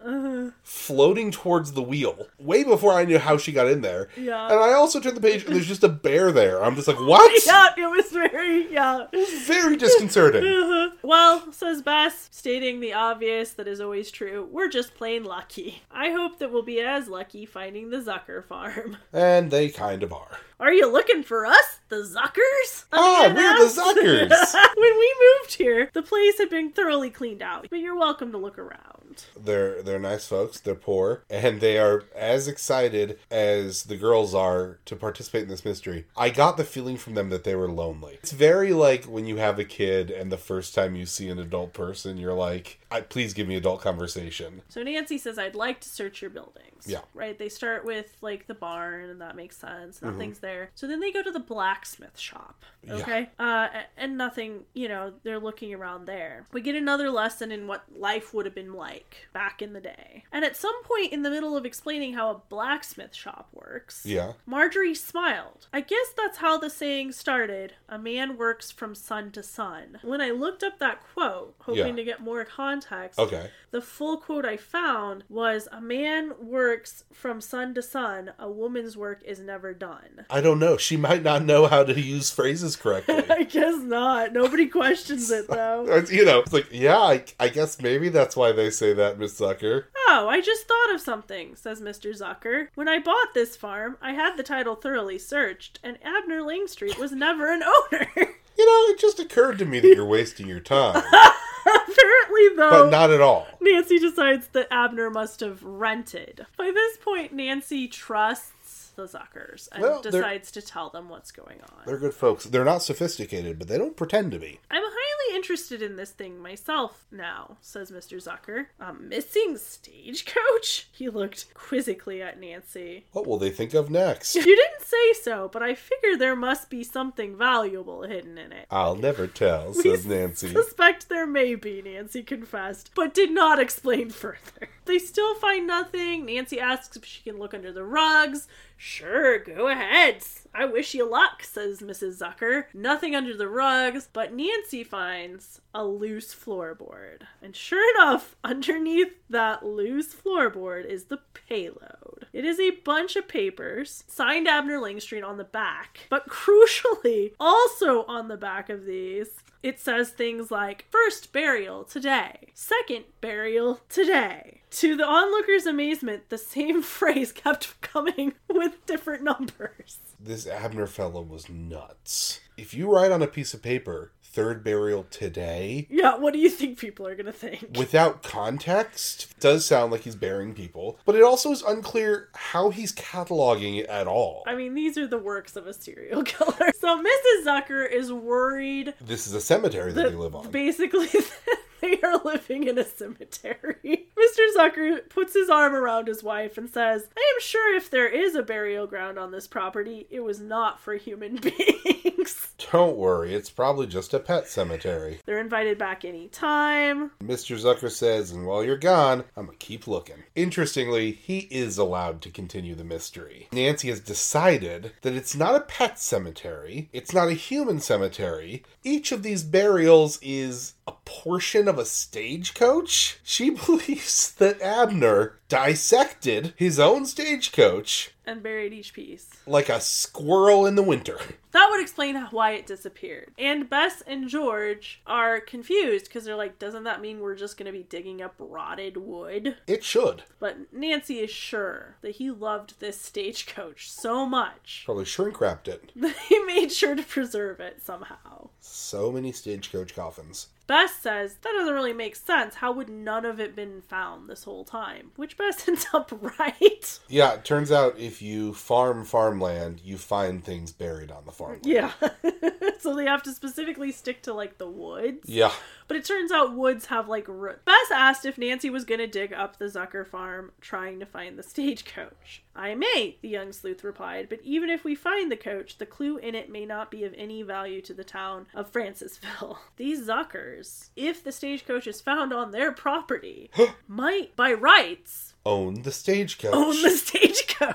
floating 0.62 1.30
towards 1.30 1.72
the 1.72 1.82
wheel 1.82 2.28
way 2.38 2.64
before 2.64 2.92
I 2.94 3.04
knew 3.04 3.18
how 3.18 3.36
she 3.36 3.52
got 3.52 3.68
in 3.68 3.82
there. 3.82 4.08
Yeah. 4.16 4.46
And 4.46 4.58
I 4.58 4.72
also 4.72 5.00
turned 5.00 5.16
the 5.16 5.20
page 5.20 5.44
and 5.44 5.54
there's 5.54 5.66
just 5.66 5.84
a 5.84 5.88
bear 5.88 6.32
there. 6.32 6.62
I'm 6.62 6.74
just 6.78 6.88
like, 6.88 7.00
what? 7.00 7.28
Yeah, 7.46 7.68
it 7.76 7.90
was 7.90 8.10
very, 8.10 8.72
yeah. 8.72 9.06
It 9.12 9.16
was 9.16 9.46
Very 9.46 9.76
disconcerting. 9.76 10.44
Uh-huh. 10.68 10.90
Well, 11.02 11.52
says 11.52 11.82
Bess, 11.82 12.28
stating 12.32 12.80
the 12.80 12.92
obvious 12.92 13.52
that 13.52 13.68
is 13.68 13.80
always 13.80 14.10
true, 14.10 14.48
we're 14.50 14.68
just 14.68 14.94
plain 14.94 15.24
lucky. 15.24 15.82
I 15.90 16.10
hope 16.10 16.38
that 16.38 16.52
we'll 16.52 16.62
be 16.62 16.80
as 16.80 17.08
lucky 17.08 17.46
finding 17.46 17.90
the 17.90 17.98
Zucker 17.98 18.44
farm. 18.44 18.96
and 19.12 19.50
they 19.50 19.68
kind 19.68 20.02
of 20.02 20.12
are. 20.12 20.38
Are 20.60 20.72
you 20.72 20.90
looking 20.90 21.22
for 21.22 21.46
us, 21.46 21.80
the 21.88 21.96
Zuckers? 21.96 22.84
Ah, 22.92 23.32
we're 23.34 23.58
the. 23.58 23.70
Zuckers. 23.70 24.54
when 24.76 24.98
we 24.98 25.14
moved 25.40 25.54
here, 25.54 25.90
the 25.92 26.02
place 26.02 26.38
had 26.38 26.50
been 26.50 26.72
thoroughly 26.72 27.10
cleaned 27.10 27.42
out, 27.42 27.68
but 27.70 27.78
you're 27.78 27.96
welcome 27.98 28.32
to 28.32 28.38
look 28.38 28.58
around. 28.58 28.97
They're 29.38 29.82
they're 29.82 29.98
nice 29.98 30.26
folks. 30.26 30.60
They're 30.60 30.74
poor, 30.74 31.24
and 31.30 31.60
they 31.60 31.78
are 31.78 32.04
as 32.14 32.48
excited 32.48 33.18
as 33.30 33.84
the 33.84 33.96
girls 33.96 34.34
are 34.34 34.78
to 34.84 34.96
participate 34.96 35.42
in 35.42 35.48
this 35.48 35.64
mystery. 35.64 36.06
I 36.16 36.30
got 36.30 36.56
the 36.56 36.64
feeling 36.64 36.96
from 36.96 37.14
them 37.14 37.30
that 37.30 37.44
they 37.44 37.54
were 37.54 37.70
lonely. 37.70 38.18
It's 38.22 38.32
very 38.32 38.72
like 38.72 39.04
when 39.04 39.26
you 39.26 39.36
have 39.36 39.58
a 39.58 39.64
kid, 39.64 40.10
and 40.10 40.30
the 40.30 40.36
first 40.36 40.74
time 40.74 40.96
you 40.96 41.06
see 41.06 41.28
an 41.28 41.38
adult 41.38 41.72
person, 41.72 42.16
you're 42.16 42.34
like, 42.34 42.80
I, 42.90 43.00
"Please 43.00 43.34
give 43.34 43.48
me 43.48 43.56
adult 43.56 43.80
conversation." 43.80 44.62
So 44.68 44.82
Nancy 44.82 45.18
says, 45.18 45.38
I'd 45.38 45.54
like 45.54 45.80
to 45.80 45.88
search 45.88 46.22
your 46.22 46.30
buildings. 46.30 46.84
Yeah. 46.86 47.00
Right? 47.14 47.38
They 47.38 47.48
start 47.48 47.84
with, 47.84 48.16
like, 48.20 48.46
the 48.46 48.54
barn, 48.54 49.10
and 49.10 49.20
that 49.20 49.36
makes 49.36 49.56
sense. 49.56 49.96
Mm-hmm. 49.96 50.06
Nothing's 50.06 50.38
there. 50.38 50.70
So 50.74 50.86
then 50.86 51.00
they 51.00 51.12
go 51.12 51.22
to 51.22 51.30
the 51.30 51.40
blacksmith 51.40 52.18
shop. 52.18 52.64
Yeah. 52.82 52.94
Okay? 52.94 53.30
Uh, 53.38 53.68
and 53.96 54.16
nothing, 54.16 54.64
you 54.74 54.88
know, 54.88 55.12
they're 55.22 55.38
looking 55.38 55.74
around 55.74 56.06
there. 56.06 56.44
We 56.52 56.60
get 56.60 56.74
another 56.74 57.10
lesson 57.10 57.50
in 57.50 57.66
what 57.66 57.84
life 57.96 58.32
would 58.34 58.46
have 58.46 58.54
been 58.54 58.74
like 58.74 59.07
back 59.32 59.60
in 59.62 59.72
the 59.72 59.80
day. 59.80 60.24
And 60.32 60.44
at 60.44 60.56
some 60.56 60.82
point 60.84 61.12
in 61.12 61.22
the 61.22 61.30
middle 61.30 61.56
of 61.56 61.64
explaining 61.64 62.14
how 62.14 62.30
a 62.30 62.42
blacksmith 62.48 63.14
shop 63.14 63.48
works, 63.52 64.02
Yeah. 64.04 64.32
Marjorie 64.46 64.94
smiled. 64.94 65.66
I 65.72 65.80
guess 65.80 66.08
that's 66.16 66.38
how 66.38 66.58
the 66.58 66.70
saying 66.70 67.12
started 67.12 67.74
a 67.88 67.98
man 67.98 68.36
works 68.36 68.70
from 68.70 68.94
sun 68.94 69.30
to 69.32 69.42
sun. 69.42 69.98
When 70.02 70.20
I 70.20 70.30
looked 70.30 70.62
up 70.62 70.78
that 70.78 71.02
quote, 71.14 71.54
hoping 71.60 71.86
Yeah. 71.88 71.96
to 71.96 72.04
get 72.04 72.20
more 72.20 72.44
context, 72.44 73.18
Okay. 73.18 73.50
the 73.70 73.80
full 73.82 74.18
quote 74.18 74.44
I 74.44 74.56
found 74.56 75.24
was 75.28 75.68
a 75.72 75.80
man 75.80 76.32
works 76.40 77.04
from 77.12 77.40
sun 77.40 77.74
to 77.74 77.82
sun, 77.82 78.32
a 78.38 78.50
woman's 78.50 78.96
work 78.96 79.22
is 79.24 79.40
never 79.40 79.72
done. 79.74 80.26
I 80.30 80.40
don't 80.40 80.58
know. 80.58 80.76
She 80.76 80.96
might 80.96 81.22
not 81.22 81.42
know 81.44 81.66
how 81.66 81.84
to 81.84 81.98
use 82.00 82.30
phrases 82.30 82.76
correctly. 82.76 83.24
I 83.30 83.42
guess 83.44 83.76
not. 83.82 84.32
Nobody 84.32 84.66
questions 84.66 85.30
it 85.30 85.48
though. 85.48 86.02
You 86.08 86.24
know, 86.24 86.40
it's 86.40 86.52
like, 86.52 86.68
yeah, 86.70 86.96
I, 86.98 87.24
I 87.38 87.48
guess 87.48 87.80
maybe 87.80 88.08
that's 88.08 88.34
why 88.36 88.52
they 88.52 88.70
say 88.70 88.87
that, 88.94 89.18
Miss 89.18 89.38
Zucker. 89.38 89.84
Oh, 90.08 90.26
I 90.30 90.40
just 90.40 90.66
thought 90.66 90.94
of 90.94 91.00
something, 91.00 91.54
says 91.56 91.80
Mr. 91.80 92.16
Zucker. 92.18 92.68
When 92.74 92.88
I 92.88 92.98
bought 92.98 93.34
this 93.34 93.56
farm, 93.56 93.96
I 94.00 94.12
had 94.12 94.36
the 94.36 94.42
title 94.42 94.74
thoroughly 94.74 95.18
searched, 95.18 95.78
and 95.82 95.98
Abner 96.02 96.40
Langstreet 96.40 96.98
was 96.98 97.12
never 97.12 97.52
an 97.52 97.62
owner. 97.62 98.08
You 98.58 98.66
know, 98.66 98.92
it 98.92 98.98
just 98.98 99.20
occurred 99.20 99.56
to 99.60 99.64
me 99.64 99.78
that 99.78 99.86
you're 99.94 100.04
wasting 100.04 100.48
your 100.48 100.58
time, 100.58 100.96
Apparently, 101.64 102.48
though. 102.56 102.70
but 102.86 102.90
not 102.90 103.10
at 103.12 103.20
all. 103.20 103.46
Nancy 103.60 104.00
decides 104.00 104.48
that 104.48 104.66
Abner 104.72 105.10
must 105.10 105.38
have 105.38 105.62
rented. 105.62 106.44
By 106.56 106.72
this 106.74 106.96
point, 106.96 107.32
Nancy 107.32 107.86
trusts 107.86 108.57
the 108.98 109.06
Zuckers 109.06 109.68
and 109.70 109.82
Well, 109.82 110.02
decides 110.02 110.50
to 110.50 110.60
tell 110.60 110.90
them 110.90 111.08
what's 111.08 111.30
going 111.30 111.60
on. 111.62 111.82
They're 111.86 111.98
good 111.98 112.14
folks. 112.14 112.44
They're 112.44 112.64
not 112.64 112.82
sophisticated, 112.82 113.58
but 113.58 113.68
they 113.68 113.78
don't 113.78 113.96
pretend 113.96 114.32
to 114.32 114.40
be. 114.40 114.58
I'm 114.70 114.82
highly 114.84 115.36
interested 115.36 115.80
in 115.82 115.94
this 115.94 116.10
thing 116.10 116.40
myself 116.40 117.06
now, 117.12 117.58
says 117.60 117.92
Mr. 117.92 118.20
Zucker. 118.22 118.66
A 118.80 118.92
missing 118.92 119.56
stagecoach? 119.56 120.88
He 120.98 121.08
looked 121.08 121.54
quizzically 121.54 122.20
at 122.20 122.40
Nancy. 122.40 123.06
What 123.12 123.24
will 123.24 123.38
they 123.38 123.50
think 123.50 123.72
of 123.72 123.88
next? 123.88 124.34
You 124.34 124.42
didn't 124.44 124.82
say 124.82 125.12
so, 125.12 125.48
but 125.52 125.62
I 125.62 125.74
figure 125.74 126.16
there 126.16 126.34
must 126.34 126.70
be 126.70 126.82
something 126.82 127.36
valuable 127.36 128.02
hidden 128.02 128.36
in 128.36 128.50
it. 128.50 128.66
I'll 128.68 128.96
never 128.96 129.28
tell, 129.28 129.72
says 129.74 130.04
Nancy. 130.04 130.52
Suspect 130.52 131.08
there 131.08 131.26
may 131.26 131.54
be, 131.54 131.80
Nancy 131.82 132.24
confessed, 132.24 132.90
but 132.96 133.14
did 133.14 133.30
not 133.30 133.60
explain 133.60 134.10
further. 134.10 134.70
They 134.88 134.98
still 134.98 135.34
find 135.34 135.66
nothing. 135.66 136.24
Nancy 136.24 136.58
asks 136.58 136.96
if 136.96 137.04
she 137.04 137.22
can 137.22 137.38
look 137.38 137.52
under 137.52 137.70
the 137.70 137.84
rugs. 137.84 138.48
Sure, 138.74 139.38
go 139.38 139.68
ahead. 139.68 140.22
I 140.54 140.64
wish 140.64 140.94
you 140.94 141.08
luck, 141.08 141.42
says 141.42 141.80
Mrs. 141.80 142.20
Zucker. 142.20 142.64
Nothing 142.72 143.14
under 143.14 143.36
the 143.36 143.48
rugs, 143.48 144.08
but 144.10 144.32
Nancy 144.32 144.82
finds 144.82 145.60
a 145.74 145.84
loose 145.84 146.34
floorboard. 146.34 147.22
And 147.42 147.54
sure 147.54 147.94
enough, 147.96 148.34
underneath 148.42 149.12
that 149.28 149.62
loose 149.62 150.14
floorboard 150.14 150.86
is 150.86 151.04
the 151.04 151.20
payload. 151.48 152.26
It 152.32 152.46
is 152.46 152.58
a 152.58 152.70
bunch 152.70 153.14
of 153.14 153.28
papers, 153.28 154.04
signed 154.06 154.48
Abner 154.48 154.78
Langstreet 154.78 155.24
on 155.24 155.36
the 155.36 155.44
back, 155.44 156.06
but 156.08 156.28
crucially, 156.28 157.34
also 157.38 158.04
on 158.04 158.28
the 158.28 158.38
back 158.38 158.70
of 158.70 158.86
these, 158.86 159.28
it 159.68 159.78
says 159.78 160.08
things 160.08 160.50
like 160.50 160.86
first 160.90 161.30
burial 161.30 161.84
today, 161.84 162.48
second 162.54 163.04
burial 163.20 163.80
today. 163.90 164.62
To 164.70 164.96
the 164.96 165.04
onlookers' 165.04 165.66
amazement, 165.66 166.30
the 166.30 166.38
same 166.38 166.80
phrase 166.96 167.32
kept 167.32 167.78
coming 167.82 168.32
with 168.48 168.84
different 168.86 169.22
numbers. 169.22 169.98
This 170.18 170.46
Abner 170.46 170.86
fellow 170.86 171.20
was 171.20 171.50
nuts. 171.50 172.40
If 172.56 172.72
you 172.72 172.90
write 172.90 173.12
on 173.12 173.22
a 173.22 173.26
piece 173.26 173.52
of 173.52 173.62
paper, 173.62 174.12
third 174.30 174.62
burial 174.62 175.04
today, 175.10 175.86
Yeah, 175.90 176.16
what 176.16 176.32
do 176.32 176.38
you 176.38 176.50
think 176.50 176.78
people 176.78 177.06
are 177.06 177.14
gonna 177.16 177.32
think? 177.32 177.76
without 177.76 178.22
context, 178.22 179.28
it 179.36 179.40
does 179.40 179.64
sound 179.64 179.90
like 179.92 180.02
he's 180.02 180.14
burying 180.16 180.54
people, 180.54 180.98
but 181.04 181.14
it 181.14 181.22
also 181.22 181.50
is 181.50 181.62
unclear 181.62 182.28
how 182.34 182.70
he's 182.70 182.92
cataloging 182.92 183.78
it 183.80 183.86
at 183.86 184.06
all. 184.06 184.44
I 184.46 184.54
mean, 184.54 184.74
these 184.74 184.96
are 184.98 185.06
the 185.06 185.18
works 185.18 185.56
of 185.56 185.66
a 185.66 185.72
serial 185.72 186.22
killer. 186.24 186.70
So 186.78 187.02
Mrs. 187.02 187.44
Zucker 187.44 187.90
is 187.90 188.12
worried 188.12 188.94
This 189.00 189.26
is 189.26 189.34
a 189.34 189.40
cemetery 189.40 189.92
that 189.92 190.02
that 190.02 190.10
they 190.10 190.16
live 190.16 190.34
on. 190.34 190.50
basically 190.50 191.08
they 191.80 192.00
are 192.02 192.18
living 192.24 192.64
in 192.64 192.78
a 192.78 192.84
cemetery. 192.84 194.08
Mr. 194.18 194.54
Zucker 194.56 195.08
puts 195.08 195.32
his 195.34 195.48
arm 195.48 195.74
around 195.74 196.06
his 196.08 196.22
wife 196.22 196.58
and 196.58 196.68
says, 196.68 197.08
I 197.16 197.32
am 197.36 197.40
sure 197.40 197.74
if 197.76 197.88
there 197.90 198.08
is 198.08 198.34
a 198.34 198.42
burial 198.42 198.86
ground 198.86 199.18
on 199.18 199.30
this 199.30 199.46
property, 199.46 200.06
it 200.10 200.20
was 200.20 200.40
not 200.40 200.80
for 200.80 200.94
human 200.94 201.36
beings. 201.36 202.47
Don't 202.70 202.98
worry, 202.98 203.34
it's 203.34 203.48
probably 203.48 203.86
just 203.86 204.12
a 204.12 204.18
pet 204.18 204.46
cemetery. 204.46 205.20
They're 205.24 205.40
invited 205.40 205.78
back 205.78 206.04
anytime. 206.04 207.12
Mr. 207.22 207.56
Zucker 207.58 207.90
says, 207.90 208.30
and 208.30 208.44
while 208.44 208.62
you're 208.62 208.76
gone, 208.76 209.24
I'm 209.36 209.46
gonna 209.46 209.56
keep 209.58 209.86
looking. 209.86 210.24
Interestingly, 210.34 211.12
he 211.12 211.48
is 211.50 211.78
allowed 211.78 212.20
to 212.22 212.30
continue 212.30 212.74
the 212.74 212.84
mystery. 212.84 213.48
Nancy 213.52 213.88
has 213.88 214.00
decided 214.00 214.92
that 215.00 215.14
it's 215.14 215.34
not 215.34 215.54
a 215.54 215.60
pet 215.60 215.98
cemetery, 215.98 216.90
it's 216.92 217.14
not 217.14 217.28
a 217.28 217.32
human 217.32 217.80
cemetery. 217.80 218.64
Each 218.84 219.12
of 219.12 219.22
these 219.22 219.44
burials 219.44 220.18
is 220.20 220.74
a 220.86 220.92
portion 221.06 221.68
of 221.68 221.78
a 221.78 221.86
stagecoach. 221.86 223.18
She 223.22 223.50
believes 223.66 224.32
that 224.34 224.60
Abner 224.60 225.37
dissected 225.48 226.52
his 226.56 226.78
own 226.78 227.06
stagecoach 227.06 228.10
and 228.26 228.42
buried 228.42 228.72
each 228.74 228.92
piece. 228.92 229.28
Like 229.46 229.68
a 229.70 229.80
squirrel 229.80 230.66
in 230.66 230.74
the 230.74 230.82
winter. 230.82 231.18
That 231.52 231.68
would 231.70 231.80
explain 231.80 232.14
why 232.30 232.52
it 232.52 232.66
disappeared. 232.66 233.32
And 233.38 233.70
Bess 233.70 234.02
and 234.06 234.28
George 234.28 235.00
are 235.06 235.40
confused 235.40 236.04
because 236.04 236.24
they're 236.24 236.36
like, 236.36 236.58
doesn't 236.58 236.84
that 236.84 237.00
mean 237.00 237.20
we're 237.20 237.34
just 237.34 237.56
going 237.56 237.66
to 237.66 237.76
be 237.76 237.84
digging 237.84 238.20
up 238.20 238.34
rotted 238.38 238.98
wood? 238.98 239.56
It 239.66 239.82
should. 239.82 240.24
But 240.38 240.72
Nancy 240.72 241.20
is 241.20 241.30
sure 241.30 241.96
that 242.02 242.16
he 242.16 242.30
loved 242.30 242.80
this 242.80 243.00
stagecoach 243.00 243.90
so 243.90 244.26
much 244.26 244.82
Probably 244.86 245.06
shrink 245.06 245.40
wrapped 245.40 245.68
it. 245.68 245.90
he 246.28 246.38
made 246.44 246.70
sure 246.70 246.94
to 246.94 247.02
preserve 247.02 247.60
it 247.60 247.82
somehow. 247.82 248.50
So 248.60 249.10
many 249.10 249.32
stagecoach 249.32 249.94
coffins. 249.94 250.48
Bess 250.68 250.94
says 250.94 251.36
that 251.42 251.52
doesn't 251.56 251.74
really 251.74 251.94
make 251.94 252.14
sense. 252.14 252.56
How 252.56 252.70
would 252.72 252.90
none 252.90 253.24
of 253.24 253.40
it 253.40 253.56
been 253.56 253.80
found 253.80 254.28
this 254.28 254.44
whole 254.44 254.64
time? 254.64 255.10
Which 255.16 255.36
Bess 255.36 255.66
ends 255.68 255.86
up 255.92 256.12
right. 256.38 257.00
Yeah, 257.08 257.32
it 257.32 257.44
turns 257.44 257.72
out 257.72 257.98
if 257.98 258.22
you 258.22 258.52
farm 258.52 259.04
farmland, 259.04 259.80
you 259.82 259.96
find 259.96 260.44
things 260.44 260.70
buried 260.70 261.10
on 261.10 261.24
the 261.24 261.32
farm. 261.32 261.60
Yeah. 261.64 261.92
so 262.78 262.94
they 262.94 263.06
have 263.06 263.22
to 263.24 263.32
specifically 263.32 263.90
stick 263.90 264.22
to 264.22 264.34
like 264.34 264.58
the 264.58 264.68
woods. 264.68 265.28
Yeah. 265.28 265.52
But 265.88 265.96
it 265.96 266.04
turns 266.04 266.30
out 266.30 266.54
woods 266.54 266.86
have 266.86 267.08
like 267.08 267.26
roots. 267.26 267.60
Bess 267.64 267.90
asked 267.90 268.24
if 268.26 268.36
Nancy 268.38 268.68
was 268.70 268.84
going 268.84 269.00
to 269.00 269.06
dig 269.06 269.32
up 269.32 269.58
the 269.58 269.64
Zucker 269.64 270.06
farm 270.06 270.52
trying 270.60 271.00
to 271.00 271.06
find 271.06 271.38
the 271.38 271.42
stagecoach. 271.42 272.42
I 272.54 272.74
may, 272.74 273.16
the 273.22 273.28
young 273.28 273.52
sleuth 273.52 273.82
replied, 273.82 274.28
but 274.28 274.40
even 274.42 274.68
if 274.68 274.84
we 274.84 274.94
find 274.94 275.30
the 275.32 275.36
coach, 275.36 275.78
the 275.78 275.86
clue 275.86 276.18
in 276.18 276.34
it 276.34 276.50
may 276.50 276.66
not 276.66 276.90
be 276.90 277.04
of 277.04 277.14
any 277.16 277.42
value 277.42 277.80
to 277.82 277.94
the 277.94 278.04
town 278.04 278.46
of 278.54 278.70
Francisville. 278.72 279.58
These 279.76 280.06
Zuckers, 280.06 280.90
if 280.96 281.24
the 281.24 281.32
stagecoach 281.32 281.86
is 281.86 282.00
found 282.00 282.32
on 282.32 282.50
their 282.50 282.72
property, 282.72 283.50
might, 283.88 284.36
by 284.36 284.52
rights, 284.52 285.34
Own 285.46 285.82
the 285.82 285.92
stagecoach. 285.92 286.52
own 286.52 286.82
the 286.82 286.90
stagecoach. 286.90 287.47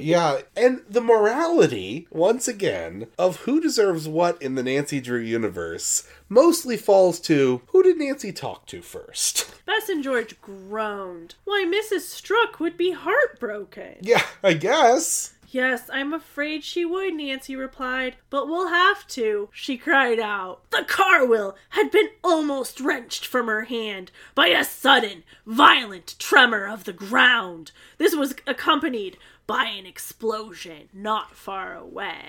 Yeah, 0.00 0.40
and 0.56 0.82
the 0.88 1.00
morality, 1.00 2.06
once 2.10 2.46
again, 2.46 3.06
of 3.18 3.36
who 3.42 3.60
deserves 3.60 4.06
what 4.06 4.40
in 4.42 4.54
the 4.54 4.62
Nancy 4.62 5.00
Drew 5.00 5.20
universe 5.20 6.06
mostly 6.28 6.76
falls 6.76 7.20
to 7.20 7.62
who 7.68 7.82
did 7.82 7.96
Nancy 7.96 8.32
talk 8.32 8.66
to 8.66 8.82
first? 8.82 9.50
Bess 9.66 9.88
and 9.88 10.02
George 10.02 10.38
groaned. 10.42 11.36
Why, 11.44 11.64
Mrs. 11.66 12.00
Strook 12.02 12.60
would 12.60 12.76
be 12.76 12.90
heartbroken. 12.92 13.96
Yeah, 14.00 14.22
I 14.42 14.54
guess. 14.54 15.33
Yes, 15.54 15.88
I'm 15.92 16.12
afraid 16.12 16.64
she 16.64 16.84
would, 16.84 17.14
Nancy 17.14 17.54
replied. 17.54 18.16
But 18.28 18.48
we'll 18.48 18.70
have 18.70 19.06
to, 19.10 19.50
she 19.52 19.78
cried 19.78 20.18
out. 20.18 20.68
The 20.72 20.82
car 20.82 21.24
wheel 21.24 21.54
had 21.68 21.92
been 21.92 22.08
almost 22.24 22.80
wrenched 22.80 23.24
from 23.24 23.46
her 23.46 23.62
hand 23.62 24.10
by 24.34 24.48
a 24.48 24.64
sudden, 24.64 25.22
violent 25.46 26.16
tremor 26.18 26.66
of 26.66 26.82
the 26.82 26.92
ground. 26.92 27.70
This 27.98 28.16
was 28.16 28.34
accompanied 28.48 29.16
by 29.46 29.66
an 29.66 29.86
explosion 29.86 30.88
not 30.92 31.36
far 31.36 31.76
away. 31.76 32.26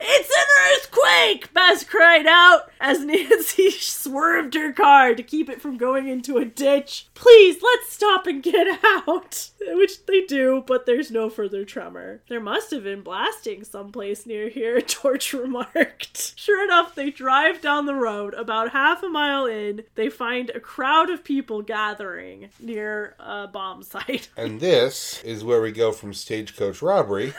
It's 0.00 0.28
an 0.30 0.44
earthquake! 0.72 1.52
Bess 1.52 1.82
cried 1.82 2.26
out 2.26 2.70
as 2.80 3.00
Nancy 3.04 3.70
swerved 3.70 4.54
her 4.54 4.72
car 4.72 5.14
to 5.14 5.22
keep 5.22 5.48
it 5.48 5.60
from 5.60 5.76
going 5.76 6.08
into 6.08 6.38
a 6.38 6.44
ditch. 6.44 7.08
Please, 7.14 7.60
let's 7.62 7.92
stop 7.92 8.26
and 8.26 8.42
get 8.42 8.78
out! 8.84 9.50
Which 9.60 10.06
they 10.06 10.22
do, 10.22 10.62
but 10.66 10.86
there's 10.86 11.10
no 11.10 11.28
further 11.28 11.64
tremor. 11.64 12.22
There 12.28 12.40
must 12.40 12.70
have 12.70 12.84
been 12.84 13.02
blasting 13.02 13.64
someplace 13.64 14.24
near 14.24 14.48
here, 14.48 14.80
George 14.86 15.32
remarked. 15.32 16.38
Sure 16.38 16.62
enough, 16.64 16.94
they 16.94 17.10
drive 17.10 17.60
down 17.60 17.86
the 17.86 17.94
road. 17.94 18.34
About 18.34 18.70
half 18.72 19.02
a 19.02 19.08
mile 19.08 19.46
in, 19.46 19.82
they 19.96 20.08
find 20.08 20.50
a 20.50 20.60
crowd 20.60 21.10
of 21.10 21.24
people 21.24 21.62
gathering 21.62 22.50
near 22.60 23.16
a 23.18 23.48
bomb 23.48 23.82
site. 23.82 24.28
And 24.36 24.60
this 24.60 25.22
is 25.24 25.44
where 25.44 25.60
we 25.60 25.72
go 25.72 25.92
from 25.92 26.14
stagecoach 26.14 26.82
robbery 26.82 27.34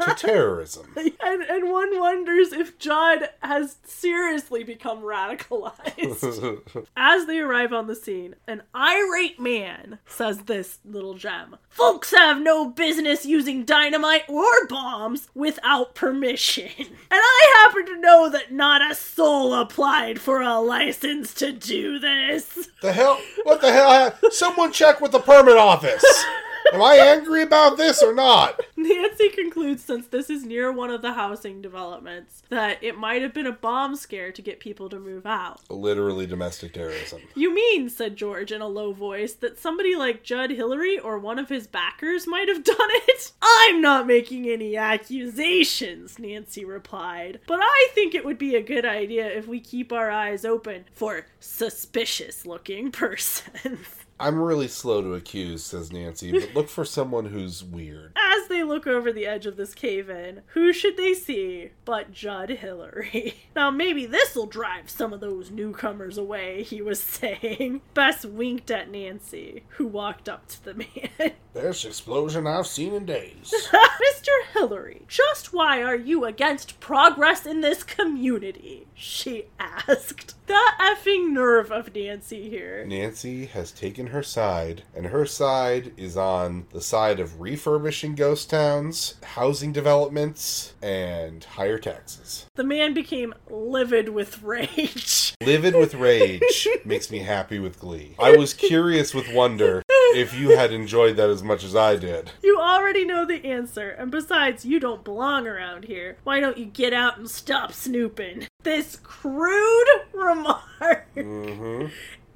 to 0.00 0.14
terrorism. 0.14 0.94
And, 1.24 1.42
and 1.42 1.70
one 1.70 1.98
wonders 2.00 2.52
if 2.52 2.78
Judd 2.78 3.30
has 3.42 3.76
seriously 3.84 4.64
become 4.64 5.02
radicalized. 5.02 6.82
As 6.96 7.26
they 7.26 7.38
arrive 7.38 7.72
on 7.72 7.86
the 7.86 7.94
scene, 7.94 8.34
an 8.48 8.62
irate 8.74 9.38
man 9.38 9.98
says 10.04 10.40
this 10.40 10.78
little 10.84 11.14
gem 11.14 11.56
Folks 11.70 12.12
have 12.12 12.40
no 12.42 12.68
business 12.68 13.24
using 13.24 13.64
dynamite 13.64 14.28
or 14.28 14.66
bombs 14.68 15.28
without 15.34 15.94
permission. 15.94 16.70
And 16.78 16.90
I 17.10 17.54
happen 17.58 17.86
to 17.86 18.00
know 18.00 18.28
that 18.30 18.52
not 18.52 18.82
a 18.90 18.94
soul 18.94 19.54
applied 19.54 20.20
for 20.20 20.40
a 20.40 20.58
license 20.58 21.32
to 21.34 21.52
do 21.52 21.98
this. 21.98 22.68
The 22.80 22.92
hell? 22.92 23.20
What 23.44 23.60
the 23.60 23.72
hell? 23.72 24.18
Someone 24.30 24.72
check 24.72 25.00
with 25.00 25.12
the 25.12 25.20
permit 25.20 25.56
office. 25.56 26.04
Am 26.72 26.82
I 26.82 26.96
angry 26.96 27.42
about 27.42 27.76
this 27.76 28.02
or 28.02 28.14
not? 28.14 28.60
Nancy 28.76 29.28
concludes, 29.28 29.84
since 29.84 30.06
this 30.06 30.30
is 30.30 30.44
near 30.44 30.72
one 30.72 30.90
of 30.90 31.02
the 31.02 31.12
housing 31.12 31.60
developments, 31.60 32.42
that 32.48 32.82
it 32.82 32.96
might 32.96 33.22
have 33.22 33.34
been 33.34 33.46
a 33.46 33.52
bomb 33.52 33.94
scare 33.94 34.32
to 34.32 34.42
get 34.42 34.58
people 34.58 34.88
to 34.88 34.98
move 34.98 35.26
out. 35.26 35.60
Literally 35.70 36.26
domestic 36.26 36.72
terrorism. 36.72 37.20
You 37.34 37.54
mean, 37.54 37.88
said 37.88 38.16
George 38.16 38.52
in 38.52 38.62
a 38.62 38.66
low 38.68 38.92
voice, 38.92 39.34
that 39.34 39.58
somebody 39.58 39.94
like 39.94 40.22
Judd 40.22 40.50
Hillary 40.50 40.98
or 40.98 41.18
one 41.18 41.38
of 41.38 41.48
his 41.48 41.66
backers 41.66 42.26
might 42.26 42.48
have 42.48 42.64
done 42.64 42.76
it? 42.80 43.32
I'm 43.42 43.80
not 43.80 44.06
making 44.06 44.48
any 44.48 44.76
accusations, 44.76 46.18
Nancy 46.18 46.64
replied, 46.64 47.40
but 47.46 47.60
I 47.60 47.88
think 47.94 48.14
it 48.14 48.24
would 48.24 48.38
be 48.38 48.54
a 48.56 48.62
good 48.62 48.84
idea 48.86 49.26
if 49.26 49.46
we 49.46 49.60
keep 49.60 49.92
our 49.92 50.10
eyes 50.10 50.44
open 50.44 50.84
for 50.92 51.26
suspicious 51.38 52.46
looking 52.46 52.90
persons. 52.92 53.86
I'm 54.22 54.38
really 54.40 54.68
slow 54.68 55.02
to 55.02 55.14
accuse, 55.14 55.64
says 55.64 55.92
Nancy, 55.92 56.30
but 56.30 56.54
look 56.54 56.68
for 56.68 56.84
someone 56.84 57.26
who's 57.26 57.64
weird. 57.64 58.12
As 58.16 58.46
they 58.46 58.62
look 58.62 58.86
over 58.86 59.12
the 59.12 59.26
edge 59.26 59.46
of 59.46 59.56
this 59.56 59.74
cave 59.74 60.08
in, 60.08 60.42
who 60.48 60.72
should 60.72 60.96
they 60.96 61.12
see 61.12 61.70
but 61.84 62.12
Judd 62.12 62.50
Hillary? 62.50 63.34
Now, 63.54 63.70
maybe 63.70 64.06
this'll 64.06 64.46
drive 64.46 64.88
some 64.88 65.12
of 65.12 65.20
those 65.20 65.50
newcomers 65.50 66.16
away, 66.16 66.62
he 66.62 66.80
was 66.80 66.98
saying. 67.02 67.82
Bess 67.92 68.24
winked 68.24 68.70
at 68.70 68.90
Nancy, 68.90 69.64
who 69.76 69.86
walked 69.86 70.26
up 70.26 70.48
to 70.48 70.64
the 70.64 70.74
man. 70.74 71.32
Best 71.52 71.84
explosion 71.84 72.46
I've 72.46 72.66
seen 72.66 72.94
in 72.94 73.04
days. 73.04 73.52
Mr. 73.70 74.30
Hillary, 74.54 75.02
just 75.06 75.52
why 75.52 75.82
are 75.82 75.96
you 75.96 76.24
against 76.24 76.80
progress 76.80 77.44
in 77.44 77.60
this 77.60 77.82
community? 77.82 78.86
She 78.94 79.46
asked. 79.58 80.34
The 80.46 80.72
effing 80.80 81.32
nerve 81.32 81.70
of 81.70 81.94
Nancy 81.94 82.48
here. 82.48 82.84
Nancy 82.86 83.46
has 83.46 83.70
taken 83.70 84.08
her 84.12 84.22
side, 84.22 84.84
and 84.94 85.06
her 85.06 85.26
side 85.26 85.92
is 85.96 86.16
on 86.16 86.66
the 86.70 86.80
side 86.80 87.20
of 87.20 87.40
refurbishing 87.40 88.14
ghost 88.14 88.48
towns, 88.50 89.14
housing 89.22 89.72
developments, 89.72 90.74
and 90.80 91.44
higher 91.44 91.78
taxes. 91.78 92.46
The 92.54 92.64
man 92.64 92.94
became 92.94 93.34
livid 93.50 94.10
with 94.10 94.42
rage. 94.42 95.34
Livid 95.42 95.74
with 95.74 95.94
rage 95.94 96.68
makes 96.84 97.10
me 97.10 97.18
happy 97.18 97.58
with 97.58 97.80
glee. 97.80 98.14
I 98.16 98.36
was 98.36 98.54
curious 98.54 99.12
with 99.12 99.32
wonder 99.32 99.82
if 100.14 100.38
you 100.38 100.56
had 100.56 100.72
enjoyed 100.72 101.16
that 101.16 101.30
as 101.30 101.42
much 101.42 101.64
as 101.64 101.74
I 101.74 101.96
did. 101.96 102.30
You 102.44 102.60
already 102.60 103.04
know 103.04 103.24
the 103.26 103.44
answer, 103.44 103.90
and 103.90 104.10
besides, 104.10 104.64
you 104.64 104.78
don't 104.78 105.02
belong 105.02 105.48
around 105.48 105.84
here. 105.86 106.16
Why 106.22 106.38
don't 106.38 106.58
you 106.58 106.66
get 106.66 106.92
out 106.92 107.18
and 107.18 107.28
stop 107.28 107.72
snooping? 107.72 108.46
This 108.62 109.00
crude 109.02 109.88
remark 110.12 111.08
hmm 111.14 111.86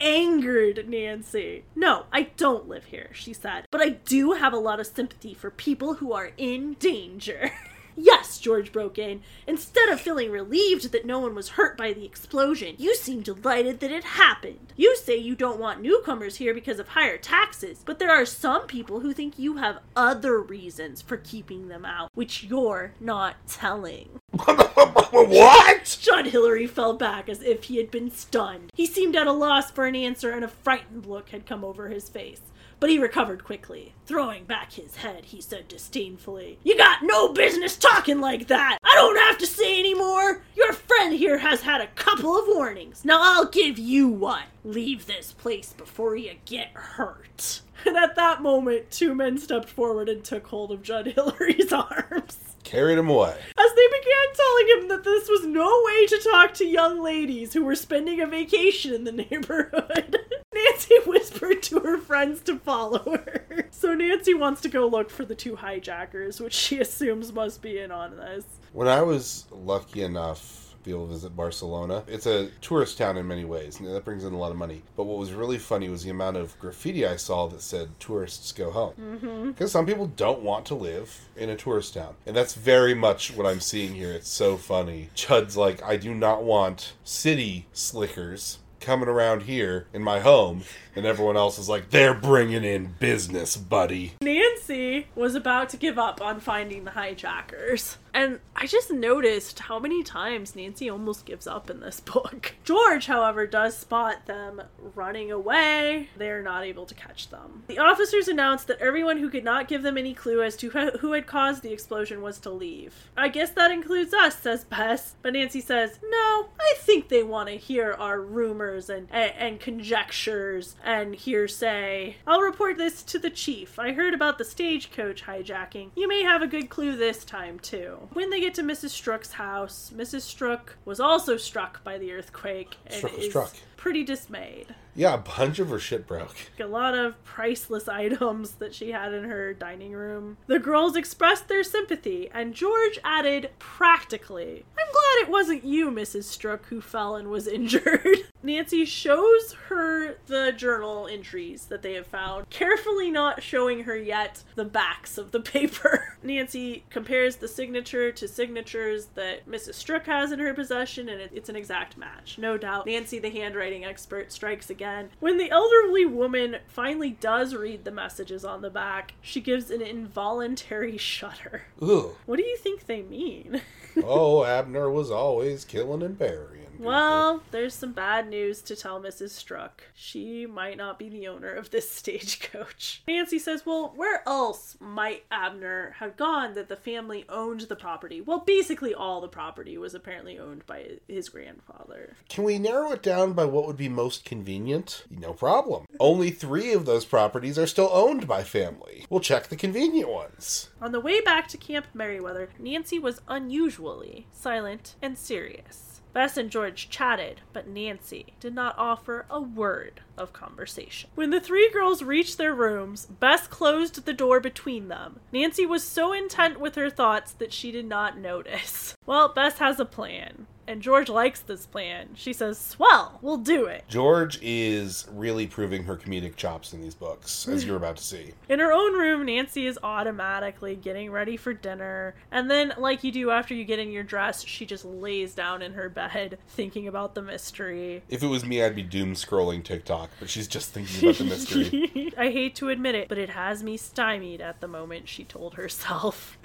angered 0.01 0.89
Nancy. 0.89 1.64
No, 1.74 2.06
I 2.12 2.24
don't 2.36 2.68
live 2.68 2.86
here, 2.86 3.10
she 3.12 3.32
said, 3.32 3.66
but 3.70 3.81
I 3.81 3.90
do 3.90 4.32
have 4.32 4.52
a 4.52 4.59
lot 4.59 4.81
of 4.81 4.86
sympathy 4.86 5.35
for 5.35 5.51
people 5.51 5.94
who 5.94 6.12
are 6.12 6.32
in 6.36 6.74
danger. 6.74 7.51
Yes, 7.97 8.39
George 8.39 8.73
broke 8.73 8.98
in. 8.98 9.23
Instead 9.47 9.89
of 9.89 10.01
feeling 10.01 10.31
relieved 10.31 10.93
that 10.93 11.06
no 11.06 11.18
one 11.18 11.35
was 11.35 11.51
hurt 11.51 11.77
by 11.77 11.93
the 11.93 12.05
explosion, 12.05 12.74
you 12.78 12.94
seem 12.94 13.23
delighted 13.23 13.81
that 13.81 13.90
it 13.90 14.05
happened. 14.05 14.73
You 14.77 14.97
say 14.97 15.16
you 15.16 15.35
don't 15.35 15.59
want 15.59 15.81
newcomers 15.81 16.36
here 16.36 16.52
because 16.52 16.78
of 16.78 16.89
higher 16.89 17.16
taxes, 17.16 17.82
but 17.85 17.98
there 17.98 18.10
are 18.10 18.27
some 18.27 18.66
people 18.66 19.01
who 19.01 19.12
think 19.12 19.39
you 19.39 19.56
have 19.56 19.81
other 19.94 20.40
reasons 20.40 21.01
for 21.01 21.16
keeping 21.16 21.68
them 21.68 21.85
out, 21.85 22.10
which 22.14 22.44
you're 22.44 22.93
not 23.01 23.36
telling. 23.48 24.20
what? 25.10 25.98
Judd 26.01 26.27
Hillary 26.27 26.66
fell 26.66 26.94
back 26.94 27.28
as 27.28 27.43
if 27.43 27.64
he 27.64 27.78
had 27.78 27.90
been 27.90 28.10
stunned. 28.10 28.70
He 28.74 28.86
seemed 28.86 29.16
at 29.16 29.27
a 29.27 29.32
loss 29.32 29.70
for 29.70 29.86
an 29.86 29.97
answer, 29.97 30.31
and 30.31 30.44
a 30.44 30.48
frightened 30.48 31.06
look 31.06 31.31
had 31.31 31.47
come 31.47 31.64
over 31.64 31.89
his 31.89 32.09
face. 32.09 32.43
But 32.78 32.90
he 32.90 32.98
recovered 32.98 33.42
quickly. 33.44 33.94
Throwing 34.04 34.44
back 34.44 34.72
his 34.72 34.96
head, 34.96 35.26
he 35.26 35.40
said 35.40 35.66
disdainfully, 35.68 36.58
You 36.62 36.76
got 36.76 37.02
no 37.02 37.32
business 37.32 37.76
talking 37.76 38.20
like 38.20 38.48
that! 38.48 38.78
I 38.84 38.94
don't 38.94 39.18
have 39.18 39.38
to 39.38 39.46
say 39.46 39.78
any 39.78 39.94
more! 39.94 40.42
Your 40.54 40.72
friend 40.72 41.14
here 41.14 41.38
has 41.38 41.62
had 41.62 41.80
a 41.80 41.86
couple 41.88 42.38
of 42.38 42.46
warnings. 42.46 43.04
Now 43.04 43.18
I'll 43.20 43.46
give 43.46 43.78
you 43.78 44.08
one. 44.08 44.44
Leave 44.64 45.06
this 45.06 45.32
place 45.32 45.72
before 45.72 46.16
you 46.16 46.34
get 46.44 46.68
hurt. 46.74 47.62
And 47.84 47.96
at 47.96 48.16
that 48.16 48.42
moment, 48.42 48.90
two 48.90 49.14
men 49.14 49.38
stepped 49.38 49.68
forward 49.68 50.08
and 50.08 50.24
took 50.24 50.48
hold 50.48 50.72
of 50.72 50.82
Judd 50.82 51.06
Hillary's 51.06 51.72
arms. 51.72 52.38
Carried 52.66 52.98
him 52.98 53.09
away. 53.09 53.38
As 53.56 53.74
they 53.76 53.86
began 53.86 54.34
telling 54.34 54.68
him 54.68 54.88
that 54.88 55.05
this 55.05 55.28
was 55.28 55.47
no 55.47 55.82
way 55.84 56.05
to 56.06 56.18
talk 56.32 56.52
to 56.55 56.66
young 56.66 57.01
ladies 57.01 57.52
who 57.52 57.64
were 57.64 57.76
spending 57.76 58.20
a 58.20 58.26
vacation 58.26 58.93
in 58.93 59.05
the 59.05 59.12
neighborhood. 59.12 60.18
Nancy 60.52 60.97
whispered 61.06 61.62
to 61.62 61.78
her 61.78 61.97
friends 61.97 62.40
to 62.43 62.59
follow 62.59 62.98
her. 62.98 63.44
So 63.70 63.94
Nancy 63.94 64.32
wants 64.32 64.62
to 64.62 64.68
go 64.70 64.86
look 64.86 65.10
for 65.10 65.24
the 65.24 65.34
two 65.34 65.55
hijackers, 65.55 66.40
which 66.40 66.55
she 66.55 66.80
assumes 66.80 67.32
must 67.32 67.60
be 67.60 67.78
in 67.78 67.93
on 67.93 68.16
this. 68.16 68.44
When 68.72 68.88
I 68.88 69.02
was 69.02 69.44
lucky 69.51 70.02
enough 70.02 70.65
to 70.86 70.92
be 70.92 70.96
able 70.96 71.08
to 71.08 71.14
visit 71.14 71.36
Barcelona, 71.36 72.04
it's 72.06 72.26
a 72.26 72.48
tourist 72.60 72.96
town 72.98 73.16
in 73.16 73.26
many 73.26 73.44
ways, 73.44 73.80
and 73.80 73.88
that 73.88 74.04
brings 74.04 74.24
in 74.24 74.32
a 74.32 74.38
lot 74.38 74.52
of 74.52 74.56
money. 74.56 74.82
But 74.96 75.04
what 75.04 75.18
was 75.18 75.32
really 75.32 75.58
funny 75.58 75.88
was 75.88 76.04
the 76.04 76.10
amount 76.10 76.36
of 76.36 76.58
graffiti 76.60 77.04
I 77.04 77.16
saw 77.16 77.48
that 77.48 77.60
said 77.60 77.98
"tourists 77.98 78.52
go 78.52 78.70
home," 78.70 78.94
mm-hmm. 79.00 79.50
because 79.50 79.72
some 79.72 79.86
people 79.86 80.06
don't 80.06 80.42
want 80.42 80.64
to 80.66 80.74
live 80.74 81.28
in 81.36 81.50
a 81.50 81.56
tourist 81.56 81.94
town, 81.94 82.14
and 82.24 82.36
that's 82.36 82.54
very 82.54 82.94
much 82.94 83.34
what 83.34 83.46
I'm 83.46 83.60
seeing 83.60 83.94
here. 83.94 84.12
It's 84.12 84.30
so 84.30 84.56
funny. 84.56 85.10
Chud's 85.14 85.56
like, 85.56 85.82
I 85.82 85.96
do 85.96 86.14
not 86.14 86.44
want 86.44 86.92
city 87.02 87.66
slickers 87.72 88.58
coming 88.78 89.08
around 89.08 89.42
here 89.42 89.88
in 89.92 90.02
my 90.02 90.20
home, 90.20 90.62
and 90.94 91.04
everyone 91.04 91.36
else 91.36 91.58
is 91.58 91.68
like, 91.68 91.90
they're 91.90 92.14
bringing 92.14 92.62
in 92.62 92.94
business, 93.00 93.56
buddy. 93.56 94.14
Nancy 94.20 95.08
was 95.16 95.34
about 95.34 95.68
to 95.70 95.76
give 95.76 95.98
up 95.98 96.20
on 96.20 96.38
finding 96.38 96.84
the 96.84 96.92
hijackers. 96.92 97.96
And 98.16 98.40
I 98.56 98.66
just 98.66 98.90
noticed 98.90 99.59
how 99.59 99.78
many 99.78 100.02
times 100.02 100.56
Nancy 100.56 100.88
almost 100.88 101.26
gives 101.26 101.47
up 101.47 101.68
in 101.68 101.80
this 101.80 102.01
book. 102.14 102.55
George, 102.64 103.05
however, 103.05 103.47
does 103.47 103.76
spot 103.76 104.24
them 104.24 104.62
running 104.94 105.30
away. 105.30 106.09
They're 106.16 106.43
not 106.43 106.64
able 106.64 106.86
to 106.86 106.94
catch 106.94 107.28
them. 107.28 107.64
The 107.66 107.78
officers 107.78 108.26
announced 108.26 108.68
that 108.68 108.78
everyone 108.78 109.18
who 109.18 109.28
could 109.28 109.44
not 109.44 109.68
give 109.68 109.82
them 109.82 109.98
any 109.98 110.14
clue 110.14 110.43
as 110.43 110.56
to 110.56 110.70
who 110.70 111.12
had 111.12 111.26
caused 111.26 111.62
the 111.62 111.74
explosion 111.74 112.22
was 112.22 112.38
to 112.38 112.51
leave. 112.51 113.10
I 113.18 113.28
guess 113.28 113.51
that 113.51 113.70
includes 113.70 114.14
us, 114.14 114.38
says 114.38 114.64
Bess. 114.70 115.14
But 115.20 115.34
Nancy 115.34 115.60
says, 115.60 115.98
No, 116.02 116.48
I 116.59 116.74
think 116.78 117.09
they 117.09 117.22
want 117.22 117.51
to 117.51 117.56
hear 117.56 117.93
our 117.98 118.18
rumors 118.18 118.88
and, 118.88 119.09
and, 119.10 119.32
and 119.36 119.60
conjectures 119.60 120.76
and 120.82 121.14
hearsay. 121.14 122.16
I'll 122.26 122.40
report 122.40 122.78
this 122.78 123.02
to 123.02 123.18
the 123.18 123.28
chief. 123.28 123.78
I 123.78 123.93
heard 123.93 124.14
about 124.14 124.38
the 124.38 124.44
stagecoach 124.47 125.24
hijacking. 125.24 125.90
You 125.94 126.09
may 126.09 126.22
have 126.22 126.40
a 126.40 126.47
good 126.47 126.70
clue 126.70 126.97
this 126.97 127.22
time, 127.22 127.59
too. 127.59 128.05
When 128.12 128.30
they 128.30 128.40
get 128.40 128.54
to 128.54 128.62
Mrs. 128.62 128.90
Strook's 128.90 129.32
house, 129.32 129.92
Mrs. 129.94 130.22
Strook 130.22 130.76
was 130.84 131.00
also 131.00 131.36
struck 131.36 131.82
by 131.84 131.98
the 131.98 132.12
earthquake 132.12 132.76
and 132.86 132.96
Struck 132.96 133.18
is 133.18 133.30
struck. 133.30 133.54
Pretty 133.86 134.02
dismayed. 134.02 134.74
Yeah, 134.96 135.14
a 135.14 135.18
bunch 135.18 135.58
of 135.60 135.68
her 135.68 135.78
shit 135.78 136.08
broke. 136.08 136.34
A 136.58 136.64
lot 136.64 136.96
of 136.96 137.22
priceless 137.22 137.86
items 137.88 138.52
that 138.52 138.74
she 138.74 138.90
had 138.90 139.12
in 139.12 139.24
her 139.24 139.52
dining 139.52 139.92
room. 139.92 140.38
The 140.46 140.58
girls 140.58 140.96
expressed 140.96 141.46
their 141.46 141.62
sympathy, 141.62 142.28
and 142.32 142.54
George 142.54 142.98
added 143.04 143.50
practically, 143.58 144.64
I'm 144.76 144.92
glad 144.92 145.22
it 145.22 145.30
wasn't 145.30 145.64
you, 145.64 145.90
Mrs. 145.90 146.24
Strook, 146.24 146.66
who 146.66 146.80
fell 146.80 147.14
and 147.14 147.28
was 147.28 147.46
injured. 147.46 148.08
Nancy 148.42 148.84
shows 148.84 149.52
her 149.68 150.16
the 150.26 150.52
journal 150.56 151.06
entries 151.08 151.66
that 151.66 151.82
they 151.82 151.94
have 151.94 152.06
found, 152.06 152.48
carefully 152.48 153.10
not 153.10 153.42
showing 153.42 153.84
her 153.84 153.96
yet 153.96 154.42
the 154.54 154.64
backs 154.64 155.18
of 155.18 155.30
the 155.30 155.40
paper. 155.56 156.16
Nancy 156.22 156.84
compares 156.90 157.36
the 157.36 157.48
signature 157.48 158.10
to 158.12 158.26
signatures 158.26 159.06
that 159.14 159.48
Mrs. 159.48 159.74
Strook 159.74 160.06
has 160.06 160.32
in 160.32 160.38
her 160.38 160.54
possession, 160.54 161.08
and 161.08 161.20
it's 161.20 161.48
an 161.48 161.56
exact 161.56 161.98
match. 161.98 162.38
No 162.38 162.56
doubt. 162.56 162.86
Nancy, 162.86 163.18
the 163.18 163.30
handwriting 163.30 163.75
expert, 163.84 164.32
strikes 164.32 164.70
again. 164.70 165.10
When 165.20 165.38
the 165.38 165.50
elderly 165.50 166.06
woman 166.06 166.56
finally 166.66 167.10
does 167.10 167.54
read 167.54 167.84
the 167.84 167.90
messages 167.90 168.44
on 168.44 168.62
the 168.62 168.70
back, 168.70 169.14
she 169.20 169.40
gives 169.40 169.70
an 169.70 169.82
involuntary 169.82 170.96
shudder. 170.98 171.64
Ugh. 171.80 172.10
What 172.26 172.36
do 172.36 172.44
you 172.44 172.56
think 172.56 172.86
they 172.86 173.02
mean? 173.02 173.60
oh, 174.02 174.44
Abner 174.44 174.90
was 174.90 175.10
always 175.10 175.64
killing 175.64 176.02
and 176.02 176.18
burying. 176.18 176.65
Well, 176.78 177.42
there's 177.50 177.74
some 177.74 177.92
bad 177.92 178.28
news 178.28 178.62
to 178.62 178.76
tell 178.76 179.00
Mrs. 179.00 179.30
Strook. 179.30 179.84
She 179.94 180.46
might 180.46 180.76
not 180.76 180.98
be 180.98 181.08
the 181.08 181.28
owner 181.28 181.52
of 181.52 181.70
this 181.70 181.90
stagecoach. 181.96 183.02
Nancy 183.06 183.38
says, 183.38 183.64
Well, 183.64 183.92
where 183.96 184.22
else 184.26 184.76
might 184.80 185.24
Abner 185.30 185.96
have 185.98 186.16
gone 186.16 186.54
that 186.54 186.68
the 186.68 186.76
family 186.76 187.24
owned 187.28 187.62
the 187.62 187.76
property? 187.76 188.20
Well, 188.20 188.40
basically, 188.40 188.94
all 188.94 189.20
the 189.20 189.28
property 189.28 189.78
was 189.78 189.94
apparently 189.94 190.38
owned 190.38 190.66
by 190.66 190.98
his 191.08 191.28
grandfather. 191.28 192.16
Can 192.28 192.44
we 192.44 192.58
narrow 192.58 192.92
it 192.92 193.02
down 193.02 193.32
by 193.32 193.44
what 193.44 193.66
would 193.66 193.76
be 193.76 193.88
most 193.88 194.24
convenient? 194.24 195.04
No 195.10 195.32
problem. 195.32 195.86
Only 195.98 196.30
three 196.30 196.72
of 196.72 196.86
those 196.86 197.04
properties 197.04 197.58
are 197.58 197.66
still 197.66 197.90
owned 197.92 198.26
by 198.26 198.42
family. 198.44 199.06
We'll 199.08 199.20
check 199.20 199.48
the 199.48 199.56
convenient 199.56 200.10
ones. 200.10 200.70
On 200.80 200.92
the 200.92 201.00
way 201.00 201.20
back 201.20 201.48
to 201.48 201.56
Camp 201.56 201.86
Merriweather, 201.94 202.50
Nancy 202.58 202.98
was 202.98 203.20
unusually 203.28 204.26
silent 204.32 204.94
and 205.00 205.16
serious. 205.16 205.95
Bess 206.16 206.38
and 206.38 206.51
George 206.51 206.88
chatted, 206.88 207.43
but 207.52 207.68
Nancy 207.68 208.32
did 208.40 208.55
not 208.55 208.74
offer 208.78 209.26
a 209.28 209.38
word 209.38 210.01
of 210.16 210.32
conversation. 210.32 211.10
When 211.14 211.28
the 211.28 211.40
three 211.40 211.70
girls 211.70 212.02
reached 212.02 212.38
their 212.38 212.55
rooms, 212.55 213.05
Bess 213.05 213.47
closed 213.47 214.06
the 214.06 214.14
door 214.14 214.40
between 214.40 214.88
them. 214.88 215.20
Nancy 215.30 215.66
was 215.66 215.84
so 215.84 216.14
intent 216.14 216.59
with 216.59 216.74
her 216.76 216.88
thoughts 216.88 217.32
that 217.32 217.52
she 217.52 217.70
did 217.70 217.84
not 217.84 218.16
notice. 218.16 218.94
Well, 219.06 219.28
Bess 219.28 219.59
has 219.59 219.78
a 219.78 219.84
plan, 219.84 220.48
and 220.66 220.82
George 220.82 221.09
likes 221.09 221.40
this 221.40 221.66
plan. 221.66 222.10
She 222.14 222.32
says, 222.32 222.59
Swell, 222.59 223.18
we'll 223.22 223.38
do 223.38 223.66
it. 223.66 223.84
George 223.88 224.38
is 224.43 225.06
really 225.12 225.47
proving 225.47 225.84
her 225.84 225.97
comedic 225.97 226.36
chops 226.36 226.72
in 226.72 226.80
these 226.80 226.94
books, 226.94 227.48
as 227.48 227.64
you're 227.64 227.76
about 227.76 227.97
to 227.97 228.05
see. 228.05 228.32
In 228.48 228.60
her 228.60 228.72
own 228.72 228.94
room, 228.94 229.26
Nancy 229.26 229.66
is 229.66 229.78
automatically 229.82 230.76
getting 230.76 231.10
ready 231.10 231.36
for 231.36 231.52
dinner. 231.52 232.14
And 232.30 232.51
then, 232.51 232.72
like 232.78 233.05
you 233.05 233.12
do 233.12 233.30
after 233.30 233.55
you 233.55 233.64
get 233.64 233.78
in 233.78 233.90
your 233.90 234.02
dress, 234.02 234.44
she 234.44 234.64
just 234.64 234.84
lays 234.84 235.34
down 235.34 235.62
in 235.62 235.74
her 235.74 235.88
bed 235.88 236.38
thinking 236.48 236.86
about 236.88 237.14
the 237.14 237.22
mystery. 237.22 238.02
If 238.09 238.22
it 238.22 238.28
was 238.28 238.44
me, 238.44 238.62
I'd 238.62 238.76
be 238.76 238.82
doom 238.82 239.14
scrolling 239.14 239.64
TikTok, 239.64 240.10
but 240.20 240.30
she's 240.30 240.48
just 240.48 240.72
thinking 240.72 241.09
about 241.09 241.18
the 241.18 241.24
mystery. 241.24 242.12
I 242.18 242.30
hate 242.30 242.55
to 242.56 242.68
admit 242.68 242.94
it, 242.94 243.09
but 243.09 243.18
it 243.18 243.30
has 243.30 243.62
me 243.62 243.76
stymied 243.76 244.40
at 244.40 244.60
the 244.60 244.68
moment, 244.68 245.09
she 245.09 245.24
told 245.24 245.55
herself. 245.55 246.38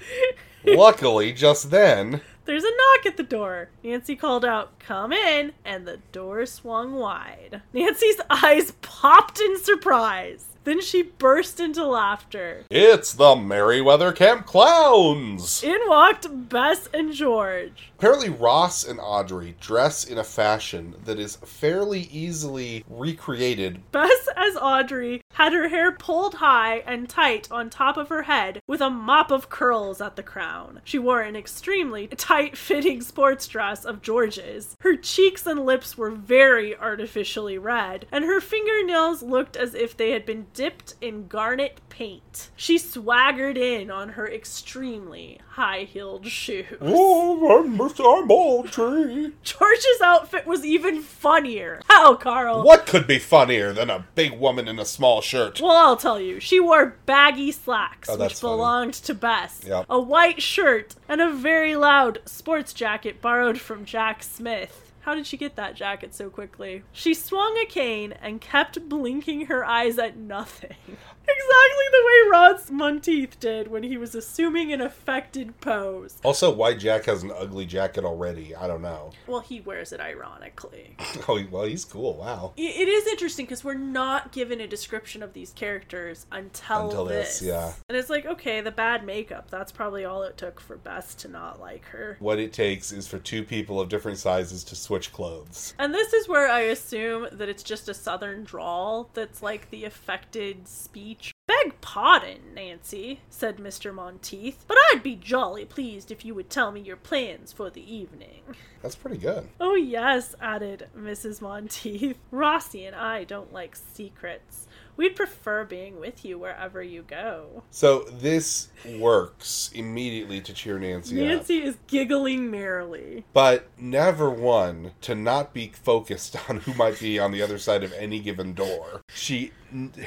Luckily, 0.66 1.34
just 1.34 1.72
then, 1.72 2.22
There's 2.46 2.64
a 2.64 2.72
knock 2.72 3.06
at 3.06 3.18
the 3.18 3.24
door. 3.24 3.70
Nancy 3.84 4.16
called 4.16 4.44
out, 4.44 4.80
Come 4.80 5.14
in, 5.14 5.54
and 5.64 5.88
the 5.88 6.00
door 6.12 6.46
swung 6.46 6.94
wide. 6.94 7.62
Nancy's 7.72 8.20
eyes 8.30 8.72
popped 8.82 9.40
in 9.40 9.60
surprise. 9.60 10.46
Then 10.64 10.80
she 10.80 11.02
burst 11.02 11.60
into 11.60 11.86
laughter. 11.86 12.66
it's 12.70 13.14
the 13.14 13.36
Merriweather 13.36 14.12
Camp 14.12 14.46
Clowns! 14.46 15.64
In 15.64 15.80
walked 15.88 16.28
Bess 16.50 16.88
and 16.94 17.14
George. 17.14 17.92
Apparently, 17.98 18.30
Ross 18.30 18.84
and 18.84 19.00
Audrey 19.00 19.56
dress 19.60 20.04
in 20.04 20.18
a 20.20 20.24
fashion 20.24 20.96
that 21.06 21.20
is 21.20 21.38
fairly 21.38 22.02
easily 22.12 22.84
recreated. 22.88 23.92
Bess, 23.92 24.28
as 24.36 24.56
Audrey, 24.56 25.22
had 25.34 25.54
her 25.54 25.70
hair 25.70 25.92
pulled 25.92 26.36
high 26.36 26.78
and 26.86 27.10
tight 27.10 27.48
on 27.52 27.70
top 27.70 27.98
of 27.98 28.10
her 28.10 28.24
head 28.24 28.60
with 28.68 28.82
a 28.82 28.90
mop 28.90 29.32
of 29.32 29.50
curls 29.50 30.00
at 30.02 30.16
the 30.16 30.24
crown. 30.24 30.82
She 30.84 31.00
wore 31.00 31.22
an 31.22 31.36
extremely 31.36 32.08
tight 32.08 32.56
fitting 32.56 33.02
sports 33.02 33.48
dress 33.48 33.84
of 33.84 34.02
George's. 34.02 34.76
Her 34.82 34.96
cheeks 34.96 35.48
and 35.48 35.66
lips 35.66 35.98
were 35.98 36.12
very 36.12 36.76
artificially 36.76 37.58
red, 37.58 38.06
and 38.12 38.26
her 38.26 38.40
fingernails 38.40 39.24
looked 39.24 39.56
as 39.56 39.74
if 39.74 39.98
they 39.98 40.12
had 40.12 40.26
been 40.26 40.48
dipped 40.54 40.96
in 41.02 41.28
garnet 41.28 41.80
paint. 41.90 42.50
She 42.56 42.78
swaggered 42.78 43.58
in 43.58 43.90
on 43.92 44.10
her 44.10 44.28
extremely 44.30 45.40
high 45.52 45.84
heeled 45.84 46.28
shoes. 46.28 46.66
Oh, 46.82 47.60
I'm 47.64 47.78
Mr. 47.78 48.26
Moultrie. 48.26 49.34
George's 49.44 50.02
outfit 50.04 50.46
was 50.46 50.66
even 50.66 51.02
funnier. 51.02 51.82
How, 51.88 52.16
Carl? 52.16 52.64
What 52.64 52.86
could 52.86 53.08
be 53.08 53.20
funnier 53.20 53.74
than 53.74 53.90
a 53.90 54.06
big 54.16 54.40
woman 54.40 54.68
in 54.68 54.80
a 54.80 54.86
small 54.86 55.22
shirt? 55.22 55.60
Well, 55.62 55.72
I'll 55.76 55.98
tell 55.98 56.20
you. 56.20 56.40
She 56.40 56.60
wore 56.60 56.98
baggy 57.06 57.52
slacks, 57.52 58.10
Oh, 58.10 58.18
which 58.18 58.36
funny. 58.36 58.54
belonged 58.56 58.94
to 58.96 59.14
Bess, 59.14 59.62
Yep. 59.66 59.86
a 59.90 60.00
white 60.00 60.42
shirt, 60.42 60.96
and 61.10 61.22
a 61.22 61.32
very 61.32 61.76
loud 61.76 62.20
sports 62.26 62.74
jacket 62.74 63.22
borrowed 63.22 63.60
from 63.60 63.86
Jack 63.86 64.24
Smith. 64.24 64.91
How 65.02 65.16
did 65.16 65.26
she 65.26 65.38
get 65.38 65.56
that 65.56 65.76
jacket 65.76 66.14
so 66.14 66.30
quickly? 66.30 66.84
She 66.92 67.14
swung 67.14 67.58
a 67.58 67.66
cane 67.66 68.14
and 68.22 68.40
kept 68.40 68.88
blinking 68.88 69.48
her 69.48 69.66
eyes 69.66 69.98
at 69.98 70.16
nothing. 70.16 70.76
Exactly 71.24 71.86
the 71.92 72.06
way 72.06 72.30
Ross 72.32 72.72
Monteith 72.72 73.40
did 73.40 73.68
when 73.70 73.84
he 73.84 73.96
was 73.98 74.16
assuming 74.16 74.74
an 74.74 74.82
affected 74.82 75.60
pose. 75.62 76.18
Also, 76.24 76.52
why 76.52 76.74
Jack 76.74 77.06
has 77.06 77.24
an 77.24 77.32
ugly 77.36 77.66
jacket 77.66 78.04
already? 78.04 78.56
I 78.56 78.68
don't 78.68 78.82
know. 78.82 79.12
Well, 79.28 79.40
he 79.42 79.62
wears 79.62 79.92
it 79.94 80.00
ironically. 80.00 80.96
Oh, 81.28 81.40
well, 81.52 81.64
he's 81.66 81.86
cool. 81.86 82.16
Wow. 82.18 82.54
I- 82.58 82.62
It 82.62 82.88
is 82.88 83.06
interesting 83.08 83.46
because 83.46 83.64
we're 83.64 83.74
not 83.76 84.32
given 84.32 84.60
a 84.60 84.68
description 84.68 85.22
of 85.22 85.34
these 85.34 85.52
characters 85.52 86.26
until, 86.32 86.86
Until 86.86 87.06
this, 87.06 87.40
this. 87.40 87.48
yeah. 87.48 87.74
And 87.88 87.98
it's 87.98 88.10
like, 88.10 88.26
okay, 88.26 88.60
the 88.62 88.72
bad 88.72 89.06
makeup, 89.06 89.50
that's 89.52 89.72
probably 89.72 90.04
all 90.04 90.24
it 90.24 90.38
took 90.38 90.60
for 90.60 90.78
Bess 90.78 91.14
to 91.16 91.28
not 91.28 91.60
like 91.60 91.86
her. 91.86 92.18
What 92.20 92.40
it 92.40 92.54
takes 92.54 92.92
is 92.92 93.08
for 93.08 93.20
two 93.20 93.44
people 93.44 93.80
of 93.80 93.88
different 93.90 94.18
sizes 94.18 94.64
to 94.66 94.76
switch 94.76 95.14
clothes. 95.14 95.74
And 95.78 95.94
this 95.94 96.12
is 96.14 96.28
where 96.28 96.50
I 96.50 96.62
assume 96.62 97.28
that 97.32 97.48
it's 97.50 97.64
just 97.64 97.88
a 97.88 97.94
southern 97.94 98.44
drawl 98.44 99.10
that's 99.14 99.44
like 99.44 99.70
the 99.70 99.86
affected 99.86 100.68
speech. 100.68 101.11
Beg 101.52 101.82
pardon, 101.82 102.40
Nancy, 102.56 103.20
said 103.30 103.58
Mr. 103.58 103.94
Monteith, 103.94 104.64
but 104.68 104.78
I'd 104.92 105.04
be 105.04 105.16
jolly 105.16 105.66
pleased 105.66 106.10
if 106.10 106.24
you 106.24 106.34
would 106.34 106.50
tell 106.50 106.72
me 106.72 106.80
your 106.80 106.96
plans 106.96 107.52
for 107.52 107.70
the 107.70 107.94
evening. 107.94 108.42
That's 108.82 108.96
pretty 108.96 109.18
good. 109.18 109.50
Oh, 109.60 109.76
yes, 109.76 110.34
added 110.40 110.88
Mrs. 110.98 111.42
Monteith. 111.42 112.18
Rossi 112.32 112.86
and 112.86 112.96
I 112.96 113.26
don't 113.26 113.52
like 113.52 113.76
secrets. 113.76 114.68
We'd 114.96 115.16
prefer 115.16 115.66
being 115.66 116.00
with 116.00 116.24
you 116.24 116.40
wherever 116.40 116.82
you 116.82 117.04
go. 117.04 117.64
So 117.70 118.04
this 118.04 118.70
works 118.98 119.72
immediately 119.74 120.40
to 120.42 120.54
cheer 120.54 120.80
Nancy, 120.80 121.20
up. 121.20 121.28
Nancy 121.28 121.64
is 121.64 121.78
giggling 121.88 122.50
merrily. 122.50 123.26
But 123.34 123.68
never 123.78 124.30
one 124.30 124.92
to 125.02 125.16
not 125.16 125.54
be 125.54 125.72
focused 125.74 126.38
on 126.50 126.58
who 126.62 126.74
might 126.76 127.00
be 127.00 127.20
on 127.20 127.32
the 127.32 127.42
other 127.42 127.58
side 127.58 127.84
of 127.84 127.92
any 127.94 128.20
given 128.20 128.54
door. 128.54 129.02
She 129.14 129.52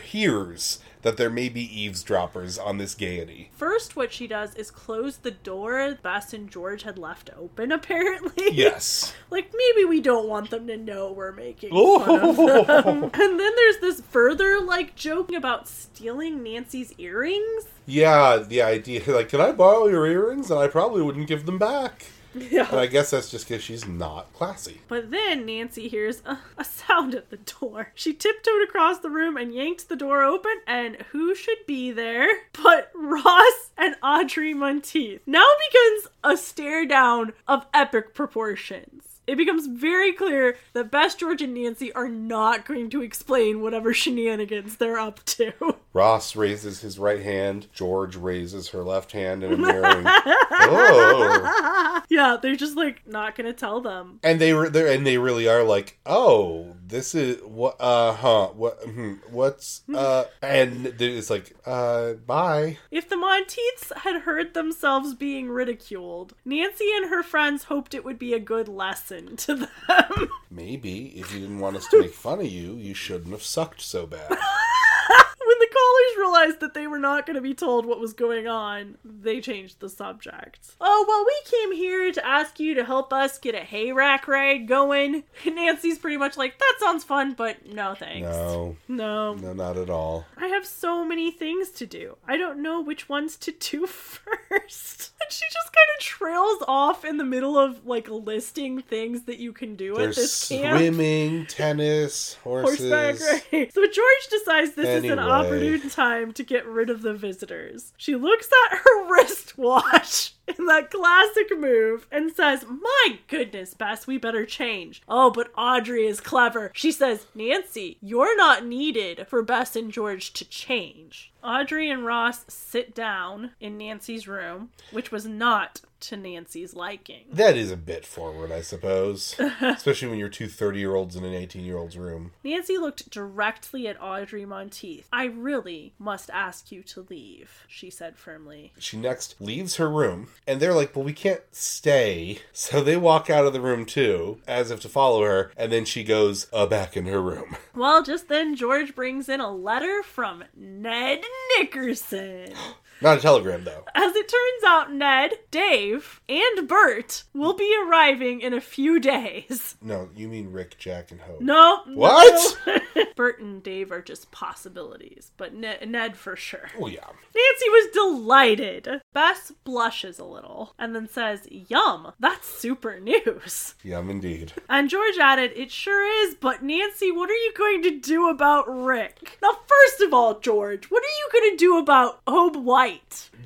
hears 0.04 0.78
that 1.02 1.16
there 1.18 1.30
may 1.30 1.48
be 1.48 1.60
eavesdroppers 1.60 2.58
on 2.58 2.78
this 2.78 2.94
gaiety. 2.94 3.50
First, 3.52 3.94
what 3.94 4.12
she 4.12 4.26
does 4.26 4.54
is 4.54 4.70
close 4.70 5.18
the 5.18 5.30
door 5.30 5.94
Bess 6.02 6.32
and 6.32 6.50
George 6.50 6.82
had 6.82 6.98
left 6.98 7.30
open, 7.36 7.70
apparently. 7.72 8.50
Yes. 8.52 9.14
like, 9.30 9.52
maybe 9.54 9.84
we 9.84 10.00
don't 10.00 10.28
want 10.28 10.50
them 10.50 10.66
to 10.66 10.76
know 10.76 11.12
we're 11.12 11.32
making 11.32 11.70
fun 11.70 12.20
of 12.20 12.36
them. 12.36 13.04
And 13.04 13.40
then 13.40 13.52
there's 13.56 13.78
this 13.78 14.00
further, 14.00 14.60
like, 14.60 14.94
joke 14.96 15.32
about 15.32 15.68
stealing 15.68 16.42
Nancy's 16.42 16.94
earrings. 16.98 17.66
Yeah, 17.86 18.38
the 18.38 18.62
idea 18.62 19.02
like, 19.06 19.28
can 19.28 19.40
I 19.40 19.52
borrow 19.52 19.88
your 19.88 20.06
earrings? 20.06 20.50
And 20.50 20.58
I 20.58 20.68
probably 20.68 21.02
wouldn't 21.02 21.28
give 21.28 21.44
them 21.44 21.58
back. 21.58 22.06
Yeah. 22.50 22.68
And 22.70 22.80
I 22.80 22.86
guess 22.86 23.10
that's 23.10 23.30
just 23.30 23.48
because 23.48 23.62
she's 23.62 23.86
not 23.86 24.32
classy. 24.34 24.80
But 24.88 25.10
then 25.10 25.46
Nancy 25.46 25.88
hears 25.88 26.22
a, 26.26 26.38
a 26.58 26.64
sound 26.64 27.14
at 27.14 27.30
the 27.30 27.38
door. 27.38 27.92
She 27.94 28.12
tiptoed 28.12 28.62
across 28.62 28.98
the 28.98 29.10
room 29.10 29.36
and 29.36 29.54
yanked 29.54 29.88
the 29.88 29.96
door 29.96 30.22
open, 30.22 30.60
and 30.66 30.96
who 31.12 31.34
should 31.34 31.66
be 31.66 31.90
there 31.90 32.28
but 32.52 32.90
Ross 32.94 33.70
and 33.78 33.96
Audrey 34.02 34.52
Monteith? 34.54 35.22
Now 35.26 35.46
begins 35.70 36.08
a 36.22 36.36
stare 36.36 36.86
down 36.86 37.32
of 37.48 37.66
epic 37.72 38.14
proportions. 38.14 39.20
It 39.26 39.36
becomes 39.36 39.66
very 39.66 40.12
clear 40.12 40.56
that 40.74 40.90
Bess 40.90 41.14
George, 41.14 41.40
and 41.40 41.54
Nancy 41.54 41.92
are 41.94 42.08
not 42.08 42.66
going 42.66 42.90
to 42.90 43.02
explain 43.02 43.62
whatever 43.62 43.94
shenanigans 43.94 44.76
they're 44.76 44.98
up 44.98 45.24
to. 45.26 45.52
Ross 45.94 46.34
raises 46.34 46.80
his 46.80 46.98
right 46.98 47.22
hand. 47.22 47.68
George 47.72 48.16
raises 48.16 48.70
her 48.70 48.82
left 48.82 49.12
hand 49.12 49.44
in 49.44 49.52
a 49.52 49.56
mirroring. 49.56 50.04
oh, 50.06 52.02
yeah, 52.10 52.36
they're 52.42 52.56
just 52.56 52.76
like 52.76 53.06
not 53.06 53.36
going 53.36 53.46
to 53.46 53.52
tell 53.52 53.80
them. 53.80 54.18
and 54.24 54.40
they 54.40 54.52
were 54.52 54.68
there, 54.68 54.88
and 54.88 55.06
they 55.06 55.18
really 55.18 55.46
are 55.48 55.62
like, 55.62 55.98
oh, 56.04 56.74
this 56.84 57.14
is 57.14 57.40
what, 57.42 57.76
uh, 57.78 58.12
huh, 58.12 58.48
what, 58.48 58.82
hmm, 58.82 59.14
what's, 59.30 59.82
uh, 59.94 60.24
and 60.42 60.86
it's 61.00 61.30
like, 61.30 61.54
uh, 61.64 62.14
bye. 62.14 62.78
If 62.90 63.08
the 63.08 63.16
Monteiths 63.16 63.92
had 63.98 64.22
heard 64.22 64.54
themselves 64.54 65.14
being 65.14 65.48
ridiculed, 65.48 66.34
Nancy 66.44 66.90
and 66.96 67.08
her 67.08 67.22
friends 67.22 67.64
hoped 67.64 67.94
it 67.94 68.04
would 68.04 68.18
be 68.18 68.34
a 68.34 68.40
good 68.40 68.66
lesson 68.68 69.36
to 69.36 69.54
them. 69.54 70.28
Maybe 70.50 71.06
if 71.20 71.32
you 71.32 71.38
didn't 71.40 71.60
want 71.60 71.76
us 71.76 71.86
to 71.88 72.00
make 72.00 72.14
fun 72.14 72.40
of 72.40 72.46
you, 72.46 72.74
you 72.74 72.94
shouldn't 72.94 73.30
have 73.30 73.44
sucked 73.44 73.80
so 73.80 74.06
bad. 74.06 74.36
when 75.46 75.58
the 75.58 75.68
callers 75.74 76.18
realized 76.18 76.60
that 76.60 76.74
they 76.74 76.86
were 76.86 76.98
not 76.98 77.26
going 77.26 77.34
to 77.36 77.40
be 77.40 77.54
told 77.54 77.86
what 77.86 78.00
was 78.00 78.12
going 78.12 78.46
on, 78.46 78.96
they 79.04 79.40
changed 79.40 79.80
the 79.80 79.88
subject. 79.88 80.74
Oh, 80.80 81.04
well, 81.08 81.24
we 81.24 81.58
came 81.58 81.72
here 81.76 82.12
to 82.12 82.26
ask 82.26 82.58
you 82.60 82.74
to 82.74 82.84
help 82.84 83.12
us 83.12 83.38
get 83.38 83.54
a 83.54 83.60
hay 83.60 83.92
rack 83.92 84.26
ride 84.28 84.66
going. 84.68 85.24
Nancy's 85.46 85.98
pretty 85.98 86.16
much 86.16 86.36
like, 86.36 86.58
that 86.58 86.74
sounds 86.80 87.04
fun, 87.04 87.34
but 87.34 87.66
no 87.66 87.94
thanks. 87.94 88.28
No, 88.28 88.76
No. 88.88 89.34
no, 89.34 89.52
not 89.52 89.76
at 89.76 89.90
all. 89.90 90.26
I 90.36 90.46
have 90.48 90.66
so 90.66 91.04
many 91.04 91.30
things 91.30 91.70
to 91.70 91.86
do. 91.86 92.16
I 92.26 92.36
don't 92.36 92.62
know 92.62 92.80
which 92.80 93.08
ones 93.08 93.36
to 93.38 93.52
do 93.52 93.86
first. 94.48 95.10
And 95.24 95.32
she 95.32 95.44
just 95.46 95.72
kind 95.72 95.88
of 95.98 96.04
trails 96.04 96.62
off 96.68 97.02
in 97.02 97.16
the 97.16 97.24
middle 97.24 97.56
of 97.58 97.86
like 97.86 98.10
listing 98.10 98.82
things 98.82 99.22
that 99.22 99.38
you 99.38 99.54
can 99.54 99.74
do 99.74 99.92
at 99.94 99.98
There's 99.98 100.16
this 100.16 100.48
camp. 100.48 100.76
swimming, 100.78 101.46
tennis, 101.46 102.34
horses. 102.44 102.90
Horseback 102.90 103.20
riding. 103.52 103.70
So 103.70 103.86
George 103.86 104.26
decides 104.30 104.72
this 104.74 105.02
is 105.02 105.10
an. 105.10 105.18
Opportune 105.34 105.90
time 105.90 106.32
to 106.32 106.42
get 106.42 106.66
rid 106.66 106.90
of 106.90 107.02
the 107.02 107.14
visitors. 107.14 107.92
She 107.96 108.14
looks 108.14 108.48
at 108.66 108.78
her 108.78 109.08
wristwatch 109.12 110.33
in 110.58 110.66
that 110.66 110.90
classic 110.90 111.56
move 111.58 112.06
and 112.10 112.34
says, 112.34 112.66
My 112.68 113.18
goodness, 113.28 113.74
Bess, 113.74 114.06
we 114.06 114.18
better 114.18 114.44
change. 114.46 115.02
Oh, 115.08 115.30
but 115.30 115.50
Audrey 115.56 116.06
is 116.06 116.20
clever. 116.20 116.70
She 116.74 116.92
says, 116.92 117.26
Nancy, 117.34 117.98
you're 118.00 118.36
not 118.36 118.66
needed 118.66 119.26
for 119.28 119.42
Bess 119.42 119.76
and 119.76 119.90
George 119.90 120.32
to 120.34 120.44
change. 120.44 121.32
Audrey 121.42 121.90
and 121.90 122.06
Ross 122.06 122.44
sit 122.48 122.94
down 122.94 123.50
in 123.60 123.76
Nancy's 123.76 124.26
room, 124.26 124.70
which 124.90 125.12
was 125.12 125.26
not 125.26 125.82
to 126.00 126.16
Nancy's 126.16 126.74
liking. 126.74 127.24
That 127.32 127.56
is 127.56 127.70
a 127.70 127.76
bit 127.76 128.04
forward, 128.04 128.52
I 128.52 128.60
suppose. 128.60 129.38
Especially 129.60 130.08
when 130.08 130.18
you're 130.18 130.28
two 130.28 130.48
30 130.48 130.78
year 130.78 130.94
olds 130.94 131.16
in 131.16 131.24
an 131.24 131.34
18 131.34 131.64
year 131.64 131.78
old's 131.78 131.96
room. 131.96 132.32
Nancy 132.42 132.76
looked 132.76 133.10
directly 133.10 133.88
at 133.88 134.00
Audrey 134.00 134.44
Monteith. 134.44 135.08
I 135.12 135.24
really 135.24 135.94
must 135.98 136.30
ask 136.30 136.70
you 136.70 136.82
to 136.84 137.06
leave, 137.08 137.64
she 137.68 137.88
said 137.90 138.16
firmly. 138.16 138.72
She 138.78 138.96
next 138.98 139.40
leaves 139.40 139.76
her 139.76 139.88
room, 139.88 140.28
and 140.46 140.60
they're 140.60 140.74
like, 140.74 140.94
Well, 140.94 141.04
we 141.04 141.12
can't 141.12 141.42
stay. 141.52 142.38
So 142.56 142.82
they 142.82 142.96
walk 142.96 143.28
out 143.28 143.46
of 143.46 143.52
the 143.52 143.60
room 143.60 143.84
too, 143.84 144.40
as 144.46 144.70
if 144.70 144.80
to 144.80 144.88
follow 144.88 145.22
her, 145.22 145.52
and 145.56 145.70
then 145.70 145.84
she 145.84 146.02
goes 146.02 146.46
uh, 146.52 146.66
back 146.66 146.96
in 146.96 147.06
her 147.06 147.20
room. 147.20 147.56
Well, 147.74 148.02
just 148.04 148.28
then 148.28 148.54
George 148.54 148.94
brings 148.94 149.28
in 149.28 149.40
a 149.40 149.50
letter 149.50 150.02
from 150.02 150.44
Ned 150.56 151.22
Nickerson. 151.58 152.54
Not 153.00 153.18
a 153.18 153.20
telegram, 153.20 153.64
though. 153.64 153.84
As 153.94 154.14
it 154.16 154.28
turns 154.28 154.64
out, 154.66 154.92
Ned, 154.92 155.32
Dave, 155.50 156.20
and 156.28 156.68
Bert 156.68 157.24
will 157.34 157.54
be 157.54 157.74
arriving 157.86 158.40
in 158.40 158.54
a 158.54 158.60
few 158.60 158.98
days. 159.00 159.76
No, 159.82 160.08
you 160.16 160.28
mean 160.28 160.52
Rick, 160.52 160.78
Jack, 160.78 161.10
and 161.10 161.20
Hobe. 161.20 161.40
No. 161.40 161.82
What? 161.86 162.58
no. 162.66 163.04
Bert 163.16 163.40
and 163.40 163.62
Dave 163.62 163.92
are 163.92 164.00
just 164.00 164.30
possibilities, 164.30 165.32
but 165.36 165.54
Ned, 165.54 165.88
Ned 165.88 166.16
for 166.16 166.36
sure. 166.36 166.70
Oh, 166.80 166.86
yeah. 166.86 167.04
Nancy 167.34 167.68
was 167.68 167.92
delighted. 167.92 169.02
Bess 169.12 169.52
blushes 169.64 170.18
a 170.18 170.24
little 170.24 170.74
and 170.78 170.94
then 170.94 171.08
says, 171.08 171.46
Yum, 171.50 172.12
that's 172.18 172.48
super 172.48 172.98
news. 173.00 173.74
Yum, 173.82 174.10
indeed. 174.10 174.52
And 174.68 174.88
George 174.88 175.18
added, 175.20 175.52
It 175.54 175.70
sure 175.70 176.04
is, 176.26 176.34
but 176.34 176.62
Nancy, 176.62 177.10
what 177.12 177.30
are 177.30 177.34
you 177.34 177.52
going 177.56 177.82
to 177.82 177.98
do 177.98 178.28
about 178.28 178.64
Rick? 178.68 179.38
Now, 179.42 179.52
first 179.66 180.00
of 180.00 180.14
all, 180.14 180.40
George, 180.40 180.86
what 180.86 181.02
are 181.02 181.06
you 181.06 181.28
going 181.32 181.50
to 181.50 181.56
do 181.56 181.78
about 181.78 182.24
Hobe 182.26 182.62
White? 182.62 182.83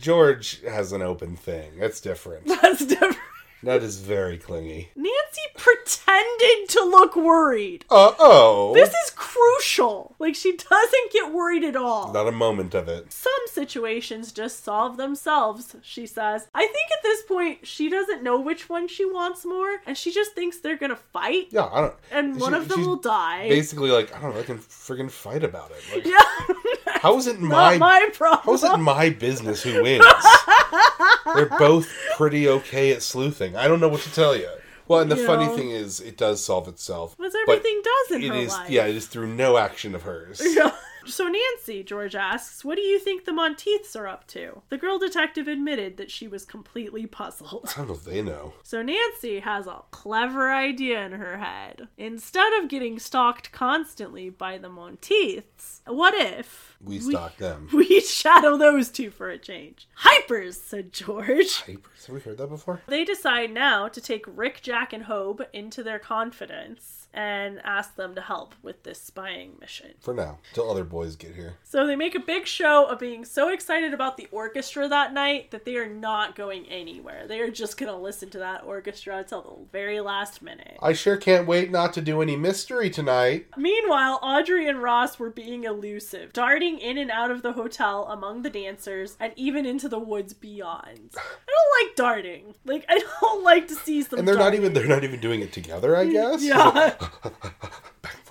George 0.00 0.60
has 0.62 0.92
an 0.92 1.02
open 1.02 1.36
thing. 1.36 1.78
That's 1.78 2.00
different. 2.00 2.46
That's 2.62 2.84
different. 2.84 3.16
Ned 3.62 3.82
is 3.82 3.98
very 4.00 4.38
clingy. 4.38 4.90
Nancy 4.94 5.40
pretended 5.56 6.68
to 6.68 6.80
look 6.84 7.16
worried. 7.16 7.84
Uh 7.90 8.12
oh. 8.18 8.72
This 8.74 8.90
is 8.90 9.10
crucial. 9.16 10.14
Like, 10.20 10.34
she 10.36 10.56
doesn't 10.56 11.12
get 11.12 11.32
worried 11.32 11.64
at 11.64 11.74
all. 11.74 12.12
Not 12.12 12.28
a 12.28 12.32
moment 12.32 12.74
of 12.74 12.88
it. 12.88 13.12
Some 13.12 13.32
situations 13.46 14.30
just 14.32 14.62
solve 14.64 14.96
themselves, 14.96 15.74
she 15.82 16.06
says. 16.06 16.46
I 16.54 16.66
think 16.66 16.90
at 16.96 17.02
this 17.02 17.22
point, 17.22 17.66
she 17.66 17.88
doesn't 17.88 18.22
know 18.22 18.40
which 18.40 18.68
one 18.68 18.86
she 18.86 19.04
wants 19.04 19.44
more, 19.44 19.80
and 19.86 19.96
she 19.96 20.12
just 20.12 20.32
thinks 20.32 20.58
they're 20.58 20.76
gonna 20.76 20.96
fight, 20.96 21.48
Yeah, 21.50 21.68
I 21.72 21.80
don't. 21.80 21.94
and 22.12 22.40
one 22.40 22.54
of 22.54 22.68
them 22.68 22.84
will 22.84 22.96
die. 22.96 23.48
Basically, 23.48 23.90
like, 23.90 24.14
I 24.16 24.20
don't 24.20 24.34
know, 24.34 24.40
I 24.40 24.44
can 24.44 24.58
friggin' 24.58 25.10
fight 25.10 25.42
about 25.42 25.72
it. 25.72 25.82
Like, 25.94 26.06
yeah. 26.06 26.54
how 27.00 27.16
is 27.16 27.26
it 27.26 27.40
my, 27.40 27.76
my 27.78 28.08
problem. 28.12 28.42
how 28.44 28.54
is 28.54 28.62
it 28.62 28.76
my 28.78 29.10
business 29.10 29.62
who 29.62 29.82
wins? 29.82 30.04
They're 31.34 31.46
both 31.46 31.88
pretty 32.16 32.48
okay 32.48 32.92
at 32.92 33.02
sleuthing. 33.02 33.47
I 33.56 33.68
don't 33.68 33.80
know 33.80 33.88
what 33.88 34.00
to 34.02 34.12
tell 34.14 34.36
you. 34.36 34.48
Well, 34.86 35.00
and 35.00 35.10
the 35.10 35.16
You 35.16 35.26
funny 35.26 35.46
know. 35.46 35.56
thing 35.56 35.70
is, 35.70 36.00
it 36.00 36.16
does 36.16 36.42
solve 36.42 36.66
itself. 36.66 37.14
But 37.18 37.32
everything 37.46 37.82
does 37.84 38.16
in 38.16 38.22
It 38.24 38.28
her 38.28 38.34
is, 38.36 38.52
life. 38.52 38.70
yeah, 38.70 38.86
it 38.86 38.96
is 38.96 39.06
through 39.06 39.26
no 39.34 39.58
action 39.58 39.94
of 39.94 40.02
hers. 40.02 40.40
So, 41.08 41.26
Nancy, 41.26 41.82
George 41.82 42.14
asks, 42.14 42.64
what 42.64 42.76
do 42.76 42.82
you 42.82 42.98
think 42.98 43.24
the 43.24 43.32
Monteiths 43.32 43.96
are 43.96 44.06
up 44.06 44.26
to? 44.28 44.62
The 44.68 44.76
girl 44.76 44.98
detective 44.98 45.48
admitted 45.48 45.96
that 45.96 46.10
she 46.10 46.28
was 46.28 46.44
completely 46.44 47.06
puzzled. 47.06 47.70
I 47.74 47.78
don't 47.78 47.88
know 47.88 47.94
if 47.94 48.04
they 48.04 48.22
know. 48.22 48.52
So, 48.62 48.82
Nancy 48.82 49.40
has 49.40 49.66
a 49.66 49.82
clever 49.90 50.52
idea 50.52 51.04
in 51.04 51.12
her 51.12 51.38
head. 51.38 51.88
Instead 51.96 52.52
of 52.54 52.68
getting 52.68 52.98
stalked 52.98 53.52
constantly 53.52 54.28
by 54.28 54.58
the 54.58 54.68
Monteiths, 54.68 55.80
what 55.86 56.14
if 56.14 56.76
We 56.82 57.00
stalk 57.00 57.36
them. 57.38 57.68
we 57.72 58.00
shadow 58.00 58.56
those 58.56 58.90
two 58.90 59.10
for 59.10 59.30
a 59.30 59.38
change? 59.38 59.88
Hypers, 60.02 60.54
said 60.54 60.92
George. 60.92 61.62
Papers? 61.64 62.06
Have 62.06 62.14
we 62.14 62.20
heard 62.20 62.38
that 62.38 62.48
before? 62.48 62.82
They 62.86 63.04
decide 63.04 63.50
now 63.50 63.88
to 63.88 64.00
take 64.00 64.24
Rick, 64.26 64.60
Jack, 64.62 64.92
and 64.92 65.04
Hobe 65.04 65.46
into 65.52 65.82
their 65.82 65.98
confidence 65.98 66.97
and 67.14 67.60
ask 67.64 67.96
them 67.96 68.14
to 68.14 68.20
help 68.20 68.54
with 68.62 68.82
this 68.82 69.00
spying 69.00 69.52
mission. 69.60 69.94
For 70.00 70.14
now, 70.14 70.38
till 70.52 70.70
other 70.70 70.84
boys 70.84 71.16
get 71.16 71.34
here. 71.34 71.56
So 71.64 71.86
they 71.86 71.96
make 71.96 72.14
a 72.14 72.20
big 72.20 72.46
show 72.46 72.86
of 72.86 72.98
being 72.98 73.24
so 73.24 73.48
excited 73.48 73.94
about 73.94 74.16
the 74.16 74.28
orchestra 74.30 74.88
that 74.88 75.12
night 75.12 75.50
that 75.50 75.64
they 75.64 75.76
are 75.76 75.88
not 75.88 76.36
going 76.36 76.66
anywhere. 76.66 77.26
They 77.26 77.40
are 77.40 77.50
just 77.50 77.76
going 77.76 77.90
to 77.92 77.98
listen 77.98 78.30
to 78.30 78.38
that 78.38 78.64
orchestra 78.64 79.18
until 79.18 79.42
the 79.42 79.72
very 79.72 80.00
last 80.00 80.42
minute. 80.42 80.78
I 80.82 80.92
sure 80.92 81.16
can't 81.16 81.46
wait 81.46 81.70
not 81.70 81.92
to 81.94 82.00
do 82.00 82.22
any 82.22 82.36
mystery 82.36 82.90
tonight. 82.90 83.46
Meanwhile, 83.56 84.20
Audrey 84.22 84.68
and 84.68 84.82
Ross 84.82 85.18
were 85.18 85.30
being 85.30 85.64
elusive, 85.64 86.32
darting 86.32 86.58
darting 86.58 86.78
in 86.78 86.98
and 86.98 87.10
out 87.10 87.30
of 87.30 87.42
the 87.42 87.52
hotel 87.52 88.06
among 88.08 88.42
the 88.42 88.50
dancers 88.50 89.16
and 89.20 89.32
even 89.36 89.64
into 89.64 89.88
the 89.88 89.98
woods 89.98 90.32
beyond. 90.32 91.10
I 91.16 91.20
don't 91.46 91.88
like 91.88 91.96
darting. 91.96 92.54
Like 92.64 92.84
I 92.88 92.98
don't 93.20 93.44
like 93.52 93.68
to 93.68 93.74
see 93.74 94.02
them. 94.02 94.20
And 94.20 94.28
they're 94.28 94.36
not 94.36 94.54
even 94.54 94.72
they're 94.72 94.86
not 94.86 95.04
even 95.04 95.20
doing 95.20 95.40
it 95.40 95.52
together, 95.52 95.96
I 95.96 96.06
guess. 96.10 96.42
Yeah. 96.42 96.94
バ 96.98 97.06
ン 98.10 98.27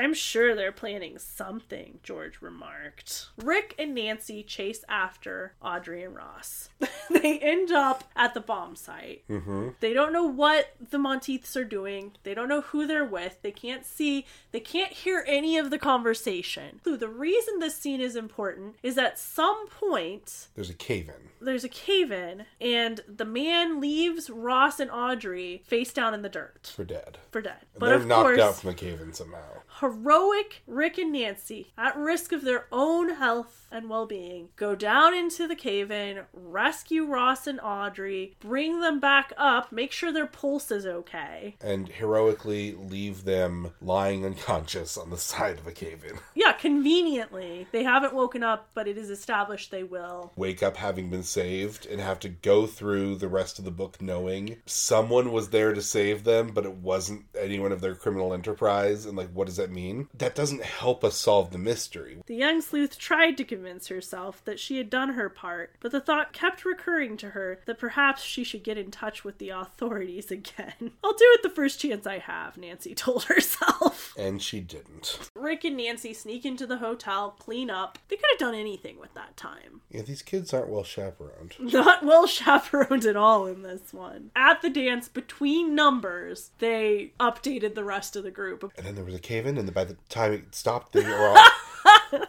I'm 0.00 0.14
sure 0.14 0.54
they're 0.54 0.70
planning 0.72 1.18
something, 1.18 1.98
George 2.04 2.40
remarked. 2.40 3.28
Rick 3.36 3.74
and 3.78 3.94
Nancy 3.94 4.42
chase 4.44 4.84
after 4.88 5.54
Audrey 5.60 6.04
and 6.04 6.14
Ross. 6.14 6.68
they 7.10 7.38
end 7.40 7.72
up 7.72 8.04
at 8.14 8.32
the 8.34 8.40
bomb 8.40 8.76
site. 8.76 9.24
Mm-hmm. 9.28 9.70
They 9.80 9.92
don't 9.92 10.12
know 10.12 10.24
what 10.24 10.74
the 10.90 10.98
Monteiths 10.98 11.56
are 11.56 11.64
doing. 11.64 12.12
They 12.22 12.32
don't 12.34 12.48
know 12.48 12.60
who 12.60 12.86
they're 12.86 13.04
with. 13.04 13.42
They 13.42 13.50
can't 13.50 13.84
see, 13.84 14.24
they 14.52 14.60
can't 14.60 14.92
hear 14.92 15.24
any 15.26 15.58
of 15.58 15.70
the 15.70 15.78
conversation. 15.78 16.80
So 16.84 16.96
the 16.96 17.08
reason 17.08 17.58
this 17.58 17.74
scene 17.76 18.00
is 18.00 18.14
important 18.16 18.76
is 18.82 18.98
at 18.98 19.18
some 19.18 19.66
point 19.68 20.48
There's 20.54 20.70
a 20.70 20.74
cave 20.74 21.08
in. 21.08 21.30
there's 21.44 21.64
a 21.64 21.68
cave 21.68 22.12
in 22.12 22.44
and 22.60 23.00
the 23.08 23.24
man 23.24 23.80
leaves 23.80 24.30
Ross 24.30 24.78
and 24.80 24.90
Audrey 24.90 25.62
face 25.66 25.92
down 25.92 26.14
in 26.14 26.22
the 26.22 26.28
dirt 26.28 26.72
for 26.74 26.84
dead. 26.84 27.18
for 27.30 27.40
dead. 27.40 27.58
And 27.74 27.80
But 27.80 27.86
they're 27.86 27.96
of 27.96 28.06
knocked 28.06 28.22
course, 28.22 28.40
out 28.40 28.54
from 28.56 28.70
the 28.70 28.74
cave 28.76 29.00
in 29.00 29.12
somehow. 29.12 29.38
Heroic 29.80 30.62
Rick 30.66 30.98
and 30.98 31.12
Nancy, 31.12 31.72
at 31.76 31.96
risk 31.96 32.32
of 32.32 32.42
their 32.42 32.66
own 32.72 33.10
health 33.10 33.66
and 33.70 33.88
well 33.88 34.06
being, 34.06 34.48
go 34.56 34.74
down 34.74 35.14
into 35.14 35.46
the 35.46 35.54
cave 35.54 35.90
in, 35.90 36.20
rescue 36.32 37.04
Ross 37.04 37.46
and 37.46 37.60
Audrey, 37.60 38.34
bring 38.40 38.80
them 38.80 38.98
back 38.98 39.32
up, 39.36 39.70
make 39.72 39.92
sure 39.92 40.12
their 40.12 40.26
pulse 40.26 40.70
is 40.70 40.86
okay. 40.86 41.56
And 41.60 41.88
heroically 41.88 42.72
leave 42.72 43.24
them 43.24 43.72
lying 43.80 44.24
unconscious 44.24 44.96
on 44.96 45.10
the 45.10 45.18
side 45.18 45.58
of 45.58 45.66
a 45.66 45.72
cave 45.72 46.04
in. 46.08 46.18
Yeah, 46.34 46.52
conveniently. 46.52 47.66
They 47.72 47.84
haven't 47.84 48.14
woken 48.14 48.42
up, 48.42 48.70
but 48.74 48.88
it 48.88 48.96
is 48.96 49.10
established 49.10 49.70
they 49.70 49.84
will. 49.84 50.32
Wake 50.36 50.62
up 50.62 50.76
having 50.76 51.10
been 51.10 51.22
saved 51.22 51.86
and 51.86 52.00
have 52.00 52.20
to 52.20 52.28
go 52.28 52.66
through 52.66 53.16
the 53.16 53.28
rest 53.28 53.58
of 53.58 53.64
the 53.64 53.70
book 53.70 54.00
knowing 54.00 54.56
someone 54.66 55.32
was 55.32 55.50
there 55.50 55.74
to 55.74 55.82
save 55.82 56.24
them, 56.24 56.52
but 56.54 56.64
it 56.64 56.74
wasn't 56.74 57.24
anyone 57.38 57.72
of 57.72 57.80
their 57.80 57.94
criminal 57.94 58.32
enterprise. 58.32 59.04
And, 59.04 59.16
like, 59.16 59.30
what 59.32 59.46
does 59.46 59.56
that 59.56 59.67
mean? 59.70 60.08
That 60.14 60.34
doesn't 60.34 60.62
help 60.62 61.04
us 61.04 61.16
solve 61.16 61.50
the 61.50 61.58
mystery. 61.58 62.18
The 62.26 62.34
young 62.34 62.60
sleuth 62.60 62.98
tried 62.98 63.36
to 63.38 63.44
convince 63.44 63.88
herself 63.88 64.44
that 64.44 64.58
she 64.60 64.78
had 64.78 64.90
done 64.90 65.10
her 65.10 65.28
part, 65.28 65.74
but 65.80 65.92
the 65.92 66.00
thought 66.00 66.32
kept 66.32 66.64
recurring 66.64 67.16
to 67.18 67.30
her 67.30 67.60
that 67.66 67.78
perhaps 67.78 68.22
she 68.22 68.44
should 68.44 68.62
get 68.62 68.78
in 68.78 68.90
touch 68.90 69.24
with 69.24 69.38
the 69.38 69.50
authorities 69.50 70.30
again. 70.30 70.92
I'll 71.04 71.12
do 71.12 71.26
it 71.34 71.42
the 71.42 71.50
first 71.50 71.80
chance 71.80 72.06
I 72.06 72.18
have, 72.18 72.56
Nancy 72.56 72.94
told 72.96 73.24
herself. 73.24 74.14
And 74.16 74.42
she 74.42 74.60
didn't. 74.60 75.30
Rick 75.34 75.64
and 75.64 75.76
Nancy 75.76 76.14
sneak 76.14 76.44
into 76.44 76.66
the 76.66 76.78
hotel, 76.78 77.36
clean 77.38 77.70
up. 77.70 77.98
They 78.08 78.16
could 78.16 78.26
have 78.32 78.38
done 78.38 78.54
anything 78.54 78.98
with 78.98 79.14
that 79.14 79.36
time. 79.36 79.82
Yeah, 79.90 80.02
these 80.02 80.22
kids 80.22 80.52
aren't 80.52 80.68
well 80.68 80.84
chaperoned. 80.84 81.54
Not 81.58 82.04
well 82.04 82.26
chaperoned 82.26 83.04
at 83.04 83.16
all 83.16 83.46
in 83.46 83.62
this 83.62 83.92
one. 83.92 84.30
At 84.36 84.62
the 84.62 84.70
dance 84.70 85.08
between 85.08 85.74
numbers, 85.74 86.50
they 86.58 87.12
updated 87.20 87.74
the 87.74 87.84
rest 87.84 88.16
of 88.16 88.24
the 88.24 88.30
group. 88.30 88.72
And 88.76 88.86
then 88.86 88.94
there 88.94 89.04
was 89.04 89.14
a 89.14 89.20
cave 89.20 89.46
in, 89.46 89.57
and 89.58 89.72
by 89.74 89.84
the 89.84 89.96
time 90.08 90.32
it 90.32 90.54
stopped, 90.54 90.92
they 90.92 91.04
were 91.04 91.28
all. 91.28 91.36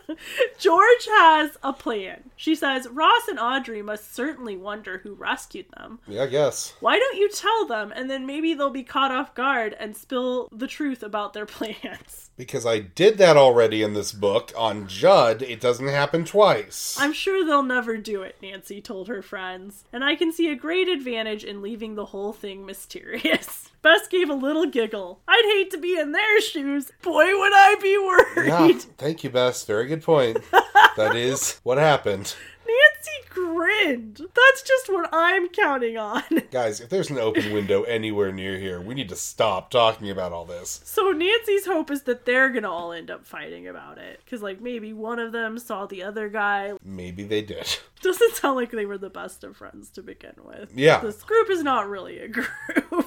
George 0.57 1.05
has 1.09 1.57
a 1.63 1.73
plan. 1.73 2.29
She 2.35 2.55
says 2.55 2.87
Ross 2.89 3.27
and 3.27 3.39
Audrey 3.39 3.81
must 3.81 4.13
certainly 4.13 4.55
wonder 4.57 4.99
who 4.99 5.13
rescued 5.13 5.65
them. 5.77 5.99
yeah, 6.07 6.23
I 6.23 6.27
guess. 6.27 6.73
Why 6.79 6.97
don't 6.99 7.17
you 7.17 7.29
tell 7.29 7.65
them 7.65 7.91
and 7.95 8.09
then 8.09 8.25
maybe 8.25 8.53
they'll 8.53 8.69
be 8.69 8.83
caught 8.83 9.11
off 9.11 9.33
guard 9.35 9.75
and 9.79 9.95
spill 9.95 10.49
the 10.51 10.67
truth 10.67 11.03
about 11.03 11.33
their 11.33 11.45
plans? 11.47 12.28
Because 12.39 12.65
I 12.65 12.79
did 12.79 13.17
that 13.17 13.35
already 13.35 13.83
in 13.83 13.95
this 13.95 14.13
book 14.13 14.53
on 14.55 14.87
Judd, 14.87 15.41
it 15.41 15.59
doesn't 15.59 15.89
happen 15.89 16.23
twice. 16.23 16.95
I'm 16.97 17.11
sure 17.11 17.45
they'll 17.45 17.63
never 17.63 17.97
do 17.97 18.21
it, 18.21 18.37
Nancy 18.41 18.79
told 18.79 19.09
her 19.09 19.21
friends, 19.21 19.83
and 19.91 20.05
I 20.05 20.15
can 20.15 20.31
see 20.31 20.49
a 20.49 20.55
great 20.55 20.87
advantage 20.87 21.43
in 21.43 21.61
leaving 21.61 21.95
the 21.95 22.05
whole 22.05 22.31
thing 22.31 22.65
mysterious. 22.65 23.67
Bess 23.81 24.07
gave 24.07 24.29
a 24.29 24.33
little 24.33 24.65
giggle. 24.65 25.19
I'd 25.27 25.43
hate 25.53 25.69
to 25.71 25.77
be 25.77 25.99
in 25.99 26.13
their 26.13 26.39
shoes. 26.39 26.93
Boy, 27.01 27.25
would 27.25 27.51
I 27.53 27.75
be 27.81 27.97
worried. 27.97 28.47
Yeah, 28.47 28.79
thank 28.97 29.25
you, 29.25 29.29
Bess. 29.31 29.65
Very 29.65 29.87
good 29.87 30.01
point. 30.01 30.37
that 30.95 31.17
is 31.17 31.59
what 31.63 31.77
happened. 31.77 32.35
Nancy 32.69 33.29
grinned. 33.29 34.17
That's 34.17 34.61
just 34.61 34.89
what 34.89 35.09
I'm 35.11 35.47
counting 35.49 35.97
on. 35.97 36.23
Guys, 36.51 36.79
if 36.81 36.89
there's 36.89 37.09
an 37.09 37.17
open 37.17 37.51
window 37.51 37.83
anywhere 37.83 38.31
near 38.31 38.57
here, 38.59 38.79
we 38.79 38.93
need 38.93 39.09
to 39.09 39.15
stop 39.15 39.71
talking 39.71 40.09
about 40.09 40.31
all 40.31 40.45
this. 40.45 40.81
So 40.83 41.11
Nancy's 41.11 41.65
hope 41.65 41.89
is 41.89 42.03
that 42.03 42.25
they're 42.25 42.49
gonna 42.49 42.71
all 42.71 42.91
end 42.91 43.09
up 43.09 43.25
fighting 43.25 43.67
about 43.67 43.97
it. 43.97 44.21
Cause 44.29 44.41
like 44.41 44.61
maybe 44.61 44.93
one 44.93 45.19
of 45.19 45.31
them 45.31 45.57
saw 45.57 45.85
the 45.85 46.03
other 46.03 46.29
guy. 46.29 46.73
Maybe 46.83 47.23
they 47.23 47.41
did. 47.41 47.77
Doesn't 48.01 48.35
sound 48.35 48.55
like 48.55 48.71
they 48.71 48.85
were 48.85 48.97
the 48.97 49.09
best 49.09 49.43
of 49.43 49.57
friends 49.57 49.89
to 49.91 50.01
begin 50.01 50.35
with. 50.43 50.71
Yeah. 50.75 50.99
This 51.01 51.21
group 51.23 51.49
is 51.49 51.63
not 51.63 51.89
really 51.89 52.19
a 52.19 52.27
group. 52.29 52.47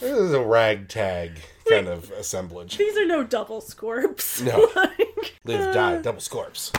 This 0.01 0.02
is 0.02 0.32
a 0.32 0.43
ragtag 0.43 1.39
kind 1.68 1.89
of 1.89 2.10
assemblage. 2.10 2.76
These 2.76 2.97
are 2.98 3.06
no 3.06 3.22
double 3.22 3.60
scorps. 3.62 4.43
No. 4.43 4.68
Like, 4.74 5.34
Live, 5.44 5.60
uh, 5.60 5.72
die, 5.72 6.02
double 6.02 6.20
scorps. 6.20 6.70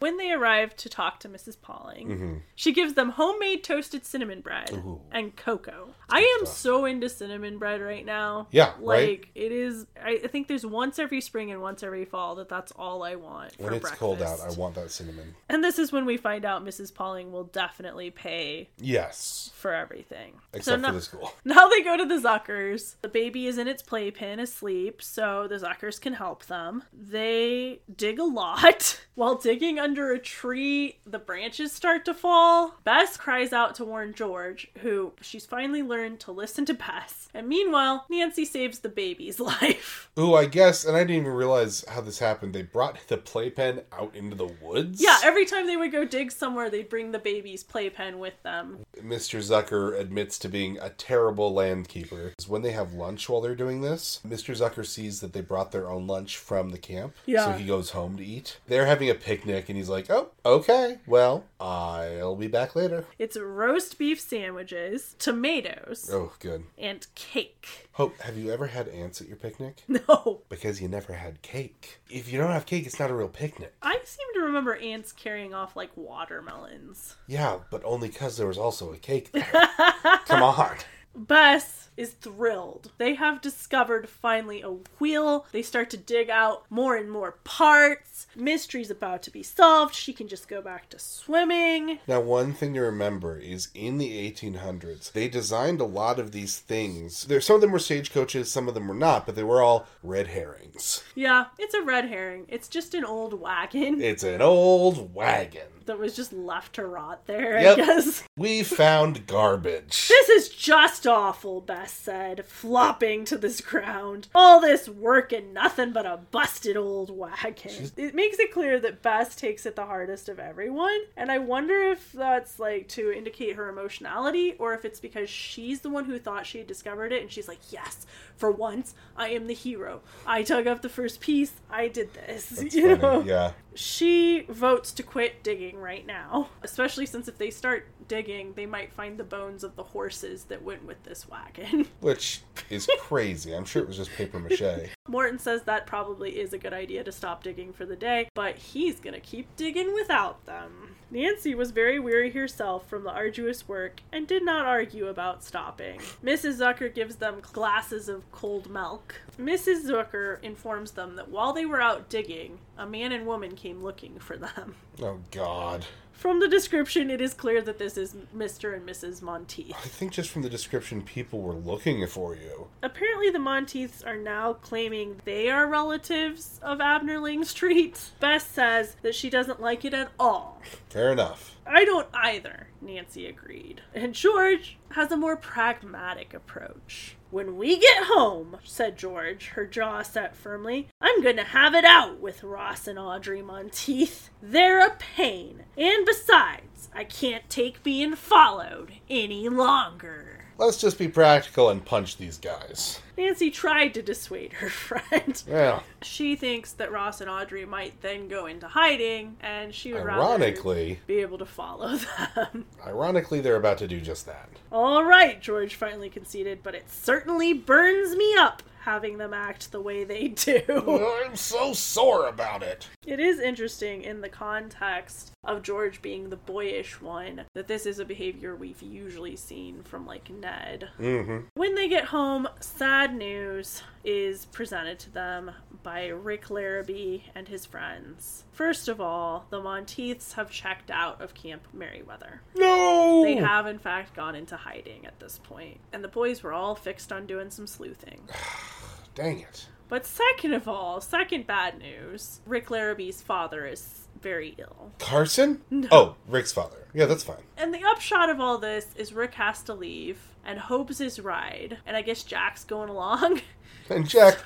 When 0.00 0.16
they 0.16 0.32
arrive 0.32 0.76
to 0.76 0.88
talk 0.88 1.20
to 1.20 1.28
Mrs. 1.28 1.56
Pauling, 1.60 2.08
Mm-hmm. 2.08 2.34
she 2.54 2.72
gives 2.72 2.94
them 2.94 3.10
homemade 3.10 3.64
toasted 3.64 4.04
cinnamon 4.04 4.40
bread 4.40 4.70
Ooh. 4.72 5.00
and 5.12 5.34
cocoa. 5.36 5.88
I 6.10 6.20
am 6.40 6.46
stuff. 6.46 6.56
so 6.58 6.84
into 6.84 7.08
cinnamon 7.08 7.58
bread 7.58 7.80
right 7.80 8.04
now. 8.04 8.48
Yeah, 8.50 8.72
like 8.80 8.98
right? 9.08 9.26
it 9.34 9.52
is. 9.52 9.86
I 10.02 10.20
I 10.24 10.26
think 10.26 10.48
there's 10.48 10.66
once 10.66 10.98
every 10.98 11.20
spring 11.20 11.50
and 11.50 11.60
once 11.62 11.82
every 11.82 12.04
fall 12.04 12.34
that 12.36 12.48
that's 12.48 12.72
all 12.72 13.02
I 13.02 13.14
want 13.16 13.54
When 13.58 13.72
it's 13.72 13.80
breakfast. 13.82 13.98
cold 14.00 14.22
out, 14.22 14.40
I 14.40 14.50
want 14.52 14.74
that 14.74 14.90
cinnamon. 14.90 15.34
And 15.48 15.64
this 15.64 15.78
is 15.78 15.92
when 15.92 16.04
we 16.04 16.16
find 16.16 16.44
out 16.44 16.64
Mrs. 16.64 16.92
Pauling 16.94 17.32
will 17.32 17.44
definitely 17.44 18.10
pay 18.10 18.68
Yes. 18.78 19.50
for 19.54 19.72
everything. 19.72 20.34
Except 20.52 20.82
now, 20.82 20.88
for 20.88 20.94
the 20.94 21.00
school. 21.00 21.32
Now 21.44 21.68
they 21.68 21.82
go 21.82 21.96
to 21.96 22.04
the 22.04 22.16
Zuckers. 22.20 22.96
The 23.02 23.08
baby 23.08 23.46
is 23.46 23.56
in 23.58 23.66
its 23.68 23.82
playpen 23.82 24.38
asleep, 24.40 25.00
so 25.02 25.46
the 25.48 25.56
Zuckers 25.56 26.00
can 26.00 26.12
help 26.14 26.46
them. 26.46 26.82
They 26.92 27.80
dig 27.96 28.18
a 28.18 28.24
lot. 28.24 29.00
While 29.14 29.36
digging 29.36 29.78
under 29.84 30.12
a 30.12 30.18
tree, 30.18 30.96
the 31.04 31.18
branches 31.18 31.70
start 31.70 32.06
to 32.06 32.14
fall. 32.14 32.76
Bess 32.84 33.18
cries 33.18 33.52
out 33.52 33.74
to 33.74 33.84
warn 33.84 34.14
George, 34.14 34.68
who 34.78 35.12
she's 35.20 35.44
finally 35.44 35.82
learned 35.82 36.20
to 36.20 36.32
listen 36.32 36.64
to 36.64 36.72
Bess. 36.72 37.28
And 37.34 37.46
meanwhile, 37.46 38.06
Nancy 38.08 38.46
saves 38.46 38.78
the 38.78 38.88
baby's 38.88 39.38
life. 39.60 40.10
Ooh, 40.18 40.34
I 40.34 40.46
guess, 40.46 40.86
and 40.86 40.96
I 40.96 41.00
didn't 41.00 41.16
even 41.16 41.32
realize 41.32 41.84
how 41.86 42.00
this 42.00 42.18
happened. 42.18 42.54
They 42.54 42.62
brought 42.62 42.96
the 43.08 43.18
playpen 43.18 43.82
out 43.92 44.14
into 44.14 44.36
the 44.36 44.50
woods? 44.62 45.02
Yeah, 45.02 45.18
every 45.22 45.44
time 45.44 45.66
they 45.66 45.76
would 45.76 45.92
go 45.92 46.06
dig 46.06 46.32
somewhere, 46.32 46.70
they'd 46.70 46.88
bring 46.88 47.12
the 47.12 47.18
baby's 47.18 47.62
playpen 47.62 48.18
with 48.18 48.42
them. 48.42 48.86
Mr. 49.02 49.40
Zucker 49.40 49.98
admits 49.98 50.38
to 50.38 50.48
being 50.48 50.78
a 50.78 50.88
terrible 50.88 51.52
landkeeper. 51.52 52.32
When 52.48 52.62
they 52.62 52.72
have 52.72 52.94
lunch 52.94 53.28
while 53.28 53.42
they're 53.42 53.54
doing 53.54 53.82
this, 53.82 54.20
Mr. 54.26 54.56
Zucker 54.56 54.86
sees 54.86 55.20
that 55.20 55.34
they 55.34 55.42
brought 55.42 55.72
their 55.72 55.90
own 55.90 56.06
lunch 56.06 56.38
from 56.38 56.70
the 56.70 56.78
camp. 56.78 57.14
Yeah. 57.26 57.44
So 57.44 57.52
he 57.58 57.66
goes 57.66 57.90
home 57.90 58.16
to 58.16 58.24
eat. 58.24 58.58
They're 58.66 58.86
having 58.86 59.10
a 59.10 59.14
picnic, 59.14 59.68
and 59.68 59.73
he's 59.76 59.88
like, 59.88 60.10
oh, 60.10 60.30
okay, 60.44 60.98
well, 61.06 61.44
I'll 61.60 62.36
be 62.36 62.46
back 62.48 62.74
later. 62.76 63.04
It's 63.18 63.36
roast 63.38 63.98
beef 63.98 64.20
sandwiches, 64.20 65.14
tomatoes, 65.18 66.08
Oh, 66.12 66.32
good. 66.38 66.64
and 66.78 67.06
cake. 67.14 67.88
Hope, 67.92 68.18
have 68.20 68.36
you 68.36 68.50
ever 68.52 68.66
had 68.68 68.88
ants 68.88 69.20
at 69.20 69.28
your 69.28 69.36
picnic? 69.36 69.82
No. 70.08 70.40
Because 70.48 70.82
you 70.82 70.88
never 70.88 71.12
had 71.14 71.40
cake. 71.42 72.00
If 72.10 72.30
you 72.32 72.38
don't 72.38 72.50
have 72.50 72.66
cake, 72.66 72.86
it's 72.86 72.98
not 72.98 73.10
a 73.10 73.14
real 73.14 73.28
picnic. 73.28 73.72
I 73.82 73.98
seem 74.04 74.26
to 74.34 74.40
remember 74.40 74.74
ants 74.76 75.12
carrying 75.12 75.54
off 75.54 75.76
like 75.76 75.90
watermelons. 75.96 77.16
Yeah, 77.26 77.58
but 77.70 77.82
only 77.84 78.08
because 78.08 78.36
there 78.36 78.46
was 78.46 78.58
also 78.58 78.92
a 78.92 78.96
cake 78.96 79.32
there. 79.32 79.46
Come 80.26 80.42
on. 80.42 80.76
Bess 81.14 81.88
is 81.96 82.10
thrilled. 82.10 82.90
They 82.98 83.14
have 83.14 83.40
discovered 83.40 84.08
finally 84.08 84.62
a 84.62 84.70
wheel. 84.98 85.46
They 85.52 85.62
start 85.62 85.90
to 85.90 85.96
dig 85.96 86.28
out 86.28 86.64
more 86.70 86.96
and 86.96 87.10
more 87.10 87.38
parts. 87.44 88.26
Mystery's 88.34 88.90
about 88.90 89.22
to 89.22 89.30
be 89.30 89.42
solved. 89.42 89.94
She 89.94 90.12
can 90.12 90.28
just 90.28 90.48
go 90.48 90.60
back 90.60 90.88
to 90.90 90.98
swimming. 90.98 92.00
Now, 92.06 92.20
one 92.20 92.52
thing 92.52 92.74
to 92.74 92.80
remember 92.80 93.38
is 93.38 93.68
in 93.74 93.98
the 93.98 94.30
1800s, 94.30 95.12
they 95.12 95.28
designed 95.28 95.80
a 95.80 95.84
lot 95.84 96.18
of 96.18 96.32
these 96.32 96.58
things. 96.58 97.24
There, 97.24 97.40
some 97.40 97.56
of 97.56 97.60
them 97.60 97.72
were 97.72 97.78
stagecoaches, 97.78 98.50
some 98.50 98.68
of 98.68 98.74
them 98.74 98.88
were 98.88 98.94
not, 98.94 99.26
but 99.26 99.36
they 99.36 99.44
were 99.44 99.62
all 99.62 99.86
red 100.02 100.28
herrings. 100.28 101.04
Yeah, 101.14 101.46
it's 101.58 101.74
a 101.74 101.82
red 101.82 102.06
herring. 102.06 102.46
It's 102.48 102.68
just 102.68 102.94
an 102.94 103.04
old 103.04 103.40
wagon 103.40 104.00
It's 104.00 104.24
an 104.24 104.42
old 104.42 105.14
wagon. 105.14 105.68
That 105.86 105.98
was 105.98 106.14
just 106.16 106.32
left 106.32 106.74
to 106.74 106.86
rot 106.86 107.26
there, 107.26 107.60
Yep. 107.60 107.72
I 107.78 107.80
guess. 107.84 108.22
We 108.36 108.62
found 108.64 109.26
garbage. 109.28 110.08
This 110.08 110.28
is 110.28 110.48
just 110.48 111.06
awful, 111.06 111.60
Bess 111.60 111.92
said, 111.92 112.44
flopping 112.44 113.24
to 113.26 113.38
this 113.38 113.60
ground. 113.60 114.26
All 114.34 114.60
this 114.60 114.88
work 114.88 115.32
and 115.32 115.54
nothing 115.54 115.92
but 115.92 116.04
a 116.04 116.18
busted 116.32 116.76
old 116.76 117.16
wagon. 117.16 117.92
It 117.96 118.14
makes 118.14 118.38
it 118.40 118.52
clear 118.52 118.80
that 118.80 119.02
Bess 119.02 119.36
takes 119.36 119.66
it 119.66 119.76
the 119.76 119.86
hardest 119.86 120.28
of 120.28 120.38
everyone, 120.40 120.98
and 121.16 121.30
I 121.30 121.38
wonder 121.38 121.80
if 121.90 122.10
that's 122.12 122.58
like 122.58 122.88
to 122.88 123.12
indicate 123.12 123.54
her 123.56 123.68
emotionality 123.68 124.54
or 124.58 124.74
if 124.74 124.84
it's 124.84 124.98
because 125.00 125.30
she's 125.30 125.80
the 125.80 125.90
one 125.90 126.04
who 126.06 126.18
thought 126.18 126.44
she 126.46 126.58
had 126.58 126.66
discovered 126.66 127.12
it 127.12 127.22
and 127.22 127.30
she's 127.30 127.46
like, 127.48 127.60
yes, 127.70 128.04
for 128.36 128.50
once, 128.50 128.94
I 129.16 129.28
am 129.28 129.46
the 129.46 129.54
hero. 129.54 130.00
I 130.26 130.42
dug 130.42 130.66
up 130.66 130.82
the 130.82 130.88
first 130.88 131.20
piece. 131.20 131.52
I 131.70 131.86
did 131.88 132.12
this. 132.14 132.48
That's 132.50 132.74
you 132.74 132.96
funny. 132.96 133.00
know? 133.00 133.22
Yeah. 133.22 133.52
She 133.74 134.46
votes 134.48 134.92
to 134.92 135.02
quit 135.02 135.42
digging 135.42 135.78
right 135.78 136.06
now, 136.06 136.50
especially 136.62 137.06
since 137.06 137.28
if 137.28 137.38
they 137.38 137.50
start 137.50 137.88
digging, 138.06 138.52
they 138.54 138.66
might 138.66 138.92
find 138.92 139.18
the 139.18 139.24
bones 139.24 139.64
of 139.64 139.76
the 139.76 139.82
horses 139.82 140.44
that 140.44 140.62
went 140.62 140.84
with 140.84 141.02
this 141.04 141.28
wagon. 141.28 141.88
Which 142.00 142.42
is 142.70 142.88
crazy. 143.00 143.52
I'm 143.52 143.64
sure 143.64 143.82
it 143.82 143.88
was 143.88 143.96
just 143.96 144.12
paper 144.12 144.38
mache. 144.38 144.90
Morton 145.08 145.38
says 145.38 145.62
that 145.64 145.86
probably 145.86 146.38
is 146.38 146.52
a 146.52 146.58
good 146.58 146.72
idea 146.72 147.04
to 147.04 147.12
stop 147.12 147.42
digging 147.42 147.72
for 147.72 147.84
the 147.84 147.96
day, 147.96 148.28
but 148.34 148.56
he's 148.56 149.00
gonna 149.00 149.20
keep 149.20 149.54
digging 149.56 149.92
without 149.94 150.44
them. 150.46 150.93
Nancy 151.10 151.54
was 151.54 151.70
very 151.70 151.98
weary 151.98 152.30
herself 152.30 152.88
from 152.88 153.04
the 153.04 153.10
arduous 153.10 153.68
work 153.68 154.00
and 154.12 154.26
did 154.26 154.44
not 154.44 154.66
argue 154.66 155.06
about 155.06 155.44
stopping. 155.44 156.00
Mrs. 156.22 156.58
Zucker 156.58 156.92
gives 156.92 157.16
them 157.16 157.42
glasses 157.52 158.08
of 158.08 158.30
cold 158.32 158.70
milk. 158.70 159.20
Mrs. 159.38 159.84
Zucker 159.86 160.42
informs 160.42 160.92
them 160.92 161.16
that 161.16 161.28
while 161.28 161.52
they 161.52 161.66
were 161.66 161.80
out 161.80 162.08
digging, 162.08 162.58
a 162.76 162.86
man 162.86 163.12
and 163.12 163.26
woman 163.26 163.54
came 163.54 163.82
looking 163.82 164.18
for 164.18 164.36
them. 164.36 164.74
Oh, 165.02 165.20
God. 165.30 165.86
From 166.14 166.40
the 166.40 166.48
description, 166.48 167.10
it 167.10 167.20
is 167.20 167.34
clear 167.34 167.60
that 167.60 167.78
this 167.78 167.98
is 167.98 168.14
Mr. 168.34 168.74
and 168.74 168.88
Mrs. 168.88 169.20
Monteith. 169.20 169.74
I 169.76 169.88
think 169.88 170.12
just 170.12 170.30
from 170.30 170.42
the 170.42 170.48
description, 170.48 171.02
people 171.02 171.40
were 171.42 171.54
looking 171.54 172.06
for 172.06 172.34
you. 172.34 172.68
Apparently, 172.82 173.28
the 173.30 173.38
Monteiths 173.38 174.02
are 174.02 174.16
now 174.16 174.54
claiming 174.54 175.20
they 175.24 175.50
are 175.50 175.66
relatives 175.66 176.60
of 176.62 176.80
Abner 176.80 177.18
Langstreet. 177.18 178.10
Bess 178.20 178.46
says 178.46 178.96
that 179.02 179.14
she 179.14 179.28
doesn't 179.28 179.60
like 179.60 179.84
it 179.84 179.92
at 179.92 180.12
all. 180.18 180.62
Fair 180.88 181.12
enough. 181.12 181.56
I 181.66 181.84
don't 181.84 182.08
either, 182.14 182.68
Nancy 182.80 183.26
agreed. 183.26 183.82
And 183.92 184.14
George 184.14 184.78
has 184.92 185.10
a 185.10 185.16
more 185.16 185.36
pragmatic 185.36 186.32
approach. 186.32 187.16
When 187.34 187.56
we 187.56 187.80
get 187.80 188.04
home, 188.04 188.58
said 188.62 188.96
George, 188.96 189.48
her 189.54 189.66
jaw 189.66 190.02
set 190.02 190.36
firmly, 190.36 190.86
I'm 191.00 191.20
going 191.20 191.34
to 191.34 191.42
have 191.42 191.74
it 191.74 191.84
out 191.84 192.20
with 192.20 192.44
Ross 192.44 192.86
and 192.86 192.96
Audrey 192.96 193.42
Monteith. 193.42 194.30
They're 194.40 194.86
a 194.86 194.94
pain. 194.94 195.64
And 195.76 196.06
besides, 196.06 196.90
I 196.94 197.02
can't 197.02 197.50
take 197.50 197.82
being 197.82 198.14
followed 198.14 198.92
any 199.10 199.48
longer. 199.48 200.33
Let's 200.56 200.76
just 200.80 200.98
be 200.98 201.08
practical 201.08 201.68
and 201.70 201.84
punch 201.84 202.16
these 202.16 202.38
guys. 202.38 203.00
Nancy 203.18 203.50
tried 203.50 203.94
to 203.94 204.02
dissuade 204.02 204.52
her 204.54 204.68
friend. 204.70 205.42
Well, 205.48 205.82
She 206.02 206.36
thinks 206.36 206.72
that 206.72 206.92
Ross 206.92 207.20
and 207.20 207.28
Audrey 207.30 207.64
might 207.64 208.00
then 208.02 208.28
go 208.28 208.46
into 208.46 208.68
hiding, 208.68 209.36
and 209.40 209.74
she 209.74 209.92
would 209.92 210.04
rather 210.04 210.20
ironically, 210.22 211.00
be 211.06 211.18
able 211.18 211.38
to 211.38 211.46
follow 211.46 211.96
them. 212.36 212.66
ironically, 212.86 213.40
they're 213.40 213.56
about 213.56 213.78
to 213.78 213.88
do 213.88 214.00
just 214.00 214.26
that. 214.26 214.48
All 214.70 215.04
right, 215.04 215.40
George 215.40 215.74
finally 215.74 216.08
conceded, 216.08 216.62
but 216.62 216.74
it 216.74 216.90
certainly 216.90 217.52
burns 217.52 218.14
me 218.16 218.34
up 218.36 218.62
having 218.82 219.16
them 219.16 219.32
act 219.32 219.72
the 219.72 219.80
way 219.80 220.04
they 220.04 220.28
do. 220.28 220.60
I'm 221.26 221.34
so 221.36 221.72
sore 221.72 222.26
about 222.28 222.62
it. 222.62 222.86
It 223.06 223.18
is 223.18 223.40
interesting 223.40 224.02
in 224.02 224.20
the 224.20 224.28
context 224.28 225.32
of 225.46 225.62
George 225.62 226.02
being 226.02 226.30
the 226.30 226.36
boyish 226.36 227.00
one 227.00 227.42
that 227.54 227.68
this 227.68 227.86
is 227.86 227.98
a 227.98 228.04
behavior 228.04 228.54
we've 228.54 228.82
usually 228.82 229.36
seen 229.36 229.82
from 229.82 230.06
like 230.06 230.30
Ned. 230.30 230.88
Mm-hmm. 230.98 231.46
When 231.54 231.74
they 231.74 231.88
get 231.88 232.06
home, 232.06 232.48
sad 232.60 233.14
news 233.14 233.82
is 234.04 234.46
presented 234.46 234.98
to 235.00 235.10
them 235.10 235.50
by 235.82 236.06
Rick 236.08 236.50
Larrabee 236.50 237.24
and 237.34 237.48
his 237.48 237.66
friends. 237.66 238.44
First 238.52 238.88
of 238.88 239.00
all, 239.00 239.46
the 239.50 239.60
Monteiths 239.60 240.34
have 240.34 240.50
checked 240.50 240.90
out 240.90 241.20
of 241.20 241.34
Camp 241.34 241.66
Merriweather. 241.72 242.40
No! 242.54 243.22
They 243.24 243.36
have, 243.36 243.66
in 243.66 243.78
fact, 243.78 244.14
gone 244.14 244.34
into 244.34 244.56
hiding 244.56 245.06
at 245.06 245.18
this 245.20 245.38
point, 245.42 245.78
and 245.92 246.02
the 246.02 246.08
boys 246.08 246.42
were 246.42 246.52
all 246.52 246.74
fixed 246.74 247.12
on 247.12 247.26
doing 247.26 247.50
some 247.50 247.66
sleuthing. 247.66 248.20
Dang 249.14 249.40
it. 249.40 249.68
But 249.88 250.06
second 250.06 250.54
of 250.54 250.66
all, 250.68 251.00
second 251.00 251.46
bad 251.46 251.78
news 251.78 252.40
Rick 252.46 252.68
Larrabee's 252.68 253.22
father 253.22 253.66
is 253.66 254.08
very 254.20 254.54
ill. 254.58 254.92
Carson? 254.98 255.62
Oh, 255.90 256.16
Rick's 256.26 256.52
father. 256.52 256.88
Yeah, 256.94 257.04
that's 257.06 257.24
fine. 257.24 257.42
And 257.56 257.74
the 257.74 257.84
upshot 257.84 258.30
of 258.30 258.40
all 258.40 258.58
this 258.58 258.86
is 258.96 259.12
Rick 259.12 259.34
has 259.34 259.62
to 259.64 259.74
leave, 259.74 260.18
and 260.44 260.58
Hobe's 260.58 260.98
his 260.98 261.20
ride, 261.20 261.78
and 261.86 261.96
I 261.96 262.02
guess 262.02 262.22
Jack's 262.22 262.64
going 262.64 262.88
along. 262.88 263.40
And 263.90 264.08
Jack 264.08 264.38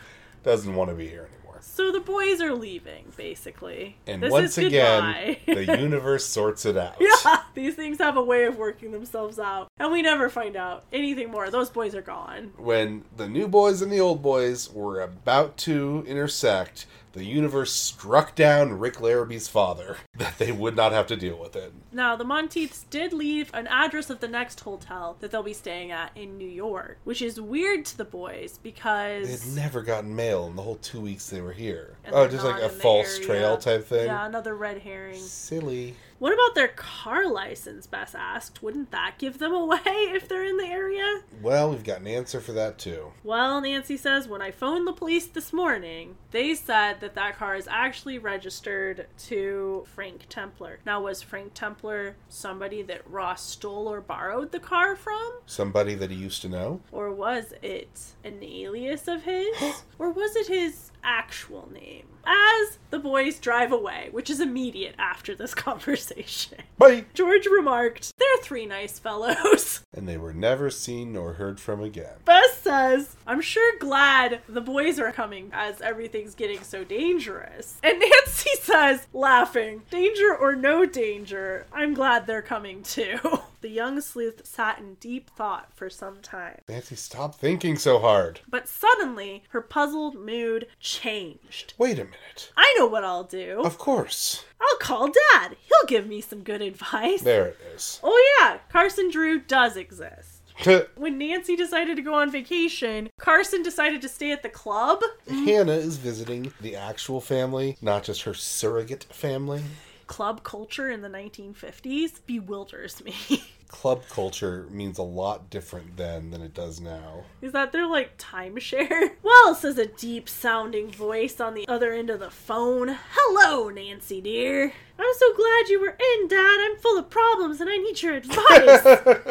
doesn't 0.43 0.74
want 0.74 0.90
to 0.90 0.97
be 0.97 1.06
here 1.06 1.28
anymore. 1.32 1.59
So 1.60 1.93
the 1.93 2.01
boys 2.01 2.40
are 2.40 2.55
leaving, 2.55 3.12
basically. 3.16 3.97
And 4.05 4.20
This 4.20 4.32
once 4.32 4.59
is 4.59 4.66
again, 4.66 5.36
the 5.47 5.65
universe 5.81 6.24
sorts 6.27 6.66
it 6.66 6.77
out. 6.77 6.97
yeah, 6.98 7.38
these 7.55 7.75
things 7.75 7.99
have 7.99 8.16
a 8.16 8.23
way 8.23 8.45
of 8.45 8.57
working 8.57 8.93
themselves 8.93 9.39
out, 9.39 9.69
and 9.79 9.91
we 9.93 10.03
never 10.03 10.29
find 10.29 10.57
out 10.57 10.85
anything 10.93 11.31
more. 11.31 11.51
Those 11.51 11.70
boys 11.70 11.95
are 11.95 12.03
gone. 12.03 12.53
When 12.57 13.05
the 13.16 13.29
new 13.29 13.49
boys 13.49 13.83
and 13.83 13.91
the 13.93 14.01
old 14.01 14.23
boys 14.23 14.70
were 14.70 15.01
about 15.01 15.57
to 15.59 16.05
intersect, 16.07 16.87
the 17.12 17.25
universe 17.25 17.73
struck 17.73 18.35
down 18.35 18.79
Rick 18.79 18.97
Larrabee's 18.97 19.49
father 19.49 19.97
that 20.19 20.39
they 20.39 20.53
would 20.53 20.77
not 20.77 20.93
have 20.93 21.07
to 21.09 21.16
deal 21.16 21.37
with 21.39 21.57
it. 21.57 21.73
Now, 21.91 22.15
the 22.16 22.25
Monteiths 22.25 22.85
did 22.91 23.12
leave 23.12 23.51
an 23.55 23.66
address 23.66 24.11
of 24.11 24.20
the 24.20 24.29
next 24.29 24.61
hotel 24.61 25.16
that 25.20 25.31
they'll 25.31 25.43
be 25.43 25.55
staying 25.55 25.91
at 25.91 26.12
in 26.16 26.37
New 26.39 26.49
York, 26.49 26.99
which 27.05 27.23
is 27.23 27.41
weird 27.41 27.85
to 27.87 27.97
the 27.97 28.05
boys 28.05 28.59
because. 28.62 29.27
They 29.27 29.49
had 29.49 29.57
never 29.57 29.83
gotten 29.83 30.15
mail 30.15 30.47
in 30.47 30.55
the 30.55 30.62
whole 30.62 30.77
two 30.77 31.01
weeks 31.01 31.29
they 31.31 31.41
were 31.41 31.53
here. 31.53 31.97
and 32.05 32.15
Oh, 32.15 32.29
just 32.29 32.45
like 32.45 32.62
a 32.62 32.69
false 32.69 33.16
area. 33.16 33.27
trail 33.27 33.57
type 33.57 33.87
thing? 33.87 34.07
Yeah, 34.07 34.27
another 34.27 34.55
red 34.55 34.79
herring. 34.79 35.19
Silly. 35.20 35.95
What 36.19 36.32
about 36.32 36.55
their 36.55 36.69
car 36.69 37.28
license? 37.28 37.86
Bess 37.86 38.15
asked. 38.15 38.62
Wouldn't 38.62 38.90
that 38.90 39.15
give 39.19 39.39
them 39.39 39.53
away 39.53 39.78
if 39.85 40.28
they're 40.28 40.45
in 40.45 40.57
the 40.57 40.66
area? 40.66 41.20
Well, 41.40 41.70
we've 41.70 41.85
got 41.85 42.01
an 42.01 42.09
answer 42.09 42.40
for 42.40 42.53
that 42.53 42.78
too. 42.78 43.12
Well, 43.23 43.61
Nancy 43.61 43.97
says 43.97 44.27
when 44.27 44.43
I 44.43 44.51
phoned 44.51 44.86
the 44.86 44.93
police 44.93 45.27
this 45.27 45.53
morning, 45.53 46.16
they 46.32 46.55
said 46.55 47.01
that 47.01 47.15
that 47.15 47.36
car 47.36 47.55
is 47.55 47.69
actually 47.69 48.19
registered 48.19 49.07
to 49.27 49.85
Frank 49.95 50.27
Templar. 50.28 50.81
Now, 50.85 51.03
was 51.03 51.23
Frank 51.23 51.55
Templar 51.55 52.16
somebody 52.28 52.82
that 52.82 53.09
Ross 53.09 53.45
stole 53.47 53.86
or 53.86 54.01
borrowed 54.01 54.51
the 54.51 54.61
car 54.61 54.97
from? 54.97 55.32
Somebody 55.47 55.95
that 55.95 56.11
he 56.11 56.16
used 56.16 56.43
to 56.43 56.49
know? 56.49 56.81
Or 56.90 57.12
was 57.12 57.55
it 57.62 58.01
an 58.24 58.43
alias 58.43 59.07
of 59.07 59.23
his? 59.23 59.57
or 59.99 60.11
was 60.11 60.35
it 60.35 60.49
his 60.49 60.90
actual 61.05 61.70
name? 61.73 62.07
As 62.30 62.78
the 62.90 62.98
boys 62.98 63.38
drive 63.38 63.72
away, 63.72 64.09
which 64.10 64.28
is 64.28 64.38
immediate 64.40 64.94
after 64.98 65.34
this 65.34 65.55
conversation, 65.68 66.59
Bye! 66.76 67.06
George 67.14 67.46
remarked, 67.46 68.12
They're 68.18 68.42
three 68.42 68.66
nice 68.66 68.98
fellows. 68.98 69.82
And 69.94 70.06
they 70.09 70.18
were 70.18 70.34
never 70.34 70.70
seen 70.70 71.14
nor 71.14 71.32
heard 71.32 71.59
from 71.59 71.82
again. 71.82 72.18
Bess 72.24 72.59
says, 72.59 73.16
I'm 73.26 73.40
sure 73.40 73.76
glad 73.78 74.42
the 74.48 74.60
boys 74.60 75.00
are 75.00 75.10
coming 75.10 75.50
as 75.52 75.80
everything's 75.80 76.36
getting 76.36 76.62
so 76.62 76.84
dangerous. 76.84 77.80
And 77.82 77.98
Nancy 78.00 78.50
says, 78.60 79.09
laughing, 79.12 79.82
Danger 79.90 80.36
or 80.36 80.55
no 80.55 80.84
danger, 80.86 81.66
I'm 81.72 81.94
glad 81.94 82.26
they're 82.26 82.42
coming 82.42 82.82
too. 82.84 83.18
The 83.60 83.70
young 83.70 84.00
sleuth 84.00 84.46
sat 84.46 84.78
in 84.78 84.94
deep 85.00 85.30
thought 85.30 85.70
for 85.74 85.90
some 85.90 86.20
time. 86.20 86.60
Nancy, 86.68 86.94
stop 86.94 87.34
thinking 87.34 87.76
so 87.76 87.98
hard. 87.98 88.38
But 88.48 88.68
suddenly, 88.68 89.42
her 89.48 89.60
puzzled 89.60 90.14
mood 90.14 90.68
changed. 90.78 91.74
Wait 91.76 91.98
a 91.98 92.05
minute. 92.05 92.18
I 92.57 92.74
know 92.78 92.86
what 92.86 93.05
I'll 93.05 93.24
do. 93.24 93.62
Of 93.65 93.78
course. 93.78 94.45
I'll 94.61 94.78
call 94.78 95.09
Dad. 95.09 95.57
He'll 95.61 95.86
give 95.86 96.07
me 96.07 96.20
some 96.20 96.43
good 96.43 96.62
advice. 96.62 97.23
There 97.23 97.49
it 97.49 97.59
is. 97.74 98.01
Oh, 98.03 98.36
yeah, 98.40 98.59
Carson 98.70 99.11
Drew 99.11 99.40
does 99.40 99.77
exist. 99.77 100.43
When 100.97 101.19
Nancy 101.19 101.55
decided 101.55 101.97
to 101.97 102.03
go 102.03 102.15
on 102.15 102.32
vacation, 102.32 103.11
Carson 103.19 103.62
decided 103.62 104.03
to 104.03 104.09
stay 104.09 104.32
at 104.32 104.43
the 104.43 104.49
club. 104.49 105.01
Hannah 105.28 105.73
is 105.73 105.99
visiting 105.99 106.53
the 106.61 106.74
actual 106.74 107.20
family, 107.20 107.77
not 107.81 108.03
just 108.03 108.23
her 108.23 108.35
surrogate 108.35 109.05
family. 109.05 109.62
Club 110.09 110.43
culture 110.43 110.90
in 110.90 111.01
the 111.03 111.09
1950s 111.09 112.20
bewilders 112.27 113.05
me. 113.05 113.15
Club 113.69 114.03
culture 114.09 114.66
means 114.70 114.97
a 114.97 115.03
lot 115.03 115.51
different 115.51 115.99
then 115.99 116.31
than 116.31 116.40
it 116.40 116.55
does 116.55 116.81
now. 116.81 117.24
Is 117.43 117.53
that 117.53 117.70
their 117.70 117.86
like 117.86 118.16
timeshare? 118.19 119.11
Well, 119.23 119.55
says 119.55 119.77
a 119.77 119.86
deep 119.86 120.28
sounding 120.28 120.90
voice 120.90 121.39
on 121.39 121.55
the 121.55 121.69
other 121.69 121.93
end 121.93 122.09
of 122.09 122.19
the 122.19 122.31
phone. 122.31 122.97
Hello, 123.12 123.69
Nancy 123.69 124.20
dear. 124.23 124.73
I'm 124.99 125.15
so 125.19 125.35
glad 125.35 125.69
you 125.69 125.81
were 125.81 125.97
in, 125.99 126.28
Dad. 126.28 126.59
I'm 126.61 126.77
full 126.78 126.99
of 126.99 127.11
problems 127.11 127.61
and 127.61 127.69
I 127.69 127.77
need 127.77 128.03
your 128.03 128.15
advice. 128.15 128.82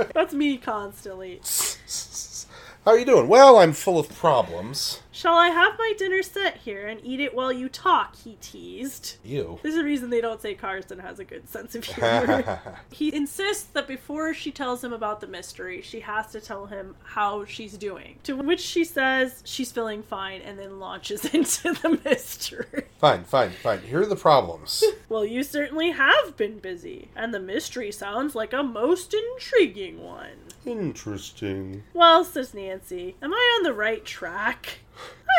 That's 0.14 0.34
me 0.34 0.58
constantly. 0.58 1.42
How 2.86 2.92
are 2.92 3.00
you 3.00 3.06
doing? 3.06 3.28
Well, 3.28 3.58
I'm 3.58 3.74
full 3.74 4.00
of 4.00 4.08
problems. 4.10 5.02
Shall 5.18 5.34
I 5.34 5.48
have 5.48 5.80
my 5.80 5.94
dinner 5.98 6.22
set 6.22 6.58
here 6.58 6.86
and 6.86 7.02
eat 7.04 7.20
it 7.20 7.34
while 7.34 7.52
you 7.52 7.70
talk? 7.70 8.16
He 8.18 8.38
teased. 8.40 9.16
You. 9.24 9.58
There's 9.64 9.74
a 9.74 9.84
reason 9.84 10.12
they 10.12 10.22
don't 10.22 10.40
say 10.40 10.54
Carson 10.54 11.00
has 11.00 11.18
a 11.18 11.26
good 11.26 11.50
sense 11.50 11.74
of 11.74 11.86
humor. 11.86 12.78
he 12.92 13.16
insists 13.16 13.64
that 13.64 13.88
before 13.88 14.36
she 14.36 14.52
tells 14.52 14.84
him 14.84 14.94
about 14.94 15.20
the 15.20 15.26
mystery, 15.26 15.82
she 15.82 16.02
has 16.02 16.28
to 16.34 16.40
tell 16.40 16.68
him 16.68 16.96
how 17.04 17.46
she's 17.46 17.80
doing. 17.80 18.20
To 18.26 18.36
which 18.36 18.60
she 18.60 18.84
says 18.84 19.42
she's 19.44 19.72
feeling 19.72 20.04
fine 20.04 20.42
and 20.42 20.60
then 20.60 20.80
launches 20.80 21.26
into 21.34 21.74
the 21.74 22.00
mystery. 22.06 22.84
fine, 23.00 23.24
fine, 23.24 23.50
fine. 23.50 23.82
Here 23.82 24.02
are 24.02 24.06
the 24.06 24.16
problems. 24.16 24.84
Well, 25.10 25.26
you 25.26 25.42
certainly 25.42 25.92
have 25.92 26.36
been 26.36 26.60
busy, 26.60 27.08
and 27.16 27.34
the 27.34 27.40
mystery 27.40 27.94
sounds 27.94 28.36
like 28.36 28.52
a 28.52 28.62
most 28.62 29.14
intriguing 29.14 30.04
one. 30.04 30.47
Interesting. 30.68 31.84
Well, 31.94 32.26
says 32.26 32.54
Nancy, 32.54 33.16
am 33.22 33.34
I 33.34 33.56
on 33.58 33.64
the 33.64 33.74
right 33.74 34.04
track? 34.04 34.80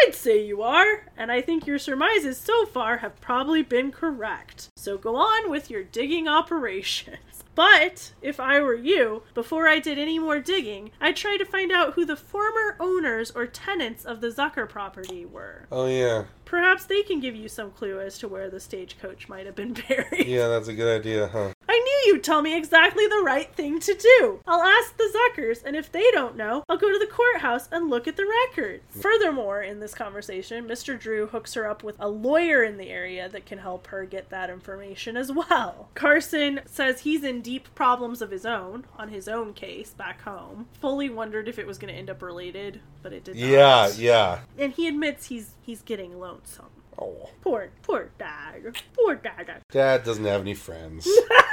I'd 0.06 0.14
say 0.14 0.42
you 0.44 0.62
are, 0.62 1.06
and 1.16 1.30
I 1.30 1.42
think 1.42 1.66
your 1.66 1.78
surmises 1.78 2.38
so 2.38 2.64
far 2.64 2.98
have 2.98 3.20
probably 3.20 3.62
been 3.62 3.90
correct. 3.92 4.68
So 4.76 4.96
go 4.96 5.16
on 5.16 5.50
with 5.50 5.70
your 5.70 5.82
digging 5.82 6.28
operations. 6.28 7.18
But 7.54 8.12
if 8.22 8.38
I 8.38 8.60
were 8.60 8.76
you, 8.76 9.24
before 9.34 9.66
I 9.66 9.80
did 9.80 9.98
any 9.98 10.20
more 10.20 10.38
digging, 10.38 10.92
I'd 11.00 11.16
try 11.16 11.36
to 11.36 11.44
find 11.44 11.72
out 11.72 11.94
who 11.94 12.04
the 12.04 12.14
former 12.14 12.76
owners 12.78 13.32
or 13.32 13.48
tenants 13.48 14.04
of 14.04 14.20
the 14.20 14.28
Zucker 14.28 14.68
property 14.68 15.26
were. 15.26 15.66
Oh, 15.72 15.88
yeah. 15.88 16.26
Perhaps 16.44 16.84
they 16.84 17.02
can 17.02 17.18
give 17.18 17.34
you 17.34 17.48
some 17.48 17.72
clue 17.72 17.98
as 17.98 18.16
to 18.18 18.28
where 18.28 18.48
the 18.48 18.60
stagecoach 18.60 19.28
might 19.28 19.44
have 19.44 19.56
been 19.56 19.72
buried. 19.88 20.28
Yeah, 20.28 20.46
that's 20.46 20.68
a 20.68 20.72
good 20.72 21.00
idea, 21.00 21.26
huh? 21.26 21.52
I 21.68 21.78
knew 21.78 22.12
you'd 22.12 22.24
tell 22.24 22.40
me 22.40 22.56
exactly 22.56 23.06
the 23.06 23.22
right 23.22 23.52
thing 23.54 23.78
to 23.80 23.94
do. 23.94 24.40
I'll 24.46 24.62
ask 24.62 24.96
the 24.96 25.12
Zuckers, 25.36 25.62
and 25.64 25.76
if 25.76 25.92
they 25.92 26.10
don't 26.12 26.36
know, 26.36 26.64
I'll 26.68 26.78
go 26.78 26.90
to 26.90 26.98
the 26.98 27.06
courthouse 27.06 27.68
and 27.70 27.90
look 27.90 28.08
at 28.08 28.16
the 28.16 28.26
records. 28.26 28.84
Mm. 28.96 29.02
Furthermore, 29.02 29.62
in 29.62 29.80
this 29.80 29.94
conversation, 29.94 30.66
Mr. 30.66 30.98
Drew 30.98 31.26
hooks 31.26 31.54
her 31.54 31.68
up 31.68 31.82
with 31.82 31.96
a 31.98 32.08
lawyer 32.08 32.64
in 32.64 32.78
the 32.78 32.88
area 32.88 33.28
that 33.28 33.44
can 33.44 33.58
help 33.58 33.88
her 33.88 34.06
get 34.06 34.30
that 34.30 34.50
information 34.50 35.16
as 35.16 35.30
well. 35.30 35.90
Carson 35.94 36.60
says 36.64 37.00
he's 37.00 37.22
in 37.22 37.42
deep 37.42 37.74
problems 37.74 38.22
of 38.22 38.30
his 38.30 38.46
own 38.46 38.86
on 38.96 39.08
his 39.08 39.28
own 39.28 39.52
case 39.52 39.90
back 39.90 40.22
home. 40.22 40.68
Fully 40.80 41.10
wondered 41.10 41.48
if 41.48 41.58
it 41.58 41.66
was 41.66 41.78
going 41.78 41.92
to 41.92 41.98
end 41.98 42.08
up 42.08 42.22
related, 42.22 42.80
but 43.02 43.12
it 43.12 43.24
did 43.24 43.36
not. 43.36 43.46
Yeah, 43.46 43.90
yeah. 43.96 44.38
And 44.56 44.72
he 44.72 44.88
admits 44.88 45.26
he's 45.26 45.50
he's 45.60 45.82
getting 45.82 46.18
lonesome. 46.18 46.66
Oh. 47.00 47.30
Poor, 47.42 47.70
poor 47.82 48.10
dad. 48.18 48.76
Poor 48.92 49.14
dad. 49.14 49.62
Dad 49.70 50.04
doesn't 50.04 50.24
have 50.24 50.40
any 50.40 50.54
friends. 50.54 51.08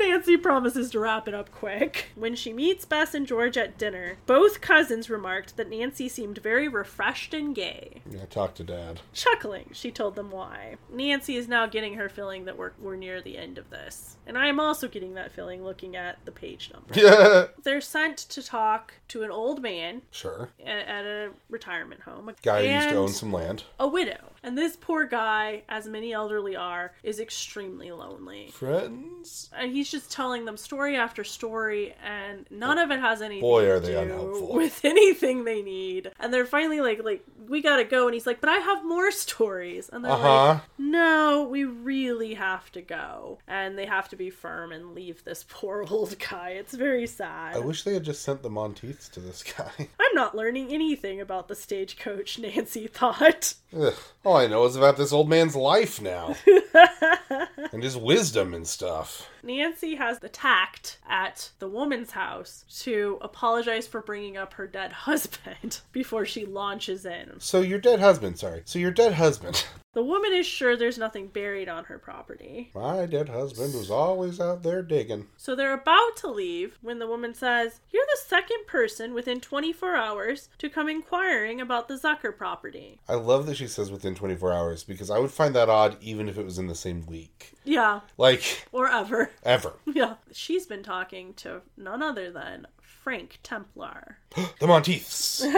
Nancy 0.00 0.36
promises 0.36 0.90
to 0.90 0.98
wrap 0.98 1.28
it 1.28 1.34
up 1.34 1.52
quick. 1.52 2.06
When 2.16 2.34
she 2.34 2.52
meets 2.52 2.84
Bess 2.84 3.14
and 3.14 3.26
George 3.26 3.56
at 3.56 3.78
dinner, 3.78 4.16
both 4.26 4.60
cousins 4.60 5.08
remarked 5.10 5.56
that 5.56 5.68
Nancy 5.70 6.08
seemed 6.08 6.38
very 6.38 6.66
refreshed 6.68 7.32
and 7.34 7.54
gay. 7.54 8.02
yeah, 8.10 8.24
talk 8.26 8.54
to 8.54 8.64
Dad. 8.64 9.00
Chuckling, 9.12 9.70
she 9.72 9.90
told 9.90 10.16
them 10.16 10.30
why. 10.30 10.76
Nancy 10.90 11.36
is 11.36 11.46
now 11.48 11.66
getting 11.66 11.94
her 11.94 12.08
feeling 12.08 12.46
that 12.46 12.56
we're, 12.56 12.72
we're 12.80 12.96
near 12.96 13.20
the 13.20 13.36
end 13.38 13.58
of 13.58 13.70
this. 13.70 14.16
And 14.26 14.36
I 14.38 14.46
am 14.48 14.58
also 14.60 14.88
getting 14.88 15.14
that 15.14 15.32
feeling 15.32 15.64
looking 15.64 15.96
at 15.96 16.24
the 16.24 16.32
page 16.32 16.70
number. 16.72 16.94
Yeah. 16.98 17.46
They're 17.62 17.80
sent 17.80 18.16
to 18.18 18.42
talk 18.42 18.94
to 19.08 19.22
an 19.22 19.30
old 19.30 19.60
man 19.62 20.02
Sure. 20.10 20.48
a- 20.60 20.68
at 20.68 21.04
a 21.04 21.30
retirement 21.48 22.02
home. 22.02 22.28
a- 22.28 22.34
Guy 22.42 22.66
who 22.66 22.72
used 22.74 22.88
to 22.90 22.96
own 22.96 23.08
some 23.08 23.32
land. 23.32 23.64
A 23.78 23.86
widow. 23.88 24.32
And 24.42 24.56
this 24.56 24.76
poor 24.80 25.04
guy, 25.06 25.62
as 25.68 25.86
many 25.86 26.12
elderly 26.12 26.56
are, 26.56 26.92
is 27.02 27.20
extremely 27.20 27.90
lonely. 27.92 28.50
Friends? 28.52 29.50
and 29.56 29.72
he's 29.72 29.90
just 29.90 30.10
telling 30.10 30.44
them 30.44 30.56
story 30.56 30.96
after 30.96 31.24
story 31.24 31.94
and 32.04 32.46
none 32.50 32.78
of 32.78 32.90
it 32.90 33.00
has 33.00 33.20
anything 33.20 33.42
Boy, 33.42 33.68
are 33.70 33.78
they 33.80 33.92
do 33.92 33.98
unhelpful. 33.98 34.54
with 34.54 34.80
anything 34.84 35.44
they 35.44 35.60
need 35.62 36.10
and 36.18 36.32
they're 36.32 36.46
finally 36.46 36.80
like 36.80 37.02
like 37.04 37.22
we 37.48 37.60
gotta 37.60 37.84
go 37.84 38.06
and 38.06 38.14
he's 38.14 38.26
like 38.26 38.40
but 38.40 38.48
i 38.48 38.56
have 38.56 38.84
more 38.84 39.10
stories 39.10 39.90
and 39.92 40.04
they're 40.04 40.12
Uh 40.12 40.16
huh. 40.16 40.46
like 40.54 40.60
no 40.78 41.46
we 41.50 41.64
really 41.64 42.34
have 42.34 42.70
to 42.72 42.80
go 42.80 43.38
and 43.46 43.76
they 43.78 43.86
have 43.86 44.08
to 44.08 44.16
be 44.16 44.30
firm 44.30 44.72
and 44.72 44.94
leave 44.94 45.22
this 45.24 45.44
poor 45.48 45.84
old 45.90 46.16
guy 46.18 46.50
it's 46.50 46.74
very 46.74 47.06
sad 47.06 47.56
I 47.56 47.60
wish 47.60 47.82
they 47.82 47.94
had 47.94 48.04
just 48.04 48.22
sent 48.22 48.42
the 48.42 48.50
Monteiths 48.50 49.08
to 49.10 49.20
this 49.20 49.42
guy. 49.42 49.70
i'm 49.78 50.14
not 50.14 50.34
learning 50.34 50.72
anything 50.72 51.20
about 51.20 51.48
the 51.48 51.54
stagecoach 51.54 52.38
nancy 52.38 52.86
thought 52.86 53.54
Ugh. 53.78 53.94
All 54.30 54.36
I 54.36 54.46
know 54.46 54.64
is 54.64 54.76
about 54.76 54.96
this 54.96 55.12
old 55.12 55.28
man's 55.28 55.56
life 55.56 56.00
now. 56.00 56.36
and 57.72 57.82
his 57.82 57.96
wisdom 57.96 58.54
and 58.54 58.64
stuff. 58.64 59.28
Nancy 59.42 59.96
has 59.96 60.20
the 60.20 60.28
tact 60.28 60.98
at 61.08 61.50
the 61.58 61.68
woman's 61.68 62.12
house 62.12 62.64
to 62.82 63.18
apologize 63.22 63.88
for 63.88 64.00
bringing 64.00 64.36
up 64.36 64.54
her 64.54 64.68
dead 64.68 64.92
husband 65.08 65.80
before 65.90 66.24
she 66.24 66.46
launches 66.46 67.04
in. 67.04 67.40
So 67.40 67.60
your 67.60 67.80
dead 67.80 67.98
husband, 67.98 68.38
sorry. 68.38 68.62
So 68.66 68.78
your 68.78 68.92
dead 68.92 69.14
husband. 69.14 69.66
The 69.92 70.04
woman 70.04 70.32
is 70.32 70.46
sure 70.46 70.76
there's 70.76 70.98
nothing 70.98 71.26
buried 71.26 71.68
on 71.68 71.84
her 71.86 71.98
property. 71.98 72.70
My 72.76 73.06
dead 73.06 73.28
husband 73.28 73.74
was 73.74 73.90
always 73.90 74.38
out 74.40 74.62
there 74.62 74.82
digging. 74.82 75.26
So 75.36 75.56
they're 75.56 75.74
about 75.74 76.16
to 76.18 76.28
leave 76.30 76.78
when 76.80 77.00
the 77.00 77.08
woman 77.08 77.34
says, 77.34 77.80
You're 77.90 78.06
the 78.12 78.20
second 78.24 78.68
person 78.68 79.14
within 79.14 79.40
24 79.40 79.96
hours 79.96 80.48
to 80.58 80.68
come 80.70 80.88
inquiring 80.88 81.60
about 81.60 81.88
the 81.88 81.94
Zucker 81.94 82.36
property. 82.36 83.00
I 83.08 83.14
love 83.14 83.46
that 83.46 83.56
she 83.56 83.66
says 83.66 83.90
within 83.90 84.14
24 84.14 84.52
hours 84.52 84.84
because 84.84 85.10
I 85.10 85.18
would 85.18 85.32
find 85.32 85.56
that 85.56 85.68
odd 85.68 85.96
even 86.00 86.28
if 86.28 86.38
it 86.38 86.44
was 86.44 86.58
in 86.60 86.68
the 86.68 86.74
same 86.76 87.04
week. 87.06 87.54
Yeah, 87.64 88.00
Like, 88.16 88.68
or 88.70 88.88
ever. 88.88 89.32
ever. 89.42 89.72
Yeah. 89.92 90.14
She's 90.32 90.66
been 90.66 90.84
talking 90.84 91.34
to 91.34 91.62
none 91.76 92.00
other 92.00 92.30
than 92.30 92.68
Frank 92.80 93.40
Templar. 93.42 94.18
the 94.60 94.68
Monteiths. 94.68 95.44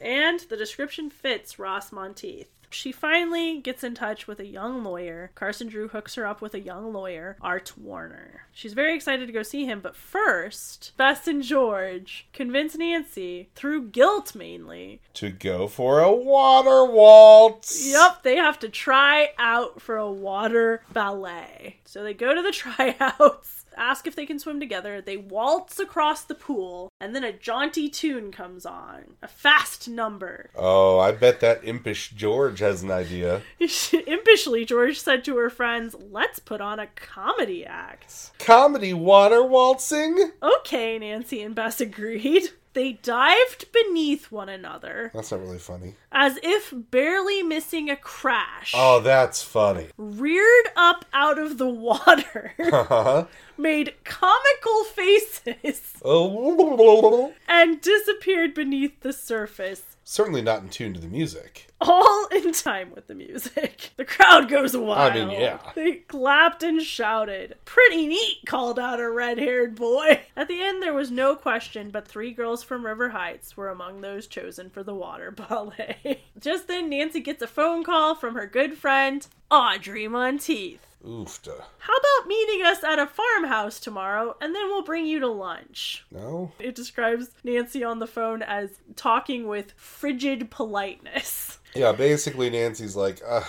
And 0.00 0.40
the 0.48 0.56
description 0.56 1.10
fits 1.10 1.58
Ross 1.58 1.90
Monteith. 1.90 2.48
She 2.70 2.92
finally 2.92 3.60
gets 3.60 3.84
in 3.84 3.94
touch 3.94 4.26
with 4.26 4.40
a 4.40 4.46
young 4.46 4.82
lawyer. 4.84 5.30
Carson 5.34 5.68
Drew 5.68 5.88
hooks 5.88 6.14
her 6.16 6.26
up 6.26 6.40
with 6.40 6.54
a 6.54 6.60
young 6.60 6.92
lawyer, 6.92 7.36
Art 7.40 7.72
Warner. 7.78 8.42
She's 8.52 8.72
very 8.72 8.94
excited 8.94 9.26
to 9.26 9.32
go 9.32 9.42
see 9.42 9.64
him, 9.66 9.80
but 9.80 9.96
first, 9.96 10.92
Bess 10.96 11.26
and 11.28 11.42
George 11.42 12.26
convince 12.32 12.76
Nancy, 12.76 13.48
through 13.54 13.88
guilt 13.88 14.34
mainly. 14.34 15.00
to 15.14 15.30
go 15.30 15.66
for 15.68 16.00
a 16.00 16.12
water 16.12 16.84
waltz. 16.90 17.86
Yep, 17.90 18.22
they 18.22 18.36
have 18.36 18.58
to 18.60 18.68
try 18.68 19.30
out 19.38 19.80
for 19.80 19.96
a 19.96 20.10
water 20.10 20.82
ballet. 20.92 21.76
So 21.84 22.02
they 22.02 22.14
go 22.14 22.34
to 22.34 22.42
the 22.42 22.52
tryouts, 22.52 23.55
ask 23.76 24.06
if 24.06 24.16
they 24.16 24.26
can 24.26 24.38
swim 24.38 24.60
together. 24.60 25.00
They 25.00 25.16
waltz 25.16 25.78
across 25.78 26.24
the 26.24 26.34
pool, 26.34 26.88
and 27.00 27.14
then 27.14 27.24
a 27.24 27.32
jaunty 27.32 27.88
tune 27.88 28.32
comes 28.32 28.66
on. 28.66 29.16
A 29.22 29.28
fast 29.28 29.88
number. 29.88 30.50
Oh, 30.54 30.98
I 30.98 31.12
bet 31.12 31.40
that 31.40 31.64
impish 31.64 32.10
George 32.10 32.60
has 32.60 32.82
an 32.82 32.90
idea. 32.90 33.42
Impishly, 33.60 34.66
George 34.66 34.98
said 35.00 35.24
to 35.24 35.36
her 35.36 35.50
friends, 35.50 35.94
Let's 36.10 36.38
put 36.38 36.60
on 36.60 36.78
a 36.78 36.86
comedy 36.88 37.64
act. 37.64 38.32
Comedy 38.38 38.92
water 38.92 39.42
waltzing? 39.42 40.32
Okay, 40.42 40.98
Nancy 40.98 41.42
and 41.42 41.54
Bess 41.54 41.80
agreed. 41.80 42.50
They 42.76 42.92
dived 42.92 43.72
beneath 43.72 44.30
one 44.30 44.50
another, 44.50 45.10
That's 45.14 45.30
not 45.30 45.40
really 45.40 45.58
funny. 45.58 45.94
as 46.12 46.38
if 46.42 46.74
barely 46.90 47.42
missing 47.42 47.88
a 47.88 47.96
crash, 47.96 48.74
Oh, 48.76 49.00
that's 49.00 49.42
funny. 49.42 49.86
reared 49.96 50.66
up 50.76 51.06
out 51.14 51.38
of 51.38 51.56
the 51.56 51.70
water, 51.70 52.52
Uh-huh. 52.60 53.26
made 53.56 53.94
comical 54.04 54.84
faces, 54.84 55.94
Oh, 56.04 57.32
and 57.48 57.80
disappeared 57.80 58.52
beneath 58.52 59.00
the 59.00 59.14
surface. 59.14 59.95
Certainly 60.08 60.40
not 60.40 60.62
in 60.62 60.68
tune 60.68 60.94
to 60.94 61.00
the 61.00 61.08
music. 61.08 61.66
all 61.80 62.28
in 62.32 62.52
time 62.52 62.92
with 62.94 63.08
the 63.08 63.14
music. 63.14 63.90
The 63.96 64.04
crowd 64.04 64.48
goes 64.48 64.76
wild. 64.76 65.12
I 65.12 65.14
mean, 65.14 65.30
yeah. 65.30 65.58
They 65.74 65.94
clapped 65.96 66.62
and 66.62 66.80
shouted. 66.80 67.56
Pretty 67.64 68.06
neat, 68.06 68.38
called 68.46 68.78
out 68.78 69.00
a 69.00 69.10
red 69.10 69.38
haired 69.38 69.74
boy. 69.74 70.20
At 70.36 70.46
the 70.48 70.62
end, 70.62 70.80
there 70.82 70.94
was 70.94 71.10
no 71.10 71.34
question, 71.34 71.90
but 71.90 72.06
three 72.06 72.32
girls 72.32 72.62
from 72.62 72.86
River 72.86 73.08
Heights 73.10 73.56
were 73.56 73.68
among 73.68 74.00
those 74.00 74.26
chosen 74.28 74.70
for 74.70 74.82
the 74.84 74.94
water 74.94 75.30
ballet. 75.48 76.22
Just 76.38 76.68
then, 76.68 76.88
Nancy 76.88 77.20
gets 77.20 77.42
a 77.42 77.46
phone 77.48 77.82
call 77.82 78.14
from 78.14 78.36
her 78.36 78.46
good 78.46 78.78
friend, 78.78 79.26
Audrey 79.50 80.06
Monteith. 80.08 80.85
Oofta. 81.06 81.64
How 81.78 81.94
about 81.96 82.28
meeting 82.28 82.64
us 82.64 82.82
at 82.82 82.98
a 82.98 83.06
farmhouse 83.06 83.78
tomorrow 83.78 84.36
and 84.40 84.54
then 84.54 84.66
we'll 84.66 84.82
bring 84.82 85.06
you 85.06 85.20
to 85.20 85.28
lunch? 85.28 86.04
No? 86.10 86.52
It 86.58 86.74
describes 86.74 87.30
Nancy 87.44 87.84
on 87.84 88.00
the 88.00 88.06
phone 88.06 88.42
as 88.42 88.70
talking 88.96 89.46
with 89.46 89.72
frigid 89.76 90.50
politeness. 90.50 91.58
Yeah, 91.74 91.92
basically 91.92 92.50
Nancy's 92.50 92.96
like, 92.96 93.20
uh, 93.26 93.42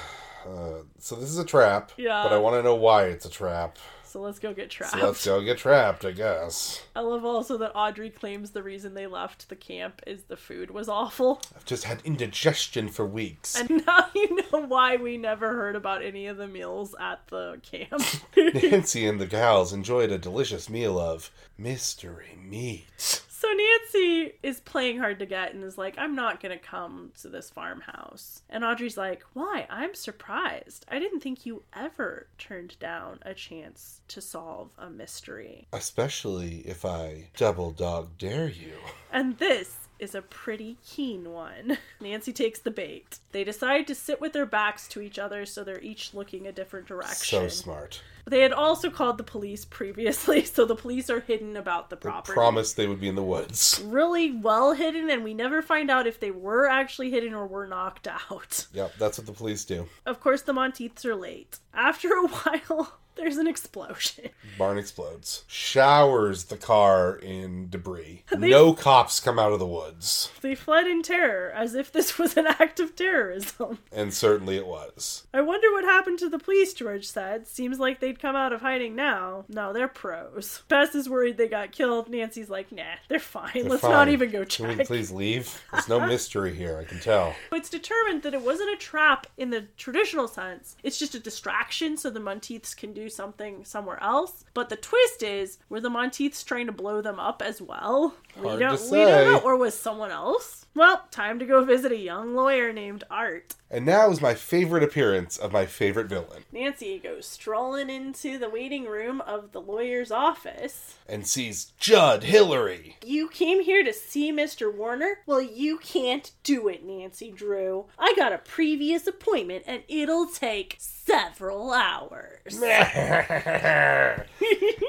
uh, 0.48 0.84
so 1.00 1.16
this 1.16 1.30
is 1.30 1.40
a 1.40 1.46
trap. 1.46 1.92
Yeah. 1.98 2.24
But 2.24 2.34
I 2.34 2.38
want 2.38 2.56
to 2.56 2.64
know 2.64 2.76
why 2.76 3.06
it's 3.06 3.26
a 3.26 3.30
trap. 3.30 3.78
So 4.08 4.22
let's 4.22 4.40
go 4.40 4.54
get 4.54 4.70
trapped. 4.70 4.94
So 4.94 5.06
let's 5.06 5.26
go 5.26 5.42
get 5.42 5.58
trapped, 5.58 6.06
I 6.06 6.12
guess. 6.12 6.84
I 6.96 7.02
love 7.02 7.26
also 7.26 7.58
that 7.58 7.74
Audrey 7.76 8.10
claims 8.10 8.52
the 8.52 8.64
reason 8.64 8.94
they 8.94 9.08
left 9.08 9.50
the 9.50 9.56
camp 9.56 10.02
is 10.08 10.24
the 10.24 10.38
food 10.38 10.72
was 10.72 10.88
awful. 10.88 11.42
I've 11.56 11.66
just 11.66 11.84
had 11.84 12.02
indigestion 12.06 12.90
for 12.90 13.06
weeks. 13.06 13.60
And 13.60 13.70
now 13.86 14.08
you 14.16 14.40
know 14.52 14.66
why 14.66 14.96
we 14.96 15.18
never 15.18 15.54
heard 15.54 15.76
about 15.76 16.04
any 16.04 16.28
of 16.28 16.38
the 16.38 16.48
meals 16.48 16.96
at 17.00 17.28
the 17.28 17.60
camp. 17.62 18.02
Nancy 18.38 19.06
and 19.06 19.20
the 19.20 19.28
gals 19.28 19.74
enjoyed 19.74 20.12
a 20.12 20.18
delicious 20.18 20.70
meal 20.70 20.98
of 20.98 21.30
mystery 21.58 22.38
meat. 22.42 23.24
So 23.40 23.48
Nancy 23.50 24.34
is 24.42 24.62
playing 24.62 24.98
hard 24.98 25.20
to 25.20 25.28
get 25.28 25.54
and 25.54 25.64
is 25.64 25.78
like, 25.78 25.96
I'm 26.00 26.16
not 26.16 26.42
gonna 26.42 26.58
come 26.58 27.12
to 27.22 27.30
this 27.30 27.52
farmhouse. 27.52 28.42
And 28.50 28.64
Audrey's 28.64 28.98
like, 28.98 29.22
Why? 29.34 29.68
I'm 29.70 29.94
surprised. 29.94 30.88
I 30.90 30.98
didn't 30.98 31.20
think 31.20 31.46
you 31.46 31.62
ever 31.72 32.26
turned 32.40 32.80
down 32.80 33.20
a 33.22 33.36
chance 33.36 34.02
to 34.08 34.22
solve 34.22 34.72
a 34.80 34.90
mystery. 34.90 35.68
Especially 35.72 36.64
if 36.66 36.84
I 36.84 37.30
double 37.38 37.70
dog 37.70 38.18
dare 38.18 38.50
you. 38.50 38.74
And 39.12 39.38
this 39.38 39.87
is 40.00 40.14
a 40.16 40.22
pretty 40.22 40.78
keen 40.88 41.32
one. 41.32 41.78
Nancy 42.02 42.32
takes 42.34 42.60
the 42.60 42.72
bait. 42.72 43.20
They 43.32 43.44
decide 43.44 43.88
to 43.88 43.96
sit 43.96 44.22
with 44.22 44.34
their 44.34 44.46
backs 44.46 44.88
to 44.90 45.02
each 45.02 45.18
other 45.20 45.46
so 45.46 45.64
they're 45.64 45.82
each 45.82 46.14
looking 46.14 46.46
a 46.48 46.52
different 46.52 46.88
direction. 46.88 47.40
So 47.42 47.48
smart. 47.48 48.02
They 48.26 48.42
had 48.42 48.52
also 48.52 48.90
called 48.90 49.18
the 49.18 49.24
police 49.24 49.64
previously, 49.64 50.44
so 50.46 50.66
the 50.66 50.76
police 50.76 51.10
are 51.10 51.22
hidden 51.22 51.56
about 51.56 51.90
the 51.90 51.96
They 51.96 52.02
property. 52.02 52.34
promised 52.34 52.76
they 52.76 52.86
would 52.86 53.00
be 53.00 53.08
in 53.08 53.16
the 53.16 53.24
woods. 53.24 53.82
Really 53.86 54.32
well 54.34 54.74
hidden, 54.74 55.10
and 55.10 55.24
we 55.24 55.34
never 55.34 55.62
find 55.62 55.90
out 55.90 56.06
if 56.08 56.20
they 56.20 56.32
were 56.32 56.68
actually 56.68 57.10
hidden 57.10 57.34
or 57.34 57.48
were 57.48 57.66
knocked 57.68 58.06
out. 58.32 58.68
Yep, 58.74 58.96
that's 59.00 59.18
what 59.18 59.28
the 59.28 59.34
police 59.34 59.64
do. 59.64 59.88
Of 60.06 60.20
course, 60.20 60.42
the 60.42 60.52
Monteiths 60.54 61.06
are 61.06 61.16
late. 61.16 61.60
After 61.74 62.10
a 62.10 62.28
while, 62.28 62.98
there's 63.18 63.38
an 63.38 63.48
explosion. 63.48 64.30
Barn 64.58 64.78
explodes. 64.78 65.44
Showers 65.48 66.46
the 66.46 66.58
car 66.58 67.16
in 67.18 67.70
debris. 67.70 68.24
They- 68.36 68.50
No 68.50 68.74
cops 68.74 69.20
come 69.20 69.38
out 69.38 69.52
of 69.52 69.60
the 69.60 69.66
woods. 69.68 70.30
They 70.42 70.56
fled 70.56 70.88
in 70.88 71.04
terror, 71.04 71.52
as 71.52 71.76
if 71.76 71.92
this 71.92 72.18
was 72.18 72.38
an 72.38 72.48
act 72.48 72.80
of 72.80 72.96
terrorism. 72.96 73.80
And 73.92 74.14
certainly 74.14 74.58
it 74.58 74.68
was. 74.68 75.26
I 75.34 75.42
wonder 75.42 75.72
what 75.72 75.84
happened 75.84 76.20
to 76.20 76.30
the 76.30 76.38
police, 76.40 76.74
George 76.74 77.06
said. 77.08 77.48
Seems 77.48 77.80
like 77.80 78.00
they'd 78.00 78.20
come 78.20 78.36
out 78.36 78.54
of 78.54 78.62
hiding 78.62 78.96
now. 78.96 79.46
No, 79.50 79.74
they're 79.74 79.88
pros. 79.88 80.62
Bess 80.68 80.94
is 80.94 81.10
worried 81.10 81.38
they 81.38 81.48
got 81.48 81.72
killed. 81.72 82.10
Nancy's 82.10 82.50
like, 82.50 82.72
nah, 82.72 82.84
they're 83.10 83.20
fine. 83.20 83.52
They're 83.54 83.64
Let's 83.64 83.82
fine. 83.82 83.92
not 83.92 84.10
even 84.10 84.30
go 84.32 84.44
check. 84.44 84.70
Can 84.70 84.78
we 84.78 84.86
please 84.86 85.12
leave? 85.12 85.62
There's 85.72 85.88
no 85.90 86.00
mystery 86.06 86.54
here, 86.54 86.78
I 86.78 86.84
can 86.84 87.00
tell. 87.00 87.34
It's 87.52 87.70
determined 87.70 88.22
that 88.24 88.34
it 88.36 88.42
wasn't 88.42 88.70
a 88.72 88.78
trap 88.78 89.26
in 89.38 89.50
the 89.50 89.66
traditional 89.78 90.28
sense. 90.28 90.76
It's 90.84 91.00
just 91.00 91.16
a 91.16 91.20
distraction 91.20 91.98
so 91.98 92.10
the 92.10 92.20
Monteiths 92.20 92.76
can 92.76 92.94
do 92.94 93.07
something 93.10 93.64
somewhere 93.64 94.02
else. 94.02 94.46
But 94.54 94.70
the 94.70 94.76
twist 94.76 95.24
is, 95.24 95.58
were 95.70 95.82
the 95.82 95.90
Monteiths 95.90 96.44
trying 96.44 96.66
to 96.68 96.72
blow 96.72 97.02
them 97.02 97.20
up 97.20 97.42
as 97.42 97.62
well? 97.62 98.16
we 98.38 98.58
don't 98.58 98.78
to 98.78 98.92
we 98.92 99.00
don't 99.00 99.26
know. 99.26 99.40
Or 99.40 99.58
was 99.58 99.74
someone 99.74 100.12
else? 100.12 100.66
Well, 100.76 101.04
time 101.12 101.40
to 101.40 101.46
go 101.46 101.64
visit 101.64 101.92
a 101.92 101.98
young 101.98 102.36
lawyer 102.36 102.72
named 102.72 103.04
Art. 103.10 103.56
And 103.70 103.86
now 103.86 104.10
is 104.10 104.22
my 104.22 104.34
favorite 104.34 104.84
appearance 104.84 105.38
of 105.38 105.52
my 105.52 105.66
favorite 105.66 106.08
villain. 106.08 106.46
Nancy 106.52 107.00
goes 107.00 107.28
strolling 107.28 107.90
into 107.90 108.38
the 108.38 108.50
waiting 108.50 108.86
room 108.86 109.20
of 109.22 109.52
the 109.52 109.60
lawyer's 109.60 110.10
office. 110.10 110.96
And 111.08 111.28
sees 111.28 111.74
Judd 111.78 112.24
Hillary. 112.24 112.96
You 113.06 113.28
came 113.28 113.62
here 113.62 113.84
to 113.84 113.94
see 113.94 114.32
Mr. 114.32 114.74
Warner? 114.74 115.20
Well, 115.26 115.42
you 115.42 115.78
can't 115.80 116.32
do 116.44 116.70
it, 116.70 116.86
Nancy 116.86 117.30
Drew. 117.32 117.86
I 118.00 118.14
got 118.16 118.32
a 118.32 118.38
previous 118.38 119.06
appointment 119.06 119.66
and 119.68 119.84
it'll 119.90 120.28
take 120.28 120.78
several 120.80 121.74
hours. 121.74 122.40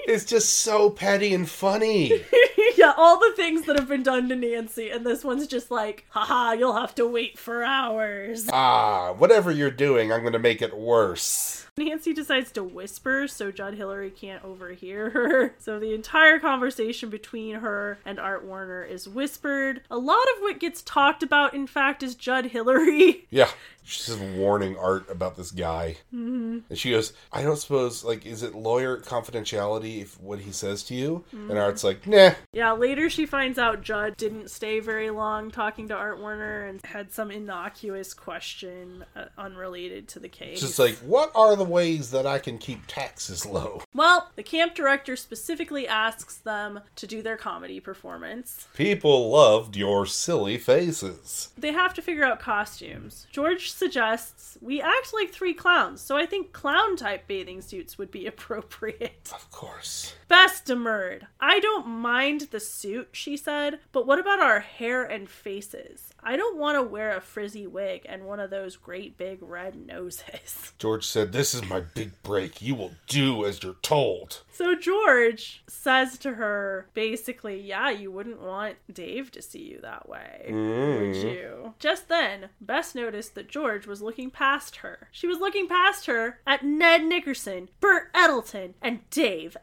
it's 0.06 0.24
just 0.24 0.58
so 0.58 0.90
petty 0.90 1.34
and 1.34 1.48
funny. 1.48 2.24
yeah, 2.88 2.92
all 2.96 3.18
the 3.18 3.32
things 3.34 3.66
that 3.66 3.76
have 3.76 3.88
been 3.88 4.04
done 4.04 4.28
to 4.28 4.36
Nancy, 4.36 4.88
and 4.88 5.04
this 5.04 5.24
one's 5.24 5.48
just 5.48 5.68
like, 5.70 6.06
haha, 6.10 6.52
you'll 6.52 6.76
have 6.76 6.94
to 6.94 7.08
wait 7.08 7.36
for 7.36 7.64
hours. 7.64 8.48
Ah, 8.52 9.12
whatever 9.14 9.50
you're 9.50 9.70
doing, 9.70 10.12
I'm 10.12 10.22
gonna 10.22 10.38
make 10.38 10.62
it 10.62 10.76
worse. 10.76 11.66
Nancy 11.76 12.12
decides 12.12 12.50
to 12.52 12.64
whisper 12.64 13.28
so 13.28 13.50
Judd 13.50 13.74
Hillary 13.74 14.10
can't 14.10 14.44
overhear 14.44 15.10
her. 15.10 15.54
So 15.68 15.78
the 15.78 15.92
entire 15.92 16.38
conversation 16.38 17.10
between 17.10 17.56
her 17.56 17.98
and 18.04 18.18
Art 18.18 18.44
Warner 18.44 18.82
is 18.82 19.08
whispered. 19.08 19.82
A 19.90 19.98
lot 19.98 20.22
of 20.36 20.42
what 20.42 20.60
gets 20.60 20.82
talked 20.82 21.22
about, 21.22 21.52
in 21.52 21.66
fact, 21.66 22.02
is 22.02 22.14
Judd 22.14 22.46
Hillary. 22.46 23.26
Yeah, 23.30 23.50
she's 23.88 24.06
just 24.06 24.20
warning 24.20 24.76
Art 24.76 25.10
about 25.10 25.36
this 25.36 25.50
guy. 25.50 25.96
Mm-hmm. 26.14 26.58
And 26.68 26.78
she 26.78 26.90
goes, 26.90 27.12
I 27.32 27.42
don't 27.42 27.56
suppose, 27.56 28.04
like, 28.04 28.26
is 28.26 28.42
it 28.42 28.54
lawyer 28.54 28.98
confidentiality 28.98 30.02
if 30.02 30.20
what 30.20 30.40
he 30.40 30.52
says 30.52 30.82
to 30.84 30.94
you? 30.94 31.24
And 31.32 31.58
Art's 31.58 31.84
like, 31.84 32.06
nah. 32.06 32.32
Yeah, 32.52 32.72
later 32.72 33.08
she 33.08 33.26
finds 33.26 33.58
out 33.58 33.82
Judd 33.82 34.16
didn't 34.16 34.50
stay 34.50 34.80
very 34.80 35.10
long 35.10 35.50
talking 35.50 35.88
to 35.88 35.94
Art 35.94 36.20
Warner 36.20 36.66
and 36.66 36.84
had 36.84 37.12
some 37.12 37.30
innocuous 37.30 38.12
question 38.12 39.04
uh, 39.16 39.26
unrelated 39.38 40.08
to 40.08 40.18
the 40.18 40.28
case. 40.28 40.60
Just 40.60 40.78
like, 40.78 40.96
what 40.96 41.32
are 41.34 41.56
the 41.56 41.64
ways 41.64 42.10
that 42.10 42.26
I 42.26 42.38
can 42.38 42.58
keep 42.58 42.86
taxes 42.86 43.46
low? 43.46 43.82
Well, 43.94 44.30
the 44.36 44.42
camp 44.42 44.74
director 44.74 45.16
specifically 45.16 45.88
asks 45.88 46.36
them 46.36 46.80
to 46.96 47.06
do 47.06 47.22
their 47.22 47.36
comedy 47.36 47.80
performance. 47.80 48.68
People 48.74 49.30
loved 49.30 49.76
your 49.76 50.04
silly 50.04 50.58
faces. 50.58 51.50
They 51.56 51.72
have 51.72 51.94
to 51.94 52.02
figure 52.02 52.24
out 52.24 52.40
costumes. 52.40 53.26
George 53.32 53.70
suggests 53.78 54.58
we 54.60 54.80
act 54.82 55.14
like 55.14 55.30
three 55.30 55.54
clowns, 55.54 56.00
so 56.00 56.16
I 56.16 56.26
think 56.26 56.52
clown 56.52 56.96
type 56.96 57.26
bathing 57.26 57.62
suits 57.62 57.96
would 57.96 58.10
be 58.10 58.26
appropriate. 58.32 59.30
Of 59.32 59.50
course. 59.50 60.14
Bess 60.28 60.60
demurred. 60.60 61.26
I 61.40 61.58
don't 61.58 61.86
mind 61.88 62.48
the 62.50 62.60
suit, 62.60 63.08
she 63.12 63.36
said, 63.36 63.80
but 63.92 64.06
what 64.06 64.18
about 64.18 64.40
our 64.40 64.60
hair 64.60 65.02
and 65.02 65.28
faces? 65.28 66.08
I 66.22 66.36
don't 66.36 66.58
want 66.58 66.76
to 66.76 66.82
wear 66.82 67.16
a 67.16 67.20
frizzy 67.20 67.66
wig 67.66 68.02
and 68.06 68.26
one 68.26 68.40
of 68.40 68.50
those 68.50 68.76
great 68.76 69.16
big 69.16 69.38
red 69.40 69.74
noses. 69.74 70.72
George 70.78 71.06
said, 71.06 71.32
This 71.32 71.54
is 71.54 71.68
my 71.68 71.80
big 71.80 72.22
break. 72.22 72.60
You 72.60 72.74
will 72.74 72.92
do 73.06 73.46
as 73.46 73.62
you're 73.62 73.76
told. 73.82 74.42
So 74.50 74.74
George 74.74 75.62
says 75.68 76.18
to 76.18 76.34
her, 76.34 76.88
basically, 76.92 77.60
yeah, 77.60 77.90
you 77.90 78.10
wouldn't 78.10 78.42
want 78.42 78.76
Dave 78.92 79.30
to 79.32 79.42
see 79.42 79.62
you 79.62 79.80
that 79.82 80.08
way, 80.08 80.46
would 80.46 80.54
mm. 80.54 81.22
you? 81.22 81.74
Just 81.78 82.08
then, 82.08 82.48
Bess 82.60 82.94
noticed 82.94 83.36
that 83.36 83.48
George 83.48 83.86
was 83.86 84.02
looking 84.02 84.30
past 84.30 84.76
her. 84.76 85.08
She 85.12 85.28
was 85.28 85.38
looking 85.38 85.68
past 85.68 86.06
her 86.06 86.40
at 86.46 86.64
Ned 86.64 87.04
Nickerson, 87.04 87.68
Burt 87.78 88.10
Eddleton, 88.14 88.74
and 88.82 89.08
Dave 89.10 89.56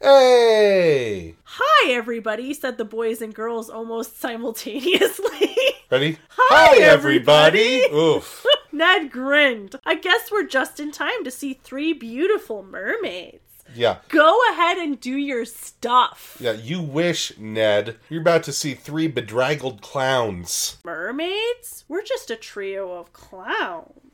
Hey! 0.00 1.34
Hi, 1.44 1.90
everybody, 1.92 2.52
said 2.54 2.78
the 2.78 2.84
boys 2.84 3.22
and 3.22 3.34
girls 3.34 3.70
almost 3.70 4.20
simultaneously. 4.20 5.56
Ready? 5.90 6.18
Hi, 6.28 6.78
everybody. 6.82 7.82
Oof. 7.92 8.44
Ned 8.72 9.10
grinned. 9.10 9.76
I 9.86 9.94
guess 9.94 10.30
we're 10.30 10.46
just 10.46 10.80
in 10.80 10.92
time 10.92 11.24
to 11.24 11.30
see 11.30 11.54
three 11.54 11.92
beautiful 11.92 12.62
mermaids. 12.62 13.40
Yeah. 13.74 13.98
Go 14.08 14.38
ahead 14.52 14.78
and 14.78 15.00
do 15.00 15.16
your 15.16 15.44
stuff. 15.44 16.36
Yeah, 16.40 16.52
you 16.52 16.80
wish, 16.80 17.36
Ned. 17.38 17.96
You're 18.08 18.20
about 18.20 18.42
to 18.44 18.52
see 18.52 18.74
three 18.74 19.08
bedraggled 19.08 19.82
clowns. 19.82 20.78
Mermaids? 20.84 21.84
We're 21.88 22.02
just 22.02 22.30
a 22.30 22.36
trio 22.36 22.92
of 22.92 23.12
clowns. 23.12 24.05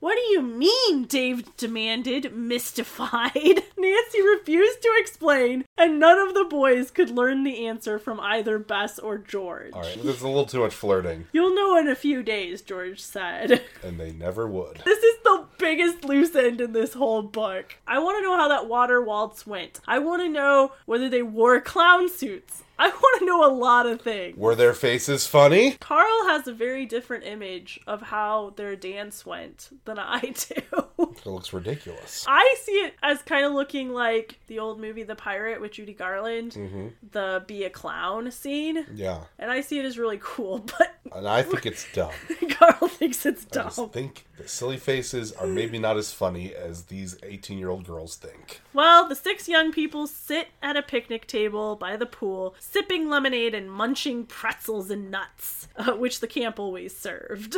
What 0.00 0.14
do 0.14 0.22
you 0.32 0.40
mean? 0.40 1.04
Dave 1.04 1.54
demanded, 1.58 2.34
mystified. 2.34 3.34
Nancy 3.78 4.22
refused 4.22 4.80
to 4.80 4.96
explain, 4.98 5.66
and 5.76 6.00
none 6.00 6.18
of 6.18 6.32
the 6.32 6.44
boys 6.44 6.90
could 6.90 7.10
learn 7.10 7.44
the 7.44 7.66
answer 7.66 7.98
from 7.98 8.18
either 8.18 8.58
Bess 8.58 8.98
or 8.98 9.18
George. 9.18 9.72
All 9.74 9.82
right, 9.82 10.02
there's 10.02 10.22
a 10.22 10.26
little 10.26 10.46
too 10.46 10.60
much 10.60 10.74
flirting, 10.74 11.26
You'll 11.32 11.54
know 11.54 11.76
in 11.76 11.86
a 11.86 11.94
few 11.94 12.22
days, 12.22 12.62
George 12.62 13.00
said. 13.00 13.62
and 13.82 14.00
they 14.00 14.12
never 14.12 14.48
would. 14.48 14.80
This 14.86 15.02
is 15.02 15.16
the 15.22 15.44
biggest 15.58 16.02
loose 16.04 16.34
end 16.34 16.62
in 16.62 16.72
this 16.72 16.94
whole 16.94 17.22
book. 17.22 17.76
I 17.86 17.98
want 17.98 18.18
to 18.18 18.22
know 18.22 18.36
how 18.36 18.48
that 18.48 18.68
water 18.68 19.02
waltz 19.02 19.46
went. 19.46 19.80
I 19.86 19.98
want 19.98 20.22
to 20.22 20.28
know 20.30 20.72
whether 20.86 21.10
they 21.10 21.22
wore 21.22 21.60
clown 21.60 22.08
suits. 22.08 22.62
I 22.80 22.88
want 22.88 23.18
to 23.18 23.26
know 23.26 23.44
a 23.46 23.52
lot 23.52 23.84
of 23.84 24.00
things. 24.00 24.38
Were 24.38 24.54
their 24.54 24.72
faces 24.72 25.26
funny? 25.26 25.76
Carl 25.80 26.26
has 26.28 26.48
a 26.48 26.52
very 26.54 26.86
different 26.86 27.24
image 27.24 27.78
of 27.86 28.00
how 28.00 28.54
their 28.56 28.74
dance 28.74 29.26
went 29.26 29.68
than 29.84 29.98
I 29.98 30.32
do. 30.48 31.09
It 31.24 31.26
looks 31.28 31.52
ridiculous. 31.52 32.24
I 32.28 32.54
see 32.62 32.72
it 32.72 32.94
as 33.02 33.22
kind 33.22 33.44
of 33.44 33.52
looking 33.52 33.92
like 33.92 34.38
the 34.46 34.58
old 34.58 34.80
movie 34.80 35.02
The 35.02 35.14
Pirate 35.14 35.60
with 35.60 35.72
Judy 35.72 35.92
Garland, 35.94 36.52
Mm-hmm. 36.52 36.88
the 37.12 37.44
be 37.46 37.64
a 37.64 37.70
clown 37.70 38.30
scene. 38.30 38.86
Yeah, 38.94 39.24
And 39.38 39.50
I 39.50 39.60
see 39.60 39.78
it 39.78 39.84
as 39.84 39.98
really 39.98 40.18
cool, 40.22 40.58
but 40.78 40.94
and 41.14 41.26
I 41.28 41.42
think 41.42 41.66
it's 41.66 41.86
dumb. 41.92 42.12
Carl 42.50 42.88
thinks 42.88 43.24
it's 43.26 43.46
I 43.52 43.54
dumb. 43.54 43.64
just 43.68 43.92
think 43.92 44.26
the 44.36 44.46
silly 44.48 44.76
faces 44.76 45.32
are 45.32 45.46
maybe 45.46 45.78
not 45.78 45.96
as 45.96 46.12
funny 46.12 46.54
as 46.54 46.84
these 46.84 47.16
18 47.22 47.58
year 47.58 47.70
old 47.70 47.84
girls 47.86 48.16
think. 48.16 48.60
Well, 48.72 49.08
the 49.08 49.14
six 49.16 49.48
young 49.48 49.72
people 49.72 50.06
sit 50.06 50.48
at 50.62 50.76
a 50.76 50.82
picnic 50.82 51.26
table 51.26 51.76
by 51.76 51.96
the 51.96 52.06
pool, 52.06 52.54
sipping 52.58 53.08
lemonade 53.08 53.54
and 53.54 53.70
munching 53.70 54.26
pretzels 54.26 54.90
and 54.90 55.10
nuts, 55.10 55.68
uh, 55.76 55.92
which 55.92 56.20
the 56.20 56.26
camp 56.28 56.58
always 56.60 56.96
served. 56.96 57.56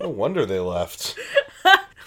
No 0.00 0.08
wonder 0.08 0.44
they 0.46 0.58
left. 0.60 1.16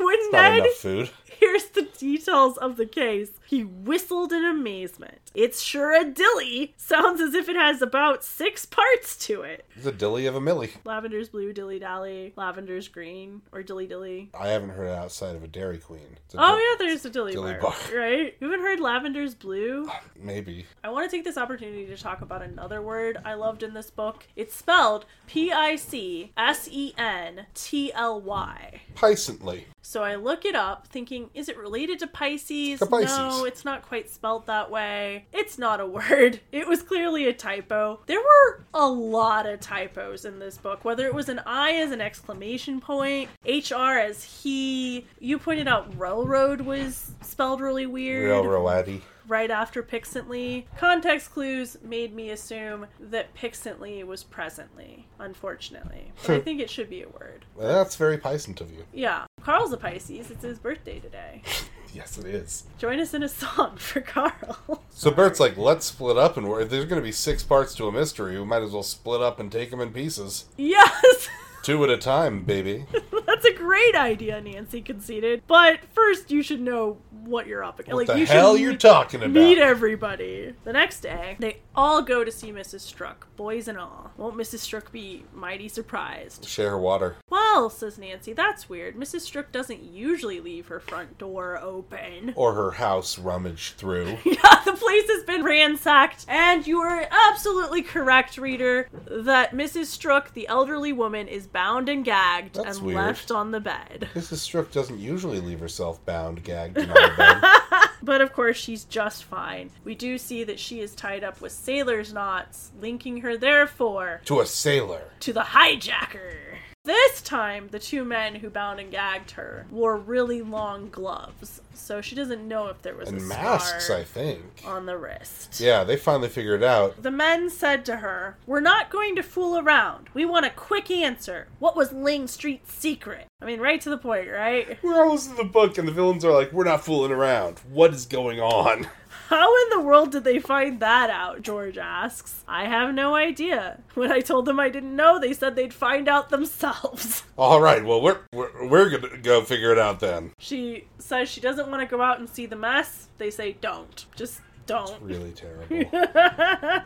When 0.03 0.31
Ned 0.31 0.67
food. 0.77 1.09
hears 1.39 1.65
the 1.65 1.83
details 1.97 2.57
of 2.57 2.77
the 2.77 2.85
case, 2.85 3.31
He 3.51 3.65
whistled 3.65 4.31
in 4.31 4.45
amazement. 4.45 5.29
It's 5.35 5.61
sure 5.61 5.93
a 5.93 6.05
dilly. 6.05 6.73
Sounds 6.77 7.19
as 7.19 7.33
if 7.33 7.49
it 7.49 7.57
has 7.57 7.81
about 7.81 8.23
six 8.23 8.65
parts 8.65 9.17
to 9.25 9.41
it. 9.41 9.65
It's 9.75 9.85
a 9.85 9.91
dilly 9.91 10.25
of 10.25 10.35
a 10.35 10.39
millie. 10.39 10.71
Lavender's 10.85 11.27
blue, 11.27 11.51
dilly 11.51 11.77
dally. 11.77 12.31
Lavender's 12.37 12.87
green, 12.87 13.41
or 13.51 13.61
dilly 13.61 13.87
dilly. 13.87 14.29
I 14.39 14.47
haven't 14.47 14.69
heard 14.69 14.87
it 14.87 14.97
outside 14.97 15.35
of 15.35 15.43
a 15.43 15.49
Dairy 15.49 15.79
Queen. 15.79 16.17
A 16.33 16.37
Oh 16.37 16.57
yeah, 16.57 16.85
there's 16.85 17.03
a 17.03 17.09
dilly, 17.09 17.33
Dilly 17.33 17.55
bar, 17.55 17.61
bar. 17.61 17.75
right? 17.93 18.37
You 18.39 18.49
haven't 18.49 18.65
heard 18.65 18.79
Lavender's 18.79 19.35
blue? 19.35 19.85
Uh, 19.89 19.95
maybe. 20.17 20.65
I 20.81 20.89
want 20.89 21.11
to 21.11 21.13
take 21.13 21.25
this 21.25 21.37
opportunity 21.37 21.85
to 21.87 21.97
talk 21.97 22.21
about 22.21 22.41
another 22.41 22.81
word 22.81 23.17
I 23.25 23.33
loved 23.33 23.63
in 23.63 23.73
this 23.73 23.91
book. 23.91 24.27
It's 24.37 24.55
spelled 24.55 25.05
P 25.27 25.51
I 25.51 25.75
C 25.75 26.31
S 26.37 26.69
E 26.71 26.93
N 26.97 27.47
T 27.53 27.91
L 27.91 28.21
Y. 28.21 28.79
Piscently. 28.95 29.65
So 29.81 30.03
I 30.03 30.15
look 30.15 30.45
it 30.45 30.55
up 30.55 30.87
thinking, 30.87 31.29
is 31.33 31.49
it 31.49 31.57
related 31.57 31.99
to 31.99 32.07
Pisces? 32.07 32.79
To 32.79 32.85
Pisces. 32.85 33.17
No, 33.17 33.40
it's 33.45 33.65
not 33.65 33.81
quite 33.81 34.09
spelled 34.09 34.47
that 34.47 34.69
way. 34.71 35.25
It's 35.33 35.57
not 35.57 35.79
a 35.79 35.85
word. 36.01 36.41
It 36.51 36.67
was 36.67 36.81
clearly 36.81 37.27
a 37.27 37.33
typo. 37.33 37.99
There 38.05 38.19
were 38.19 38.63
a 38.73 38.87
lot 38.87 39.45
of 39.45 39.59
typos 39.59 40.25
in 40.25 40.39
this 40.39 40.57
book, 40.57 40.83
whether 40.85 41.05
it 41.05 41.13
was 41.13 41.29
an 41.29 41.41
I 41.45 41.73
as 41.73 41.91
an 41.91 42.01
exclamation 42.01 42.81
point, 42.81 43.29
HR 43.45 43.97
as 43.97 44.23
he. 44.23 45.05
You 45.19 45.39
pointed 45.39 45.67
out 45.67 45.97
railroad 45.99 46.61
was 46.61 47.11
spelled 47.21 47.61
really 47.61 47.85
weird 47.85 48.25
Real 48.25 48.43
Roadie. 48.43 49.01
right 49.27 49.49
after 49.49 49.81
Pixently. 49.81 50.65
Context 50.77 51.31
clues 51.31 51.77
made 51.83 52.13
me 52.13 52.29
assume 52.29 52.87
that 52.99 53.33
Pixently 53.33 54.03
was 54.03 54.23
presently, 54.23 55.07
unfortunately. 55.19 56.11
But 56.21 56.31
I 56.31 56.37
hmm. 56.37 56.43
think 56.43 56.59
it 56.59 56.69
should 56.69 56.89
be 56.89 57.01
a 57.01 57.09
word. 57.09 57.45
Well, 57.55 57.67
that's 57.67 57.95
very 57.95 58.17
Piscent 58.17 58.61
of 58.61 58.71
you. 58.71 58.85
Yeah. 58.93 59.25
Carl's 59.41 59.73
a 59.73 59.77
Pisces. 59.77 60.29
It's 60.29 60.43
his 60.43 60.59
birthday 60.59 60.99
today. 60.99 61.41
Yes, 61.95 62.17
it 62.17 62.25
is. 62.25 62.63
Join 62.77 62.99
us 62.99 63.13
in 63.13 63.21
a 63.21 63.27
song 63.29 63.75
for 63.77 63.99
Carl. 64.01 64.81
So 64.91 65.11
Burt's 65.11 65.39
like, 65.41 65.57
let's 65.57 65.85
split 65.87 66.17
up, 66.17 66.37
and 66.37 66.47
we're, 66.47 66.61
if 66.61 66.69
there's 66.69 66.85
going 66.85 67.01
to 67.01 67.05
be 67.05 67.11
six 67.11 67.43
parts 67.43 67.75
to 67.75 67.87
a 67.87 67.91
mystery, 67.91 68.39
we 68.39 68.45
might 68.45 68.61
as 68.63 68.71
well 68.71 68.83
split 68.83 69.21
up 69.21 69.39
and 69.39 69.51
take 69.51 69.71
them 69.71 69.81
in 69.81 69.91
pieces. 69.91 70.45
yes! 70.57 71.27
Two 71.63 71.83
at 71.83 71.89
a 71.89 71.97
time, 71.97 72.43
baby. 72.43 72.85
That's 73.25 73.45
a 73.45 73.53
great 73.53 73.95
idea, 73.95 74.41
Nancy 74.41 74.81
conceded. 74.81 75.43
But 75.47 75.79
first, 75.93 76.31
you 76.31 76.41
should 76.41 76.59
know 76.61 76.97
what 77.23 77.45
you're 77.45 77.63
up 77.63 77.79
against. 77.79 77.93
What 77.93 78.07
like, 78.07 78.15
the 78.15 78.19
you 78.19 78.25
hell 78.25 78.53
should 78.55 78.61
you're 78.61 78.71
meet- 78.71 78.79
talking 78.79 79.21
about? 79.21 79.31
Meet 79.33 79.57
everybody. 79.59 80.53
The 80.63 80.73
next 80.73 81.01
day, 81.01 81.35
they 81.39 81.57
all 81.75 82.01
go 82.01 82.23
to 82.23 82.31
see 82.31 82.51
Mrs. 82.51 82.81
Strook, 82.81 83.27
boys 83.35 83.67
and 83.67 83.77
all. 83.77 84.11
Won't 84.17 84.35
Mrs. 84.37 84.59
Strook 84.59 84.91
be 84.91 85.23
mighty 85.33 85.67
surprised? 85.67 86.45
Share 86.45 86.77
water. 86.77 87.17
Well, 87.29 87.69
says 87.69 87.97
Nancy, 87.99 88.33
that's 88.33 88.67
weird. 88.67 88.95
Mrs. 88.95 89.21
Strook 89.21 89.51
doesn't 89.51 89.83
usually 89.83 90.39
leave 90.39 90.67
her 90.67 90.79
front 90.79 91.17
door 91.19 91.57
open. 91.61 92.33
Or 92.35 92.53
her 92.55 92.71
house 92.71 93.19
rummaged 93.19 93.75
through. 93.75 94.17
Yeah, 94.31 94.61
the 94.65 94.73
place 94.73 95.07
has 95.09 95.23
been 95.23 95.43
ransacked, 95.43 96.25
and 96.27 96.65
you 96.65 96.79
are 96.79 97.05
absolutely 97.29 97.81
correct, 97.83 98.37
reader, 98.37 98.87
that 99.05 99.51
Mrs. 99.51 99.85
Strook, 99.87 100.33
the 100.33 100.47
elderly 100.47 100.91
woman, 100.93 101.27
is 101.27 101.45
bound 101.53 101.89
and 101.89 102.03
gagged 102.05 102.55
That's 102.55 102.77
and 102.77 102.85
weird. 102.87 102.97
left 102.97 103.31
on 103.31 103.51
the 103.51 103.59
bed. 103.59 104.09
Mrs. 104.13 104.37
Strook 104.37 104.71
doesn't 104.71 104.99
usually 104.99 105.39
leave 105.39 105.59
herself 105.59 106.03
bound, 106.05 106.43
gagged, 106.43 106.77
and 106.77 106.91
on 106.91 106.97
a 107.11 107.15
bed. 107.17 107.43
But 108.03 108.21
of 108.21 108.33
course, 108.33 108.57
she's 108.57 108.83
just 108.85 109.25
fine. 109.25 109.69
We 109.83 109.93
do 109.93 110.17
see 110.17 110.43
that 110.45 110.59
she 110.59 110.79
is 110.81 110.95
tied 110.95 111.23
up 111.23 111.39
with 111.39 111.51
sailor's 111.51 112.11
knots, 112.11 112.71
linking 112.81 113.21
her, 113.21 113.37
therefore, 113.37 114.21
to 114.25 114.39
a 114.39 114.45
sailor. 114.47 115.03
to 115.19 115.31
the 115.31 115.41
hijacker. 115.41 116.50
This 116.83 117.21
time, 117.21 117.67
the 117.69 117.77
two 117.77 118.03
men 118.03 118.33
who 118.33 118.49
bound 118.49 118.79
and 118.79 118.89
gagged 118.89 119.31
her 119.31 119.67
wore 119.69 119.97
really 119.97 120.41
long 120.41 120.89
gloves, 120.89 121.61
so 121.75 122.01
she 122.01 122.15
doesn't 122.15 122.47
know 122.47 122.69
if 122.69 122.81
there 122.81 122.95
was 122.95 123.07
a 123.09 123.11
masks, 123.11 123.85
scar 123.85 123.97
I 123.97 124.03
think. 124.03 124.63
on 124.65 124.87
the 124.87 124.97
wrist. 124.97 125.59
Yeah, 125.59 125.83
they 125.83 125.95
finally 125.95 126.27
figured 126.27 126.63
out. 126.63 127.03
The 127.03 127.11
men 127.11 127.51
said 127.51 127.85
to 127.85 127.97
her, 127.97 128.35
We're 128.47 128.61
not 128.61 128.89
going 128.89 129.15
to 129.17 129.21
fool 129.21 129.59
around. 129.59 130.07
We 130.15 130.25
want 130.25 130.47
a 130.47 130.49
quick 130.49 130.89
answer. 130.89 131.47
What 131.59 131.75
was 131.77 131.89
Langstreet's 131.89 132.73
secret? 132.73 133.27
I 133.39 133.45
mean, 133.45 133.59
right 133.59 133.79
to 133.81 133.91
the 133.91 133.97
point, 133.99 134.31
right? 134.31 134.79
We're 134.81 135.03
almost 135.03 135.29
in 135.29 135.35
the 135.35 135.43
book, 135.43 135.77
and 135.77 135.87
the 135.87 135.91
villains 135.91 136.25
are 136.25 136.33
like, 136.33 136.51
we're 136.51 136.63
not 136.63 136.83
fooling 136.83 137.11
around. 137.11 137.59
What 137.69 137.93
is 137.93 138.07
going 138.07 138.39
on? 138.39 138.87
How 139.31 139.55
in 139.63 139.69
the 139.69 139.79
world 139.79 140.11
did 140.11 140.25
they 140.25 140.39
find 140.39 140.81
that 140.81 141.09
out? 141.09 141.41
George 141.41 141.77
asks. 141.77 142.43
I 142.49 142.65
have 142.65 142.93
no 142.93 143.15
idea. 143.15 143.79
When 143.93 144.11
I 144.11 144.19
told 144.19 144.45
them 144.45 144.59
I 144.59 144.67
didn't 144.67 144.93
know, 144.93 145.19
they 145.19 145.31
said 145.31 145.55
they'd 145.55 145.73
find 145.73 146.09
out 146.09 146.31
themselves. 146.31 147.23
All 147.37 147.61
right, 147.61 147.81
well, 147.85 148.01
we're, 148.01 148.19
we're, 148.33 148.67
we're 148.67 148.89
going 148.89 149.09
to 149.09 149.17
go 149.19 149.41
figure 149.41 149.71
it 149.71 149.79
out 149.79 150.01
then. 150.01 150.33
She 150.37 150.89
says 150.99 151.29
she 151.29 151.39
doesn't 151.39 151.71
want 151.71 151.81
to 151.81 151.85
go 151.85 152.01
out 152.01 152.19
and 152.19 152.27
see 152.29 152.45
the 152.45 152.57
mess. 152.57 153.07
They 153.19 153.31
say, 153.31 153.53
Don't. 153.53 154.05
Just 154.17 154.41
don't. 154.65 155.01
Really 155.01 155.31
terrible. 155.31 155.77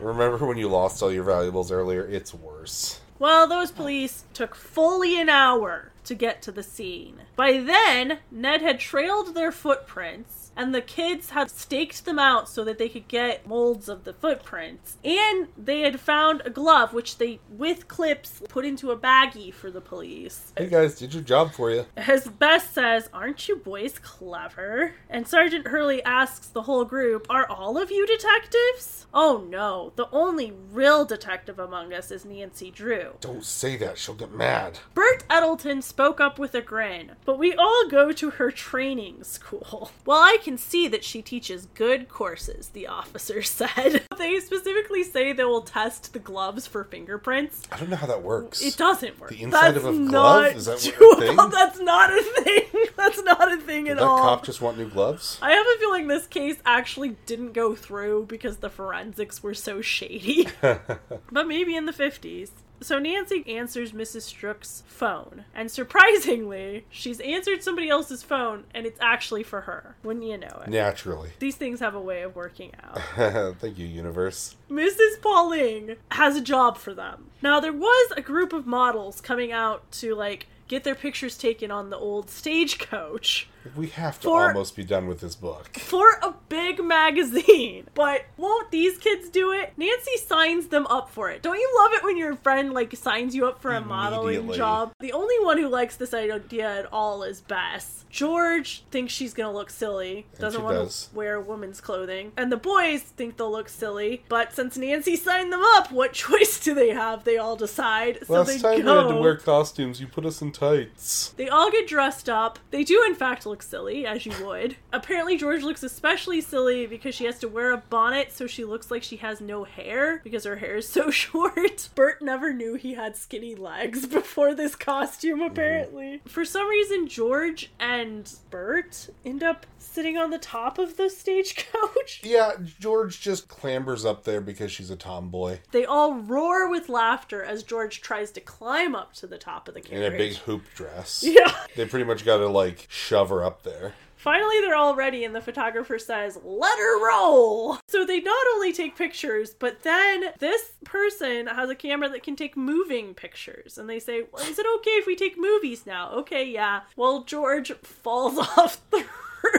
Remember 0.00 0.46
when 0.46 0.56
you 0.56 0.68
lost 0.68 1.02
all 1.02 1.12
your 1.12 1.24
valuables 1.24 1.72
earlier? 1.72 2.06
It's 2.06 2.32
worse. 2.32 3.00
Well, 3.18 3.48
those 3.48 3.72
police 3.72 4.22
took 4.34 4.54
fully 4.54 5.20
an 5.20 5.28
hour 5.28 5.90
to 6.04 6.14
get 6.14 6.42
to 6.42 6.52
the 6.52 6.62
scene. 6.62 7.22
By 7.34 7.58
then, 7.58 8.18
Ned 8.30 8.62
had 8.62 8.78
trailed 8.78 9.34
their 9.34 9.50
footprints, 9.50 10.45
and 10.56 10.74
the 10.74 10.80
kids 10.80 11.30
had 11.30 11.50
staked 11.50 12.04
them 12.04 12.18
out 12.18 12.48
so 12.48 12.64
that 12.64 12.78
they 12.78 12.88
could 12.88 13.08
get 13.08 13.46
molds 13.46 13.88
of 13.88 14.04
the 14.04 14.12
footprints. 14.14 14.96
And 15.04 15.48
they 15.56 15.80
had 15.80 16.00
found 16.00 16.42
a 16.44 16.50
glove, 16.50 16.92
which 16.92 17.18
they, 17.18 17.40
with 17.50 17.88
clips, 17.88 18.42
put 18.48 18.64
into 18.64 18.90
a 18.90 18.96
baggie 18.96 19.52
for 19.52 19.70
the 19.70 19.80
police. 19.80 20.52
Hey 20.56 20.68
guys, 20.68 20.98
did 20.98 21.14
your 21.14 21.22
job 21.22 21.52
for 21.52 21.70
you. 21.70 21.86
As 21.96 22.26
Bess 22.26 22.70
says, 22.70 23.10
Aren't 23.12 23.48
you 23.48 23.56
boys 23.56 23.98
clever? 23.98 24.94
And 25.10 25.26
Sergeant 25.28 25.68
Hurley 25.68 26.02
asks 26.04 26.46
the 26.46 26.62
whole 26.62 26.84
group, 26.84 27.26
Are 27.28 27.48
all 27.48 27.76
of 27.78 27.90
you 27.90 28.06
detectives? 28.06 29.06
Oh 29.12 29.46
no, 29.48 29.92
the 29.96 30.08
only 30.12 30.52
real 30.72 31.04
detective 31.04 31.58
among 31.58 31.92
us 31.92 32.10
is 32.10 32.24
Nancy 32.24 32.70
Drew. 32.70 33.12
Don't 33.20 33.44
say 33.44 33.76
that, 33.76 33.98
she'll 33.98 34.14
get 34.14 34.32
mad. 34.32 34.78
Burt 34.94 35.24
Eddleton 35.28 35.82
spoke 35.82 36.20
up 36.20 36.38
with 36.38 36.54
a 36.54 36.60
grin, 36.60 37.12
but 37.24 37.38
we 37.38 37.54
all 37.54 37.88
go 37.88 38.12
to 38.12 38.30
her 38.30 38.50
training 38.50 39.24
school. 39.24 39.90
Well, 40.04 40.20
I 40.22 40.36
can 40.46 40.56
see 40.56 40.86
that 40.86 41.02
she 41.02 41.22
teaches 41.22 41.66
good 41.74 42.08
courses, 42.08 42.68
the 42.68 42.86
officer 42.86 43.42
said. 43.58 44.04
They 44.16 44.38
specifically 44.38 45.02
say 45.02 45.32
they 45.32 45.42
will 45.44 45.62
test 45.62 46.12
the 46.12 46.20
gloves 46.20 46.68
for 46.68 46.84
fingerprints. 46.84 47.66
I 47.72 47.78
don't 47.78 47.90
know 47.90 47.96
how 47.96 48.06
that 48.06 48.22
works. 48.22 48.62
It 48.62 48.76
doesn't 48.76 49.18
work. 49.18 49.30
The 49.30 49.42
inside 49.42 49.76
of 49.76 49.84
a 49.84 49.92
glove? 49.92 50.54
Is 50.54 50.66
that 50.66 50.76
a 50.86 51.16
thing? 51.18 51.36
That's 51.36 51.80
not 51.80 52.10
a 52.16 52.22
thing. 52.22 52.62
That's 52.96 53.20
not 53.24 53.52
a 53.52 53.56
thing 53.56 53.84
Did 53.84 53.92
at 53.92 53.96
that 53.98 54.04
all. 54.04 54.18
cop 54.18 54.44
just 54.44 54.60
want 54.62 54.78
new 54.78 54.88
gloves? 54.88 55.38
I 55.42 55.50
have 55.50 55.66
a 55.66 55.78
feeling 55.80 56.06
this 56.06 56.28
case 56.28 56.56
actually 56.64 57.16
didn't 57.26 57.52
go 57.52 57.74
through 57.74 58.26
because 58.28 58.58
the 58.58 58.70
forensics 58.70 59.42
were 59.42 59.54
so 59.54 59.80
shady. 59.80 60.46
but 60.60 61.48
maybe 61.48 61.74
in 61.74 61.86
the 61.86 61.92
50s. 61.92 62.50
So 62.80 62.98
Nancy 62.98 63.44
answers 63.46 63.92
Mrs. 63.92 64.22
Strook's 64.22 64.82
phone, 64.86 65.44
and 65.54 65.70
surprisingly, 65.70 66.84
she's 66.90 67.20
answered 67.20 67.62
somebody 67.62 67.88
else's 67.88 68.22
phone, 68.22 68.64
and 68.74 68.86
it's 68.86 68.98
actually 69.00 69.42
for 69.42 69.62
her. 69.62 69.96
Wouldn't 70.02 70.24
you 70.26 70.36
know 70.36 70.62
it? 70.64 70.68
Naturally. 70.68 71.30
These 71.38 71.56
things 71.56 71.80
have 71.80 71.94
a 71.94 72.00
way 72.00 72.22
of 72.22 72.36
working 72.36 72.72
out. 72.82 73.00
Thank 73.58 73.78
you, 73.78 73.86
universe. 73.86 74.56
Mrs. 74.70 75.20
Pauling 75.22 75.96
has 76.10 76.36
a 76.36 76.40
job 76.40 76.76
for 76.76 76.92
them. 76.92 77.30
Now, 77.42 77.60
there 77.60 77.72
was 77.72 78.12
a 78.16 78.22
group 78.22 78.52
of 78.52 78.66
models 78.66 79.20
coming 79.20 79.52
out 79.52 79.90
to, 79.92 80.14
like, 80.14 80.46
get 80.68 80.84
their 80.84 80.94
pictures 80.94 81.38
taken 81.38 81.70
on 81.70 81.90
the 81.90 81.96
old 81.96 82.28
stagecoach 82.30 83.48
We 83.74 83.88
have 83.88 84.20
to 84.20 84.28
For- 84.28 84.48
almost 84.48 84.76
be 84.76 84.84
done 84.84 85.06
with 85.06 85.20
this 85.20 85.34
book. 85.34 85.76
for 85.78 86.12
a 86.22 86.34
big 86.48 86.82
magazine. 86.82 87.86
But 87.94 88.26
won't 88.36 88.70
these 88.70 88.98
kids 88.98 89.28
do 89.28 89.52
it? 89.52 89.72
Nancy 89.76 90.16
signs 90.18 90.68
them 90.68 90.86
up 90.88 91.10
for 91.10 91.30
it. 91.30 91.42
Don't 91.42 91.58
you 91.58 91.72
love 91.78 91.92
it 91.94 92.04
when 92.04 92.16
your 92.16 92.36
friend, 92.36 92.72
like, 92.72 92.94
signs 92.96 93.34
you 93.34 93.46
up 93.46 93.60
for 93.60 93.74
a 93.74 93.80
modeling 93.80 94.52
job? 94.52 94.92
The 95.00 95.12
only 95.12 95.38
one 95.44 95.58
who 95.58 95.68
likes 95.68 95.96
this 95.96 96.14
idea 96.14 96.78
at 96.80 96.92
all 96.92 97.22
is 97.22 97.40
Bess. 97.40 98.04
George 98.08 98.82
thinks 98.90 99.12
she's 99.12 99.34
gonna 99.34 99.52
look 99.52 99.68
silly, 99.68 100.26
doesn't 100.38 100.62
want 100.62 100.76
does. 100.76 101.08
to 101.08 101.14
wear 101.16 101.38
women's 101.40 101.82
clothing. 101.82 102.32
And 102.36 102.50
the 102.50 102.56
boys 102.56 103.02
think 103.02 103.36
they'll 103.36 103.50
look 103.50 103.68
silly, 103.68 104.24
but 104.30 104.54
since 104.54 104.78
Nancy 104.78 105.16
signed 105.16 105.52
them 105.52 105.60
up, 105.62 105.92
what 105.92 106.12
choice 106.24 106.58
do 106.60 106.72
they 106.74 106.90
have? 106.90 107.24
They 107.24 107.36
all 107.36 107.56
decide. 107.56 108.20
So 108.26 108.32
Last 108.34 108.46
they 108.46 108.58
time 108.58 108.82
go. 108.86 108.94
we 108.94 109.08
had 109.08 109.14
to 109.16 109.20
wear 109.20 109.36
costumes, 109.36 110.00
you 110.00 110.06
put 110.06 110.24
us 110.24 110.40
in 110.40 110.52
tights. 110.52 111.34
They 111.36 111.48
all 111.50 111.70
get 111.70 111.86
dressed 111.88 112.30
up. 112.30 112.58
They 112.70 112.84
do, 112.84 113.02
in 113.06 113.14
fact, 113.14 113.44
look 113.44 113.55
silly, 113.62 114.06
as 114.06 114.26
you 114.26 114.32
would. 114.44 114.76
Apparently, 114.92 115.36
George 115.36 115.62
looks 115.62 115.82
especially 115.82 116.40
silly 116.40 116.86
because 116.86 117.14
she 117.14 117.24
has 117.24 117.38
to 117.40 117.48
wear 117.48 117.72
a 117.72 117.78
bonnet 117.78 118.32
so 118.32 118.46
she 118.46 118.64
looks 118.64 118.90
like 118.90 119.02
she 119.02 119.16
has 119.16 119.40
no 119.40 119.64
hair 119.64 120.20
because 120.24 120.44
her 120.44 120.56
hair 120.56 120.76
is 120.76 120.88
so 120.88 121.10
short. 121.10 121.88
Burt 121.94 122.22
never 122.22 122.52
knew 122.52 122.74
he 122.74 122.94
had 122.94 123.16
skinny 123.16 123.54
legs 123.54 124.06
before 124.06 124.54
this 124.54 124.74
costume, 124.74 125.40
apparently. 125.42 126.20
For 126.26 126.44
some 126.44 126.68
reason, 126.68 127.08
George 127.08 127.70
and 127.80 128.32
Burt 128.50 129.08
end 129.24 129.42
up 129.42 129.66
sitting 129.78 130.16
on 130.18 130.30
the 130.30 130.38
top 130.38 130.78
of 130.78 130.96
the 130.96 131.08
stagecoach. 131.10 132.22
Yeah, 132.22 132.52
George 132.80 133.20
just 133.20 133.48
clambers 133.48 134.04
up 134.04 134.24
there 134.24 134.40
because 134.40 134.72
she's 134.72 134.90
a 134.90 134.96
tomboy. 134.96 135.58
They 135.70 135.84
all 135.84 136.14
roar 136.14 136.68
with 136.68 136.88
laughter 136.88 137.42
as 137.42 137.62
George 137.62 138.00
tries 138.00 138.30
to 138.32 138.40
climb 138.40 138.94
up 138.94 139.12
to 139.14 139.26
the 139.26 139.38
top 139.38 139.68
of 139.68 139.74
the 139.74 139.80
carriage. 139.80 140.06
In 140.06 140.14
a 140.14 140.16
big 140.18 140.34
hoop 140.34 140.62
dress. 140.74 141.24
Yeah. 141.36 141.52
They 141.76 141.86
pretty 141.86 142.04
much 142.04 142.24
got 142.24 142.38
to 142.38 142.48
like 142.48 142.86
shove 142.88 143.28
her 143.30 143.42
up 143.46 143.62
there. 143.62 143.94
Finally, 144.16 144.60
they're 144.60 144.74
all 144.74 144.96
ready, 144.96 145.24
and 145.24 145.34
the 145.34 145.40
photographer 145.40 145.98
says, 145.98 146.38
Let 146.42 146.78
her 146.78 147.06
roll! 147.06 147.78
So 147.86 148.04
they 148.04 148.20
not 148.20 148.46
only 148.54 148.72
take 148.72 148.96
pictures, 148.96 149.54
but 149.54 149.82
then 149.82 150.24
this 150.40 150.72
person 150.84 151.46
has 151.46 151.70
a 151.70 151.74
camera 151.74 152.08
that 152.08 152.24
can 152.24 152.34
take 152.34 152.56
moving 152.56 153.14
pictures. 153.14 153.78
And 153.78 153.88
they 153.88 154.00
say, 154.00 154.24
well, 154.32 154.44
Is 154.44 154.58
it 154.58 154.66
okay 154.78 154.90
if 154.92 155.06
we 155.06 155.14
take 155.14 155.38
movies 155.38 155.86
now? 155.86 156.10
Okay, 156.12 156.44
yeah. 156.44 156.80
Well, 156.96 157.22
George 157.22 157.72
falls 157.82 158.38
off 158.58 158.80
the 158.90 159.04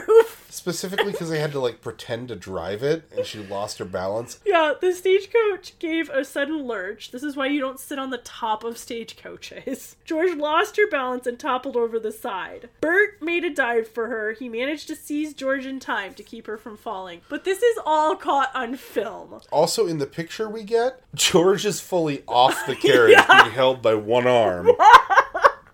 roof. 0.08 0.46
Specifically 0.50 1.12
because 1.12 1.30
they 1.30 1.40
had 1.40 1.52
to 1.52 1.60
like 1.60 1.82
pretend 1.82 2.30
to 2.30 2.36
drive 2.36 2.82
it 2.82 3.04
and 3.16 3.26
she 3.26 3.40
lost 3.40 3.78
her 3.78 3.86
balance. 3.86 4.40
Yeah, 4.46 4.74
the 4.80 4.94
stagecoach 4.94 5.78
gave 5.80 6.10
a 6.10 6.26
sudden 6.26 6.66
lurch. 6.66 7.12
This 7.12 7.22
is 7.24 7.36
why 7.36 7.48
you 7.48 7.60
don't 7.60 7.80
sit 7.80 8.00
on 8.00 8.10
the 8.10 8.18
top 8.18 8.64
of 8.64 8.78
stagecoaches. 8.78 9.96
George 10.06 10.36
lost 10.36 10.78
her 10.78 10.90
balance 10.90 11.28
and 11.28 11.38
toppled 11.40 11.76
over 11.76 12.00
the 12.00 12.12
side. 12.12 12.70
Burt 12.82 13.22
made 13.22 13.44
a 13.44 13.54
dive 13.54 13.88
for 13.88 14.08
her. 14.08 14.34
He 14.34 14.50
managed 14.50 14.88
to 14.88 14.96
seize 14.96 15.34
George 15.34 15.66
in 15.66 15.80
time 15.80 16.14
to 16.16 16.24
keep 16.24 16.48
her 16.48 16.58
from 16.58 16.76
falling. 16.76 17.22
But 17.30 17.44
this 17.44 17.62
is 17.62 17.78
all 17.86 18.16
caught 18.16 18.50
on 18.56 18.76
film. 18.78 19.40
Also, 19.52 19.86
in 19.88 20.00
the 20.00 20.08
picture 20.08 20.50
we 20.50 20.64
get, 20.64 21.02
George 21.14 21.66
is 21.66 21.80
fully 21.80 22.24
off 22.28 22.66
the 22.66 22.76
carriage, 22.88 23.18
being 23.28 23.52
held 23.52 23.82
by 23.82 23.94
one 23.96 24.28
arm. 24.28 24.72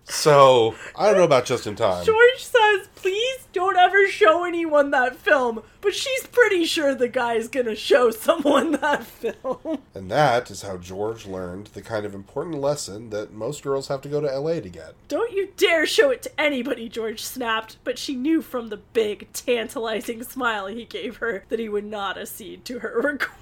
So, 0.06 0.74
I 0.94 1.06
don't 1.06 1.16
know 1.16 1.24
about 1.24 1.46
just 1.46 1.66
in 1.66 1.76
time. 1.76 2.04
George 2.04 2.38
says, 2.44 2.88
please 2.94 3.46
don't 3.52 3.76
ever 3.76 4.06
show 4.08 4.44
anyone 4.44 4.90
that 4.90 5.16
film. 5.16 5.62
But 5.80 5.94
she's 5.94 6.26
pretty 6.26 6.64
sure 6.64 6.94
the 6.94 7.08
guy's 7.08 7.48
gonna 7.48 7.74
show 7.76 8.10
someone 8.10 8.72
that 8.72 9.04
film. 9.04 9.78
And 9.94 10.10
that 10.10 10.50
is 10.50 10.62
how 10.62 10.76
George 10.76 11.24
learned 11.24 11.68
the 11.68 11.80
kind 11.82 12.04
of 12.04 12.14
important 12.14 12.56
lesson 12.60 13.10
that 13.10 13.32
most 13.32 13.62
girls 13.62 13.86
have 13.88 14.00
to 14.02 14.08
go 14.08 14.20
to 14.20 14.26
LA 14.26 14.54
to 14.60 14.68
get. 14.68 14.94
Don't 15.08 15.32
you 15.32 15.50
dare 15.56 15.86
show 15.86 16.10
it 16.10 16.22
to 16.22 16.40
anybody, 16.40 16.88
George 16.88 17.22
snapped, 17.22 17.76
but 17.84 17.98
she 17.98 18.14
knew 18.16 18.42
from 18.42 18.70
the 18.70 18.78
big, 18.78 19.28
tantalizing 19.32 20.22
smile 20.24 20.66
he 20.66 20.84
gave 20.84 21.18
her 21.18 21.44
that 21.48 21.60
he 21.60 21.68
would 21.68 21.84
not 21.84 22.18
accede 22.18 22.64
to 22.64 22.80
her 22.80 23.00
request. 23.02 23.38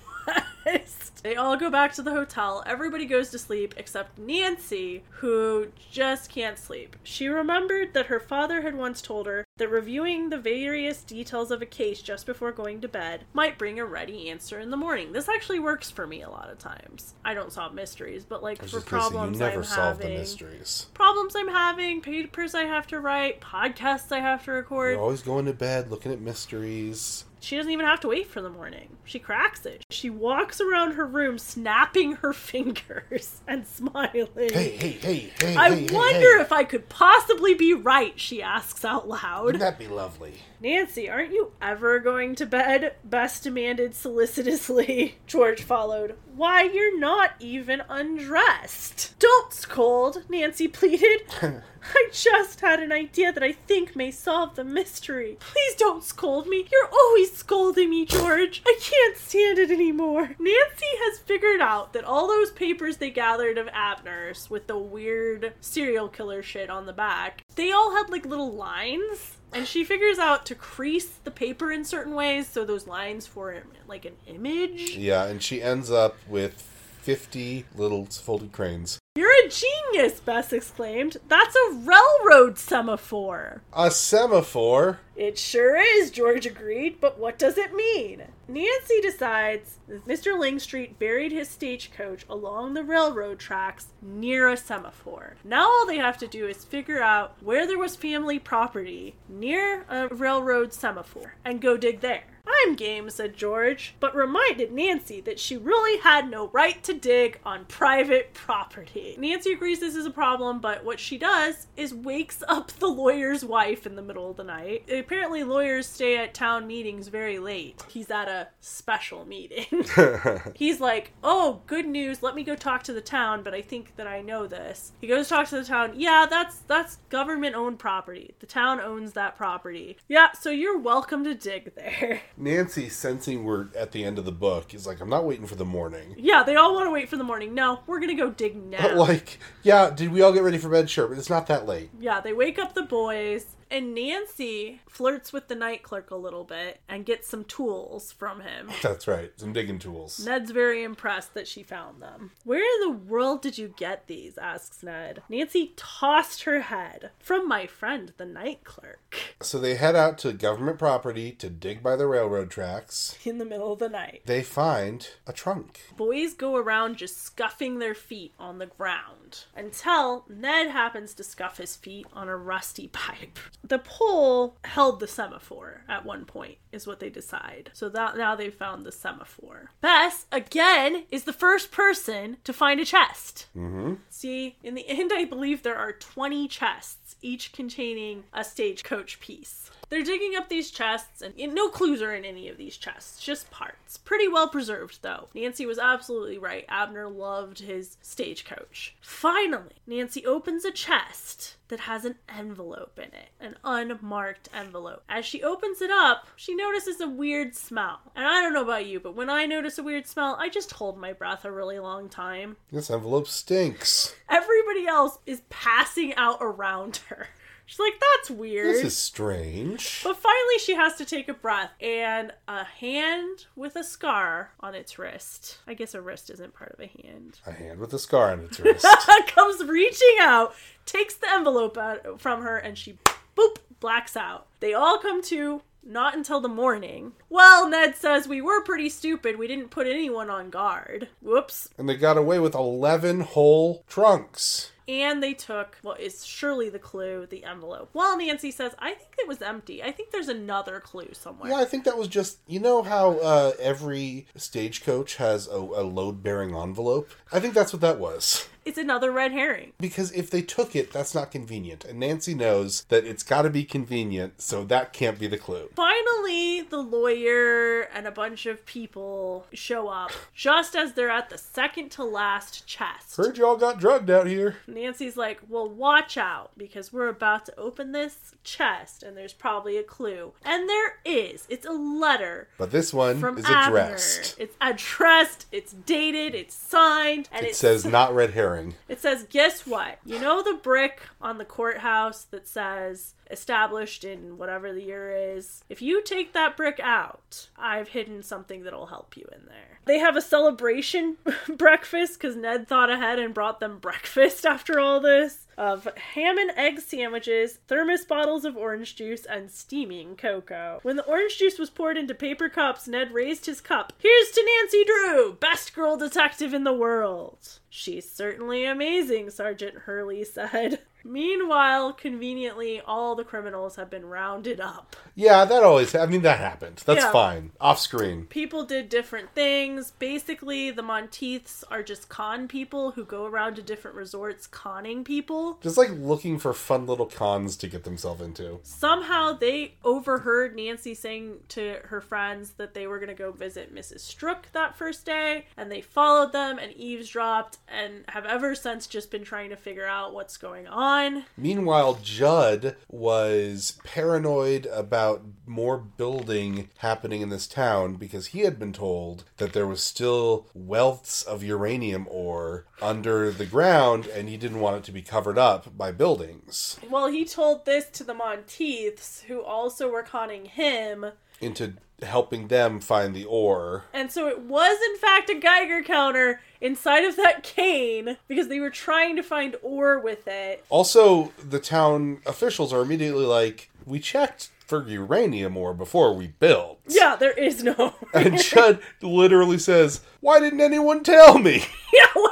They 1.23 1.37
all 1.37 1.57
go 1.57 1.71
back 1.71 1.93
to 1.95 2.03
the 2.03 2.11
hotel. 2.11 2.65
Everybody 2.67 3.07
goes 3.07 3.31
to 3.31 3.39
sleep 3.39 3.75
except 3.77 4.19
Nancy, 4.19 5.05
who 5.11 5.69
just 5.93 6.29
can't 6.29 6.59
sleep. 6.59 6.97
She 7.05 7.29
remembered 7.29 7.95
that 7.95 8.07
her 8.07 8.19
father 8.19 8.63
had 8.63 8.75
once 8.75 9.01
told 9.01 9.27
her 9.27 9.45
that 9.57 9.71
reviewing 9.71 10.31
the 10.31 10.39
various 10.39 11.03
details 11.03 11.53
of 11.53 11.63
a 11.63 11.67
case 11.67 12.03
just 12.03 12.27
before 12.27 12.51
going 12.51 12.81
to 12.81 12.89
bed 12.89 13.25
might 13.33 13.57
bring 13.57 13.79
a 13.79 13.87
ready 13.87 14.29
answer 14.29 14.59
in 14.59 14.71
the 14.71 14.77
morning. 14.77 15.13
This 15.13 15.29
actually 15.29 15.61
works 15.61 15.93
for 15.93 16.09
me 16.09 16.23
a 16.23 16.31
lot 16.31 16.51
of 16.51 16.59
times. 16.59 17.15
I 17.25 17.35
don't 17.35 17.53
solve 17.53 17.73
mysteries, 17.73 18.25
but 18.25 18.43
like 18.43 18.61
for 18.61 18.81
say, 18.81 18.87
problems 18.87 19.39
you 19.39 19.45
never 19.45 19.59
I'm 19.59 19.65
solve 19.65 19.99
having, 19.99 20.15
the 20.15 20.19
mysteries. 20.19 20.87
problems 20.93 21.37
I'm 21.37 21.49
having, 21.49 22.01
papers 22.01 22.57
I 22.57 22.65
have 22.65 22.89
to 22.89 22.99
write, 22.99 23.41
podcasts 23.41 24.11
I 24.11 24.19
have 24.19 24.45
to 24.47 24.51
record. 24.51 24.95
You're 24.95 25.03
always 25.03 25.23
going 25.23 25.47
to 25.47 25.53
bed 25.53 25.89
looking 25.89 26.11
at 26.11 26.21
mysteries. 26.21 27.27
She 27.43 27.57
doesn't 27.57 27.73
even 27.73 27.87
have 27.87 27.99
to 28.01 28.09
wait 28.09 28.29
for 28.29 28.41
the 28.41 28.49
morning. 28.49 28.97
She 29.03 29.19
cracks 29.19 29.67
it. 29.67 29.85
She 29.91 30.09
walks 30.09 30.61
around 30.61 30.93
her 30.93 31.05
room 31.05 31.39
snapping 31.39 32.13
her 32.17 32.33
fingers 32.33 33.41
and 33.49 33.67
smiling. 33.67 34.29
Hey, 34.37 34.77
hey, 34.77 34.91
hey, 34.93 35.33
hey, 35.41 35.57
I 35.57 35.75
hey, 35.75 35.89
wonder 35.93 36.37
hey. 36.37 36.43
if 36.43 36.53
I 36.53 36.63
could 36.63 36.89
possibly 36.89 37.55
be 37.55 37.75
right, 37.75 38.19
she 38.19 38.41
asks 38.41 38.85
out 38.85 39.09
loud. 39.09 39.45
Wouldn't 39.45 39.61
that 39.61 39.77
be 39.77 39.89
lovely? 39.89 40.35
Nancy, 40.61 41.11
aren't 41.11 41.33
you 41.33 41.51
ever 41.61 41.99
going 41.99 42.37
to 42.37 42.47
bed? 42.47 42.95
Bess 43.03 43.41
demanded 43.41 43.97
solicitously. 43.97 45.17
George 45.27 45.63
followed. 45.63 46.17
Why, 46.37 46.63
you're 46.63 46.97
not 46.97 47.33
even 47.41 47.83
undressed. 47.89 49.19
Don't 49.19 49.53
scold, 49.53 50.23
Nancy 50.29 50.69
pleaded. 50.69 51.23
I 51.95 52.09
just 52.13 52.61
had 52.61 52.81
an 52.81 52.93
idea 52.93 53.33
that 53.33 53.43
I 53.43 53.53
think 53.53 53.97
may 53.97 54.11
solve 54.11 54.55
the 54.55 54.65
mystery. 54.65 55.37
Please 55.41 55.75
don't 55.77 56.05
scold 56.05 56.47
me. 56.47 56.67
You're 56.71 56.91
always 56.93 57.33
scolding 57.33 57.91
me, 57.91 58.05
George. 58.05 58.63
I 58.67 58.79
can't 58.81 59.17
stand 59.17 59.59
it 59.59 59.71
anymore. 59.71 60.35
Nancy 60.39 60.87
has 61.05 61.19
figured 61.19 61.61
out 61.61 61.93
that 61.93 62.05
all 62.05 62.29
those 62.29 62.51
papers 62.51 62.99
they 62.99 63.11
gathered 63.11 63.59
of 63.59 63.69
Abner's 63.69 64.49
with 64.49 64.67
the 64.67 64.79
weird 64.79 65.55
serial 65.61 66.09
killer 66.09 66.43
shit 66.43 66.71
on 66.71 66.87
the 66.87 66.93
back, 66.93 67.43
they 67.57 67.73
all 67.73 67.97
had 67.97 68.11
like 68.11 68.25
little 68.27 68.53
lines. 68.53 69.37
And 69.55 69.67
she 69.67 69.85
figures 69.85 70.19
out 70.19 70.47
to 70.47 70.55
crease 70.55 71.19
the 71.25 71.31
paper 71.31 71.71
in 71.73 71.85
certain 71.85 72.15
ways 72.15 72.49
so 72.49 72.65
those 72.65 72.87
lines 72.87 73.27
form 73.27 73.65
like 73.87 74.05
an 74.07 74.17
image. 74.27 74.97
Yeah, 74.97 75.25
and 75.25 75.43
she 75.43 75.61
ends 75.61 75.91
up 75.91 76.17
with 76.27 76.63
50 77.03 77.67
little 77.75 78.07
folded 78.07 78.53
cranes. 78.53 79.02
You're 79.15 79.45
a 79.45 79.51
genius, 79.51 80.21
Bess 80.21 80.55
exclaimed. 80.55 81.19
That's 81.29 81.55
a 81.55 81.75
railroad 81.75 82.57
semaphore. 82.57 83.61
A 83.75 83.91
semaphore? 83.91 85.01
It 85.15 85.39
sure 85.39 85.77
is, 85.77 86.11
George 86.11 86.47
agreed, 86.47 86.99
but 86.99 87.19
what 87.19 87.39
does 87.39 87.59
it 87.59 87.75
mean? 87.75 88.23
Nancy 88.49 89.03
decides 89.03 89.77
that 89.87 90.07
Mr. 90.07 90.33
Langstreet 90.33 90.99
buried 90.99 91.31
his 91.31 91.51
stagecoach 91.51 92.25
along 92.31 92.73
the 92.73 92.83
railroad 92.83 93.39
tracks 93.39 93.89
near 94.01 94.49
a 94.49 94.57
semaphore. 94.57 95.37
Now 95.45 95.67
all 95.67 95.87
they 95.87 95.99
have 95.99 96.17
to 96.19 96.27
do 96.27 96.47
is 96.49 96.65
figure 96.65 97.03
out 97.03 97.37
where 97.43 97.67
there 97.67 97.79
was 97.79 97.95
family 97.95 98.39
property 98.39 99.15
near 99.29 99.85
a 99.91 100.09
railroad 100.09 100.73
semaphore 100.73 101.35
and 101.45 101.61
go 101.61 101.77
dig 101.77 102.01
there. 102.01 102.25
I'm 102.47 102.75
game, 102.75 103.09
said 103.11 103.37
George, 103.37 103.95
but 104.01 104.15
reminded 104.15 104.73
Nancy 104.73 105.21
that 105.23 105.39
she 105.39 105.57
really 105.57 106.01
had 106.01 106.31
no 106.31 106.49
right 106.49 106.83
to 106.85 106.93
dig 106.93 107.39
on 107.45 107.65
private 107.67 108.35
property. 108.35 109.17
Nancy 109.19 109.53
agrees 109.53 109.81
this 109.81 109.95
is 109.95 110.07
a 110.07 110.11
problem, 110.11 110.61
but 110.61 110.85
what 110.85 111.01
she 111.01 111.19
does 111.19 111.67
is 111.77 111.95
wakes 111.95 112.43
up 112.49 112.73
the 112.73 112.89
lawyer's 112.89 113.45
wife 113.45 113.87
in 113.87 113.97
the 113.97 114.03
middle 114.03 114.31
of 114.31 114.37
the 114.37 114.45
night. 114.45 114.85
Apparently, 114.91 115.45
lawyers 115.45 115.87
stay 115.87 116.19
at 116.19 116.35
town 116.35 116.67
meetings 116.67 117.09
very 117.09 117.39
late. 117.39 117.83
He's 117.89 118.11
at 118.11 118.29
a 118.29 118.49
special 118.61 119.25
meeting. 119.25 119.67
He's 120.55 120.81
like, 120.81 121.13
Oh, 121.23 121.63
good 121.67 121.87
news, 121.87 122.23
let 122.23 122.35
me 122.35 122.43
go 122.43 122.55
talk 122.55 122.83
to 122.85 122.93
the 122.93 123.01
town, 123.01 123.43
but 123.43 123.55
I 123.55 123.63
think 123.63 123.97
that 123.97 124.07
I 124.07 124.21
know 124.21 124.47
this. 124.47 124.93
He 125.01 125.07
goes 125.07 125.29
to 125.29 125.35
talk 125.35 125.49
to 125.49 125.57
the 125.57 125.65
town. 125.65 125.93
Yeah, 125.97 126.27
that's 126.29 126.59
that's 126.61 126.97
government 127.09 127.55
owned 127.55 127.79
property. 127.79 128.35
The 128.41 128.47
town 128.47 128.81
owns 128.81 129.13
that 129.13 129.37
property. 129.37 129.97
Yeah, 130.09 130.33
so 130.33 130.51
you're 130.51 130.79
welcome 130.79 131.25
to 131.25 131.35
dig 131.35 131.75
there. 131.75 132.21
Nancy, 132.37 132.89
sensing 132.89 133.45
we're 133.45 133.67
at 133.77 133.93
the 133.93 134.05
end 134.05 134.19
of 134.19 134.25
the 134.25 134.33
book, 134.33 134.75
is 134.75 134.87
like, 134.87 135.01
I'm 135.01 135.09
not 135.11 135.25
waiting 135.25 135.47
for 135.47 135.55
the 135.55 135.65
morning. 135.65 136.15
Yeah, 136.17 136.43
they 136.43 136.57
all 136.57 136.75
want 136.75 136.87
to 136.87 136.91
wait 136.91 137.09
for 137.09 137.17
the 137.17 137.25
morning. 137.25 137.55
No, 137.55 137.81
we're 137.87 138.01
gonna 138.01 138.15
go 138.15 138.31
dig 138.31 138.57
now. 138.65 138.95
Like, 138.95 139.39
yeah, 139.63 139.91
did 139.91 140.13
we 140.13 140.23
all 140.23 140.33
get 140.33 140.43
ready 140.43 140.59
for 140.59 140.69
bed? 140.69 140.89
Sure, 140.91 141.07
but 141.09 141.19
it's 141.19 141.31
not 141.31 141.47
that 141.49 141.67
late. 141.67 141.91
Yeah, 142.01 142.21
they 142.21 142.33
wake 142.33 142.59
up 142.59 142.75
the 142.75 142.83
boys, 142.83 143.45
and 143.73 143.95
Nancy 143.95 144.83
flirts 144.87 145.33
with 145.33 145.49
the 145.49 145.55
night 145.55 145.83
clerk 145.83 146.11
a 146.11 146.17
little 146.17 146.45
bit 146.45 146.81
and 146.89 147.07
gets 147.07 147.27
some 147.27 147.43
tools 147.45 148.13
from 148.13 148.43
him. 148.43 148.69
That's 148.83 149.09
right, 149.09 149.33
some 149.37 149.55
digging 149.55 149.79
tools. 149.79 150.25
Ned's 150.25 150.51
very 150.51 150.85
impressed 150.85 151.33
that 151.33 151.49
she 151.49 151.63
found 151.63 152.03
them. 152.03 152.33
Where 152.45 152.61
in 152.61 152.81
the 152.93 152.99
world 152.99 153.41
did 153.41 153.57
you 153.57 153.73
get 153.77 154.07
these? 154.07 154.37
asks 154.37 154.83
Ned. 154.83 155.23
Nancy 155.31 155.73
tossed 155.77 156.43
her 156.43 156.61
head. 156.61 157.11
From 157.19 157.49
my 157.49 157.67
friend, 157.67 158.13
the 158.19 158.27
night 158.27 158.63
clerk. 158.63 159.17
So 159.41 159.59
they 159.59 159.77
head 159.77 159.97
out 159.97 160.19
to 160.19 160.33
government 160.35 160.79
property 160.79 161.33
to 161.33 161.49
dig 161.49 161.83
by 161.83 161.97
the 161.97 162.07
railroad 162.07 162.51
tracks. 162.51 163.17
In 163.25 163.39
the 163.39 163.45
middle 163.47 163.73
of 163.73 163.79
the 163.79 163.89
night. 163.89 164.23
They 164.27 164.43
find 164.43 165.09
a 165.27 165.33
trunk. 165.33 165.81
Boys 165.97 166.35
go 166.35 166.57
around 166.57 166.99
just 166.99 167.23
scuffing 167.23 167.79
their 167.79 167.95
feet 167.95 168.35
on 168.39 168.59
the 168.59 168.67
ground 168.67 169.22
until 169.57 170.25
Ned 170.29 170.71
happens 170.71 171.15
to 171.15 171.25
scuff 171.25 171.59
his 171.59 171.77
feet 171.77 172.07
on 172.13 172.29
a 172.29 172.37
rusty 172.37 172.89
pipe. 172.93 173.39
The 173.63 173.79
pole 173.79 174.57
held 174.65 175.01
the 175.01 175.07
semaphore 175.07 175.85
at 175.89 176.05
one 176.05 176.25
point, 176.25 176.59
is 176.71 176.87
what 176.87 177.01
they 177.01 177.11
decide. 177.11 177.71
So 177.73 177.89
that 177.91 178.17
now 178.17 178.35
they've 178.35 178.55
found 178.55 178.85
the 178.85 178.93
semaphore. 178.93 179.71
Bess, 179.81 180.27
again, 180.33 181.05
is 181.11 181.25
the 181.25 181.33
first 181.33 181.71
person 181.71 182.39
to 182.45 182.53
find 182.53 182.81
a 182.81 182.85
chest. 182.85 183.47
Mm-hmm. 183.57 183.95
See, 184.11 184.57
in 184.63 184.75
the 184.75 184.89
end, 184.89 185.13
I 185.15 185.25
believe 185.25 185.63
there 185.63 185.77
are 185.77 185.93
20 185.93 186.49
chests, 186.49 187.17
each 187.23 187.53
containing 187.53 188.25
a 188.33 188.45
stagecoach 188.45 189.21
piece. 189.21 189.71
They're 189.93 190.03
digging 190.03 190.35
up 190.37 190.49
these 190.49 190.71
chests, 190.71 191.21
and 191.21 191.35
no 191.53 191.69
clues 191.69 192.01
are 192.01 192.15
in 192.15 192.25
any 192.25 192.49
of 192.49 192.57
these 192.57 192.79
chests, 192.79 193.23
just 193.23 193.51
parts. 193.51 193.99
Pretty 193.99 194.27
well 194.27 194.49
preserved, 194.49 195.01
though. 195.03 195.29
Nancy 195.35 195.67
was 195.67 195.79
absolutely 195.79 196.39
right. 196.39 196.65
Abner 196.67 197.11
loved 197.11 197.59
his 197.59 197.99
stagecoach. 198.01 198.97
Finally, 199.03 199.75
Nancy 199.87 200.25
opens 200.25 200.65
a 200.65 200.71
chest 200.71 201.57
that 201.69 201.81
has 201.81 202.07
an 202.07 202.15
envelope 202.27 202.99
in 202.99 203.13
it, 203.13 203.33
an 203.39 203.57
unmarked 203.65 204.49
envelope. 204.55 205.05
As 205.11 205.27
she 205.27 205.43
opens 205.43 205.83
it 205.83 205.91
up, 205.91 206.27
she 206.37 206.55
notices 206.55 206.99
a 207.03 207.07
weird 207.07 207.55
smell. 207.55 208.01
And 208.17 208.27
I 208.27 208.41
don't 208.41 208.55
know 208.55 208.63
about 208.63 208.87
you, 208.87 208.99
but 208.99 209.15
when 209.15 209.29
I 209.29 209.45
notice 209.45 209.77
a 209.77 209.83
weird 209.83 210.07
smell, 210.07 210.39
I 210.41 210.49
just 210.49 210.73
hold 210.73 210.97
my 210.97 211.13
breath 211.13 211.45
a 211.45 211.53
really 211.53 211.79
long 211.79 212.09
time. 212.09 212.57
This 212.73 212.91
envelope 212.91 213.29
stinks. 213.29 214.15
Everybody 214.31 214.87
else 214.87 215.19
is 215.27 215.43
passing 215.51 216.15
out 216.15 216.39
around 216.41 217.01
her. 217.09 217.29
She's 217.73 217.79
like, 217.79 218.03
that's 218.19 218.31
weird. 218.31 218.67
This 218.67 218.85
is 218.85 218.97
strange. 218.99 220.03
But 220.05 220.19
finally, 220.19 220.59
she 220.59 220.75
has 220.75 220.97
to 220.97 221.07
take 221.07 221.31
a 221.31 221.33
breath, 221.33 221.71
and 221.81 222.31
a 222.47 222.65
hand 222.65 223.47
with 223.57 223.77
a 223.77 223.83
scar 223.83 224.51
on 224.61 224.75
its 224.75 224.99
wrist. 224.99 225.57
I 225.67 225.73
guess 225.73 225.95
a 225.95 226.03
wrist 226.03 226.29
isn't 226.29 226.53
part 226.53 226.77
of 226.79 226.81
a 226.81 227.03
hand. 227.03 227.41
A 227.47 227.53
hand 227.53 227.81
with 227.81 227.95
a 227.95 227.99
scar 227.99 228.33
on 228.33 228.41
its 228.41 228.61
wrist. 228.61 228.85
comes 229.29 229.65
reaching 229.65 230.17
out 230.21 230.55
takes 230.85 231.15
the 231.15 231.33
envelope 231.33 231.79
out 231.79 232.21
from 232.21 232.43
her, 232.43 232.59
and 232.59 232.77
she 232.77 232.99
boop 233.35 233.57
blacks 233.81 234.19
out. 234.19 234.49
They 234.61 234.75
all 234.75 234.99
come 234.99 235.23
to. 235.23 235.63
Not 235.85 236.15
until 236.15 236.41
the 236.41 236.49
morning. 236.49 237.13
Well, 237.29 237.69
Ned 237.69 237.97
says 237.97 238.29
we 238.29 238.43
were 238.43 238.63
pretty 238.63 238.89
stupid. 238.91 239.37
We 239.39 239.49
didn't 239.49 239.71
put 239.71 239.87
anyone 239.87 240.29
on 240.31 240.51
guard. 240.51 241.09
Whoops. 241.23 241.71
And 241.77 241.89
they 241.89 241.97
got 241.97 242.19
away 242.19 242.39
with 242.39 242.55
11 242.55 243.21
whole 243.21 243.83
trunks. 243.89 244.72
And 244.89 245.23
they 245.23 245.35
took 245.35 245.79
what 245.83 246.01
is 246.01 246.25
surely 246.25 246.69
the 246.69 246.79
clue, 246.79 247.27
the 247.27 247.45
envelope. 247.45 247.91
Well, 247.93 248.17
Nancy 248.19 248.51
says, 248.51 248.75
I 248.79 248.95
think 248.95 249.15
it 249.19 249.29
was 249.29 249.41
empty. 249.41 249.83
I 249.83 249.93
think 249.93 250.11
there's 250.11 250.29
another 250.29 250.81
clue 250.81 251.11
somewhere. 251.13 251.51
Yeah, 251.51 251.59
I 251.59 251.65
think 251.65 251.85
that 251.85 251.97
was 251.97 252.09
just, 252.09 252.39
you 252.47 252.61
know 252.61 252.83
how 252.83 253.19
uh, 253.19 253.53
every 253.61 254.27
stagecoach 254.37 255.17
has 255.17 255.47
a, 255.47 255.57
a 255.57 255.85
load 255.85 256.23
bearing 256.23 256.55
envelope? 256.55 257.11
I 257.33 257.41
think 257.41 257.55
that's 257.55 257.73
what 257.73 257.83
that 257.83 257.99
was. 257.99 258.49
It's 258.65 258.79
another 258.79 259.11
red 259.11 259.33
herring. 259.33 259.73
Because 259.81 260.13
if 260.13 260.31
they 260.31 260.43
took 260.43 260.77
it, 260.77 260.93
that's 260.93 261.15
not 261.15 261.31
convenient. 261.31 261.85
And 261.85 261.99
Nancy 261.99 262.35
knows 262.35 262.85
that 262.91 263.05
it's 263.05 263.23
got 263.23 263.43
to 263.43 263.51
be 263.51 263.65
convenient, 263.65 264.41
so 264.41 264.65
that 264.65 264.93
can't 264.93 265.19
be 265.19 265.27
the 265.27 265.39
clue. 265.39 265.69
Finally, 265.75 266.63
the 266.63 266.79
lawyer 266.83 267.83
and 267.95 268.07
a 268.07 268.11
bunch 268.13 268.47
of 268.47 268.65
people 268.67 269.47
show 269.53 269.89
up 269.89 270.13
just 270.35 270.77
as 270.77 270.93
they're 270.93 271.11
at 271.11 271.29
the 271.31 271.39
second 271.39 271.91
to 271.93 272.05
last 272.05 272.67
chest. 272.67 273.17
Heard 273.17 273.37
y'all 273.39 273.57
got 273.57 273.81
drugged 273.81 274.11
out 274.11 274.27
here. 274.27 274.57
Nancy's 274.67 275.17
like, 275.17 275.41
Well, 275.49 275.69
watch 275.69 276.17
out 276.17 276.53
because 276.57 276.93
we're 276.93 277.09
about 277.09 277.47
to 277.47 277.59
open 277.59 277.93
this 277.93 278.35
chest 278.45 279.03
and 279.03 279.17
there's 279.17 279.33
probably 279.33 279.77
a 279.77 279.83
clue. 279.83 280.33
And 280.45 280.69
there 280.69 280.99
is. 281.05 281.47
It's 281.49 281.67
a 281.67 281.73
letter. 281.73 282.49
But 282.59 282.71
this 282.71 282.95
one 282.95 283.19
From 283.19 283.39
is 283.39 283.45
Abner. 283.47 283.79
addressed. 283.79 284.37
It's 284.39 284.57
addressed, 284.61 285.47
it's 285.53 285.73
dated, 285.73 286.35
it's 286.35 286.55
signed, 286.55 287.29
and 287.33 287.45
It 287.45 287.57
says 287.57 287.85
not 287.85 288.15
red 288.15 288.31
herring. 288.31 288.52
It 288.89 289.01
says, 289.01 289.27
guess 289.29 289.67
what? 289.67 289.99
You 290.05 290.19
know 290.19 290.43
the 290.43 290.55
brick 290.55 291.03
on 291.21 291.39
the 291.39 291.45
courthouse 291.45 292.25
that 292.25 292.47
says 292.47 293.15
established 293.31 294.05
in 294.05 294.37
whatever 294.39 294.73
the 294.73 294.83
year 294.83 295.37
is? 295.37 295.65
If 295.69 295.83
you 295.83 296.03
take 296.03 296.33
that 296.33 296.57
brick 296.57 296.81
out, 296.83 297.49
I've 297.59 297.89
hidden 297.89 298.23
something 298.23 298.63
that'll 298.65 298.87
help 298.87 299.17
you 299.17 299.27
in 299.33 299.47
there. 299.47 299.81
They 299.85 299.99
have 299.99 300.17
a 300.17 300.23
celebration 300.23 301.17
breakfast 301.57 302.21
because 302.21 302.37
Ned 302.37 302.69
thought 302.69 302.91
ahead 302.91 303.19
and 303.19 303.35
brought 303.35 303.61
them 303.61 303.79
breakfast 303.79 304.47
after 304.47 304.79
all 304.79 305.01
this 305.01 305.47
of 305.59 305.85
ham 306.15 306.39
and 306.39 306.51
egg 306.57 306.81
sandwiches, 306.81 307.59
thermos 307.69 308.05
bottles 308.05 308.45
of 308.45 308.57
orange 308.57 308.97
juice, 308.97 309.25
and 309.25 309.51
steaming 309.51 310.17
cocoa. 310.17 310.81
When 310.83 310.97
the 310.97 311.05
orange 311.07 311.39
juice 311.39 311.59
was 311.59 311.71
poured 311.71 311.97
into 311.99 312.15
paper 312.15 312.49
cups, 312.49 312.89
Ned 312.89 313.13
raised 313.13 313.47
his 313.47 313.61
cup. 313.61 313.93
Here's 313.99 314.31
to 314.31 314.45
Nancy 314.61 314.85
Drew, 314.85 315.35
best 315.35 315.75
girl 315.75 315.97
detective 315.97 316.55
in 316.55 316.65
the 316.65 316.73
world. 316.73 317.59
She's 317.69 318.11
certainly 318.11 318.65
amazing, 318.65 319.31
Sergeant 319.31 319.79
Hurley 319.81 320.25
said. 320.25 320.81
Meanwhile, 321.05 321.95
conveniently, 321.95 322.81
all 322.81 323.17
the 323.17 323.25
criminals 323.25 323.75
have 323.75 323.91
been 323.91 324.07
rounded 324.07 324.61
up. 324.61 324.95
Yeah, 325.17 325.45
that 325.45 325.63
always, 325.65 325.95
I 325.97 326.07
mean, 326.07 326.23
that 326.23 326.39
happened. 326.39 326.83
That's 326.87 327.03
Yeah. 327.05 327.11
fine. 327.11 327.51
Off 327.61 327.81
screen. 327.81 328.27
People 328.27 328.65
did 328.65 328.89
different 328.89 329.31
things. 329.35 329.91
Basically, 329.99 330.71
the 330.71 330.83
Monteiths 330.83 331.65
are 331.71 331.83
just 331.83 332.09
con 332.09 332.47
people 332.47 332.93
who 332.93 333.05
go 333.05 333.25
around 333.27 333.57
to 333.57 333.63
different 333.63 333.97
resorts 333.97 334.47
conning 334.47 335.03
people. 335.03 335.42
Just 335.61 335.77
like 335.79 335.91
looking 335.93 336.39
for 336.39 336.53
fun 336.53 336.87
little 336.87 337.07
cons 337.07 337.57
to 337.57 337.69
get 337.69 337.85
themselves 337.85 338.21
into. 338.21 338.61
Somehow 338.63 339.33
they 339.33 339.75
overheard 339.85 340.57
Nancy 340.57 340.95
saying 340.95 341.41
to 341.49 341.79
her 341.85 342.01
friends 342.01 342.53
that 342.53 342.75
they 342.75 342.87
were 342.87 342.99
going 342.99 343.09
to 343.09 343.15
go 343.15 343.33
visit 343.33 343.75
Mrs. 343.75 344.01
Strook 344.01 344.49
that 344.53 344.77
first 344.77 345.05
day, 345.05 345.47
and 345.57 345.71
they 345.71 345.81
followed 345.81 346.33
them 346.33 346.59
and 346.59 346.73
eavesdropped 346.75 347.59
and 347.69 348.05
have 348.09 348.25
ever 348.27 348.55
since 348.55 348.87
just 348.87 349.11
been 349.11 349.25
trying 349.25 349.51
to 349.51 349.57
figure 349.57 349.87
out 349.87 350.15
what's 350.15 350.37
going 350.37 350.67
on. 350.67 351.25
Meanwhile, 351.37 351.99
Judd 352.03 352.77
was 352.89 353.79
paranoid 353.85 354.67
about 354.67 355.23
more 355.47 355.79
building 355.79 356.69
happening 356.79 357.21
in 357.21 357.29
this 357.29 357.47
town 357.47 357.95
because 357.95 358.29
he 358.29 358.41
had 358.41 358.59
been 358.59 358.73
told 358.73 359.25
that 359.37 359.53
there 359.53 359.67
was 359.67 359.83
still 359.83 360.47
wealths 360.57 361.25
of 361.27 361.43
uranium 361.43 362.07
ore 362.11 362.67
under 362.81 363.31
the 363.31 363.47
ground 363.47 364.07
and 364.07 364.29
he 364.29 364.37
didn't 364.37 364.61
want 364.61 364.77
it 364.77 364.85
to 364.85 364.93
be 364.93 365.03
covered 365.03 365.32
up 365.39 365.77
by 365.77 365.93
buildings. 365.93 366.79
Well, 366.89 367.09
he 367.09 367.25
told 367.25 367.65
this 367.65 367.87
to 367.91 368.05
the 368.05 368.15
Monteiths, 368.15 369.23
who 369.23 369.43
also 369.43 369.89
were 369.89 370.03
conning 370.03 370.47
him. 370.47 371.07
Into 371.41 371.75
helping 372.03 372.49
them 372.49 372.81
find 372.81 373.15
the 373.15 373.25
ore. 373.25 373.85
And 373.93 374.11
so 374.11 374.29
it 374.29 374.41
was, 374.41 374.79
in 374.93 374.99
fact, 374.99 375.31
a 375.31 375.35
Geiger 375.35 375.83
counter 375.83 376.41
inside 376.61 377.05
of 377.05 377.17
that 377.17 377.43
cane 377.43 378.17
because 378.29 378.49
they 378.49 378.61
were 378.61 378.71
trying 378.71 379.17
to 379.17 379.23
find 379.23 379.57
ore 379.63 379.99
with 379.99 380.27
it. 380.27 380.65
Also, 380.69 381.33
the 381.43 381.61
town 381.61 382.21
officials 382.27 382.73
are 382.73 382.83
immediately 382.83 383.25
like, 383.25 383.71
We 383.87 383.99
checked 384.01 384.51
for 384.67 384.89
uranium 384.89 385.57
ore 385.57 385.75
before 385.75 386.15
we 386.15 386.29
built. 386.29 386.81
Yeah, 386.89 387.17
there 387.17 387.33
is 387.33 387.63
no. 387.63 387.95
And 388.15 388.39
Judd 388.43 388.81
literally 389.03 389.59
says, 389.59 390.01
Why 390.21 390.41
didn't 390.41 390.61
anyone 390.61 391.03
tell 391.03 391.39
me? 391.39 391.65
yeah, 391.93 392.07
why 392.15 392.32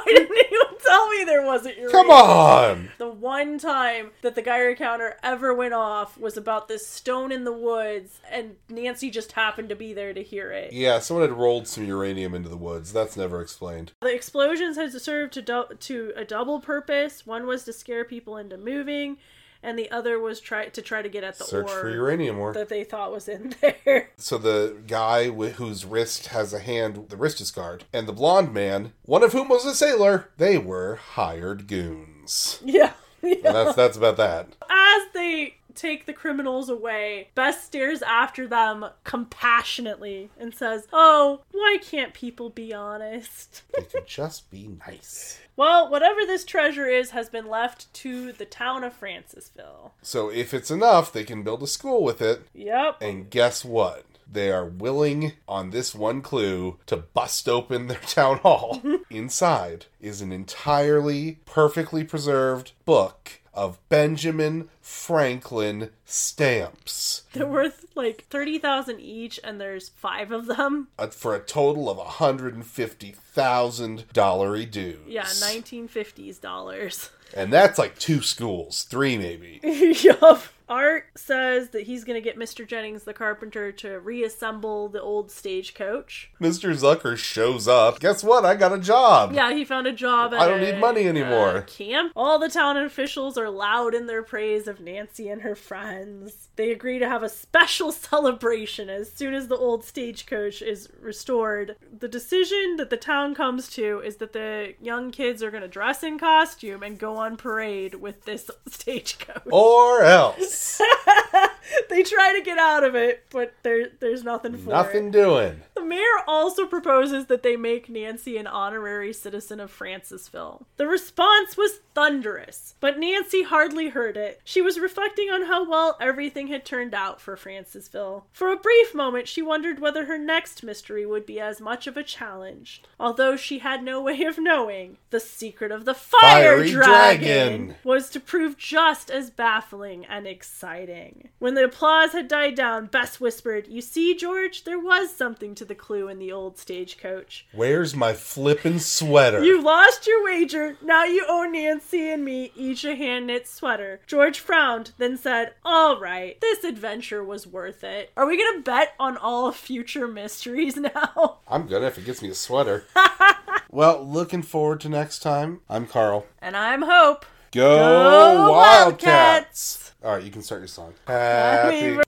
tell 0.91 1.09
me 1.09 1.23
there 1.23 1.45
wasn't 1.45 1.77
uranium? 1.77 1.91
Come 1.91 2.09
on! 2.09 2.89
The 2.97 3.09
one 3.09 3.57
time 3.57 4.11
that 4.21 4.35
the 4.35 4.41
Geiger 4.41 4.75
counter 4.75 5.17
ever 5.23 5.53
went 5.53 5.73
off 5.73 6.17
was 6.17 6.37
about 6.37 6.67
this 6.67 6.85
stone 6.87 7.31
in 7.31 7.43
the 7.43 7.51
woods, 7.51 8.19
and 8.29 8.55
Nancy 8.69 9.09
just 9.09 9.31
happened 9.33 9.69
to 9.69 9.75
be 9.75 9.93
there 9.93 10.13
to 10.13 10.21
hear 10.23 10.51
it. 10.51 10.73
Yeah, 10.73 10.99
someone 10.99 11.27
had 11.27 11.37
rolled 11.37 11.67
some 11.67 11.85
uranium 11.85 12.33
into 12.35 12.49
the 12.49 12.57
woods. 12.57 12.93
That's 12.93 13.17
never 13.17 13.41
explained. 13.41 13.93
The 14.01 14.13
explosions 14.13 14.77
had 14.77 14.91
served 14.91 15.33
to 15.33 15.41
dou- 15.41 15.75
to 15.79 16.13
a 16.15 16.25
double 16.25 16.59
purpose. 16.59 17.25
One 17.25 17.47
was 17.47 17.63
to 17.65 17.73
scare 17.73 18.05
people 18.05 18.37
into 18.37 18.57
moving, 18.57 19.17
and 19.63 19.77
the 19.77 19.89
other 19.91 20.19
was 20.19 20.39
try 20.39 20.67
to 20.67 20.81
try 20.81 21.01
to 21.01 21.09
get 21.09 21.23
at 21.23 21.37
the 21.37 21.43
Search 21.43 21.69
ore 21.69 21.79
for 21.81 21.89
uranium 21.89 22.39
ore. 22.39 22.53
that 22.53 22.69
they 22.69 22.83
thought 22.83 23.11
was 23.11 23.27
in 23.27 23.55
there. 23.85 24.09
So 24.17 24.37
the 24.37 24.77
guy 24.87 25.29
whose 25.29 25.85
wrist 25.85 26.27
has 26.27 26.53
a 26.53 26.59
hand, 26.59 27.07
the 27.09 27.17
wrist 27.17 27.41
is 27.41 27.47
scarred, 27.49 27.85
and 27.93 28.07
the 28.07 28.13
blonde 28.13 28.53
man, 28.53 28.93
one 29.03 29.23
of 29.23 29.33
whom 29.33 29.49
was 29.49 29.65
a 29.65 29.75
sailor, 29.75 30.29
they 30.37 30.57
were 30.57 30.95
hired 30.95 31.67
goons. 31.67 32.59
yeah. 32.65 32.93
And 33.23 33.43
that's 33.43 33.75
that's 33.75 33.97
about 33.97 34.17
that. 34.17 34.47
As 34.69 35.01
they 35.13 35.57
take 35.75 36.05
the 36.07 36.13
criminals 36.13 36.69
away, 36.69 37.29
Bess 37.35 37.63
stares 37.63 38.01
after 38.01 38.47
them 38.47 38.85
compassionately 39.03 40.29
and 40.39 40.53
says, 40.55 40.87
"Oh, 40.91 41.41
why 41.51 41.77
can't 41.81 42.13
people 42.13 42.49
be 42.49 42.73
honest?" 42.73 43.61
They 43.75 43.83
could 43.83 44.07
just 44.07 44.49
be 44.49 44.69
nice. 44.87 45.39
Well, 45.61 45.91
whatever 45.91 46.25
this 46.25 46.43
treasure 46.43 46.87
is 46.87 47.11
has 47.11 47.29
been 47.29 47.45
left 47.45 47.93
to 47.93 48.31
the 48.31 48.45
town 48.45 48.83
of 48.83 48.99
Francisville. 48.99 49.91
So 50.01 50.31
if 50.31 50.55
it's 50.55 50.71
enough, 50.71 51.13
they 51.13 51.23
can 51.23 51.43
build 51.43 51.61
a 51.61 51.67
school 51.67 52.03
with 52.03 52.19
it. 52.19 52.47
Yep. 52.55 52.97
And 52.99 53.29
guess 53.29 53.63
what? 53.63 54.07
They 54.27 54.49
are 54.49 54.65
willing 54.65 55.33
on 55.47 55.69
this 55.69 55.93
one 55.93 56.23
clue 56.23 56.79
to 56.87 56.97
bust 56.97 57.47
open 57.47 57.85
their 57.89 57.99
town 57.99 58.37
hall. 58.37 58.81
Inside 59.11 59.85
is 59.99 60.19
an 60.19 60.31
entirely 60.31 61.37
perfectly 61.45 62.03
preserved 62.03 62.71
book 62.83 63.40
of 63.53 63.77
Benjamin 63.89 64.69
Franklin 64.79 65.89
stamps 66.05 67.23
They're 67.33 67.47
worth 67.47 67.85
like 67.95 68.25
30,000 68.29 68.99
each 68.99 69.39
and 69.43 69.59
there's 69.59 69.89
5 69.89 70.31
of 70.31 70.45
them. 70.47 70.87
uh, 70.97 71.07
for 71.07 71.35
a 71.35 71.39
total 71.39 71.89
of 71.89 71.97
$150,000 71.97 74.71
dues. 74.71 74.97
Yeah, 75.07 75.23
1950s 75.23 76.39
dollars. 76.41 77.09
And 77.33 77.51
that's 77.53 77.79
like 77.79 77.97
two 77.97 78.21
schools, 78.21 78.83
three 78.83 79.17
maybe. 79.17 79.61
yup. 80.03 80.43
Art 80.71 81.09
says 81.17 81.71
that 81.71 81.83
he's 81.83 82.05
going 82.05 82.15
to 82.15 82.21
get 82.23 82.39
Mr. 82.39 82.65
Jennings 82.65 83.03
the 83.03 83.13
carpenter 83.13 83.73
to 83.73 83.99
reassemble 83.99 84.87
the 84.87 85.01
old 85.01 85.29
stagecoach. 85.29 86.31
Mr. 86.39 86.69
Zucker 86.73 87.17
shows 87.17 87.67
up. 87.67 87.99
Guess 87.99 88.23
what? 88.23 88.45
I 88.45 88.55
got 88.55 88.71
a 88.71 88.79
job. 88.79 89.33
Yeah, 89.33 89.51
he 89.51 89.65
found 89.65 89.85
a 89.85 89.91
job. 89.91 90.33
At 90.33 90.39
I 90.39 90.47
don't 90.47 90.61
a, 90.61 90.71
need 90.71 90.79
money 90.79 91.09
anymore. 91.09 91.57
uh, 91.57 91.61
camp. 91.63 92.13
All 92.15 92.39
the 92.39 92.47
town 92.47 92.77
officials 92.77 93.37
are 93.37 93.49
loud 93.49 93.93
in 93.93 94.05
their 94.07 94.23
praise 94.23 94.65
of 94.65 94.79
Nancy 94.79 95.27
and 95.27 95.41
her 95.41 95.55
friends. 95.55 96.47
They 96.55 96.71
agree 96.71 96.99
to 96.99 97.09
have 97.09 97.21
a 97.21 97.27
special 97.27 97.91
celebration 97.91 98.89
as 98.89 99.11
soon 99.11 99.33
as 99.33 99.49
the 99.49 99.57
old 99.57 99.83
stagecoach 99.83 100.61
is 100.61 100.87
restored. 101.01 101.75
The 101.99 102.07
decision 102.07 102.77
that 102.77 102.89
the 102.89 102.95
town 102.95 103.35
comes 103.35 103.67
to 103.71 103.99
is 104.05 104.15
that 104.17 104.31
the 104.31 104.75
young 104.81 105.11
kids 105.11 105.43
are 105.43 105.51
going 105.51 105.63
to 105.63 105.67
dress 105.67 106.01
in 106.01 106.17
costume 106.17 106.81
and 106.81 106.97
go 106.97 107.17
on 107.17 107.35
parade 107.35 107.95
with 107.95 108.23
this 108.23 108.49
stagecoach. 108.69 109.43
Or 109.51 110.01
else. 110.03 110.60
they 111.89 112.03
try 112.03 112.33
to 112.37 112.41
get 112.43 112.57
out 112.57 112.83
of 112.83 112.95
it, 112.95 113.25
but 113.31 113.53
there 113.63 113.89
there's 113.99 114.23
nothing 114.23 114.57
for 114.57 114.69
Nothing 114.69 115.07
it. 115.07 115.11
doing. 115.13 115.61
The 115.75 115.81
mayor 115.83 116.01
also 116.27 116.65
proposes 116.65 117.25
that 117.27 117.43
they 117.43 117.55
make 117.55 117.89
Nancy 117.89 118.37
an 118.37 118.47
honorary 118.47 119.13
citizen 119.13 119.59
of 119.59 119.75
Francisville. 119.77 120.63
The 120.77 120.87
response 120.87 121.57
was 121.57 121.79
thunderous, 121.95 122.75
but 122.79 122.99
Nancy 122.99 123.43
hardly 123.43 123.89
heard 123.89 124.15
it. 124.17 124.39
She 124.43 124.61
was 124.61 124.79
reflecting 124.79 125.29
on 125.29 125.43
how 125.43 125.67
well 125.69 125.97
everything 125.99 126.47
had 126.47 126.65
turned 126.65 126.93
out 126.93 127.19
for 127.19 127.35
Francisville. 127.35 128.23
For 128.31 128.51
a 128.51 128.57
brief 128.57 128.93
moment, 128.93 129.27
she 129.27 129.41
wondered 129.41 129.79
whether 129.79 130.05
her 130.05 130.17
next 130.17 130.63
mystery 130.63 131.05
would 131.05 131.25
be 131.25 131.39
as 131.39 131.59
much 131.61 131.87
of 131.87 131.97
a 131.97 132.03
challenge. 132.03 132.83
Although 132.99 133.35
she 133.35 133.59
had 133.59 133.83
no 133.83 134.01
way 134.01 134.21
of 134.23 134.37
knowing, 134.37 134.97
the 135.09 135.19
secret 135.19 135.71
of 135.71 135.85
the 135.85 135.93
fire 135.93 136.57
Fiery 136.57 136.71
dragon, 136.71 137.19
dragon. 137.67 137.75
was 137.83 138.09
to 138.11 138.19
prove 138.19 138.57
just 138.57 139.09
as 139.09 139.29
baffling 139.29 140.05
and 140.05 140.27
exciting. 140.41 141.29
When 141.37 141.53
the 141.53 141.65
applause 141.65 142.13
had 142.13 142.27
died 142.27 142.55
down, 142.55 142.87
Bess 142.87 143.19
whispered, 143.19 143.67
You 143.67 143.79
see, 143.79 144.15
George, 144.15 144.63
there 144.63 144.79
was 144.79 145.15
something 145.15 145.53
to 145.53 145.63
the 145.63 145.75
clue 145.75 146.07
in 146.07 146.17
the 146.17 146.31
old 146.31 146.57
stagecoach. 146.57 147.45
Where's 147.53 147.95
my 147.95 148.13
flippin' 148.13 148.79
sweater? 148.79 149.43
You 149.43 149.61
lost 149.61 150.07
your 150.07 150.23
wager. 150.23 150.77
Now 150.81 151.03
you 151.03 151.25
owe 151.27 151.43
Nancy 151.43 152.09
and 152.09 152.25
me 152.25 152.51
each 152.55 152.83
a 152.83 152.95
hand 152.95 153.27
knit 153.27 153.47
sweater. 153.47 154.01
George 154.07 154.39
frowned, 154.39 154.93
then 154.97 155.15
said, 155.15 155.53
All 155.63 155.99
right, 155.99 156.41
this 156.41 156.63
adventure 156.63 157.23
was 157.23 157.45
worth 157.45 157.83
it. 157.83 158.09
Are 158.17 158.25
we 158.25 158.35
to 158.37 158.63
bet 158.63 158.95
on 158.99 159.17
all 159.17 159.51
future 159.51 160.07
mysteries 160.07 160.75
now? 160.95 161.37
I'm 161.47 161.67
gonna 161.67 161.85
if 161.85 161.99
it 161.99 162.05
gets 162.05 162.23
me 162.23 162.29
a 162.29 162.33
sweater. 162.33 162.85
well, 163.69 164.03
looking 164.03 164.41
forward 164.41 164.79
to 164.81 164.89
next 164.89 165.19
time. 165.19 165.59
I'm 165.69 165.85
Carl. 165.85 166.25
And 166.41 166.57
I'm 166.57 166.81
Hope. 166.81 167.27
Go, 167.51 167.77
Go 167.77 168.51
Wildcats! 168.53 169.80
All 170.03 170.13
right, 170.13 170.23
you 170.23 170.31
can 170.31 170.41
start 170.41 170.61
your 170.61 170.67
song. 170.67 170.93
Happy 171.05 171.99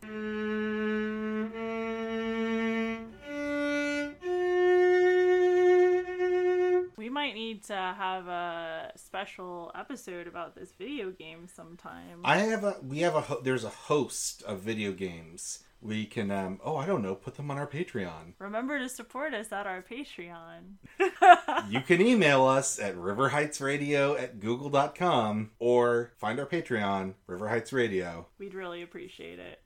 might 7.23 7.35
need 7.35 7.63
to 7.63 7.73
have 7.73 8.27
a 8.27 8.91
special 8.97 9.71
episode 9.75 10.27
about 10.27 10.55
this 10.55 10.73
video 10.77 11.09
game 11.09 11.47
sometime. 11.47 12.19
I 12.25 12.39
have 12.39 12.65
a 12.65 12.75
we 12.85 12.99
have 12.99 13.15
a 13.15 13.21
ho- 13.21 13.39
there's 13.41 13.63
a 13.63 13.69
host 13.69 14.43
of 14.43 14.59
video 14.59 14.91
games. 14.91 15.63
We 15.81 16.05
can 16.05 16.31
um 16.31 16.59
oh 16.65 16.75
I 16.75 16.85
don't 16.85 17.01
know 17.01 17.15
put 17.15 17.35
them 17.35 17.49
on 17.49 17.57
our 17.57 17.65
Patreon. 17.65 18.33
Remember 18.39 18.77
to 18.77 18.89
support 18.89 19.33
us 19.33 19.53
at 19.53 19.65
our 19.65 19.81
Patreon. 19.81 20.73
You 21.69 21.79
can 21.79 22.01
email 22.01 22.45
us 22.45 22.77
at 22.77 22.95
riverheightsradio 22.97 24.21
at 24.21 24.41
google.com 24.41 25.51
or 25.59 26.11
find 26.17 26.41
our 26.41 26.45
Patreon 26.45 27.13
River 27.25 27.47
Heights 27.47 27.71
Radio. 27.71 28.27
We'd 28.37 28.53
really 28.53 28.81
appreciate 28.81 29.39
it. 29.39 29.61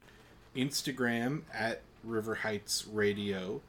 Instagram 0.55 1.41
at 1.51 1.81
River 2.03 2.35
Heights 2.35 2.85
Radio, 2.85 3.61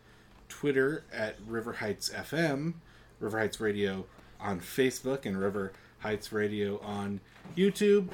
Twitter 0.51 1.05
at 1.11 1.37
River 1.47 1.73
Heights 1.75 2.11
FM, 2.11 2.75
River 3.21 3.39
Heights 3.39 3.61
Radio 3.61 4.05
on 4.41 4.61
Facebook, 4.61 5.27
and 5.27 5.41
River 5.41 5.73
Heights 5.99 6.33
Radio 6.33 6.81
on 6.81 7.21
YouTube. 7.57 8.09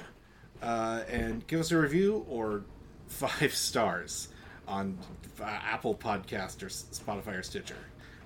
Uh, 0.62 1.02
and 1.10 1.46
give 1.46 1.60
us 1.60 1.70
a 1.70 1.78
review 1.78 2.24
or 2.28 2.64
five 3.06 3.54
stars 3.54 4.28
on 4.66 4.98
uh, 5.40 5.44
Apple 5.44 5.94
Podcast 5.94 6.62
or 6.62 6.68
Spotify 6.68 7.38
or 7.38 7.42
Stitcher 7.42 7.76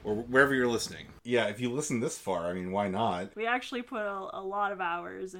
or 0.04 0.14
wherever 0.14 0.54
you're 0.54 0.68
listening. 0.68 1.06
Yeah, 1.24 1.46
if 1.46 1.60
you 1.60 1.70
listen 1.70 2.00
this 2.00 2.16
far, 2.16 2.46
I 2.46 2.52
mean 2.52 2.70
why 2.72 2.88
not? 2.88 3.34
We 3.34 3.46
actually 3.46 3.82
put 3.82 4.02
a, 4.02 4.28
a 4.32 4.40
lot 4.40 4.72
of 4.72 4.80
hours 4.80 5.34